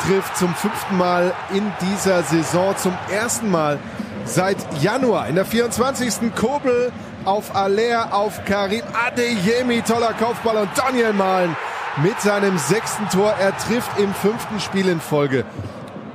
trifft 0.00 0.34
zum 0.38 0.54
fünften 0.54 0.96
Mal 0.96 1.34
in 1.52 1.70
dieser 1.82 2.22
Saison, 2.22 2.74
zum 2.78 2.96
ersten 3.12 3.50
Mal 3.50 3.78
seit 4.24 4.56
Januar. 4.82 5.28
In 5.28 5.34
der 5.34 5.44
24. 5.44 6.34
Kobel 6.34 6.90
auf 7.26 7.54
Aller, 7.54 8.14
auf 8.14 8.46
Karim 8.46 8.82
Adeyemi, 9.06 9.82
toller 9.82 10.14
Kopfball 10.14 10.56
und 10.56 10.70
Daniel 10.74 11.12
Mahlen 11.12 11.54
mit 12.02 12.18
seinem 12.22 12.56
sechsten 12.56 13.06
Tor. 13.10 13.34
Er 13.38 13.54
trifft 13.58 13.98
im 13.98 14.14
fünften 14.14 14.58
Spiel 14.58 14.88
in 14.88 15.02
Folge. 15.02 15.44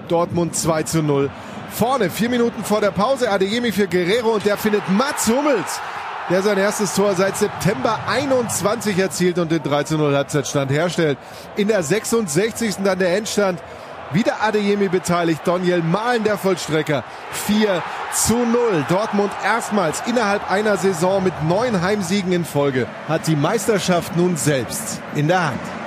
Dortmund 0.08 0.56
2 0.56 0.84
zu 0.84 1.04
0. 1.04 1.30
Vorne, 1.72 2.10
vier 2.10 2.30
Minuten 2.30 2.64
vor 2.64 2.82
der 2.82 2.92
Pause, 2.92 3.30
Adeyemi 3.30 3.72
für 3.72 3.88
Guerrero 3.88 4.30
und 4.30 4.46
der 4.46 4.58
findet 4.58 4.88
Mats 4.90 5.28
Hummels, 5.28 5.80
der 6.30 6.42
sein 6.42 6.58
erstes 6.58 6.94
Tor 6.94 7.16
seit 7.16 7.36
September 7.36 8.00
21 8.08 8.98
erzielt 8.98 9.40
und 9.40 9.52
den 9.52 9.64
3 9.64 9.84
zu 9.84 9.98
0 9.98 10.16
Halbzeitstand 10.16 10.72
herstellt. 10.72 11.18
In 11.56 11.68
der 11.68 11.82
66. 11.82 12.76
dann 12.84 13.00
der 13.00 13.18
Endstand. 13.18 13.60
Wieder 14.12 14.44
Adeyemi 14.44 14.90
beteiligt, 14.90 15.42
Daniel 15.44 15.82
Mahlen 15.82 16.24
der 16.24 16.38
Vollstrecker. 16.38 17.04
4 17.32 17.82
zu 18.14 18.36
0. 18.36 18.86
Dortmund 18.88 19.32
erstmals 19.44 20.04
innerhalb 20.06 20.52
einer 20.52 20.78
Saison 20.78 21.24
mit 21.24 21.34
neun 21.50 21.82
Heimsiegen 21.82 22.32
in 22.32 22.46
Folge 22.46 22.86
hat 23.08 23.26
die 23.26 23.36
Meisterschaft 23.36 24.16
nun 24.16 24.38
selbst 24.38 25.02
in 25.16 25.28
der 25.28 25.48
Hand. 25.48 25.83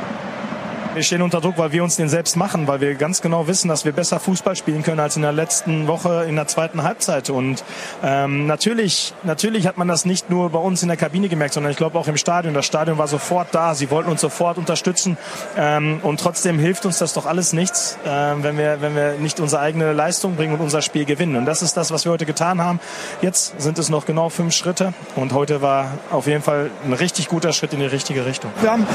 Wir 0.97 1.03
stehen 1.03 1.21
unter 1.21 1.43
Druck, 1.43 1.59
weil 1.59 1.73
wir 1.73 1.85
uns 1.85 1.97
den 1.97 2.09
selbst 2.09 2.39
machen, 2.39 2.67
weil 2.69 2.81
wir 2.81 2.95
ganz 2.95 3.21
genau 3.21 3.47
wissen, 3.47 3.69
dass 3.69 3.85
wir 3.85 3.93
besser 3.93 4.19
Fußball 4.19 4.57
spielen 4.57 4.83
können 4.83 4.99
als 4.99 5.15
in 5.15 5.21
der 5.21 5.33
letzten 5.33 5.89
Woche 5.89 6.25
in 6.27 6.37
der 6.37 6.47
zweiten 6.47 6.85
Halbzeit. 6.85 7.29
Und 7.29 7.63
ähm, 8.03 8.47
natürlich, 8.47 9.13
natürlich 9.23 9.67
hat 9.67 9.77
man 9.77 9.89
das 9.89 10.07
nicht 10.07 10.31
nur 10.31 10.49
bei 10.49 10.59
uns 10.59 10.81
in 10.81 10.89
der 10.89 10.97
Kabine 10.97 11.29
gemerkt, 11.29 11.53
sondern 11.53 11.71
ich 11.71 11.77
glaube 11.77 11.99
auch 11.99 12.09
im 12.09 12.17
Stadion. 12.17 12.55
Das 12.55 12.65
Stadion 12.65 12.97
war 12.97 13.09
sofort 13.09 13.49
da. 13.55 13.75
Sie 13.75 13.91
wollten 13.91 14.11
uns 14.11 14.23
sofort 14.23 14.57
unterstützen. 14.57 15.19
Ähm, 15.59 16.01
und 16.03 16.19
trotzdem 16.19 16.59
hilft 16.59 16.87
uns 16.87 16.97
das 16.97 17.13
doch 17.13 17.27
alles 17.27 17.53
nichts, 17.53 17.99
ähm, 18.07 18.43
wenn 18.43 18.57
wir, 18.57 18.81
wenn 18.81 18.97
wir 18.97 19.19
nicht 19.19 19.39
unsere 19.39 19.61
eigene 19.61 19.93
Leistung 19.93 20.37
bringen 20.37 20.55
und 20.55 20.63
unser 20.63 20.81
Spiel 20.81 21.05
gewinnen. 21.05 21.37
Und 21.37 21.45
das 21.45 21.61
ist 21.61 21.77
das, 21.77 21.91
was 21.91 22.07
wir 22.07 22.13
heute 22.13 22.25
getan 22.25 22.63
haben. 22.63 22.81
Jetzt 23.21 23.61
sind 23.61 23.79
es 23.79 23.91
noch 23.91 24.07
genau 24.07 24.31
fünf 24.31 24.55
Schritte. 24.55 24.95
Und 25.15 25.35
heute 25.35 25.61
war 25.61 25.91
auf 26.11 26.27
jeden 26.27 26.43
Fall 26.43 26.71
ein 26.87 26.95
richtig 26.95 27.29
guter 27.29 27.53
Schritt 27.53 27.75
in 27.75 27.81
die 27.81 27.85
richtige 27.85 28.25
Richtung. 28.25 28.51
Wir 28.63 28.73
haben 28.73 28.87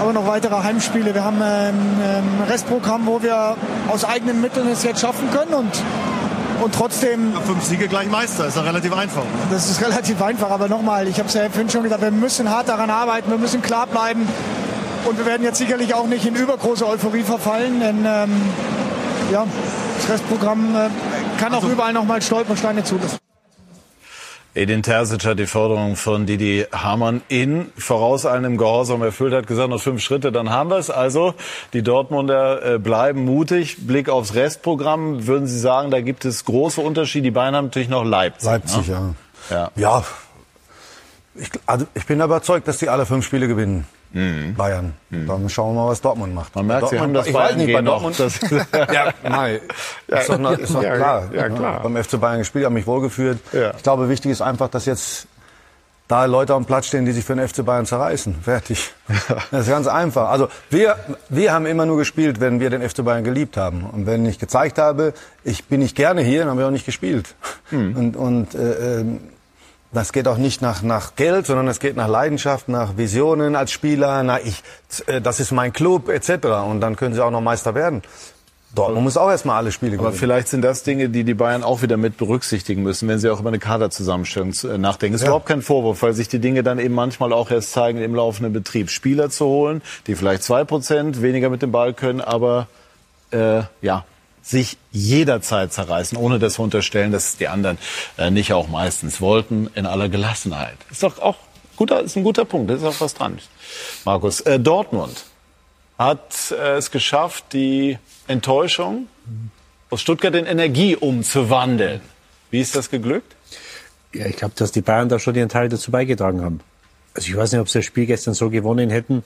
aber 0.00 0.12
noch 0.12 0.26
weitere 0.26 0.62
Heimspiele. 0.62 1.14
Wir 1.14 1.24
haben 1.24 1.42
ein 1.42 1.74
ähm, 2.02 2.24
Restprogramm, 2.48 3.06
wo 3.06 3.22
wir 3.22 3.56
aus 3.88 4.04
eigenen 4.04 4.40
Mitteln 4.40 4.68
es 4.68 4.82
jetzt 4.82 5.00
schaffen 5.00 5.30
können. 5.30 5.54
Und 5.54 5.72
und 6.62 6.74
trotzdem. 6.74 7.34
Ja, 7.34 7.40
fünf 7.40 7.64
Siege 7.64 7.86
gleich 7.88 8.10
Meister, 8.10 8.46
ist 8.46 8.56
ja 8.56 8.62
relativ 8.62 8.92
einfach. 8.92 9.22
Das 9.50 9.70
ist 9.70 9.80
relativ 9.86 10.20
einfach, 10.20 10.50
aber 10.50 10.68
nochmal, 10.68 11.06
ich 11.06 11.18
habe 11.18 11.28
es 11.28 11.34
ja 11.34 11.42
vorhin 11.42 11.70
schon 11.70 11.84
gesagt, 11.84 12.02
wir 12.02 12.10
müssen 12.10 12.50
hart 12.50 12.68
daran 12.68 12.90
arbeiten, 12.90 13.30
wir 13.30 13.38
müssen 13.38 13.62
klar 13.62 13.86
bleiben. 13.86 14.26
Und 15.04 15.18
wir 15.18 15.26
werden 15.26 15.44
jetzt 15.44 15.58
sicherlich 15.58 15.94
auch 15.94 16.06
nicht 16.06 16.26
in 16.26 16.34
übergroße 16.34 16.86
Euphorie 16.86 17.22
verfallen, 17.22 17.80
denn 17.80 18.04
ähm, 18.04 18.42
ja, 19.32 19.46
das 19.96 20.10
Restprogramm 20.10 20.74
äh, 20.74 20.88
kann 21.40 21.54
auch 21.54 21.64
überall 21.64 21.92
nochmal 21.92 22.20
Stolpersteine 22.20 22.82
zulassen. 22.82 23.18
Edin 24.54 24.82
Terzic 24.82 25.24
hat 25.24 25.38
die 25.38 25.46
Forderung 25.46 25.94
von 25.94 26.26
Didi 26.26 26.66
Hamann 26.72 27.22
in 27.28 27.70
vorauseilendem 27.76 28.56
Gehorsam 28.56 29.02
erfüllt, 29.02 29.32
hat 29.32 29.46
gesagt, 29.46 29.70
noch 29.70 29.80
fünf 29.80 30.02
Schritte, 30.02 30.32
dann 30.32 30.50
haben 30.50 30.70
wir 30.70 30.78
es. 30.78 30.90
Also 30.90 31.34
die 31.72 31.82
Dortmunder 31.82 32.74
äh, 32.74 32.78
bleiben 32.78 33.24
mutig. 33.24 33.86
Blick 33.86 34.08
aufs 34.08 34.34
Restprogramm, 34.34 35.26
würden 35.26 35.46
Sie 35.46 35.58
sagen, 35.58 35.90
da 35.90 36.00
gibt 36.00 36.24
es 36.24 36.44
große 36.44 36.80
Unterschiede. 36.80 37.24
Die 37.24 37.30
Bayern 37.30 37.54
haben 37.54 37.66
natürlich 37.66 37.88
noch 37.88 38.04
Leipzig. 38.04 38.48
Leipzig, 38.48 38.88
ne? 38.88 38.94
ja. 38.94 39.14
Ja. 39.50 39.70
Ja, 39.76 40.04
ich, 41.34 41.50
also 41.66 41.86
ich 41.94 42.06
bin 42.06 42.20
überzeugt, 42.20 42.66
dass 42.68 42.78
die 42.78 42.88
alle 42.88 43.06
fünf 43.06 43.24
Spiele 43.24 43.48
gewinnen. 43.48 43.86
Bayern. 44.12 44.94
Dann 45.10 45.48
schauen 45.48 45.74
wir 45.74 45.82
mal, 45.84 45.90
was 45.90 46.00
Dortmund 46.00 46.34
macht. 46.34 46.54
Man 46.56 46.66
merkt, 46.66 46.88
Sie 46.88 46.96
Dortmund, 46.96 47.02
haben 47.02 47.14
das 47.14 47.26
ich 47.26 47.34
weiß 47.34 47.56
nicht, 47.56 47.72
bei. 47.72 47.82
Dortmund. 47.82 48.18
Das- 48.18 48.40
ja, 48.92 49.12
nein. 49.22 49.60
Ist 50.06 50.28
doch, 50.28 50.38
noch- 50.38 50.58
ist 50.58 50.74
doch 50.74 50.82
ja, 50.82 50.96
klar. 50.96 51.30
ja, 51.32 51.48
klar. 51.48 51.80
Beim 51.82 52.02
FC 52.02 52.18
Bayern 52.20 52.38
gespielt, 52.38 52.64
habe 52.64 52.74
mich 52.74 52.86
wohlgefühlt. 52.86 53.38
Ja. 53.52 53.72
Ich 53.76 53.82
glaube, 53.82 54.08
wichtig 54.08 54.30
ist 54.32 54.40
einfach, 54.40 54.68
dass 54.68 54.86
jetzt 54.86 55.26
da 56.08 56.24
Leute 56.24 56.54
am 56.54 56.64
Platz 56.64 56.86
stehen, 56.86 57.04
die 57.04 57.12
sich 57.12 57.22
für 57.22 57.36
den 57.36 57.46
FC 57.46 57.62
Bayern 57.66 57.84
zerreißen. 57.84 58.36
Fertig. 58.42 58.92
Das 59.50 59.62
ist 59.66 59.68
ganz 59.68 59.86
einfach. 59.86 60.30
Also 60.30 60.48
wir, 60.70 60.96
wir 61.28 61.52
haben 61.52 61.66
immer 61.66 61.84
nur 61.84 61.98
gespielt, 61.98 62.40
wenn 62.40 62.60
wir 62.60 62.70
den 62.70 62.86
FC 62.88 63.04
Bayern 63.04 63.24
geliebt 63.24 63.56
haben. 63.58 63.84
Und 63.84 64.06
wenn 64.06 64.24
ich 64.24 64.38
gezeigt 64.38 64.78
habe, 64.78 65.12
ich 65.44 65.66
bin 65.66 65.80
nicht 65.80 65.96
gerne 65.96 66.22
hier, 66.22 66.40
dann 66.40 66.48
haben 66.50 66.58
wir 66.58 66.66
auch 66.66 66.70
nicht 66.70 66.86
gespielt. 66.86 67.34
Und, 67.70 68.16
und 68.16 68.54
äh, 68.54 69.00
ähm, 69.00 69.20
das 69.92 70.12
geht 70.12 70.28
auch 70.28 70.36
nicht 70.36 70.60
nach, 70.62 70.82
nach 70.82 71.16
Geld, 71.16 71.46
sondern 71.46 71.68
es 71.68 71.80
geht 71.80 71.96
nach 71.96 72.08
Leidenschaft, 72.08 72.68
nach 72.68 72.96
Visionen 72.96 73.56
als 73.56 73.72
Spieler, 73.72 74.22
nach 74.22 74.40
ich, 74.44 74.62
äh, 75.06 75.20
das 75.20 75.40
ist 75.40 75.50
mein 75.52 75.72
Club 75.72 76.08
etc. 76.08 76.46
Und 76.68 76.80
dann 76.80 76.96
können 76.96 77.14
sie 77.14 77.24
auch 77.24 77.30
noch 77.30 77.40
Meister 77.40 77.74
werden. 77.74 78.02
Dortmund 78.74 79.02
muss 79.04 79.16
auch 79.16 79.30
erstmal 79.30 79.56
alle 79.56 79.72
Spiele 79.72 79.94
Aber 79.94 80.08
gewinnen. 80.08 80.18
vielleicht 80.20 80.48
sind 80.48 80.60
das 80.60 80.82
Dinge, 80.82 81.08
die 81.08 81.24
die 81.24 81.32
Bayern 81.32 81.62
auch 81.62 81.80
wieder 81.80 81.96
mit 81.96 82.18
berücksichtigen 82.18 82.82
müssen, 82.82 83.08
wenn 83.08 83.18
sie 83.18 83.30
auch 83.30 83.40
über 83.40 83.48
eine 83.48 83.58
Kaderzusammenstellung 83.58 84.52
äh, 84.64 84.76
nachdenken. 84.76 85.14
Ist 85.14 85.22
Ja. 85.22 85.28
überhaupt 85.28 85.46
kein 85.46 85.62
Vorwurf, 85.62 86.02
weil 86.02 86.12
sich 86.12 86.28
die 86.28 86.38
Dinge 86.38 86.62
dann 86.62 86.78
eben 86.78 86.94
manchmal 86.94 87.32
auch 87.32 87.50
erst 87.50 87.72
zeigen 87.72 87.98
im 88.02 88.14
laufenden 88.14 88.52
Betrieb. 88.52 88.90
Spieler 88.90 89.30
zu 89.30 89.46
holen, 89.46 89.80
die 90.06 90.14
vielleicht 90.16 90.42
zwei 90.42 90.64
Prozent 90.64 91.22
weniger 91.22 91.48
mit 91.48 91.62
dem 91.62 91.72
Ball 91.72 91.94
können, 91.94 92.20
aber 92.20 92.66
äh, 93.30 93.62
ja 93.80 94.04
sich 94.48 94.78
jederzeit 94.92 95.72
zerreißen, 95.72 96.16
ohne 96.16 96.38
das 96.38 96.58
wir 96.58 96.62
unterstellen, 96.64 97.12
dass 97.12 97.36
die 97.36 97.48
anderen 97.48 97.76
äh, 98.16 98.30
nicht 98.30 98.52
auch 98.54 98.68
meistens 98.68 99.20
wollten, 99.20 99.68
in 99.74 99.84
aller 99.84 100.08
Gelassenheit. 100.08 100.76
Ist 100.90 101.02
doch 101.02 101.18
auch 101.18 101.36
guter, 101.76 102.00
ist 102.00 102.16
ein 102.16 102.24
guter 102.24 102.46
Punkt, 102.46 102.70
da 102.70 102.74
ist 102.74 102.84
auch 102.84 102.98
was 103.00 103.12
dran. 103.12 103.38
Markus, 104.06 104.40
äh, 104.40 104.58
Dortmund 104.58 105.26
hat 105.98 106.50
äh, 106.50 106.76
es 106.76 106.90
geschafft, 106.90 107.52
die 107.52 107.98
Enttäuschung 108.26 109.08
aus 109.90 110.00
Stuttgart 110.00 110.34
in 110.34 110.46
Energie 110.46 110.96
umzuwandeln. 110.96 112.00
Wie 112.50 112.60
ist 112.60 112.74
das 112.74 112.88
geglückt? 112.88 113.36
Ja, 114.14 114.24
ich 114.24 114.36
glaube, 114.36 114.54
dass 114.56 114.72
die 114.72 114.80
Bayern 114.80 115.10
da 115.10 115.18
schon 115.18 115.34
ihren 115.34 115.50
Teil 115.50 115.68
dazu 115.68 115.90
beigetragen 115.90 116.40
haben. 116.40 116.60
Also 117.12 117.28
ich 117.28 117.36
weiß 117.36 117.52
nicht, 117.52 117.60
ob 117.60 117.68
sie 117.68 117.80
das 117.80 117.84
Spiel 117.84 118.06
gestern 118.06 118.32
so 118.32 118.48
gewonnen 118.48 118.88
hätten. 118.88 119.22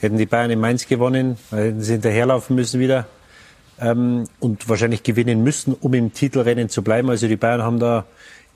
Hätten 0.00 0.18
die 0.18 0.26
Bayern 0.26 0.50
in 0.50 0.60
Mainz 0.60 0.86
gewonnen, 0.86 1.38
hätten 1.50 1.80
sie 1.80 1.92
hinterherlaufen 1.92 2.54
müssen 2.54 2.78
wieder 2.80 3.06
ähm, 3.80 4.24
und 4.40 4.68
wahrscheinlich 4.68 5.02
gewinnen 5.02 5.42
müssen, 5.42 5.74
um 5.74 5.94
im 5.94 6.12
Titelrennen 6.12 6.68
zu 6.68 6.82
bleiben. 6.82 7.10
Also 7.10 7.28
die 7.28 7.36
Bayern 7.36 7.62
haben 7.62 7.78
da 7.78 8.04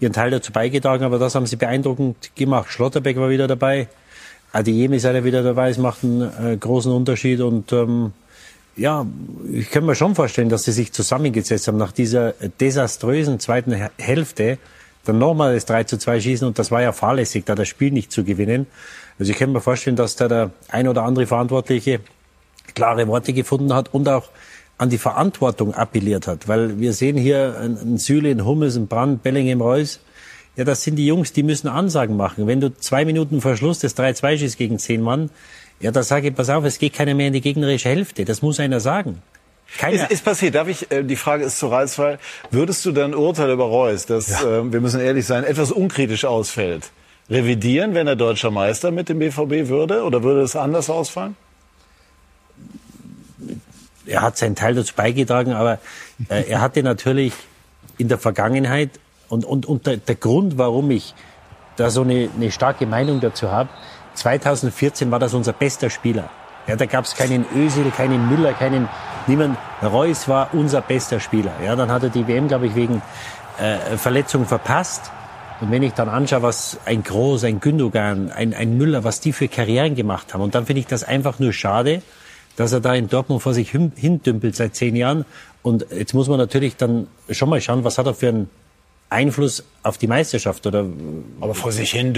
ihren 0.00 0.12
Teil 0.12 0.30
dazu 0.30 0.52
beigetragen, 0.52 1.04
aber 1.04 1.18
das 1.18 1.34
haben 1.34 1.46
sie 1.46 1.56
beeindruckend 1.56 2.32
gemacht. 2.34 2.70
Schlotterbeck 2.70 3.16
war 3.16 3.30
wieder 3.30 3.46
dabei, 3.46 3.88
Adeyemi 4.52 4.96
ist 4.96 5.04
er 5.04 5.24
wieder 5.24 5.42
dabei, 5.42 5.70
es 5.70 5.78
macht 5.78 6.04
einen 6.04 6.22
äh, 6.22 6.56
großen 6.56 6.92
Unterschied 6.92 7.40
und 7.40 7.72
ähm, 7.72 8.12
ja, 8.76 9.06
ich 9.50 9.70
kann 9.70 9.84
mir 9.84 9.94
schon 9.94 10.14
vorstellen, 10.14 10.48
dass 10.48 10.64
sie 10.64 10.72
sich 10.72 10.92
zusammengesetzt 10.92 11.68
haben 11.68 11.78
nach 11.78 11.92
dieser 11.92 12.32
desaströsen 12.60 13.38
zweiten 13.38 13.72
Hälfte, 13.98 14.58
dann 15.04 15.18
nochmal 15.18 15.54
das 15.54 15.66
3 15.66 15.84
zu 15.84 15.98
2 15.98 16.20
schießen 16.20 16.46
und 16.46 16.58
das 16.58 16.70
war 16.70 16.82
ja 16.82 16.92
fahrlässig, 16.92 17.44
da 17.44 17.54
das 17.54 17.68
Spiel 17.68 17.92
nicht 17.92 18.12
zu 18.12 18.24
gewinnen. 18.24 18.66
Also 19.18 19.32
ich 19.32 19.38
kann 19.38 19.52
mir 19.52 19.60
vorstellen, 19.60 19.96
dass 19.96 20.16
da 20.16 20.28
der 20.28 20.50
ein 20.68 20.88
oder 20.88 21.02
andere 21.02 21.26
Verantwortliche 21.26 22.00
klare 22.74 23.06
Worte 23.08 23.32
gefunden 23.32 23.74
hat 23.74 23.92
und 23.92 24.08
auch 24.08 24.30
an 24.82 24.90
die 24.90 24.98
Verantwortung 24.98 25.74
appelliert 25.74 26.26
hat. 26.26 26.48
Weil 26.48 26.80
wir 26.80 26.92
sehen 26.92 27.16
hier 27.16 27.56
einen 27.56 27.98
Süle, 27.98 28.30
einen 28.30 28.44
Hummels, 28.44 28.76
einen 28.76 28.88
Brand, 28.88 29.22
Bellingham, 29.22 29.60
Reus. 29.60 30.00
Ja, 30.56 30.64
das 30.64 30.82
sind 30.82 30.96
die 30.96 31.06
Jungs, 31.06 31.32
die 31.32 31.44
müssen 31.44 31.68
Ansagen 31.68 32.16
machen. 32.16 32.48
Wenn 32.48 32.60
du 32.60 32.74
zwei 32.74 33.04
Minuten 33.04 33.40
vor 33.40 33.56
Schluss 33.56 33.78
das 33.78 33.96
3-2 33.96 34.38
schießt 34.38 34.58
gegen 34.58 34.80
zehn 34.80 35.00
Mann, 35.00 35.30
ja, 35.78 35.92
da 35.92 36.02
sage 36.02 36.28
ich, 36.28 36.34
pass 36.34 36.50
auf, 36.50 36.64
es 36.64 36.78
geht 36.78 36.94
keiner 36.94 37.14
mehr 37.14 37.28
in 37.28 37.32
die 37.32 37.40
gegnerische 37.40 37.88
Hälfte. 37.90 38.24
Das 38.24 38.42
muss 38.42 38.58
einer 38.58 38.80
sagen. 38.80 39.22
Keiner. 39.78 40.02
Ist, 40.02 40.10
ist 40.10 40.24
passiert. 40.24 40.56
Darf 40.56 40.66
ich, 40.66 40.90
äh, 40.90 41.04
die 41.04 41.16
Frage 41.16 41.44
ist 41.44 41.60
zu 41.60 41.68
reizvoll. 41.68 42.18
Würdest 42.50 42.84
du 42.84 42.90
dein 42.90 43.14
Urteil 43.14 43.50
über 43.52 43.64
Reus, 43.64 44.06
das, 44.06 44.42
äh, 44.42 44.72
wir 44.72 44.80
müssen 44.80 45.00
ehrlich 45.00 45.26
sein, 45.26 45.44
etwas 45.44 45.70
unkritisch 45.70 46.24
ausfällt, 46.24 46.90
revidieren, 47.30 47.94
wenn 47.94 48.08
er 48.08 48.16
deutscher 48.16 48.50
Meister 48.50 48.90
mit 48.90 49.08
dem 49.08 49.20
BVB 49.20 49.68
würde? 49.68 50.02
Oder 50.02 50.24
würde 50.24 50.42
es 50.42 50.56
anders 50.56 50.90
ausfallen? 50.90 51.36
Er 54.06 54.22
hat 54.22 54.36
seinen 54.36 54.54
Teil 54.54 54.74
dazu 54.74 54.94
beigetragen, 54.94 55.52
aber 55.52 55.78
äh, 56.28 56.48
er 56.48 56.60
hatte 56.60 56.82
natürlich 56.82 57.32
in 57.98 58.08
der 58.08 58.18
Vergangenheit 58.18 58.90
und, 59.28 59.44
und, 59.44 59.66
und 59.66 59.86
der, 59.86 59.96
der 59.96 60.14
Grund, 60.14 60.58
warum 60.58 60.90
ich 60.90 61.14
da 61.76 61.90
so 61.90 62.02
eine, 62.02 62.28
eine 62.36 62.50
starke 62.50 62.86
Meinung 62.86 63.20
dazu 63.20 63.50
habe, 63.50 63.68
2014 64.14 65.10
war 65.10 65.18
das 65.18 65.34
unser 65.34 65.52
bester 65.52 65.88
Spieler. 65.88 66.28
Ja, 66.66 66.76
da 66.76 66.86
gab 66.86 67.04
es 67.04 67.14
keinen 67.14 67.44
Özil, 67.56 67.90
keinen 67.90 68.28
Müller, 68.28 68.52
keinen 68.52 68.88
niemand. 69.26 69.58
Reus 69.82 70.28
war 70.28 70.50
unser 70.52 70.80
bester 70.80 71.18
Spieler. 71.18 71.52
Ja, 71.64 71.74
dann 71.74 71.90
hat 71.90 72.04
er 72.04 72.10
die 72.10 72.26
WM, 72.28 72.46
glaube 72.46 72.66
ich, 72.66 72.74
wegen 72.76 73.02
äh, 73.58 73.96
Verletzung 73.96 74.46
verpasst. 74.46 75.10
Und 75.60 75.70
wenn 75.70 75.82
ich 75.82 75.92
dann 75.94 76.08
anschaue, 76.08 76.42
was 76.42 76.78
ein 76.84 77.02
Groß, 77.02 77.44
ein 77.44 77.60
Gündogan, 77.60 78.30
ein, 78.30 78.54
ein 78.54 78.76
Müller, 78.76 79.04
was 79.04 79.20
die 79.20 79.32
für 79.32 79.48
Karrieren 79.48 79.94
gemacht 79.94 80.34
haben, 80.34 80.40
und 80.40 80.54
dann 80.54 80.66
finde 80.66 80.80
ich 80.80 80.86
das 80.86 81.04
einfach 81.04 81.38
nur 81.38 81.52
schade, 81.52 82.02
dass 82.56 82.72
er 82.72 82.80
da 82.80 82.94
in 82.94 83.08
Dortmund 83.08 83.42
vor 83.42 83.54
sich 83.54 83.70
hin, 83.70 83.92
hindümpelt 83.96 84.56
seit 84.56 84.74
zehn 84.74 84.96
Jahren. 84.96 85.24
Und 85.62 85.86
jetzt 85.90 86.14
muss 86.14 86.28
man 86.28 86.38
natürlich 86.38 86.76
dann 86.76 87.06
schon 87.30 87.48
mal 87.48 87.60
schauen, 87.60 87.84
was 87.84 87.98
hat 87.98 88.06
er 88.06 88.14
für 88.14 88.28
einen 88.28 88.50
Einfluss 89.12 89.62
auf 89.82 89.98
die 89.98 90.06
Meisterschaft 90.06 90.66
oder 90.66 90.86
aber 91.40 91.54
vor 91.54 91.70
sich 91.70 91.92
hin. 91.92 92.14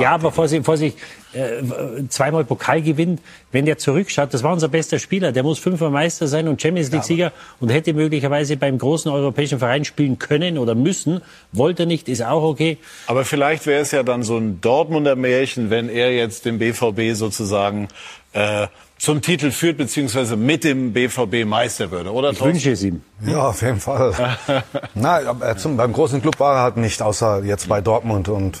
Ja, 0.00 0.12
aber 0.12 0.30
vor 0.30 0.46
sich, 0.46 0.64
vor 0.64 0.76
sich 0.76 0.94
äh, 1.32 1.62
zweimal 2.08 2.44
Pokal 2.44 2.80
gewinnt. 2.80 3.20
Wenn 3.50 3.66
der 3.66 3.76
zurückschaut, 3.76 4.32
das 4.32 4.42
war 4.42 4.52
unser 4.52 4.68
bester 4.68 4.98
Spieler. 4.98 5.32
Der 5.32 5.42
muss 5.42 5.58
fünfmal 5.58 5.90
Meister 5.90 6.28
sein 6.28 6.46
und 6.48 6.62
Champions 6.62 6.92
League 6.92 7.04
Sieger 7.04 7.32
und 7.60 7.70
hätte 7.70 7.92
möglicherweise 7.92 8.56
beim 8.56 8.78
großen 8.78 9.10
europäischen 9.10 9.58
Verein 9.58 9.84
spielen 9.84 10.18
können 10.18 10.58
oder 10.58 10.74
müssen. 10.74 11.22
Wollte 11.52 11.86
nicht, 11.86 12.08
ist 12.08 12.22
auch 12.22 12.44
okay. 12.44 12.78
Aber 13.06 13.24
vielleicht 13.24 13.66
wäre 13.66 13.82
es 13.82 13.90
ja 13.90 14.02
dann 14.02 14.22
so 14.22 14.36
ein 14.36 14.60
Dortmunder 14.60 15.16
Märchen, 15.16 15.70
wenn 15.70 15.88
er 15.88 16.14
jetzt 16.14 16.44
den 16.44 16.58
BVB 16.58 17.14
sozusagen 17.14 17.88
äh, 18.32 18.68
zum 18.98 19.22
Titel 19.22 19.50
führt, 19.50 19.78
beziehungsweise 19.78 20.36
mit 20.36 20.64
dem 20.64 20.92
BVB 20.92 21.44
Meister 21.46 21.90
würde, 21.90 22.12
oder? 22.12 22.30
Ich 22.30 22.40
wünsche 22.40 22.72
es 22.72 22.82
ihm. 22.82 23.02
Ja, 23.24 23.48
auf 23.48 23.62
jeden 23.62 23.80
Fall. 23.80 24.12
Nein, 24.94 25.26
aber 25.26 25.46
er 25.46 25.56
zum, 25.56 25.76
beim 25.76 25.92
großen 25.92 26.20
Club 26.20 26.38
war 26.40 26.56
er 26.56 26.62
halt 26.62 26.76
nicht, 26.76 27.00
außer 27.00 27.44
jetzt 27.44 27.68
bei 27.68 27.80
Dortmund. 27.80 28.28
Und 28.28 28.60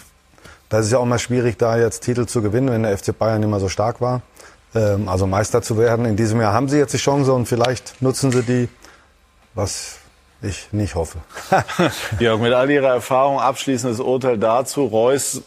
das 0.68 0.86
ist 0.86 0.92
ja 0.92 0.98
auch 0.98 1.04
mal 1.04 1.18
schwierig, 1.18 1.58
da 1.58 1.76
jetzt 1.76 2.00
Titel 2.00 2.26
zu 2.26 2.40
gewinnen, 2.40 2.70
wenn 2.70 2.84
der 2.84 2.96
FC 2.96 3.16
Bayern 3.16 3.42
immer 3.42 3.58
so 3.58 3.68
stark 3.68 4.00
war. 4.00 4.22
Ähm, 4.74 5.08
also 5.08 5.26
Meister 5.26 5.60
zu 5.60 5.76
werden. 5.76 6.04
In 6.04 6.16
diesem 6.16 6.40
Jahr 6.40 6.52
haben 6.52 6.68
sie 6.68 6.78
jetzt 6.78 6.94
die 6.94 6.98
Chance 6.98 7.32
und 7.32 7.46
vielleicht 7.46 8.00
nutzen 8.00 8.30
sie 8.30 8.42
die, 8.42 8.68
was 9.54 9.98
ich 10.40 10.68
nicht 10.72 10.94
hoffe. 10.94 11.18
Jörg, 12.20 12.40
mit 12.40 12.52
all 12.52 12.70
Ihrer 12.70 12.94
Erfahrung, 12.94 13.40
abschließendes 13.40 13.98
Urteil 13.98 14.38
dazu. 14.38 14.84
Reus 14.84 15.42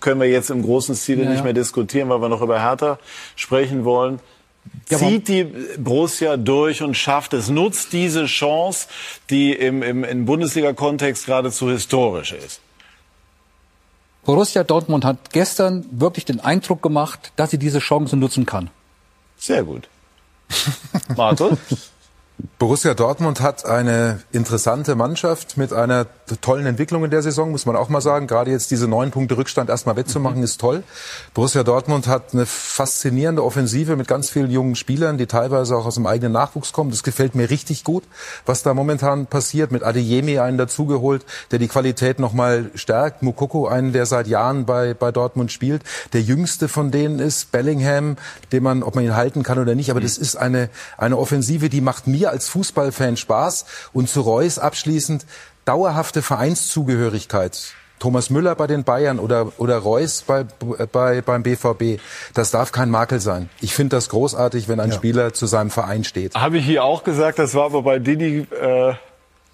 können 0.00 0.20
wir 0.20 0.28
jetzt 0.28 0.50
im 0.50 0.62
großen 0.62 0.94
Stile 0.94 1.24
Ja, 1.24 1.30
nicht 1.30 1.44
mehr 1.44 1.52
diskutieren, 1.52 2.08
weil 2.08 2.20
wir 2.20 2.28
noch 2.28 2.42
über 2.42 2.60
Hertha 2.60 2.98
sprechen 3.36 3.84
wollen. 3.84 4.20
Ja, 4.88 4.98
Zieht 4.98 5.28
die 5.28 5.44
Borussia 5.78 6.36
durch 6.36 6.82
und 6.82 6.94
schafft 6.94 7.34
es, 7.34 7.48
nutzt 7.48 7.92
diese 7.92 8.26
Chance, 8.26 8.88
die 9.30 9.52
im, 9.52 9.82
im, 9.82 10.04
im 10.04 10.24
Bundesliga-Kontext 10.24 11.26
geradezu 11.26 11.70
historisch 11.70 12.32
ist. 12.32 12.60
Borussia 14.24 14.64
Dortmund 14.64 15.04
hat 15.04 15.32
gestern 15.32 15.84
wirklich 15.90 16.24
den 16.24 16.40
Eindruck 16.40 16.82
gemacht, 16.82 17.32
dass 17.36 17.50
sie 17.50 17.58
diese 17.58 17.78
Chance 17.78 18.16
nutzen 18.16 18.46
kann. 18.46 18.70
Sehr 19.36 19.64
gut. 19.64 19.88
Martin? 21.16 21.58
Borussia 22.58 22.94
Dortmund 22.94 23.40
hat 23.40 23.64
eine 23.64 24.20
interessante 24.32 24.96
Mannschaft 24.96 25.56
mit 25.56 25.72
einer 25.72 26.06
tollen 26.40 26.66
Entwicklung 26.66 27.04
in 27.04 27.10
der 27.10 27.22
Saison, 27.22 27.52
muss 27.52 27.64
man 27.64 27.76
auch 27.76 27.88
mal 27.88 28.00
sagen. 28.00 28.26
Gerade 28.26 28.50
jetzt 28.50 28.72
diese 28.72 28.88
neun 28.88 29.12
Punkte 29.12 29.36
Rückstand 29.36 29.70
erstmal 29.70 29.94
wettzumachen, 29.96 30.38
mhm. 30.38 30.44
ist 30.44 30.60
toll. 30.60 30.82
Borussia 31.32 31.62
Dortmund 31.62 32.08
hat 32.08 32.32
eine 32.32 32.44
faszinierende 32.46 33.44
Offensive 33.44 33.94
mit 33.94 34.08
ganz 34.08 34.30
vielen 34.30 34.50
jungen 34.50 34.74
Spielern, 34.74 35.16
die 35.16 35.26
teilweise 35.26 35.76
auch 35.76 35.86
aus 35.86 35.94
dem 35.94 36.06
eigenen 36.06 36.32
Nachwuchs 36.32 36.72
kommen. 36.72 36.90
Das 36.90 37.04
gefällt 37.04 37.36
mir 37.36 37.50
richtig 37.50 37.84
gut, 37.84 38.02
was 38.46 38.64
da 38.64 38.74
momentan 38.74 39.26
passiert. 39.26 39.70
Mit 39.70 39.84
Adeyemi 39.84 40.38
einen 40.40 40.58
dazugeholt, 40.58 41.24
der 41.52 41.60
die 41.60 41.68
Qualität 41.68 42.18
nochmal 42.18 42.70
stärkt. 42.74 43.22
Mukoko 43.22 43.68
einen, 43.68 43.92
der 43.92 44.06
seit 44.06 44.26
Jahren 44.26 44.64
bei, 44.64 44.94
bei 44.94 45.12
Dortmund 45.12 45.52
spielt. 45.52 45.82
Der 46.12 46.22
jüngste 46.22 46.68
von 46.68 46.90
denen 46.90 47.20
ist 47.20 47.52
Bellingham, 47.52 48.16
den 48.50 48.62
man, 48.62 48.82
ob 48.82 48.96
man 48.96 49.04
ihn 49.04 49.14
halten 49.14 49.44
kann 49.44 49.58
oder 49.58 49.74
nicht. 49.74 49.90
Aber 49.90 50.00
mhm. 50.00 50.04
das 50.04 50.18
ist 50.18 50.36
eine, 50.36 50.68
eine 50.96 51.16
Offensive, 51.16 51.68
die 51.68 51.80
macht 51.80 52.06
mir 52.06 52.23
als 52.30 52.48
Fußballfan 52.48 53.16
Spaß. 53.16 53.64
Und 53.92 54.08
zu 54.08 54.20
Reus 54.20 54.58
abschließend 54.58 55.26
dauerhafte 55.64 56.22
Vereinszugehörigkeit. 56.22 57.74
Thomas 57.98 58.28
Müller 58.28 58.54
bei 58.54 58.66
den 58.66 58.84
Bayern 58.84 59.18
oder, 59.18 59.52
oder 59.58 59.78
Reus 59.78 60.24
bei, 60.26 60.44
bei, 60.92 61.22
beim 61.22 61.42
BVB. 61.42 62.00
Das 62.34 62.50
darf 62.50 62.72
kein 62.72 62.90
Makel 62.90 63.20
sein. 63.20 63.48
Ich 63.60 63.74
finde 63.74 63.96
das 63.96 64.08
großartig, 64.08 64.68
wenn 64.68 64.80
ein 64.80 64.90
ja. 64.90 64.96
Spieler 64.96 65.32
zu 65.32 65.46
seinem 65.46 65.70
Verein 65.70 66.04
steht. 66.04 66.34
Habe 66.34 66.58
ich 66.58 66.66
hier 66.66 66.84
auch 66.84 67.04
gesagt, 67.04 67.38
das 67.38 67.54
war 67.54 67.64
aber 67.64 67.82
bei 67.82 67.98
Didi 67.98 68.46
äh, 68.60 68.94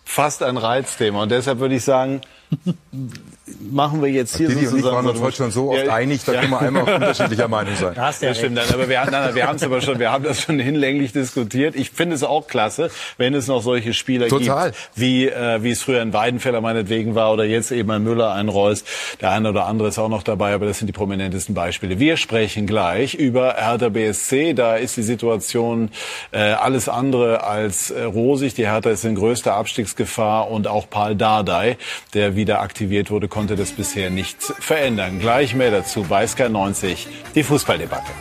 fast 0.05 0.43
ein 0.43 0.57
Reizthema. 0.57 1.23
Und 1.23 1.31
deshalb 1.31 1.61
würde 1.61 1.77
ich 1.77 1.85
sagen, 1.85 2.23
machen 3.71 4.03
wir 4.03 4.11
jetzt 4.11 4.37
hier 4.37 4.49
Didi 4.49 4.67
sozusagen... 4.67 4.75
und 4.75 4.89
ich 4.89 4.95
waren 4.95 5.07
uns 5.07 5.21
heute 5.21 5.37
schon 5.37 5.51
so 5.51 5.71
oft 5.71 5.85
ja, 5.85 5.95
einig, 5.95 6.25
da 6.25 6.33
ja. 6.33 6.41
können 6.41 6.53
wir 6.53 6.61
einmal 6.61 6.83
unterschiedlicher 6.95 7.49
Meinung 7.49 7.75
sein. 7.77 7.95
Das, 7.95 8.21
ja 8.21 8.35
stimmt, 8.35 8.59
aber 8.59 8.89
wir, 8.89 9.05
nein, 9.11 9.35
wir 9.35 9.47
haben 9.47 9.57
es 9.57 9.63
aber 9.63 9.81
schon, 9.81 9.99
wir 9.99 10.11
haben 10.11 10.25
das 10.25 10.41
schon 10.41 10.59
hinlänglich 10.59 11.13
diskutiert. 11.13 11.77
Ich 11.77 11.91
finde 11.91 12.15
es 12.15 12.23
auch 12.23 12.47
klasse, 12.47 12.91
wenn 13.17 13.35
es 13.35 13.47
noch 13.47 13.63
solche 13.63 13.95
Spieler 13.95 14.29
Total. 14.29 14.71
gibt, 14.71 14.79
wie, 14.95 15.29
äh, 15.29 15.63
wie 15.63 15.71
es 15.71 15.83
früher 15.83 16.03
ein 16.03 16.13
Weidenfeller 16.13 16.61
meinetwegen 16.61 17.15
war 17.15 17.33
oder 17.33 17.45
jetzt 17.45 17.71
eben 17.71 17.91
ein 17.91 18.03
Müller, 18.03 18.33
ein 18.33 18.49
Reus. 18.49 18.85
Der 19.21 19.31
eine 19.31 19.51
oder 19.51 19.67
andere 19.67 19.89
ist 19.89 19.99
auch 19.99 20.09
noch 20.09 20.23
dabei, 20.23 20.55
aber 20.55 20.67
das 20.67 20.79
sind 20.79 20.87
die 20.87 20.93
prominentesten 20.93 21.55
Beispiele. 21.55 21.99
Wir 21.99 22.17
sprechen 22.17 22.67
gleich 22.67 23.15
über 23.15 23.55
Hertha 23.57 23.89
BSC. 23.89 24.55
Da 24.55 24.77
ist 24.77 24.97
die 24.97 25.03
Situation 25.03 25.91
äh, 26.33 26.39
alles 26.39 26.89
andere 26.89 27.45
als 27.45 27.91
äh, 27.91 28.03
rosig. 28.03 28.55
Die 28.55 28.67
Hertha 28.67 28.91
ist 28.91 29.05
in 29.05 29.15
größter 29.15 29.55
Abstiegsgefahr 29.55 30.51
und 30.51 30.67
auch 30.67 30.89
Paul 30.89 31.17
Dardai, 31.17 31.77
der 32.15 32.37
wieder 32.37 32.61
aktiviert 32.61 33.11
wurde, 33.11 33.29
konnte 33.41 33.57
das 33.57 33.73
bisher 33.73 34.11
nicht 34.11 34.43
verändern. 34.43 35.19
Gleich 35.19 35.55
mehr 35.55 35.71
dazu 35.71 36.03
bei 36.03 36.27
Sky 36.27 36.51
90, 36.51 37.09
die 37.35 37.43
Fußballdebatte. 37.43 38.13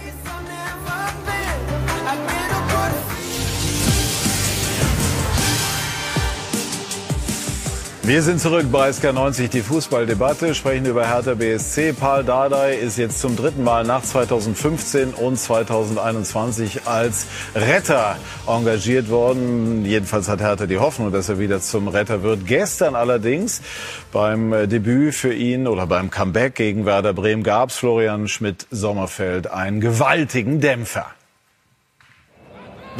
Wir 8.09 8.23
sind 8.23 8.41
zurück 8.41 8.65
bei 8.71 8.89
SK90, 8.89 9.49
die 9.49 9.61
Fußballdebatte, 9.61 10.55
sprechen 10.55 10.87
über 10.87 11.07
Hertha 11.07 11.35
BSC. 11.35 11.93
Paul 11.93 12.23
Dardai 12.23 12.73
ist 12.73 12.97
jetzt 12.97 13.19
zum 13.19 13.35
dritten 13.35 13.63
Mal 13.63 13.83
nach 13.83 14.01
2015 14.01 15.13
und 15.13 15.37
2021 15.37 16.87
als 16.87 17.27
Retter 17.53 18.17
engagiert 18.47 19.11
worden. 19.11 19.85
Jedenfalls 19.85 20.27
hat 20.27 20.39
Hertha 20.39 20.65
die 20.65 20.79
Hoffnung, 20.79 21.11
dass 21.11 21.29
er 21.29 21.37
wieder 21.37 21.61
zum 21.61 21.87
Retter 21.87 22.23
wird. 22.23 22.47
Gestern 22.47 22.95
allerdings 22.95 23.61
beim 24.11 24.67
Debüt 24.67 25.13
für 25.13 25.35
ihn 25.35 25.67
oder 25.67 25.85
beim 25.85 26.09
Comeback 26.09 26.55
gegen 26.55 26.87
Werder 26.87 27.13
Bremen 27.13 27.43
gab 27.43 27.69
es 27.69 27.75
Florian 27.75 28.27
Schmidt-Sommerfeld 28.27 29.51
einen 29.51 29.81
gewaltigen 29.81 30.59
Dämpfer. 30.59 31.05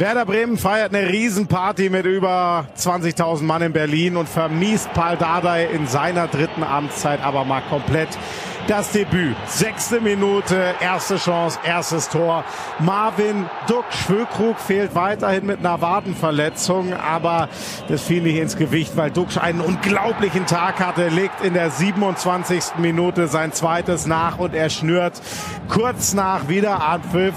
Werder 0.00 0.24
Bremen 0.24 0.56
feiert 0.56 0.94
eine 0.94 1.10
Riesenparty 1.10 1.90
mit 1.90 2.06
über 2.06 2.64
20.000 2.78 3.42
Mann 3.42 3.60
in 3.60 3.74
Berlin 3.74 4.16
und 4.16 4.30
vermiest 4.30 4.90
Paul 4.94 5.18
Dardai 5.18 5.66
in 5.66 5.86
seiner 5.86 6.26
dritten 6.26 6.62
Amtszeit 6.62 7.22
aber 7.22 7.44
mal 7.44 7.60
komplett 7.68 8.08
das 8.66 8.92
Debüt. 8.92 9.36
Sechste 9.46 10.00
Minute, 10.00 10.74
erste 10.80 11.18
Chance, 11.18 11.58
erstes 11.64 12.08
Tor. 12.08 12.44
Marvin 12.78 13.44
Duck 13.66 13.84
Schwökrug 13.90 14.58
fehlt 14.58 14.94
weiterhin 14.94 15.44
mit 15.44 15.58
einer 15.58 15.82
Wadenverletzung, 15.82 16.94
aber 16.94 17.50
das 17.88 18.00
fiel 18.00 18.22
nicht 18.22 18.36
ins 18.36 18.56
Gewicht, 18.56 18.96
weil 18.96 19.10
Duck 19.10 19.28
einen 19.38 19.60
unglaublichen 19.60 20.46
Tag 20.46 20.80
hatte, 20.80 21.08
legt 21.08 21.44
in 21.44 21.52
der 21.52 21.70
27. 21.70 22.78
Minute 22.78 23.28
sein 23.28 23.52
zweites 23.52 24.06
nach 24.06 24.38
und 24.38 24.54
er 24.54 24.70
schnürt 24.70 25.20
kurz 25.68 26.14
nach 26.14 26.48
Wiederanpfiff 26.48 27.34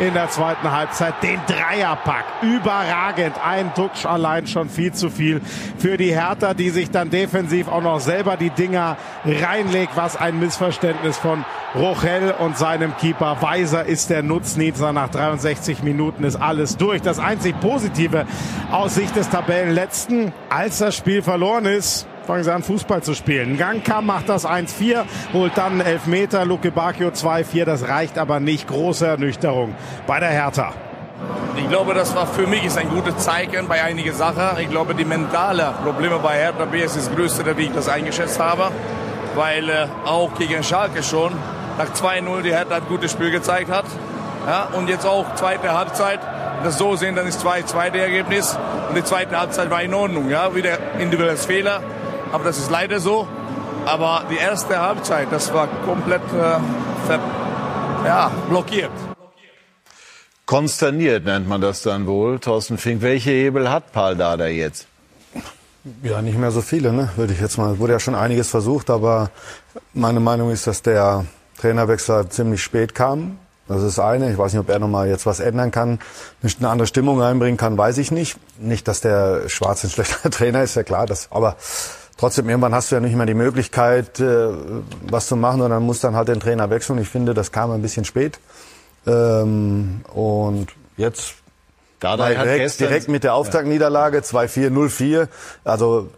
in 0.00 0.14
der 0.14 0.28
zweiten 0.30 0.70
Halbzeit. 0.70 1.14
Den 1.22 1.40
Dreierpack. 1.46 2.24
Überragend. 2.42 3.34
Ein 3.44 3.72
Duxch 3.74 4.06
allein 4.06 4.46
schon 4.46 4.68
viel 4.68 4.92
zu 4.92 5.10
viel 5.10 5.40
für 5.78 5.96
die 5.96 6.12
Hertha, 6.12 6.54
die 6.54 6.70
sich 6.70 6.90
dann 6.90 7.10
defensiv 7.10 7.68
auch 7.68 7.82
noch 7.82 8.00
selber 8.00 8.36
die 8.36 8.50
Dinger 8.50 8.96
reinlegt. 9.24 9.96
Was 9.96 10.16
ein 10.16 10.38
Missverständnis 10.38 11.18
von 11.18 11.44
Rochel 11.74 12.34
und 12.38 12.56
seinem 12.58 12.96
Keeper. 12.96 13.38
Weiser 13.40 13.84
ist 13.84 14.10
der 14.10 14.22
Nutznießer. 14.22 14.92
Nach 14.92 15.08
63 15.08 15.82
Minuten 15.82 16.24
ist 16.24 16.36
alles 16.36 16.76
durch. 16.76 17.02
Das 17.02 17.18
einzig 17.18 17.58
Positive 17.60 18.26
aus 18.70 18.94
Sicht 18.94 19.16
des 19.16 19.30
Tabellenletzten, 19.30 20.32
als 20.50 20.78
das 20.78 20.96
Spiel 20.96 21.22
verloren 21.22 21.64
ist, 21.64 22.06
fangen 22.26 22.44
sie 22.44 22.52
an, 22.52 22.62
Fußball 22.62 23.02
zu 23.02 23.14
spielen. 23.14 23.58
Gangka 23.58 24.00
macht 24.00 24.28
das 24.28 24.46
1-4, 24.46 25.04
holt 25.32 25.52
dann 25.56 25.80
Elfmeter, 25.80 26.44
Luke 26.44 26.70
Bacchio 26.70 27.08
2-4. 27.08 27.64
Das 27.64 27.88
reicht 27.88 28.18
aber 28.18 28.40
nicht. 28.40 28.68
Große 28.68 29.06
Ernüchterung 29.06 29.74
bei 30.06 30.20
der 30.20 30.30
Hertha. 30.30 30.72
Ich 31.56 31.68
glaube, 31.68 31.94
das 31.94 32.14
war 32.14 32.26
für 32.26 32.46
mich 32.46 32.64
ist 32.64 32.78
ein 32.78 32.88
gutes 32.88 33.18
Zeichen 33.18 33.68
bei 33.68 33.82
einigen 33.82 34.14
Sachen. 34.14 34.58
Ich 34.60 34.70
glaube, 34.70 34.94
die 34.94 35.04
mentale 35.04 35.74
Probleme 35.84 36.18
bei 36.18 36.34
Hertha 36.34 36.64
B 36.64 36.82
ist 36.82 37.14
größte, 37.14 37.56
wie 37.56 37.64
ich 37.64 37.72
das 37.72 37.88
eingeschätzt 37.88 38.40
habe. 38.40 38.70
Weil 39.34 39.68
äh, 39.68 39.86
auch 40.04 40.34
gegen 40.34 40.62
Schalke 40.62 41.02
schon 41.02 41.32
nach 41.78 41.88
2-0 41.88 42.42
die 42.42 42.52
Hertha 42.52 42.76
ein 42.76 42.86
gutes 42.88 43.12
Spiel 43.12 43.30
gezeigt 43.30 43.70
hat. 43.70 43.86
Ja, 44.46 44.68
und 44.72 44.88
jetzt 44.88 45.06
auch 45.06 45.34
zweite 45.36 45.72
Halbzeit. 45.72 46.20
Das 46.64 46.78
so 46.78 46.96
sehen, 46.96 47.16
dann 47.16 47.26
ist 47.26 47.44
2-2 47.44 47.90
das 47.90 47.94
Ergebnis. 47.94 48.58
Und 48.88 48.96
die 48.96 49.04
zweite 49.04 49.38
Halbzeit 49.38 49.70
war 49.70 49.82
in 49.82 49.94
Ordnung. 49.94 50.30
Ja, 50.30 50.54
wieder 50.54 50.78
individuelles 50.98 51.46
Fehler 51.46 51.80
aber 52.32 52.44
das 52.44 52.58
ist 52.58 52.70
leider 52.70 52.98
so. 52.98 53.28
Aber 53.84 54.24
die 54.30 54.36
erste 54.36 54.80
Halbzeit, 54.80 55.28
das 55.30 55.52
war 55.52 55.68
komplett 55.84 56.22
äh, 56.32 56.58
ver, 57.06 57.20
ja, 58.04 58.30
blockiert. 58.48 58.92
Konsterniert 60.46 61.24
nennt 61.24 61.48
man 61.48 61.60
das 61.60 61.82
dann 61.82 62.06
wohl. 62.06 62.38
Thorsten 62.38 62.78
Fink, 62.78 63.02
welche 63.02 63.30
Hebel 63.30 63.70
hat 63.70 63.92
Paul 63.92 64.16
Dada 64.16 64.46
jetzt? 64.46 64.86
Ja, 66.02 66.22
nicht 66.22 66.38
mehr 66.38 66.52
so 66.52 66.60
viele, 66.60 66.92
ne? 66.92 67.10
würde 67.16 67.32
ich 67.32 67.40
jetzt 67.40 67.58
mal. 67.58 67.78
Wurde 67.78 67.94
ja 67.94 68.00
schon 68.00 68.14
einiges 68.14 68.48
versucht, 68.48 68.88
aber 68.90 69.30
meine 69.94 70.20
Meinung 70.20 70.50
ist, 70.50 70.66
dass 70.66 70.82
der 70.82 71.26
Trainerwechsel 71.58 72.28
ziemlich 72.28 72.62
spät 72.62 72.94
kam. 72.94 73.38
Das 73.66 73.82
ist 73.82 73.98
eine. 73.98 74.30
Ich 74.30 74.38
weiß 74.38 74.52
nicht, 74.52 74.60
ob 74.60 74.68
er 74.68 74.78
nochmal 74.78 75.08
jetzt 75.08 75.26
was 75.26 75.40
ändern 75.40 75.70
kann, 75.70 75.98
eine 76.42 76.68
andere 76.68 76.86
Stimmung 76.86 77.22
einbringen 77.22 77.56
kann, 77.56 77.78
weiß 77.78 77.98
ich 77.98 78.10
nicht. 78.10 78.36
Nicht, 78.58 78.86
dass 78.86 79.00
der 79.00 79.48
Schwarz 79.48 79.82
ein 79.84 79.90
schlechter 79.90 80.30
Trainer 80.30 80.62
ist, 80.62 80.76
ja 80.76 80.82
klar. 80.82 81.06
Das, 81.06 81.28
aber 81.30 81.56
trotzdem, 82.16 82.48
irgendwann 82.48 82.74
hast 82.74 82.90
du 82.90 82.96
ja 82.96 83.00
nicht 83.00 83.16
mehr 83.16 83.26
die 83.26 83.34
Möglichkeit, 83.34 84.20
äh, 84.20 84.48
was 85.08 85.26
zu 85.26 85.36
machen 85.36 85.60
und 85.60 85.70
dann 85.70 85.82
muss 85.82 86.00
dann 86.00 86.16
halt 86.16 86.28
den 86.28 86.40
Trainer 86.40 86.70
wechseln. 86.70 86.98
Ich 86.98 87.08
finde, 87.08 87.34
das 87.34 87.52
kam 87.52 87.70
ein 87.70 87.82
bisschen 87.82 88.04
spät. 88.04 88.38
Ähm, 89.06 90.02
und 90.12 90.68
jetzt 90.96 91.34
direkt, 92.02 92.80
direkt 92.80 93.08
mit 93.08 93.24
der 93.24 93.34
Auftaktniederlage 93.34 94.20
2-4, 94.20 94.70
0-4. 94.70 95.28
Also 95.64 96.08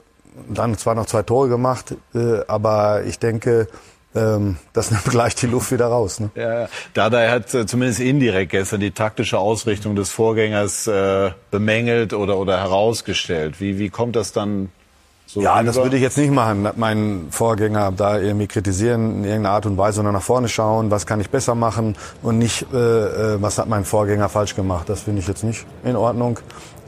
dann 0.49 0.76
zwar 0.76 0.95
noch 0.95 1.07
zwei 1.07 1.22
Tore 1.22 1.49
gemacht, 1.49 1.95
äh, 2.14 2.40
aber 2.47 3.05
ich 3.05 3.18
denke, 3.18 3.68
ähm, 4.14 4.57
das 4.72 4.90
nimmt 4.90 5.05
gleich 5.05 5.34
die 5.34 5.47
Luft 5.47 5.72
wieder 5.72 5.86
raus. 5.86 6.20
Ne? 6.20 6.30
Ja, 6.34 6.68
Dada 6.92 7.30
hat 7.30 7.53
äh, 7.55 7.66
zumindest 7.66 8.01
indirekt 8.01 8.53
gestern 8.53 8.80
die 8.80 8.90
taktische 8.90 9.38
Ausrichtung 9.38 9.97
des 9.97 10.11
Vorgängers 10.11 10.86
äh, 10.86 11.30
bemängelt 11.51 12.12
oder, 12.12 12.38
oder 12.38 12.59
herausgestellt. 12.59 13.61
Wie, 13.61 13.78
wie 13.78 13.90
kommt 13.90 14.16
das 14.16 14.32
dann 14.32 14.70
so 15.35 15.41
ja, 15.41 15.64
das 15.64 15.74
würde 15.74 15.97
ich 15.97 16.03
jetzt 16.03 16.16
nicht 16.16 16.30
machen, 16.30 16.68
meinen 16.76 17.26
Vorgänger 17.32 17.91
da 17.91 18.20
irgendwie 18.20 18.47
kritisieren 18.47 19.16
in 19.16 19.24
irgendeiner 19.24 19.57
Art 19.57 19.66
und 19.66 19.76
Weise, 19.76 19.97
sondern 19.97 20.14
nach 20.14 20.22
vorne 20.22 20.49
schauen, 20.49 20.93
was 20.93 21.07
kann 21.07 21.20
ich 21.20 21.28
besser 21.28 21.57
machen 21.57 21.97
und 22.22 22.39
nicht, 22.39 22.64
äh, 22.72 22.76
äh 22.76 23.43
was 23.43 23.59
hat 23.59 23.68
mein 23.68 23.85
Vorgänger 23.85 24.28
falsch 24.28 24.55
gemacht. 24.55 24.89
Das 24.89 25.03
finde 25.03 25.22
ich 25.22 25.26
jetzt 25.26 25.43
nicht 25.43 25.66
in 25.82 25.97
Ordnung. 25.97 26.39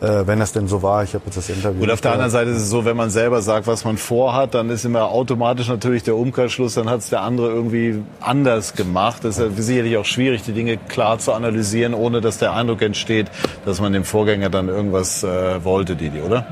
Äh, 0.01 0.29
wenn 0.29 0.39
das 0.39 0.53
denn 0.53 0.69
so 0.69 0.81
war, 0.81 1.03
ich 1.03 1.15
habe 1.15 1.25
jetzt 1.27 1.39
das 1.39 1.49
Interview. 1.49 1.83
Und 1.83 1.91
auf 1.91 2.01
der 2.01 2.13
anderen 2.13 2.31
Seite 2.31 2.51
ist 2.51 2.59
es 2.59 2.71
so, 2.71 2.85
wenn 2.85 2.97
man 2.97 3.11
selber 3.11 3.43
sagt, 3.43 3.67
was 3.67 3.85
man 3.85 3.97
vorhat, 3.97 4.55
dann 4.55 4.71
ist 4.71 4.85
immer 4.85 5.07
automatisch 5.07 5.69
natürlich 5.69 6.05
der 6.05 6.15
Umkehrschluss, 6.15 6.75
dann 6.75 6.89
hat 6.89 7.01
es 7.01 7.09
der 7.09 7.23
andere 7.23 7.49
irgendwie 7.49 8.05
anders 8.21 8.75
gemacht. 8.75 9.25
Das 9.25 9.39
ist 9.39 9.57
sicherlich 9.57 9.97
auch 9.97 10.05
schwierig, 10.05 10.43
die 10.43 10.53
Dinge 10.53 10.77
klar 10.77 11.19
zu 11.19 11.33
analysieren, 11.33 11.95
ohne 11.95 12.21
dass 12.21 12.39
der 12.39 12.53
Eindruck 12.53 12.83
entsteht, 12.83 13.27
dass 13.65 13.81
man 13.81 13.93
dem 13.93 14.05
Vorgänger 14.05 14.51
dann 14.51 14.69
irgendwas 14.69 15.25
äh, 15.25 15.65
wollte, 15.65 15.97
Didi, 15.97 16.21
oder? 16.21 16.47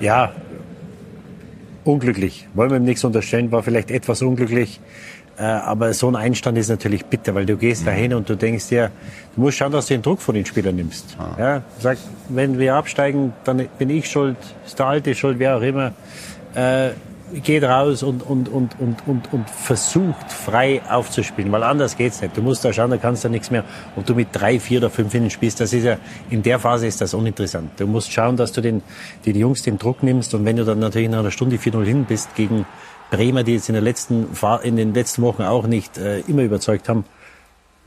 Ja, 0.00 0.32
unglücklich. 1.84 2.48
Wollen 2.54 2.70
wir 2.70 2.76
ihm 2.78 2.84
nichts 2.84 3.04
unterstellen, 3.04 3.52
war 3.52 3.62
vielleicht 3.62 3.90
etwas 3.90 4.22
unglücklich. 4.22 4.80
Äh, 5.36 5.42
aber 5.42 5.92
so 5.94 6.08
ein 6.08 6.16
Einstand 6.16 6.58
ist 6.58 6.68
natürlich 6.68 7.04
bitter, 7.06 7.34
weil 7.34 7.44
du 7.44 7.56
gehst 7.56 7.86
dahin 7.86 8.14
und 8.14 8.28
du 8.28 8.36
denkst 8.36 8.68
dir, 8.68 8.90
du 9.34 9.40
musst 9.40 9.58
schauen, 9.58 9.72
dass 9.72 9.86
du 9.86 9.94
den 9.94 10.02
Druck 10.02 10.20
von 10.20 10.34
den 10.34 10.46
Spielern 10.46 10.76
nimmst. 10.76 11.16
Ja, 11.38 11.62
sag, 11.80 11.98
wenn 12.28 12.58
wir 12.58 12.74
absteigen, 12.74 13.32
dann 13.44 13.66
bin 13.78 13.90
ich 13.90 14.08
schuld, 14.08 14.36
ist 14.64 14.78
der 14.78 14.86
Alte 14.86 15.14
schuld, 15.14 15.38
wer 15.38 15.56
auch 15.56 15.62
immer. 15.62 15.92
Geht 17.32 17.64
raus 17.64 18.02
und, 18.02 18.22
und, 18.22 18.48
und, 18.48 18.78
und, 18.78 18.96
und, 19.06 19.32
und 19.32 19.50
versucht 19.50 20.30
frei 20.30 20.82
aufzuspielen, 20.88 21.50
weil 21.50 21.62
anders 21.62 21.96
geht's 21.96 22.20
nicht. 22.20 22.36
Du 22.36 22.42
musst 22.42 22.64
da 22.64 22.72
schauen, 22.72 22.90
da 22.90 22.98
kannst 22.98 23.24
du 23.24 23.28
nichts 23.28 23.50
mehr. 23.50 23.64
Ob 23.96 24.04
du 24.04 24.14
mit 24.14 24.28
drei, 24.32 24.60
vier 24.60 24.78
oder 24.78 24.90
fünf 24.90 25.14
Innen 25.14 25.30
spielst, 25.30 25.58
das 25.60 25.72
ist 25.72 25.84
ja, 25.84 25.96
in 26.30 26.42
der 26.42 26.58
Phase 26.58 26.86
ist 26.86 27.00
das 27.00 27.14
uninteressant. 27.14 27.70
Du 27.78 27.86
musst 27.86 28.12
schauen, 28.12 28.36
dass 28.36 28.52
du 28.52 28.60
den, 28.60 28.82
die, 29.24 29.32
die 29.32 29.40
Jungs 29.40 29.62
den 29.62 29.78
Druck 29.78 30.02
nimmst 30.02 30.34
und 30.34 30.44
wenn 30.44 30.56
du 30.56 30.64
dann 30.64 30.78
natürlich 30.78 31.08
nach 31.08 31.20
einer 31.20 31.30
Stunde 31.30 31.56
4-0 31.56 31.84
hin 31.84 32.04
bist 32.04 32.34
gegen 32.36 32.66
Bremer, 33.10 33.42
die 33.42 33.54
jetzt 33.54 33.68
in, 33.68 33.74
der 33.74 33.82
letzten, 33.82 34.28
in 34.62 34.76
den 34.76 34.92
letzten 34.92 35.22
Wochen 35.22 35.42
auch 35.42 35.66
nicht 35.66 35.98
äh, 35.98 36.20
immer 36.20 36.42
überzeugt 36.42 36.88
haben, 36.88 37.04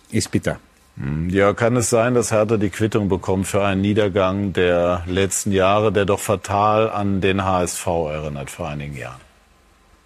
ist 0.09 0.31
bitter. 0.31 0.57
Hm, 0.97 1.29
Ja, 1.29 1.53
kann 1.53 1.75
es 1.75 1.89
sein, 1.89 2.15
dass 2.15 2.31
Hertha 2.31 2.57
die 2.57 2.69
Quittung 2.69 3.07
bekommt 3.09 3.47
für 3.47 3.63
einen 3.63 3.81
Niedergang 3.81 4.53
der 4.53 5.03
letzten 5.05 5.51
Jahre, 5.51 5.91
der 5.91 6.05
doch 6.05 6.19
fatal 6.19 6.89
an 6.89 7.21
den 7.21 7.43
HSV 7.43 7.85
erinnert 7.87 8.49
vor 8.49 8.67
einigen 8.69 8.97
Jahren? 8.97 9.26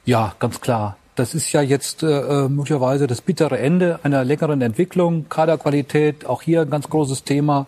Ja, 0.06 0.34
ganz 0.40 0.62
klar. 0.62 0.98
Das 1.16 1.36
ist 1.36 1.52
ja 1.52 1.62
jetzt 1.62 2.04
äh, 2.04 2.48
möglicherweise 2.48 3.06
das 3.06 3.20
bittere 3.20 3.60
Ende 3.60 4.00
einer 4.02 4.24
längeren 4.24 4.62
Entwicklung. 4.62 5.28
Kaderqualität, 5.28 6.26
auch 6.26 6.42
hier 6.42 6.62
ein 6.62 6.70
ganz 6.70 6.90
großes 6.90 7.26
Thema. 7.26 7.68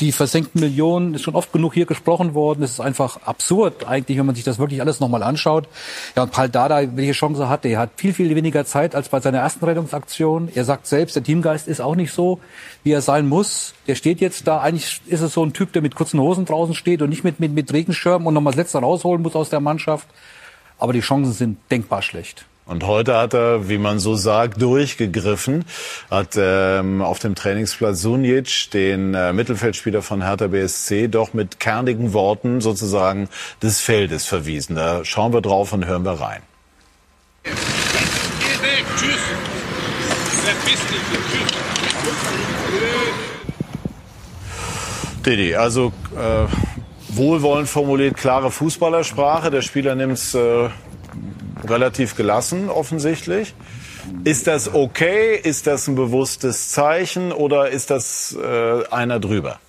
Die 0.00 0.10
versenkten 0.10 0.60
Millionen, 0.60 1.14
ist 1.14 1.22
schon 1.22 1.36
oft 1.36 1.52
genug 1.52 1.74
hier 1.74 1.86
gesprochen 1.86 2.34
worden. 2.34 2.64
Es 2.64 2.72
ist 2.72 2.80
einfach 2.80 3.22
absurd 3.24 3.86
eigentlich, 3.86 4.18
wenn 4.18 4.26
man 4.26 4.34
sich 4.34 4.42
das 4.42 4.58
wirklich 4.58 4.80
alles 4.80 4.98
nochmal 4.98 5.22
anschaut. 5.22 5.68
Ja, 6.16 6.24
und 6.24 6.32
Paul 6.32 6.48
Dada, 6.48 6.96
welche 6.96 7.12
Chance 7.12 7.48
hatte, 7.48 7.68
er 7.68 7.78
hat 7.78 7.90
viel, 7.96 8.12
viel 8.12 8.34
weniger 8.34 8.64
Zeit 8.64 8.94
als 8.96 9.08
bei 9.08 9.20
seiner 9.20 9.38
ersten 9.38 9.64
Rettungsaktion. 9.64 10.50
Er 10.54 10.64
sagt 10.64 10.86
selbst, 10.86 11.14
der 11.14 11.22
Teamgeist 11.22 11.68
ist 11.68 11.80
auch 11.80 11.94
nicht 11.94 12.12
so, 12.12 12.40
wie 12.82 12.92
er 12.92 13.00
sein 13.00 13.28
muss. 13.28 13.74
Der 13.86 13.94
steht 13.94 14.20
jetzt 14.20 14.48
da, 14.48 14.60
eigentlich 14.60 15.00
ist 15.06 15.20
es 15.20 15.34
so 15.34 15.44
ein 15.44 15.52
Typ, 15.52 15.72
der 15.72 15.82
mit 15.82 15.94
kurzen 15.94 16.18
Hosen 16.18 16.46
draußen 16.46 16.74
steht 16.74 17.00
und 17.00 17.10
nicht 17.10 17.22
mit, 17.22 17.38
mit, 17.38 17.52
mit 17.52 17.72
Regenschirm 17.72 18.26
und 18.26 18.34
nochmal 18.34 18.52
das 18.52 18.58
Letzte 18.58 18.78
rausholen 18.78 19.22
muss 19.22 19.36
aus 19.36 19.50
der 19.50 19.60
Mannschaft. 19.60 20.08
Aber 20.80 20.92
die 20.92 21.00
Chancen 21.00 21.32
sind 21.32 21.58
denkbar 21.70 22.02
schlecht. 22.02 22.46
Und 22.64 22.86
heute 22.86 23.16
hat 23.16 23.34
er, 23.34 23.68
wie 23.68 23.78
man 23.78 23.98
so 23.98 24.14
sagt, 24.14 24.62
durchgegriffen, 24.62 25.64
hat 26.08 26.36
ähm, 26.36 27.02
auf 27.02 27.18
dem 27.18 27.34
Trainingsplatz 27.34 28.00
Sunic, 28.00 28.70
den 28.72 29.12
äh, 29.12 29.32
Mittelfeldspieler 29.32 30.02
von 30.02 30.22
Hertha 30.22 30.46
BSC, 30.46 31.08
doch 31.08 31.34
mit 31.34 31.58
kernigen 31.58 32.12
Worten 32.12 32.60
sozusagen 32.60 33.28
des 33.60 33.80
Feldes 33.80 34.26
verwiesen. 34.26 34.76
Da 34.76 35.04
schauen 35.04 35.32
wir 35.32 35.40
drauf 35.40 35.72
und 35.72 35.84
hören 35.84 36.04
wir 36.04 36.12
rein. 36.12 36.42
Geh 37.42 37.50
weg, 37.50 38.84
tschüss. 38.96 39.18
Verpiss 40.44 40.80
dich, 40.86 41.00
tschüss. 41.10 41.60
Didi, 45.26 45.54
also 45.56 45.92
äh, 46.16 46.46
wohlwollend 47.16 47.68
formuliert 47.68 48.16
klare 48.16 48.50
Fußballersprache. 48.50 49.50
Der 49.50 49.62
Spieler 49.62 49.94
nimmt 49.94 50.14
es 50.14 50.34
äh, 50.34 50.68
relativ 51.64 52.16
gelassen, 52.16 52.68
offensichtlich. 52.68 53.54
Ist 54.24 54.46
das 54.46 54.72
okay? 54.72 55.38
Ist 55.42 55.66
das 55.66 55.86
ein 55.88 55.94
bewusstes 55.94 56.70
Zeichen 56.70 57.32
oder 57.32 57.70
ist 57.70 57.90
das 57.90 58.36
äh, 58.40 58.84
einer 58.90 59.20
drüber? 59.20 59.60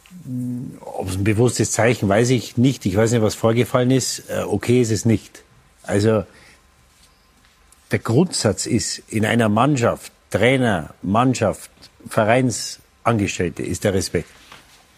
Ob 0.81 1.09
es 1.09 1.15
ein 1.15 1.23
bewusstes 1.23 1.71
Zeichen, 1.71 2.07
weiß 2.09 2.29
ich 2.31 2.57
nicht. 2.57 2.85
Ich 2.85 2.95
weiß 2.95 3.11
nicht, 3.11 3.21
was 3.21 3.35
vorgefallen 3.35 3.91
ist. 3.91 4.29
Äh, 4.29 4.43
okay 4.43 4.81
ist 4.81 4.91
es 4.91 5.05
nicht. 5.05 5.43
Also 5.83 6.23
der 7.91 7.99
Grundsatz 7.99 8.65
ist 8.65 9.03
in 9.09 9.25
einer 9.25 9.49
Mannschaft, 9.49 10.11
Trainer, 10.29 10.93
Mannschaft, 11.01 11.69
Vereinsangestellte, 12.07 13.63
ist 13.63 13.83
der 13.83 13.93
Respekt. 13.93 14.29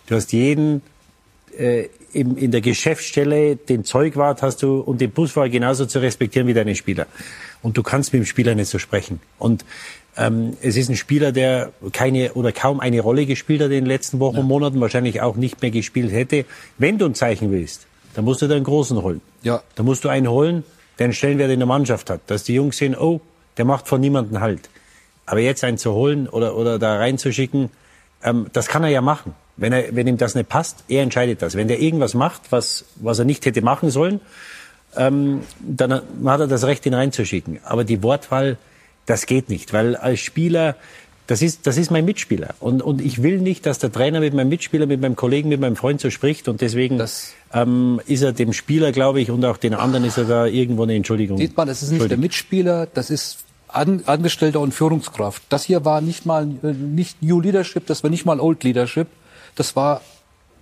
Du 0.08 0.16
hast 0.16 0.32
jeden 0.32 0.82
äh, 1.58 1.88
im, 2.14 2.38
in 2.38 2.52
der 2.52 2.62
Geschäftsstelle, 2.62 3.56
den 3.56 3.84
Zeugwart 3.84 4.42
hast 4.42 4.64
du 4.64 4.80
und 4.80 5.02
den 5.02 5.12
Busfahrer 5.12 5.50
genauso 5.50 5.86
zu 5.86 6.00
respektieren 6.00 6.48
wie 6.48 6.54
deine 6.54 6.76
Spieler. 6.76 7.08
Und 7.62 7.78
du 7.78 7.84
kannst 7.84 8.14
mit 8.14 8.22
dem 8.22 8.26
Spieler 8.26 8.56
nicht 8.56 8.70
so 8.70 8.80
sprechen. 8.80 9.20
Und 9.40 9.66
ähm, 10.18 10.56
es 10.62 10.78
ist 10.78 10.90
ein 10.90 10.96
Spieler, 10.96 11.32
der 11.32 11.72
keine 11.92 12.34
oder 12.34 12.52
kaum 12.52 12.80
eine 12.80 13.00
Rolle 13.02 13.26
gespielt 13.26 13.62
hat 13.62 13.68
in 13.68 13.72
den 13.72 13.86
letzten 13.86 14.20
Wochen 14.20 14.38
und 14.38 14.48
Monaten, 14.48 14.80
wahrscheinlich 14.80 15.22
auch 15.22 15.36
nicht 15.36 15.62
mehr 15.62 15.72
gespielt 15.72 16.12
hätte. 16.12 16.46
Wenn 16.78 16.98
du 16.98 17.06
ein 17.06 17.16
Zeichen 17.16 17.52
willst, 17.52 17.88
dann 18.14 18.26
musst 18.26 18.42
du 18.42 18.48
da 18.48 18.56
einen 18.56 18.64
Großen 18.64 19.02
holen. 19.02 19.22
Ja. 19.42 19.64
Da 19.76 19.84
musst 19.84 20.04
du 20.04 20.10
einen 20.10 20.30
holen, 20.30 20.64
der 21.00 21.06
einen 21.06 21.14
Stellenwert 21.14 21.52
in 21.52 21.60
der 21.60 21.68
Mannschaft 21.68 22.10
hat. 22.10 22.22
Dass 22.28 22.44
die 22.44 22.54
Jungs 22.54 22.78
sehen, 22.78 22.96
oh, 22.96 23.22
der 23.58 23.66
macht 23.66 23.88
von 23.88 24.02
niemandem 24.02 24.40
Halt. 24.40 24.70
Aber 25.26 25.40
jetzt 25.40 25.64
einen 25.64 25.78
zu 25.78 25.94
holen 25.94 26.28
oder, 26.28 26.56
oder 26.58 26.78
da 26.78 26.98
reinzuschicken, 26.98 27.70
ähm, 28.24 28.48
das 28.54 28.68
kann 28.68 28.84
er 28.84 28.90
ja 28.90 29.02
machen. 29.02 29.34
Wenn, 29.56 29.72
er, 29.72 29.96
wenn 29.96 30.08
ihm 30.08 30.18
das 30.18 30.36
nicht 30.36 30.50
passt, 30.50 30.84
er 30.88 31.04
entscheidet 31.04 31.42
das. 31.42 31.56
Wenn 31.56 31.68
der 31.68 31.80
irgendwas 31.80 32.14
macht, 32.14 32.52
was, 32.52 32.86
was 32.96 33.20
er 33.20 33.26
nicht 33.26 33.46
hätte 33.46 33.62
machen 33.62 33.90
sollen, 33.90 34.20
ähm, 34.96 35.42
dann 35.60 36.02
hat 36.26 36.40
er 36.40 36.48
das 36.48 36.66
Recht, 36.66 36.86
ihn 36.86 36.94
reinzuschicken. 36.94 37.60
Aber 37.64 37.84
die 37.84 38.02
Wortwahl, 38.04 38.58
das 39.06 39.26
geht 39.26 39.50
nicht, 39.50 39.74
weil 39.74 39.96
als 39.96 40.20
Spieler, 40.20 40.76
das 41.28 41.42
ist, 41.42 41.68
das 41.68 41.78
ist 41.78 41.90
mein 41.90 42.06
Mitspieler. 42.06 42.56
Und, 42.60 42.82
und 42.82 43.02
ich 43.02 43.24
will 43.24 43.40
nicht, 43.40 43.66
dass 43.66 43.80
der 43.80 43.92
Trainer 43.92 44.20
mit 44.20 44.34
meinem 44.34 44.50
Mitspieler, 44.50 44.86
mit 44.86 45.02
meinem 45.02 45.16
Kollegen, 45.16 45.50
mit 45.50 45.60
meinem 45.60 45.76
Freund 45.76 46.02
so 46.02 46.10
spricht. 46.10 46.48
Und 46.48 46.62
deswegen 46.62 47.02
ähm, 47.54 48.02
ist 48.06 48.24
er 48.24 48.34
dem 48.34 48.54
Spieler, 48.54 48.92
glaube 48.92 49.22
ich, 49.22 49.32
und 49.32 49.44
auch 49.46 49.58
den 49.58 49.74
anderen 49.74 50.04
ist 50.04 50.18
er 50.18 50.26
da 50.26 50.46
irgendwo 50.46 50.84
eine 50.84 50.96
Entschuldigung. 50.96 51.38
Sieht 51.38 51.56
man, 51.56 51.68
das 51.68 51.82
ist 51.82 51.92
nicht 51.92 52.10
der 52.10 52.18
Mitspieler, 52.18 52.88
das 52.94 53.10
ist 53.10 53.40
An 53.68 54.04
Angestellter 54.06 54.60
und 54.60 54.74
Führungskraft. 54.74 55.44
Das 55.50 55.64
hier 55.64 55.86
war 55.86 56.02
nicht 56.02 56.26
mal 56.26 56.48
äh, 56.62 56.74
nicht 56.74 57.24
New 57.24 57.40
Leadership, 57.40 57.88
das 57.88 58.04
war 58.04 58.10
nicht 58.10 58.26
mal 58.26 58.40
Old 58.40 58.64
Leadership. 58.64 59.08
Das 59.56 59.76
war 59.76 60.02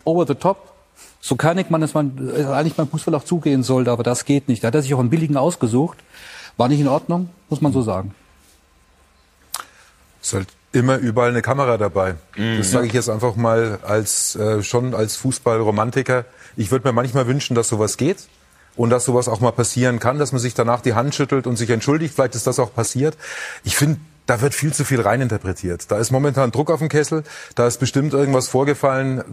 over 0.04 0.26
the 0.28 0.36
top. 0.36 0.72
So 1.20 1.36
kernig 1.36 1.70
man 1.70 1.84
es 1.84 1.94
man 1.94 2.34
äh, 2.36 2.46
eigentlich 2.46 2.76
beim 2.76 2.88
Fußball 2.88 3.14
auch 3.16 3.24
zugehen 3.24 3.64
sollte, 3.64 3.92
aber 3.92 4.04
das 4.04 4.26
geht 4.26 4.48
nicht. 4.48 4.64
Da 4.64 4.68
hat 4.68 4.76
er 4.76 4.82
sich 4.82 4.94
auch 4.94 5.00
einen 5.00 5.10
billigen 5.10 5.38
ausgesucht. 5.38 6.00
War 6.58 6.68
nicht 6.68 6.80
in 6.80 6.88
Ordnung, 6.88 7.30
muss 7.50 7.62
man 7.62 7.72
so 7.72 7.82
sagen. 7.82 8.14
Es 10.22 10.28
ist 10.28 10.34
halt 10.34 10.48
immer 10.72 10.98
überall 10.98 11.30
eine 11.30 11.42
Kamera 11.42 11.78
dabei. 11.78 12.16
Mhm. 12.36 12.58
Das 12.58 12.72
sage 12.72 12.88
ich 12.88 12.94
jetzt 12.94 13.10
einfach 13.10 13.36
mal 13.36 13.80
als 13.84 14.36
äh, 14.36 14.64
schon 14.64 14.94
als 14.94 15.16
Fußballromantiker. 15.18 16.26
Ich 16.56 16.72
würde 16.72 16.88
mir 16.88 16.94
manchmal 16.94 17.28
wünschen, 17.28 17.56
dass 17.56 17.70
sowas 17.70 17.98
geht 17.98 18.28
und 18.76 18.90
dass 18.90 19.06
sowas 19.06 19.28
auch 19.28 19.42
mal 19.42 19.52
passieren 19.52 20.00
kann, 20.00 20.18
dass 20.18 20.32
man 20.32 20.40
sich 20.40 20.54
danach 20.54 20.82
die 20.82 20.94
Hand 20.94 21.14
schüttelt 21.16 21.48
und 21.48 21.56
sich 21.58 21.70
entschuldigt. 21.70 22.16
Vielleicht 22.16 22.36
ist 22.36 22.48
das 22.48 22.60
auch 22.60 22.74
passiert. 22.74 23.18
Ich 23.64 23.76
finde, 23.76 24.00
da 24.32 24.40
wird 24.40 24.54
viel 24.54 24.72
zu 24.72 24.86
viel 24.86 25.02
reininterpretiert. 25.02 25.92
Da 25.92 26.00
ist 26.00 26.10
momentan 26.10 26.52
Druck 26.52 26.72
auf 26.72 26.80
dem 26.80 26.88
Kessel. 26.88 27.24
Da 27.56 27.68
ist 27.68 27.82
bestimmt 27.82 28.14
irgendwas 28.14 28.48
vorgefallen, 28.48 29.26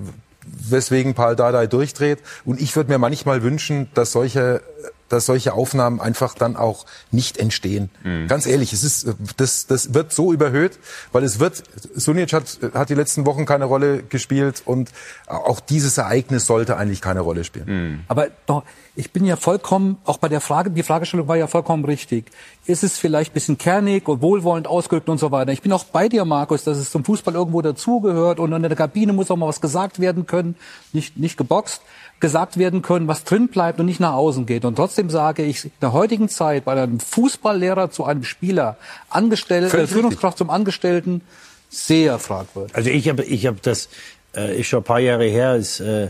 weswegen 0.44 1.14
Paul 1.14 1.36
Dardai 1.36 1.68
durchdreht. 1.68 2.18
Und 2.44 2.60
ich 2.60 2.74
würde 2.74 2.90
mir 2.90 2.98
manchmal 2.98 3.44
wünschen, 3.44 3.88
dass 3.94 4.10
solche 4.10 4.60
dass 5.08 5.26
solche 5.26 5.54
Aufnahmen 5.54 6.00
einfach 6.00 6.34
dann 6.34 6.56
auch 6.56 6.86
nicht 7.10 7.38
entstehen. 7.38 7.90
Ganz 8.28 8.46
ehrlich, 8.46 8.72
es 8.72 8.84
ist, 8.84 9.08
das, 9.36 9.66
das 9.66 9.94
wird 9.94 10.12
so 10.12 10.32
überhöht, 10.32 10.78
weil 11.12 11.24
es 11.24 11.40
wird, 11.40 11.62
Sunic 11.94 12.32
hat, 12.32 12.58
hat 12.74 12.90
die 12.90 12.94
letzten 12.94 13.26
Wochen 13.26 13.46
keine 13.46 13.64
Rolle 13.64 14.02
gespielt 14.02 14.62
und 14.64 14.90
auch 15.26 15.60
dieses 15.60 15.98
Ereignis 15.98 16.46
sollte 16.46 16.76
eigentlich 16.76 17.00
keine 17.00 17.20
Rolle 17.20 17.44
spielen. 17.44 18.04
Aber 18.08 18.28
doch, 18.46 18.64
ich 18.98 19.12
bin 19.12 19.24
ja 19.24 19.36
vollkommen, 19.36 19.98
auch 20.04 20.18
bei 20.18 20.28
der 20.28 20.40
Frage, 20.40 20.70
die 20.70 20.82
Fragestellung 20.82 21.28
war 21.28 21.36
ja 21.36 21.46
vollkommen 21.46 21.84
richtig. 21.84 22.32
Ist 22.66 22.82
es 22.82 22.98
vielleicht 22.98 23.30
ein 23.30 23.34
bisschen 23.34 23.56
kernig 23.56 24.08
und 24.08 24.22
wohlwollend 24.22 24.66
ausgedrückt 24.66 25.08
und 25.08 25.18
so 25.18 25.30
weiter? 25.30 25.52
Ich 25.52 25.62
bin 25.62 25.72
auch 25.72 25.84
bei 25.84 26.08
dir, 26.08 26.24
Markus, 26.24 26.64
dass 26.64 26.78
es 26.78 26.90
zum 26.90 27.04
Fußball 27.04 27.34
irgendwo 27.34 27.62
dazugehört 27.62 28.40
und 28.40 28.52
in 28.52 28.62
der 28.62 28.74
Kabine 28.74 29.12
muss 29.12 29.30
auch 29.30 29.36
mal 29.36 29.46
was 29.46 29.60
gesagt 29.60 30.00
werden 30.00 30.26
können, 30.26 30.56
nicht, 30.92 31.16
nicht 31.16 31.36
geboxt, 31.36 31.80
gesagt 32.20 32.58
werden 32.58 32.82
können, 32.82 33.08
was 33.08 33.24
drin 33.24 33.48
bleibt 33.48 33.78
und 33.80 33.86
nicht 33.86 34.00
nach 34.00 34.14
außen 34.14 34.46
geht. 34.46 34.64
Und 34.64 34.76
trotzdem 34.76 35.10
sage 35.10 35.44
ich, 35.44 35.64
in 35.64 35.70
der 35.80 35.92
heutigen 35.92 36.28
Zeit 36.28 36.64
bei 36.64 36.72
einem 36.72 37.00
Fußballlehrer 37.00 37.90
zu 37.90 38.04
einem 38.04 38.24
Spieler, 38.24 38.76
Angestellten, 39.08 39.76
äh, 39.78 39.86
Führungskraft 39.86 40.38
zum 40.38 40.50
Angestellten, 40.50 41.22
sehr 41.68 42.18
fragwürdig. 42.18 42.74
Also 42.74 42.90
ich 42.90 43.08
habe 43.08 43.24
ich 43.24 43.46
hab 43.46 43.62
das, 43.62 43.88
äh, 44.34 44.58
ist 44.60 44.66
schon 44.66 44.80
ein 44.80 44.84
paar 44.84 45.00
Jahre 45.00 45.26
her, 45.26 45.50
als, 45.50 45.80
äh, 45.80 46.08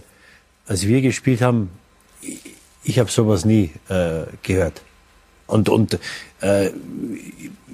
als 0.66 0.86
wir 0.86 1.02
gespielt 1.02 1.42
haben, 1.42 1.70
ich, 2.22 2.40
ich 2.84 2.98
habe 2.98 3.10
sowas 3.10 3.44
nie 3.44 3.72
äh, 3.88 4.22
gehört. 4.42 4.82
Und, 5.46 5.68
und 5.68 5.98
äh, 6.40 6.70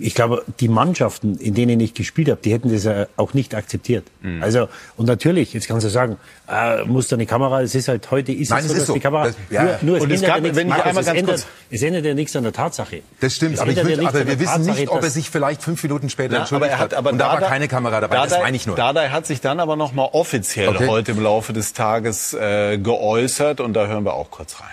ich 0.01 0.15
glaube, 0.15 0.45
die 0.61 0.69
Mannschaften, 0.69 1.39
in 1.39 1.55
denen 1.55 1.79
ich 1.81 1.95
gespielt 1.95 2.29
habe, 2.29 2.41
die 2.43 2.53
hätten 2.53 2.73
das 2.73 2.85
ja 2.85 3.07
auch 3.16 3.33
nicht 3.35 3.55
akzeptiert. 3.55 4.05
Mhm. 4.23 4.43
Also, 4.43 4.69
und 4.97 5.07
natürlich, 5.07 5.53
jetzt 5.53 5.69
kannst 5.69 5.85
du 5.87 5.89
sagen, 5.91 6.16
äh, 6.49 6.85
muss 6.85 7.09
da 7.09 7.16
eine 7.16 7.27
Kamera, 7.27 7.62
es 7.62 7.75
ist 7.75 7.89
halt, 7.89 8.11
heute 8.11 8.33
ist 8.33 8.51
Nein, 8.51 8.61
es 8.61 8.66
so, 8.69 8.73
es 8.75 8.79
ist 8.81 8.87
so. 8.89 8.95
die 8.95 9.01
Kamera, 9.01 9.27
Das- 9.27 9.37
ja. 9.51 9.62
nur, 9.62 9.79
nur 9.83 9.97
es 9.99 10.03
Und 10.05 10.11
es 10.11 10.23
ändert 10.23 10.29
gab- 10.37 10.45
ja 10.57 10.65
nichts, 10.65 10.65
Markus, 10.85 10.97
es, 11.01 11.07
ändert, 11.09 11.47
es 11.71 11.83
ändert 11.83 12.05
ja 12.05 12.15
nichts 12.15 12.37
an 12.37 12.43
der 12.43 12.53
Tatsache. 12.53 13.03
Das 13.21 13.35
stimmt, 13.37 13.55
Es 13.55 13.61
aber, 13.61 13.71
ich 13.71 13.77
ja 13.77 13.85
nichts 13.85 14.05
aber 14.07 14.27
wir 14.27 14.39
wissen 14.41 14.45
Tatsache, 14.53 14.81
nicht, 14.81 14.89
ob 14.91 15.03
er 15.03 15.11
sich 15.11 15.31
vielleicht 15.31 15.62
fünf 15.62 15.83
Minuten 15.83 16.09
später 16.11 16.33
Na, 16.35 16.39
entschuldigt 16.41 16.73
aber 16.73 16.79
er 16.79 16.85
hat, 16.85 16.95
aber 16.95 17.11
und 17.12 17.19
da 17.19 17.27
war 17.29 17.41
Dardai- 17.41 17.49
keine 17.49 17.69
Kamera 17.69 18.01
dabei, 18.01 18.16
das 18.16 18.33
Dardai- 18.33 18.43
meine 18.43 18.57
ich 18.57 18.66
nur. 18.66 18.77
Dardai 18.77 19.09
hat 19.11 19.27
sich 19.27 19.41
dann 19.41 19.61
aber 19.61 19.77
noch 19.77 19.93
mal 19.93 20.09
offiziell 20.12 20.69
Okay. 20.71 20.89
heute 20.89 21.12
im 21.12 21.23
Laufe 21.23 21.53
des 21.53 21.73
Tages 21.73 22.35
äh, 22.35 22.79
geäußert 22.79 23.61
und 23.61 23.75
da 23.75 23.87
hören 23.87 24.05
wir 24.05 24.15
auch 24.15 24.31
kurz 24.31 24.61
rein. 24.61 24.69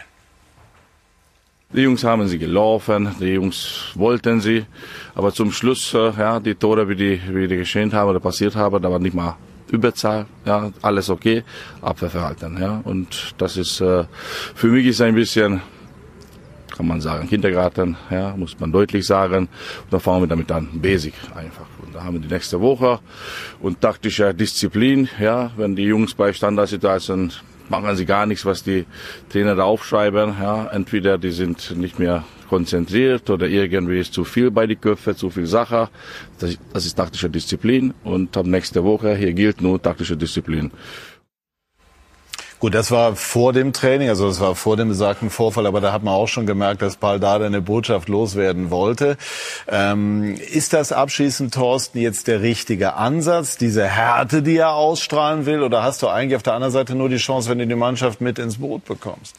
Die 1.74 1.84
Jungs 1.84 2.04
haben 2.04 2.28
sie 2.28 2.38
gelaufen, 2.38 3.16
die 3.22 3.28
Jungs 3.28 3.92
wollten 3.96 4.42
sie, 4.42 4.66
aber 5.16 5.34
zum 5.34 5.52
Schluss, 5.52 5.94
äh, 5.94 6.12
ja, 6.18 6.40
die 6.40 6.56
Tore, 6.56 6.88
wie 6.90 6.96
die, 6.96 7.22
wie 7.30 7.48
die 7.48 7.58
geschehen 7.58 7.92
haben 7.94 8.10
oder 8.10 8.20
passiert 8.20 8.56
haben, 8.56 8.82
da 8.82 8.92
war 8.92 9.00
nicht 9.00 9.14
mal 9.14 9.36
Überzahl, 9.72 10.26
ja, 10.46 10.72
alles 10.82 11.10
okay, 11.10 11.44
Abwehrverhalten, 11.82 12.62
ja, 12.62 12.82
und 12.84 13.34
das 13.38 13.58
ist, 13.58 13.82
äh, 13.82 14.06
für 14.56 14.68
mich 14.68 14.86
ist 14.86 15.02
ein 15.02 15.16
bisschen, 15.16 15.62
kann 16.76 16.88
man 16.88 17.00
sagen, 17.00 17.28
Kindergarten, 17.28 17.96
ja, 18.10 18.36
muss 18.36 18.60
man 18.60 18.72
deutlich 18.72 19.06
sagen, 19.06 19.48
und 19.84 19.92
da 19.92 20.00
fangen 20.00 20.24
wir 20.24 20.28
damit 20.28 20.52
an, 20.52 20.68
Basic 20.74 21.14
einfach. 21.36 21.66
Und 21.86 21.96
da 21.96 22.04
haben 22.04 22.16
wir 22.16 22.22
die 22.22 22.34
nächste 22.34 22.60
Woche 22.60 23.00
und 23.62 23.80
taktische 23.82 24.34
Disziplin, 24.34 25.08
ja, 25.20 25.52
wenn 25.58 25.76
die 25.76 25.84
Jungs 25.84 26.14
bei 26.14 26.34
Standardsituationen 26.34 27.32
machen 27.72 27.96
sie 27.96 28.06
gar 28.06 28.26
nichts, 28.26 28.46
was 28.46 28.64
die 28.64 28.86
Trainer 29.30 29.56
da 29.56 29.64
aufschreiben. 29.64 30.36
Ja, 30.40 30.68
entweder 30.68 31.18
die 31.18 31.32
sind 31.32 31.76
nicht 31.78 31.98
mehr 31.98 32.26
konzentriert 32.52 33.30
oder 33.30 33.48
irgendwie 33.48 34.00
ist 34.00 34.14
zu 34.14 34.26
viel 34.26 34.52
bei 34.52 34.68
die 34.68 34.76
Köpfe, 34.76 35.16
zu 35.16 35.30
viel 35.30 35.48
Sache. 35.48 35.90
Das, 36.40 36.58
das 36.74 36.86
ist 36.86 36.96
taktische 36.96 37.30
Disziplin 37.30 37.94
und 38.04 38.36
ab 38.36 38.46
nächste 38.46 38.84
Woche 38.84 39.16
hier 39.16 39.32
gilt 39.32 39.62
nur 39.62 39.82
taktische 39.82 40.18
Disziplin. 40.18 40.70
Gut, 42.60 42.76
das 42.76 42.92
war 42.92 43.16
vor 43.16 43.54
dem 43.54 43.72
Training, 43.72 44.10
also 44.10 44.28
das 44.28 44.42
war 44.42 44.54
vor 44.54 44.76
dem 44.76 44.90
besagten 44.90 45.30
Vorfall, 45.30 45.66
aber 45.66 45.80
da 45.80 45.94
hat 45.94 46.04
man 46.04 46.14
auch 46.14 46.28
schon 46.28 46.46
gemerkt, 46.46 46.82
dass 46.82 46.98
Paul 46.98 47.20
Dada 47.22 47.46
eine 47.46 47.62
Botschaft 47.62 48.10
loswerden 48.10 48.70
wollte. 48.70 49.18
Ähm, 49.68 50.36
ist 50.36 50.74
das 50.74 50.92
abschließend, 50.92 51.54
Thorsten, 51.54 52.00
jetzt 52.00 52.28
der 52.28 52.42
richtige 52.42 52.94
Ansatz, 52.96 53.58
diese 53.58 53.88
Härte, 53.88 54.44
die 54.44 54.58
er 54.58 54.74
ausstrahlen 54.74 55.46
will, 55.46 55.64
oder 55.64 55.82
hast 55.84 56.04
du 56.04 56.08
eigentlich 56.08 56.36
auf 56.36 56.44
der 56.44 56.54
anderen 56.54 56.74
Seite 56.74 56.96
nur 56.96 57.10
die 57.10 57.18
Chance, 57.18 57.50
wenn 57.50 57.60
du 57.60 57.66
die 57.66 57.76
Mannschaft 57.76 58.20
mit 58.20 58.38
ins 58.38 58.58
Boot 58.58 58.84
bekommst? 58.86 59.36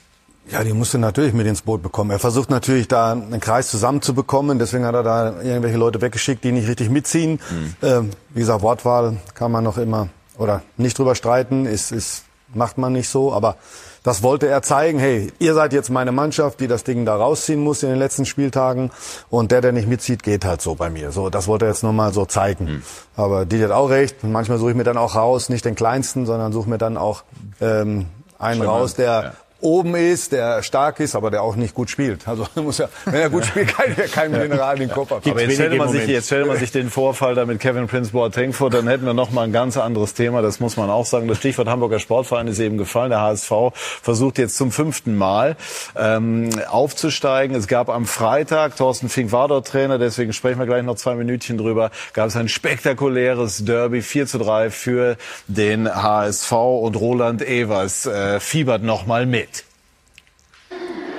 Ja, 0.50 0.64
die 0.64 0.72
musste 0.72 0.98
natürlich 0.98 1.32
mit 1.32 1.46
ins 1.46 1.62
Boot 1.62 1.82
bekommen. 1.82 2.10
Er 2.10 2.18
versucht 2.18 2.50
natürlich 2.50 2.88
da 2.88 3.12
einen 3.12 3.40
Kreis 3.40 3.70
zusammenzubekommen. 3.70 4.58
Deswegen 4.58 4.84
hat 4.84 4.94
er 4.94 5.02
da 5.02 5.40
irgendwelche 5.40 5.78
Leute 5.78 6.00
weggeschickt, 6.00 6.42
die 6.44 6.52
nicht 6.52 6.68
richtig 6.68 6.90
mitziehen. 6.90 7.40
Mhm. 7.50 7.76
Ähm, 7.82 8.10
wie 8.30 8.40
gesagt, 8.40 8.62
Wortwahl 8.62 9.16
kann 9.34 9.52
man 9.52 9.64
noch 9.64 9.78
immer 9.78 10.08
oder 10.36 10.62
nicht 10.76 10.98
drüber 10.98 11.14
streiten. 11.14 11.64
Ist, 11.64 11.92
ist 11.92 12.24
macht 12.54 12.76
man 12.76 12.92
nicht 12.92 13.08
so, 13.08 13.32
aber 13.32 13.56
das 14.02 14.22
wollte 14.22 14.48
er 14.48 14.62
zeigen. 14.62 14.98
Hey, 14.98 15.32
ihr 15.38 15.54
seid 15.54 15.72
jetzt 15.72 15.90
meine 15.90 16.12
Mannschaft, 16.12 16.60
die 16.60 16.66
das 16.66 16.84
Ding 16.84 17.06
da 17.06 17.16
rausziehen 17.16 17.60
muss 17.60 17.82
in 17.82 17.88
den 17.88 17.98
letzten 17.98 18.26
Spieltagen. 18.26 18.90
Und 19.30 19.52
der, 19.52 19.60
der 19.60 19.72
nicht 19.72 19.88
mitzieht, 19.88 20.22
geht 20.22 20.44
halt 20.44 20.60
so 20.60 20.74
bei 20.74 20.90
mir. 20.90 21.12
So, 21.12 21.30
das 21.30 21.46
wollte 21.46 21.66
er 21.66 21.70
jetzt 21.70 21.82
nur 21.82 21.92
mal 21.92 22.12
so 22.12 22.26
zeigen. 22.26 22.64
Mhm. 22.64 22.82
Aber 23.16 23.46
die 23.46 23.62
hat 23.62 23.70
auch 23.70 23.90
recht. 23.90 24.24
Manchmal 24.24 24.58
suche 24.58 24.70
ich 24.70 24.76
mir 24.76 24.84
dann 24.84 24.98
auch 24.98 25.14
raus, 25.14 25.48
nicht 25.48 25.64
den 25.64 25.76
kleinsten, 25.76 26.26
sondern 26.26 26.52
suche 26.52 26.68
mir 26.68 26.78
dann 26.78 26.96
auch 26.96 27.22
ähm, 27.60 28.06
einen 28.38 28.60
Schön 28.60 28.68
raus, 28.68 28.94
der 28.94 29.04
ja 29.06 29.32
oben 29.62 29.94
ist, 29.94 30.32
der 30.32 30.62
stark 30.62 31.00
ist, 31.00 31.14
aber 31.14 31.30
der 31.30 31.42
auch 31.42 31.56
nicht 31.56 31.74
gut 31.74 31.88
spielt. 31.88 32.28
Also 32.28 32.46
muss 32.56 32.78
ja, 32.78 32.88
wenn 33.06 33.14
er 33.14 33.30
gut 33.30 33.46
spielt, 33.46 33.74
kann 33.74 33.86
er 33.96 34.08
keinen 34.08 34.34
General 34.34 34.74
in 34.74 34.88
den 34.88 34.90
Kopf 34.90 35.10
haben. 35.10 35.30
Aber 35.30 35.42
jetzt 35.42 35.54
stellt, 35.54 35.76
man 35.78 35.88
sich, 35.88 36.06
jetzt 36.06 36.26
stellt 36.26 36.46
man 36.46 36.58
sich 36.58 36.72
den 36.72 36.90
Vorfall 36.90 37.34
da 37.34 37.46
mit 37.46 37.60
Kevin 37.60 37.86
Prince 37.86 38.12
Boateng 38.12 38.52
vor, 38.52 38.70
dann 38.70 38.88
hätten 38.88 39.06
wir 39.06 39.14
noch 39.14 39.30
mal 39.30 39.42
ein 39.42 39.52
ganz 39.52 39.76
anderes 39.76 40.14
Thema. 40.14 40.42
Das 40.42 40.60
muss 40.60 40.76
man 40.76 40.90
auch 40.90 41.06
sagen. 41.06 41.28
Das 41.28 41.38
Stichwort 41.38 41.68
Hamburger 41.68 41.98
Sportverein 41.98 42.48
ist 42.48 42.58
eben 42.58 42.78
gefallen. 42.78 43.10
Der 43.10 43.20
HSV 43.20 43.52
versucht 43.74 44.38
jetzt 44.38 44.56
zum 44.56 44.72
fünften 44.72 45.16
Mal 45.16 45.56
ähm, 45.96 46.50
aufzusteigen. 46.68 47.56
Es 47.56 47.68
gab 47.68 47.88
am 47.88 48.06
Freitag, 48.06 48.76
Thorsten 48.76 49.08
Fink 49.08 49.32
war 49.32 49.48
dort 49.48 49.68
Trainer, 49.68 49.98
deswegen 49.98 50.32
sprechen 50.32 50.58
wir 50.58 50.66
gleich 50.66 50.82
noch 50.82 50.96
zwei 50.96 51.14
Minütchen 51.14 51.58
drüber, 51.58 51.90
gab 52.12 52.28
es 52.28 52.36
ein 52.36 52.48
spektakuläres 52.48 53.64
Derby 53.64 54.02
4 54.02 54.26
zu 54.26 54.38
3 54.38 54.70
für 54.70 55.16
den 55.46 55.88
HSV 55.88 56.52
und 56.52 56.96
Roland 56.96 57.42
Evers 57.42 58.06
äh, 58.06 58.40
fiebert 58.40 58.82
noch 58.82 59.06
mal 59.06 59.26
mit. 59.26 59.51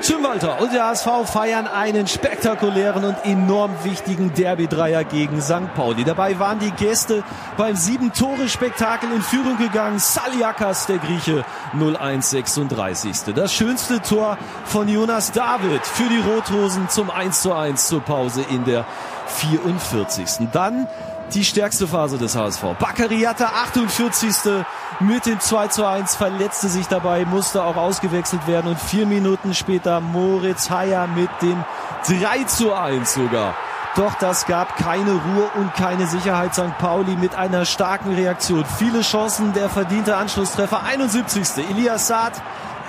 Tim 0.03 0.21
Walter 0.21 0.59
und 0.59 0.73
der 0.73 0.87
HSV 0.87 1.07
feiern 1.31 1.65
einen 1.65 2.07
spektakulären 2.07 3.05
und 3.05 3.15
enorm 3.23 3.71
wichtigen 3.83 4.33
Derby-Dreier 4.33 5.05
gegen 5.05 5.41
St. 5.41 5.73
Pauli. 5.75 6.03
Dabei 6.03 6.37
waren 6.39 6.59
die 6.59 6.71
Gäste 6.71 7.23
beim 7.55 7.77
Sieben-Tore-Spektakel 7.77 9.09
in 9.13 9.21
Führung 9.21 9.57
gegangen. 9.57 9.99
Saliakas, 9.99 10.87
der 10.87 10.97
Grieche, 10.97 11.45
0-1-36. 11.77 13.31
Das 13.31 13.53
schönste 13.53 14.01
Tor 14.01 14.37
von 14.65 14.89
Jonas 14.89 15.31
David 15.31 15.85
für 15.85 16.09
die 16.09 16.19
Rothosen 16.19 16.89
zum 16.89 17.09
1-1 17.09 17.75
zur 17.87 18.01
Pause 18.01 18.43
in 18.49 18.65
der 18.65 18.85
44. 19.27 20.49
Dann 20.51 20.89
die 21.33 21.45
stärkste 21.45 21.87
Phase 21.87 22.17
des 22.17 22.35
HSV. 22.35 22.61
Baccariata 22.77 23.45
48. 23.45 24.65
mit 24.99 25.25
dem 25.25 25.39
2 25.39 25.67
zu 25.67 25.85
1 25.85 26.15
verletzte 26.15 26.67
sich 26.67 26.87
dabei, 26.87 27.25
musste 27.25 27.63
auch 27.63 27.75
ausgewechselt 27.75 28.47
werden 28.47 28.67
und 28.71 28.79
vier 28.79 29.05
Minuten 29.05 29.53
später 29.53 29.99
Moritz 29.99 30.69
Heyer 30.69 31.07
mit 31.07 31.29
dem 31.41 31.63
3 32.07 32.43
zu 32.45 32.73
1 32.73 33.13
sogar. 33.13 33.53
Doch 33.95 34.15
das 34.15 34.47
gab 34.47 34.75
keine 34.75 35.11
Ruhe 35.11 35.49
und 35.55 35.73
keine 35.75 36.07
Sicherheit. 36.07 36.55
St. 36.55 36.77
Pauli 36.79 37.15
mit 37.15 37.35
einer 37.35 37.63
starken 37.63 38.15
Reaktion. 38.15 38.65
Viele 38.65 39.01
Chancen, 39.01 39.53
der 39.53 39.69
verdiente 39.69 40.15
Anschlusstreffer. 40.15 40.81
71. 40.83 41.69
Elias 41.69 42.07
Saad, 42.07 42.33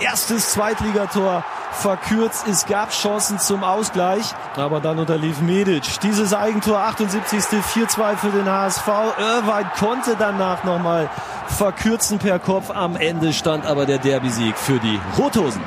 erstes 0.01 0.53
Zweitligator 0.53 1.45
verkürzt. 1.73 2.47
Es 2.49 2.65
gab 2.65 2.91
Chancen 2.91 3.39
zum 3.39 3.65
Ausgleich, 3.65 4.35
aber 4.57 4.81
dann 4.81 4.99
unterlief 4.99 5.41
Medic. 5.41 6.01
Dieses 6.01 6.33
Eigentor 6.33 6.79
78. 6.79 7.45
4-2 7.61 8.17
für 8.17 8.31
den 8.31 8.49
HSV. 8.49 8.89
Irvine 9.19 9.71
konnte 9.79 10.17
danach 10.19 10.65
nochmal 10.65 11.11
verkürzen 11.49 12.19
per 12.19 12.39
Kopf. 12.39 12.71
Am 12.71 12.97
Ende 12.97 13.33
stand 13.33 13.67
aber 13.67 13.87
der 13.87 13.99
Derby-Sieg 13.99 14.57
für 14.57 14.79
die 14.79 15.01
Rothosen. 15.19 15.63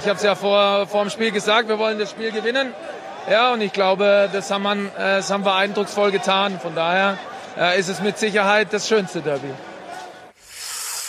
Ich 0.00 0.08
habe 0.08 0.16
es 0.16 0.22
ja 0.22 0.34
vor, 0.34 0.86
vor 0.86 1.02
dem 1.02 1.10
Spiel 1.10 1.32
gesagt, 1.32 1.68
wir 1.68 1.78
wollen 1.78 1.98
das 1.98 2.10
Spiel 2.10 2.30
gewinnen. 2.30 2.72
Ja, 3.30 3.52
und 3.52 3.60
ich 3.60 3.72
glaube, 3.72 4.28
das 4.32 4.50
haben, 4.50 4.62
man, 4.62 4.86
äh, 4.86 5.16
das 5.16 5.30
haben 5.30 5.44
wir 5.44 5.56
eindrucksvoll 5.56 6.12
getan. 6.12 6.60
Von 6.60 6.74
daher 6.74 7.18
äh, 7.58 7.78
ist 7.78 7.88
es 7.88 8.00
mit 8.00 8.18
Sicherheit 8.18 8.68
das 8.72 8.88
schönste 8.88 9.20
Derby. 9.20 9.50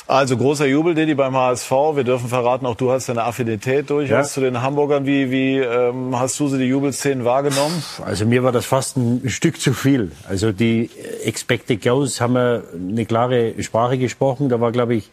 Also 0.08 0.38
großer 0.38 0.66
Jubel, 0.68 0.96
Didi, 0.96 1.16
beim 1.16 1.36
HSV. 1.36 1.70
Wir 1.96 2.06
dürfen 2.06 2.30
verraten, 2.30 2.66
auch 2.66 2.76
du 2.76 2.92
hast 2.92 3.10
eine 3.10 3.24
Affinität 3.26 3.90
durchaus 3.90 4.10
ja. 4.10 4.24
zu 4.24 4.40
den 4.40 4.62
Hamburgern. 4.62 5.06
Wie, 5.06 5.32
wie 5.32 5.58
ähm, 5.58 6.18
hast 6.18 6.40
du 6.40 6.48
sie 6.48 6.58
die 6.58 6.66
Jubelszenen 6.66 7.26
wahrgenommen? 7.26 7.84
Also 8.06 8.26
mir 8.26 8.42
war 8.42 8.54
das 8.54 8.66
fast 8.66 8.96
ein 8.96 9.30
Stück 9.30 9.60
zu 9.60 9.74
viel. 9.74 10.14
Also 10.30 10.54
die 10.54 10.90
Expected 11.26 11.84
Goals 11.84 12.22
haben 12.22 12.36
wir 12.36 12.64
eine 12.74 13.06
klare 13.06 13.62
Sprache 13.62 13.98
gesprochen. 13.98 14.48
Da 14.48 14.62
war, 14.62 14.72
glaube 14.72 14.96
ich, 14.96 15.10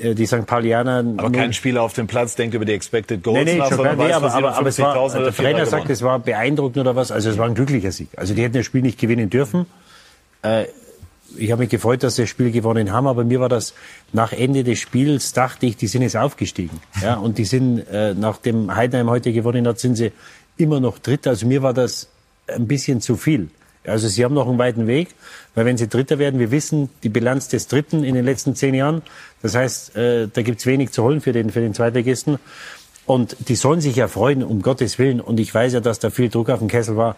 äh, 0.00 0.16
die 0.16 0.26
St. 0.26 0.46
Paulianer. 0.46 1.04
Aber 1.16 1.30
kein 1.30 1.52
Spieler 1.52 1.82
auf 1.82 1.92
dem 1.92 2.08
Platz 2.08 2.34
denkt 2.34 2.56
über 2.56 2.64
die 2.64 2.72
Expected 2.72 3.22
Goals 3.22 3.44
nee, 3.44 3.52
nee, 3.52 3.58
nach, 3.58 3.68
sondern 3.70 3.98
nee, 3.98 4.12
aber, 4.12 4.34
aber, 4.34 4.56
aber 4.56 4.68
es 4.68 4.80
war, 4.80 5.08
der 5.10 5.32
Trainer 5.32 5.64
sagt, 5.64 5.90
es 5.90 6.02
war 6.02 6.18
beeindruckend 6.18 6.78
oder 6.78 6.96
was. 6.96 7.12
Also 7.12 7.30
es 7.30 7.38
war 7.38 7.46
ein 7.46 7.54
glücklicher 7.54 7.92
Sieg. 7.92 8.08
Also 8.16 8.34
die 8.34 8.42
hätten 8.42 8.54
das 8.54 8.66
Spiel 8.66 8.82
nicht 8.82 8.98
gewinnen 8.98 9.30
dürfen. 9.30 9.66
Äh, 10.42 10.64
ich 11.36 11.52
habe 11.52 11.62
mich 11.62 11.70
gefreut, 11.70 12.02
dass 12.02 12.16
sie 12.16 12.22
das 12.22 12.30
Spiel 12.30 12.50
gewonnen 12.50 12.92
haben, 12.92 13.06
aber 13.06 13.24
mir 13.24 13.40
war 13.40 13.48
das 13.48 13.74
nach 14.12 14.32
Ende 14.32 14.64
des 14.64 14.78
Spiels, 14.78 15.32
dachte 15.32 15.66
ich, 15.66 15.76
die 15.76 15.86
sind 15.86 16.02
jetzt 16.02 16.16
aufgestiegen. 16.16 16.80
Ja, 17.02 17.14
und 17.14 17.38
die 17.38 17.44
sind, 17.44 17.80
äh, 17.90 18.14
nachdem 18.14 18.74
Heidenheim 18.74 19.08
heute 19.08 19.32
gewonnen 19.32 19.66
hat, 19.66 19.78
sind 19.78 19.96
sie 19.96 20.12
immer 20.56 20.80
noch 20.80 20.98
Dritter. 20.98 21.30
Also 21.30 21.46
mir 21.46 21.62
war 21.62 21.72
das 21.72 22.08
ein 22.48 22.66
bisschen 22.66 23.00
zu 23.00 23.16
viel. 23.16 23.50
Also 23.86 24.08
sie 24.08 24.24
haben 24.24 24.34
noch 24.34 24.48
einen 24.48 24.58
weiten 24.58 24.86
Weg, 24.86 25.08
weil 25.54 25.64
wenn 25.64 25.76
sie 25.76 25.88
Dritter 25.88 26.18
werden, 26.18 26.40
wir 26.40 26.50
wissen 26.50 26.90
die 27.02 27.08
Bilanz 27.08 27.48
des 27.48 27.68
Dritten 27.68 28.04
in 28.04 28.14
den 28.14 28.24
letzten 28.24 28.54
zehn 28.54 28.74
Jahren. 28.74 29.02
Das 29.42 29.54
heißt, 29.54 29.96
äh, 29.96 30.28
da 30.32 30.42
gibt's 30.42 30.66
wenig 30.66 30.90
zu 30.90 31.02
holen 31.02 31.20
für 31.20 31.32
den, 31.32 31.50
für 31.50 31.60
den 31.60 31.74
Zweitligisten. 31.74 32.38
Und 33.06 33.36
die 33.48 33.54
sollen 33.54 33.80
sich 33.80 33.96
ja 33.96 34.06
freuen, 34.06 34.42
um 34.42 34.60
Gottes 34.60 34.98
Willen. 34.98 35.20
Und 35.20 35.40
ich 35.40 35.54
weiß 35.54 35.72
ja, 35.72 35.80
dass 35.80 35.98
da 35.98 36.10
viel 36.10 36.28
Druck 36.28 36.50
auf 36.50 36.58
dem 36.58 36.68
Kessel 36.68 36.96
war. 36.96 37.16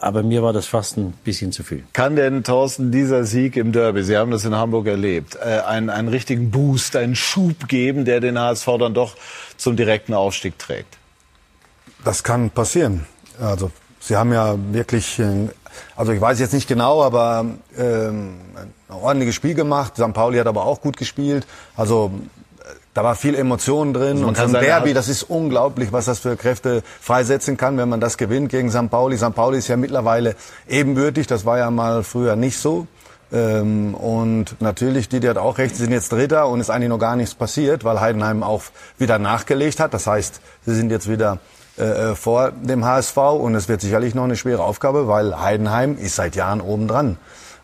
Aber 0.00 0.22
mir 0.22 0.42
war 0.42 0.52
das 0.52 0.66
fast 0.66 0.96
ein 0.96 1.12
bisschen 1.24 1.50
zu 1.50 1.64
viel. 1.64 1.82
Kann 1.92 2.14
denn, 2.14 2.44
Thorsten, 2.44 2.92
dieser 2.92 3.24
Sieg 3.24 3.56
im 3.56 3.72
Derby, 3.72 4.04
Sie 4.04 4.16
haben 4.16 4.30
das 4.30 4.44
in 4.44 4.54
Hamburg 4.54 4.86
erlebt, 4.86 5.36
äh, 5.36 5.60
einen, 5.60 5.90
einen 5.90 6.08
richtigen 6.08 6.50
Boost, 6.50 6.94
einen 6.94 7.16
Schub 7.16 7.66
geben, 7.68 8.04
der 8.04 8.20
den 8.20 8.38
HSV 8.38 8.66
dann 8.78 8.94
doch 8.94 9.16
zum 9.56 9.76
direkten 9.76 10.14
Aufstieg 10.14 10.58
trägt? 10.58 10.98
Das 12.04 12.22
kann 12.22 12.50
passieren. 12.50 13.06
Also 13.40 13.72
Sie 14.00 14.16
haben 14.16 14.32
ja 14.32 14.56
wirklich, 14.72 15.18
äh, 15.18 15.48
also 15.96 16.12
ich 16.12 16.20
weiß 16.20 16.38
jetzt 16.38 16.54
nicht 16.54 16.68
genau, 16.68 17.02
aber 17.02 17.44
ähm, 17.76 18.34
ein 18.56 18.94
ordentliches 18.94 19.34
Spiel 19.34 19.54
gemacht. 19.54 19.94
St. 19.96 20.12
Pauli 20.12 20.38
hat 20.38 20.46
aber 20.46 20.64
auch 20.64 20.80
gut 20.80 20.96
gespielt. 20.96 21.46
Also 21.76 22.12
da 22.98 23.04
war 23.04 23.14
viel 23.14 23.36
Emotion 23.36 23.94
drin. 23.94 24.16
Also 24.16 24.26
und 24.26 24.36
so 24.36 24.42
ein 24.42 24.52
Derby, 24.54 24.92
das 24.92 25.06
ist 25.06 25.22
unglaublich, 25.22 25.92
was 25.92 26.06
das 26.06 26.18
für 26.18 26.36
Kräfte 26.36 26.82
freisetzen 27.00 27.56
kann, 27.56 27.78
wenn 27.78 27.88
man 27.88 28.00
das 28.00 28.18
gewinnt 28.18 28.48
gegen 28.48 28.72
St. 28.72 28.90
Pauli. 28.90 29.16
St. 29.16 29.36
Pauli 29.36 29.58
ist 29.58 29.68
ja 29.68 29.76
mittlerweile 29.76 30.34
ebenbürtig. 30.68 31.28
Das 31.28 31.46
war 31.46 31.58
ja 31.58 31.70
mal 31.70 32.02
früher 32.02 32.34
nicht 32.34 32.58
so. 32.58 32.88
Ähm, 33.32 33.94
und 33.94 34.60
natürlich, 34.60 35.08
die, 35.08 35.20
die 35.20 35.28
hat 35.28 35.38
auch 35.38 35.58
recht, 35.58 35.76
sie 35.76 35.84
sind 35.84 35.92
jetzt 35.92 36.10
Dritter 36.10 36.48
und 36.48 36.58
ist 36.58 36.70
eigentlich 36.70 36.88
noch 36.88 36.98
gar 36.98 37.14
nichts 37.14 37.36
passiert, 37.36 37.84
weil 37.84 38.00
Heidenheim 38.00 38.42
auch 38.42 38.62
wieder 38.98 39.20
nachgelegt 39.20 39.78
hat. 39.78 39.94
Das 39.94 40.08
heißt, 40.08 40.40
sie 40.66 40.74
sind 40.74 40.90
jetzt 40.90 41.08
wieder 41.08 41.38
äh, 41.76 42.16
vor 42.16 42.50
dem 42.50 42.84
HSV 42.84 43.16
und 43.16 43.54
es 43.54 43.68
wird 43.68 43.80
sicherlich 43.80 44.16
noch 44.16 44.24
eine 44.24 44.34
schwere 44.34 44.64
Aufgabe, 44.64 45.06
weil 45.06 45.40
Heidenheim 45.40 45.96
ist 45.96 46.16
seit 46.16 46.34
Jahren 46.34 46.60
oben 46.60 46.88
dran. 46.88 47.16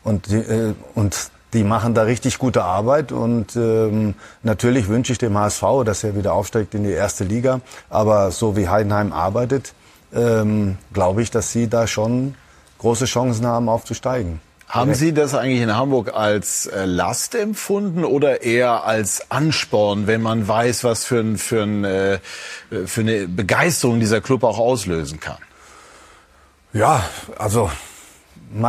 Und, 0.05 0.31
die, 0.31 0.37
äh, 0.37 0.75
und 0.95 1.33
die 1.55 1.65
machen 1.65 1.95
da 1.95 2.03
richtig 2.03 2.39
gute 2.39 2.65
Arbeit 2.65 3.13
und 3.13 3.57
ähm, 3.57 4.15
natürlich 4.43 4.89
wünsche 4.89 5.13
ich 5.13 5.19
dem 5.19 5.39
HSV, 5.39 5.63
dass 5.85 6.05
er 6.05 6.17
wieder 6.17 6.35
aufsteigt 6.35 6.75
in 6.75 6.85
die 6.85 6.91
erste 6.91 7.25
Liga. 7.25 7.61
Aber 7.89 8.31
so 8.33 8.57
wie 8.57 8.69
Heidenheim 8.69 9.13
arbeitet, 9.13 9.73
ähm, 10.13 10.77
glaube 10.93 11.23
ich, 11.23 11.31
dass 11.31 11.53
sie 11.53 11.69
da 11.69 11.87
schon 11.87 12.35
große 12.79 13.07
Chancen 13.07 13.47
haben, 13.47 13.69
aufzusteigen. 13.69 14.41
Haben 14.69 14.95
Sie 14.95 15.13
das 15.13 15.35
eigentlich 15.35 15.61
in 15.61 15.77
Hamburg 15.77 16.15
als 16.15 16.67
äh, 16.67 16.85
Last 16.85 17.37
empfunden 17.37 18.05
oder 18.05 18.43
eher 18.43 18.85
als 18.85 19.31
Ansporn, 19.31 20.07
wenn 20.09 20.21
man 20.21 20.49
weiß, 20.49 20.83
was 20.83 21.05
für, 21.05 21.21
ein, 21.21 21.39
für, 21.39 21.63
ein, 21.63 21.85
äh, 21.85 22.19
für 22.87 23.03
eine 23.03 23.29
Begeisterung 23.29 24.01
dieser 24.01 24.21
Club 24.21 24.43
auch 24.43 24.59
auslösen 24.59 25.21
kann? 25.21 25.39
Ja, 26.73 27.05
also 27.39 27.71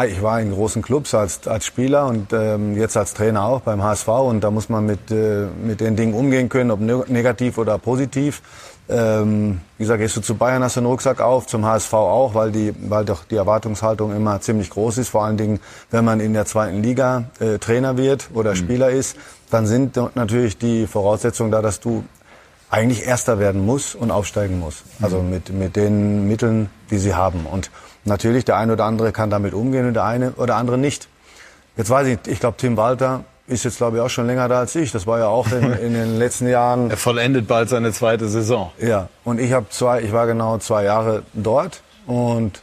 ich 0.07 0.21
war 0.21 0.41
in 0.41 0.51
großen 0.51 0.81
Clubs 0.81 1.13
als, 1.13 1.47
als 1.47 1.65
Spieler 1.65 2.07
und 2.07 2.33
ähm, 2.33 2.75
jetzt 2.75 2.97
als 2.97 3.13
Trainer 3.13 3.45
auch 3.45 3.61
beim 3.61 3.83
HSV 3.83 4.07
und 4.07 4.43
da 4.43 4.51
muss 4.51 4.69
man 4.69 4.85
mit, 4.85 5.11
äh, 5.11 5.47
mit 5.63 5.79
den 5.79 5.95
Dingen 5.95 6.13
umgehen 6.13 6.49
können, 6.49 6.71
ob 6.71 6.79
negativ 6.79 7.57
oder 7.57 7.77
positiv. 7.77 8.41
Ähm, 8.87 9.61
wie 9.77 9.83
gesagt, 9.83 9.99
gehst 9.99 10.15
du 10.15 10.21
zu 10.21 10.35
Bayern, 10.35 10.63
hast 10.63 10.75
du 10.75 10.81
einen 10.81 10.87
Rucksack 10.87 11.19
auf, 11.19 11.47
zum 11.47 11.65
HSV 11.65 11.93
auch, 11.93 12.35
weil, 12.35 12.51
die, 12.51 12.73
weil 12.87 13.03
doch 13.03 13.23
die 13.23 13.35
Erwartungshaltung 13.35 14.15
immer 14.15 14.39
ziemlich 14.41 14.69
groß 14.69 14.99
ist. 14.99 15.09
Vor 15.09 15.25
allen 15.25 15.37
Dingen, 15.37 15.59
wenn 15.89 16.05
man 16.05 16.19
in 16.19 16.33
der 16.33 16.45
zweiten 16.45 16.83
Liga 16.83 17.25
äh, 17.39 17.57
Trainer 17.57 17.97
wird 17.97 18.29
oder 18.33 18.51
mhm. 18.51 18.55
Spieler 18.57 18.89
ist, 18.91 19.17
dann 19.49 19.65
sind 19.65 19.97
natürlich 20.15 20.57
die 20.57 20.85
Voraussetzungen 20.85 21.51
da, 21.51 21.61
dass 21.61 21.79
du 21.79 22.03
eigentlich 22.69 23.05
Erster 23.05 23.39
werden 23.39 23.65
musst 23.65 23.95
und 23.95 24.11
aufsteigen 24.11 24.59
musst. 24.59 24.83
Also 25.01 25.21
mhm. 25.21 25.29
mit, 25.31 25.49
mit 25.51 25.75
den 25.75 26.27
Mitteln, 26.27 26.69
die 26.91 26.97
sie 26.97 27.15
haben. 27.15 27.45
Und 27.45 27.71
natürlich, 28.05 28.45
der 28.45 28.57
eine 28.57 28.73
oder 28.73 28.85
andere 28.85 29.11
kann 29.11 29.29
damit 29.29 29.53
umgehen 29.53 29.87
und 29.87 29.93
der 29.93 30.05
eine 30.05 30.31
oder 30.31 30.55
andere 30.55 30.77
nicht. 30.77 31.07
Jetzt 31.77 31.89
weiß 31.89 32.07
ich, 32.07 32.19
ich 32.27 32.39
glaube, 32.39 32.57
Tim 32.57 32.77
Walter 32.77 33.25
ist 33.47 33.63
jetzt, 33.63 33.77
glaube 33.77 33.97
ich, 33.97 34.03
auch 34.03 34.09
schon 34.09 34.27
länger 34.27 34.47
da 34.47 34.59
als 34.59 34.75
ich. 34.75 34.91
Das 34.91 35.05
war 35.05 35.19
ja 35.19 35.27
auch 35.27 35.51
in, 35.51 35.71
in 35.73 35.93
den 35.93 36.17
letzten 36.17 36.47
Jahren. 36.47 36.89
Er 36.89 36.97
vollendet 36.97 37.47
bald 37.47 37.69
seine 37.69 37.91
zweite 37.91 38.27
Saison. 38.27 38.71
Ja, 38.79 39.09
und 39.23 39.39
ich 39.39 39.51
habe 39.51 39.67
zwei, 39.69 40.01
ich 40.01 40.11
war 40.11 40.25
genau 40.25 40.57
zwei 40.57 40.83
Jahre 40.83 41.23
dort 41.33 41.81
und 42.07 42.61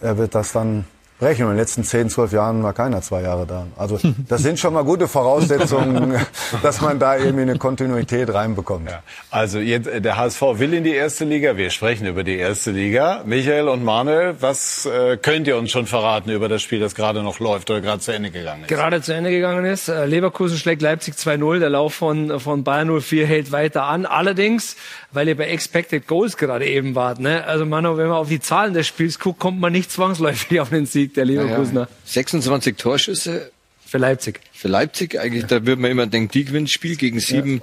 er 0.00 0.18
wird 0.18 0.34
das 0.34 0.52
dann 0.52 0.84
brechen. 1.18 1.44
Und 1.44 1.50
in 1.50 1.56
den 1.56 1.60
letzten 1.60 1.84
zehn, 1.84 2.08
zwölf 2.08 2.32
Jahren 2.32 2.62
war 2.62 2.72
keiner 2.72 3.02
zwei 3.02 3.22
Jahre 3.22 3.46
da. 3.46 3.66
Also 3.76 3.98
das 4.28 4.42
sind 4.42 4.58
schon 4.58 4.74
mal 4.74 4.84
gute 4.84 5.08
Voraussetzungen, 5.08 6.14
dass 6.62 6.80
man 6.80 6.98
da 6.98 7.16
irgendwie 7.16 7.42
eine 7.42 7.58
Kontinuität 7.58 8.32
reinbekommt. 8.32 8.90
Ja. 8.90 9.02
Also 9.30 9.58
jetzt, 9.58 9.88
der 9.92 10.16
HSV 10.16 10.40
will 10.54 10.74
in 10.74 10.84
die 10.84 10.94
erste 10.94 11.24
Liga. 11.24 11.56
Wir 11.56 11.70
sprechen 11.70 12.06
über 12.06 12.24
die 12.24 12.36
erste 12.36 12.70
Liga. 12.70 13.22
Michael 13.24 13.68
und 13.68 13.84
Manuel, 13.84 14.36
was 14.40 14.86
äh, 14.86 15.16
könnt 15.16 15.46
ihr 15.46 15.56
uns 15.56 15.70
schon 15.70 15.86
verraten 15.86 16.30
über 16.30 16.48
das 16.48 16.62
Spiel, 16.62 16.80
das 16.80 16.94
gerade 16.94 17.22
noch 17.22 17.40
läuft 17.40 17.70
oder 17.70 17.80
gerade 17.80 18.00
zu 18.00 18.12
Ende 18.12 18.30
gegangen 18.30 18.62
ist? 18.62 18.68
Gerade 18.68 19.02
zu 19.02 19.12
Ende 19.12 19.30
gegangen 19.30 19.64
ist. 19.64 19.88
Äh, 19.88 20.06
Leverkusen 20.06 20.56
schlägt 20.56 20.82
Leipzig 20.82 21.14
2-0. 21.14 21.58
Der 21.58 21.70
Lauf 21.70 21.94
von, 21.94 22.38
von 22.40 22.64
Bayern 22.64 23.00
04 23.00 23.26
hält 23.26 23.52
weiter 23.52 23.84
an. 23.84 24.06
Allerdings, 24.06 24.76
weil 25.12 25.28
ihr 25.28 25.36
bei 25.36 25.48
Expected 25.48 26.06
Goals 26.06 26.36
gerade 26.36 26.66
eben 26.66 26.94
wart, 26.94 27.18
ne? 27.18 27.44
also 27.44 27.66
Manu, 27.66 27.96
wenn 27.96 28.08
man 28.08 28.18
auf 28.18 28.28
die 28.28 28.40
Zahlen 28.40 28.74
des 28.74 28.86
Spiels 28.86 29.18
guckt, 29.18 29.38
kommt 29.38 29.60
man 29.60 29.72
nicht 29.72 29.90
zwangsläufig 29.90 30.60
auf 30.60 30.70
den 30.70 30.86
Sieg 30.86 31.07
Sieg 31.08 31.14
der 31.14 31.24
Leverkusener. 31.24 31.82
Ja, 31.82 31.88
26 32.04 32.76
Torschüsse. 32.76 33.50
Für 33.84 33.98
Leipzig. 33.98 34.40
Für 34.52 34.68
Leipzig, 34.68 35.18
eigentlich, 35.18 35.46
da 35.46 35.64
würde 35.64 35.80
man 35.80 35.90
immer 35.90 36.06
denken, 36.06 36.30
die 36.30 36.44
gewinnt 36.44 36.68
Spiel 36.68 36.96
gegen 36.96 37.20
sieben 37.20 37.62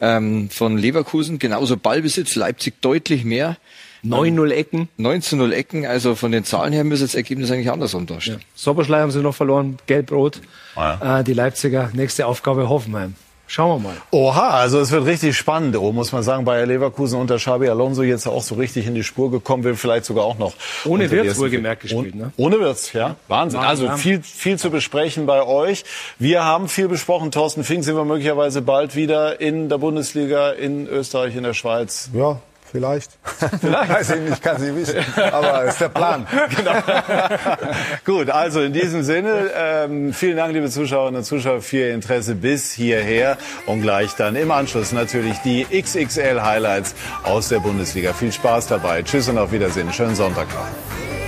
ähm, 0.00 0.48
von 0.48 0.78
Leverkusen. 0.78 1.38
Genauso 1.38 1.76
Ballbesitz, 1.76 2.36
Leipzig 2.36 2.80
deutlich 2.80 3.24
mehr. 3.24 3.58
9-0 4.04 4.50
Ecken. 4.50 4.88
19-0 4.98 5.50
Ecken, 5.52 5.84
also 5.84 6.14
von 6.14 6.30
den 6.30 6.44
Zahlen 6.44 6.72
her 6.72 6.84
müsste 6.84 7.04
das 7.04 7.14
Ergebnis 7.16 7.50
eigentlich 7.50 7.70
andersrum 7.70 8.06
darstellen. 8.06 8.38
Ja. 8.40 8.46
Soberschlei 8.54 9.00
haben 9.00 9.10
sie 9.10 9.20
noch 9.20 9.34
verloren, 9.34 9.76
Gelb-Rot. 9.86 10.40
Ah, 10.76 11.18
äh, 11.18 11.24
die 11.24 11.32
Leipziger, 11.34 11.90
nächste 11.92 12.26
Aufgabe 12.26 12.68
Hoffenheim. 12.68 13.16
Schauen 13.50 13.82
wir 13.82 13.88
mal. 13.88 13.96
Oha, 14.10 14.50
also 14.50 14.78
es 14.78 14.90
wird 14.90 15.06
richtig 15.06 15.34
spannend, 15.34 15.74
oh, 15.78 15.90
muss 15.90 16.12
man 16.12 16.22
sagen. 16.22 16.44
Bayer 16.44 16.66
Leverkusen 16.66 17.18
unter 17.18 17.36
Xabi 17.36 17.68
Alonso 17.70 18.02
jetzt 18.02 18.26
auch 18.26 18.42
so 18.42 18.56
richtig 18.56 18.86
in 18.86 18.94
die 18.94 19.02
Spur 19.02 19.30
gekommen, 19.30 19.64
will 19.64 19.74
vielleicht 19.74 20.04
sogar 20.04 20.24
auch 20.24 20.36
noch. 20.36 20.52
Ohne 20.84 21.10
Wirtz 21.10 21.38
wohlgemerkt 21.38 21.80
gespielt, 21.82 22.14
ne? 22.14 22.30
Ohne 22.36 22.60
Wirtz, 22.60 22.92
ja. 22.92 23.16
Wahnsinn. 23.26 23.60
Also 23.60 23.90
viel, 23.96 24.22
viel 24.22 24.58
zu 24.58 24.70
besprechen 24.70 25.24
bei 25.24 25.42
euch. 25.42 25.84
Wir 26.18 26.44
haben 26.44 26.68
viel 26.68 26.88
besprochen. 26.88 27.30
Thorsten 27.30 27.64
Fink 27.64 27.84
sind 27.84 27.96
wir 27.96 28.04
möglicherweise 28.04 28.60
bald 28.60 28.94
wieder 28.94 29.40
in 29.40 29.70
der 29.70 29.78
Bundesliga, 29.78 30.50
in 30.50 30.86
Österreich, 30.86 31.34
in 31.34 31.42
der 31.42 31.54
Schweiz. 31.54 32.10
Ja, 32.12 32.40
Vielleicht. 32.70 33.10
Vielleicht. 33.60 33.90
Weiß 33.90 34.10
ich 34.10 34.20
nicht, 34.20 34.42
kann 34.42 34.58
sie 34.58 34.74
wissen. 34.74 34.96
Aber 35.16 35.64
ist 35.64 35.80
der 35.80 35.88
Plan. 35.88 36.26
genau. 36.56 36.72
Gut, 38.04 38.30
also 38.30 38.60
in 38.60 38.72
diesem 38.72 39.02
Sinne, 39.02 39.50
ähm, 39.56 40.12
vielen 40.12 40.36
Dank, 40.36 40.52
liebe 40.52 40.68
Zuschauerinnen 40.68 41.18
und 41.18 41.24
Zuschauer, 41.24 41.62
für 41.62 41.78
Ihr 41.78 41.94
Interesse 41.94 42.34
bis 42.34 42.72
hierher. 42.72 43.38
Und 43.66 43.82
gleich 43.82 44.14
dann 44.16 44.36
im 44.36 44.50
Anschluss 44.50 44.92
natürlich 44.92 45.38
die 45.38 45.64
XXL-Highlights 45.64 46.94
aus 47.24 47.48
der 47.48 47.60
Bundesliga. 47.60 48.12
Viel 48.12 48.32
Spaß 48.32 48.66
dabei. 48.66 49.02
Tschüss 49.02 49.28
und 49.28 49.38
auf 49.38 49.52
Wiedersehen. 49.52 49.92
Schönen 49.92 50.14
Sonntag 50.14 50.48
noch. 50.48 51.27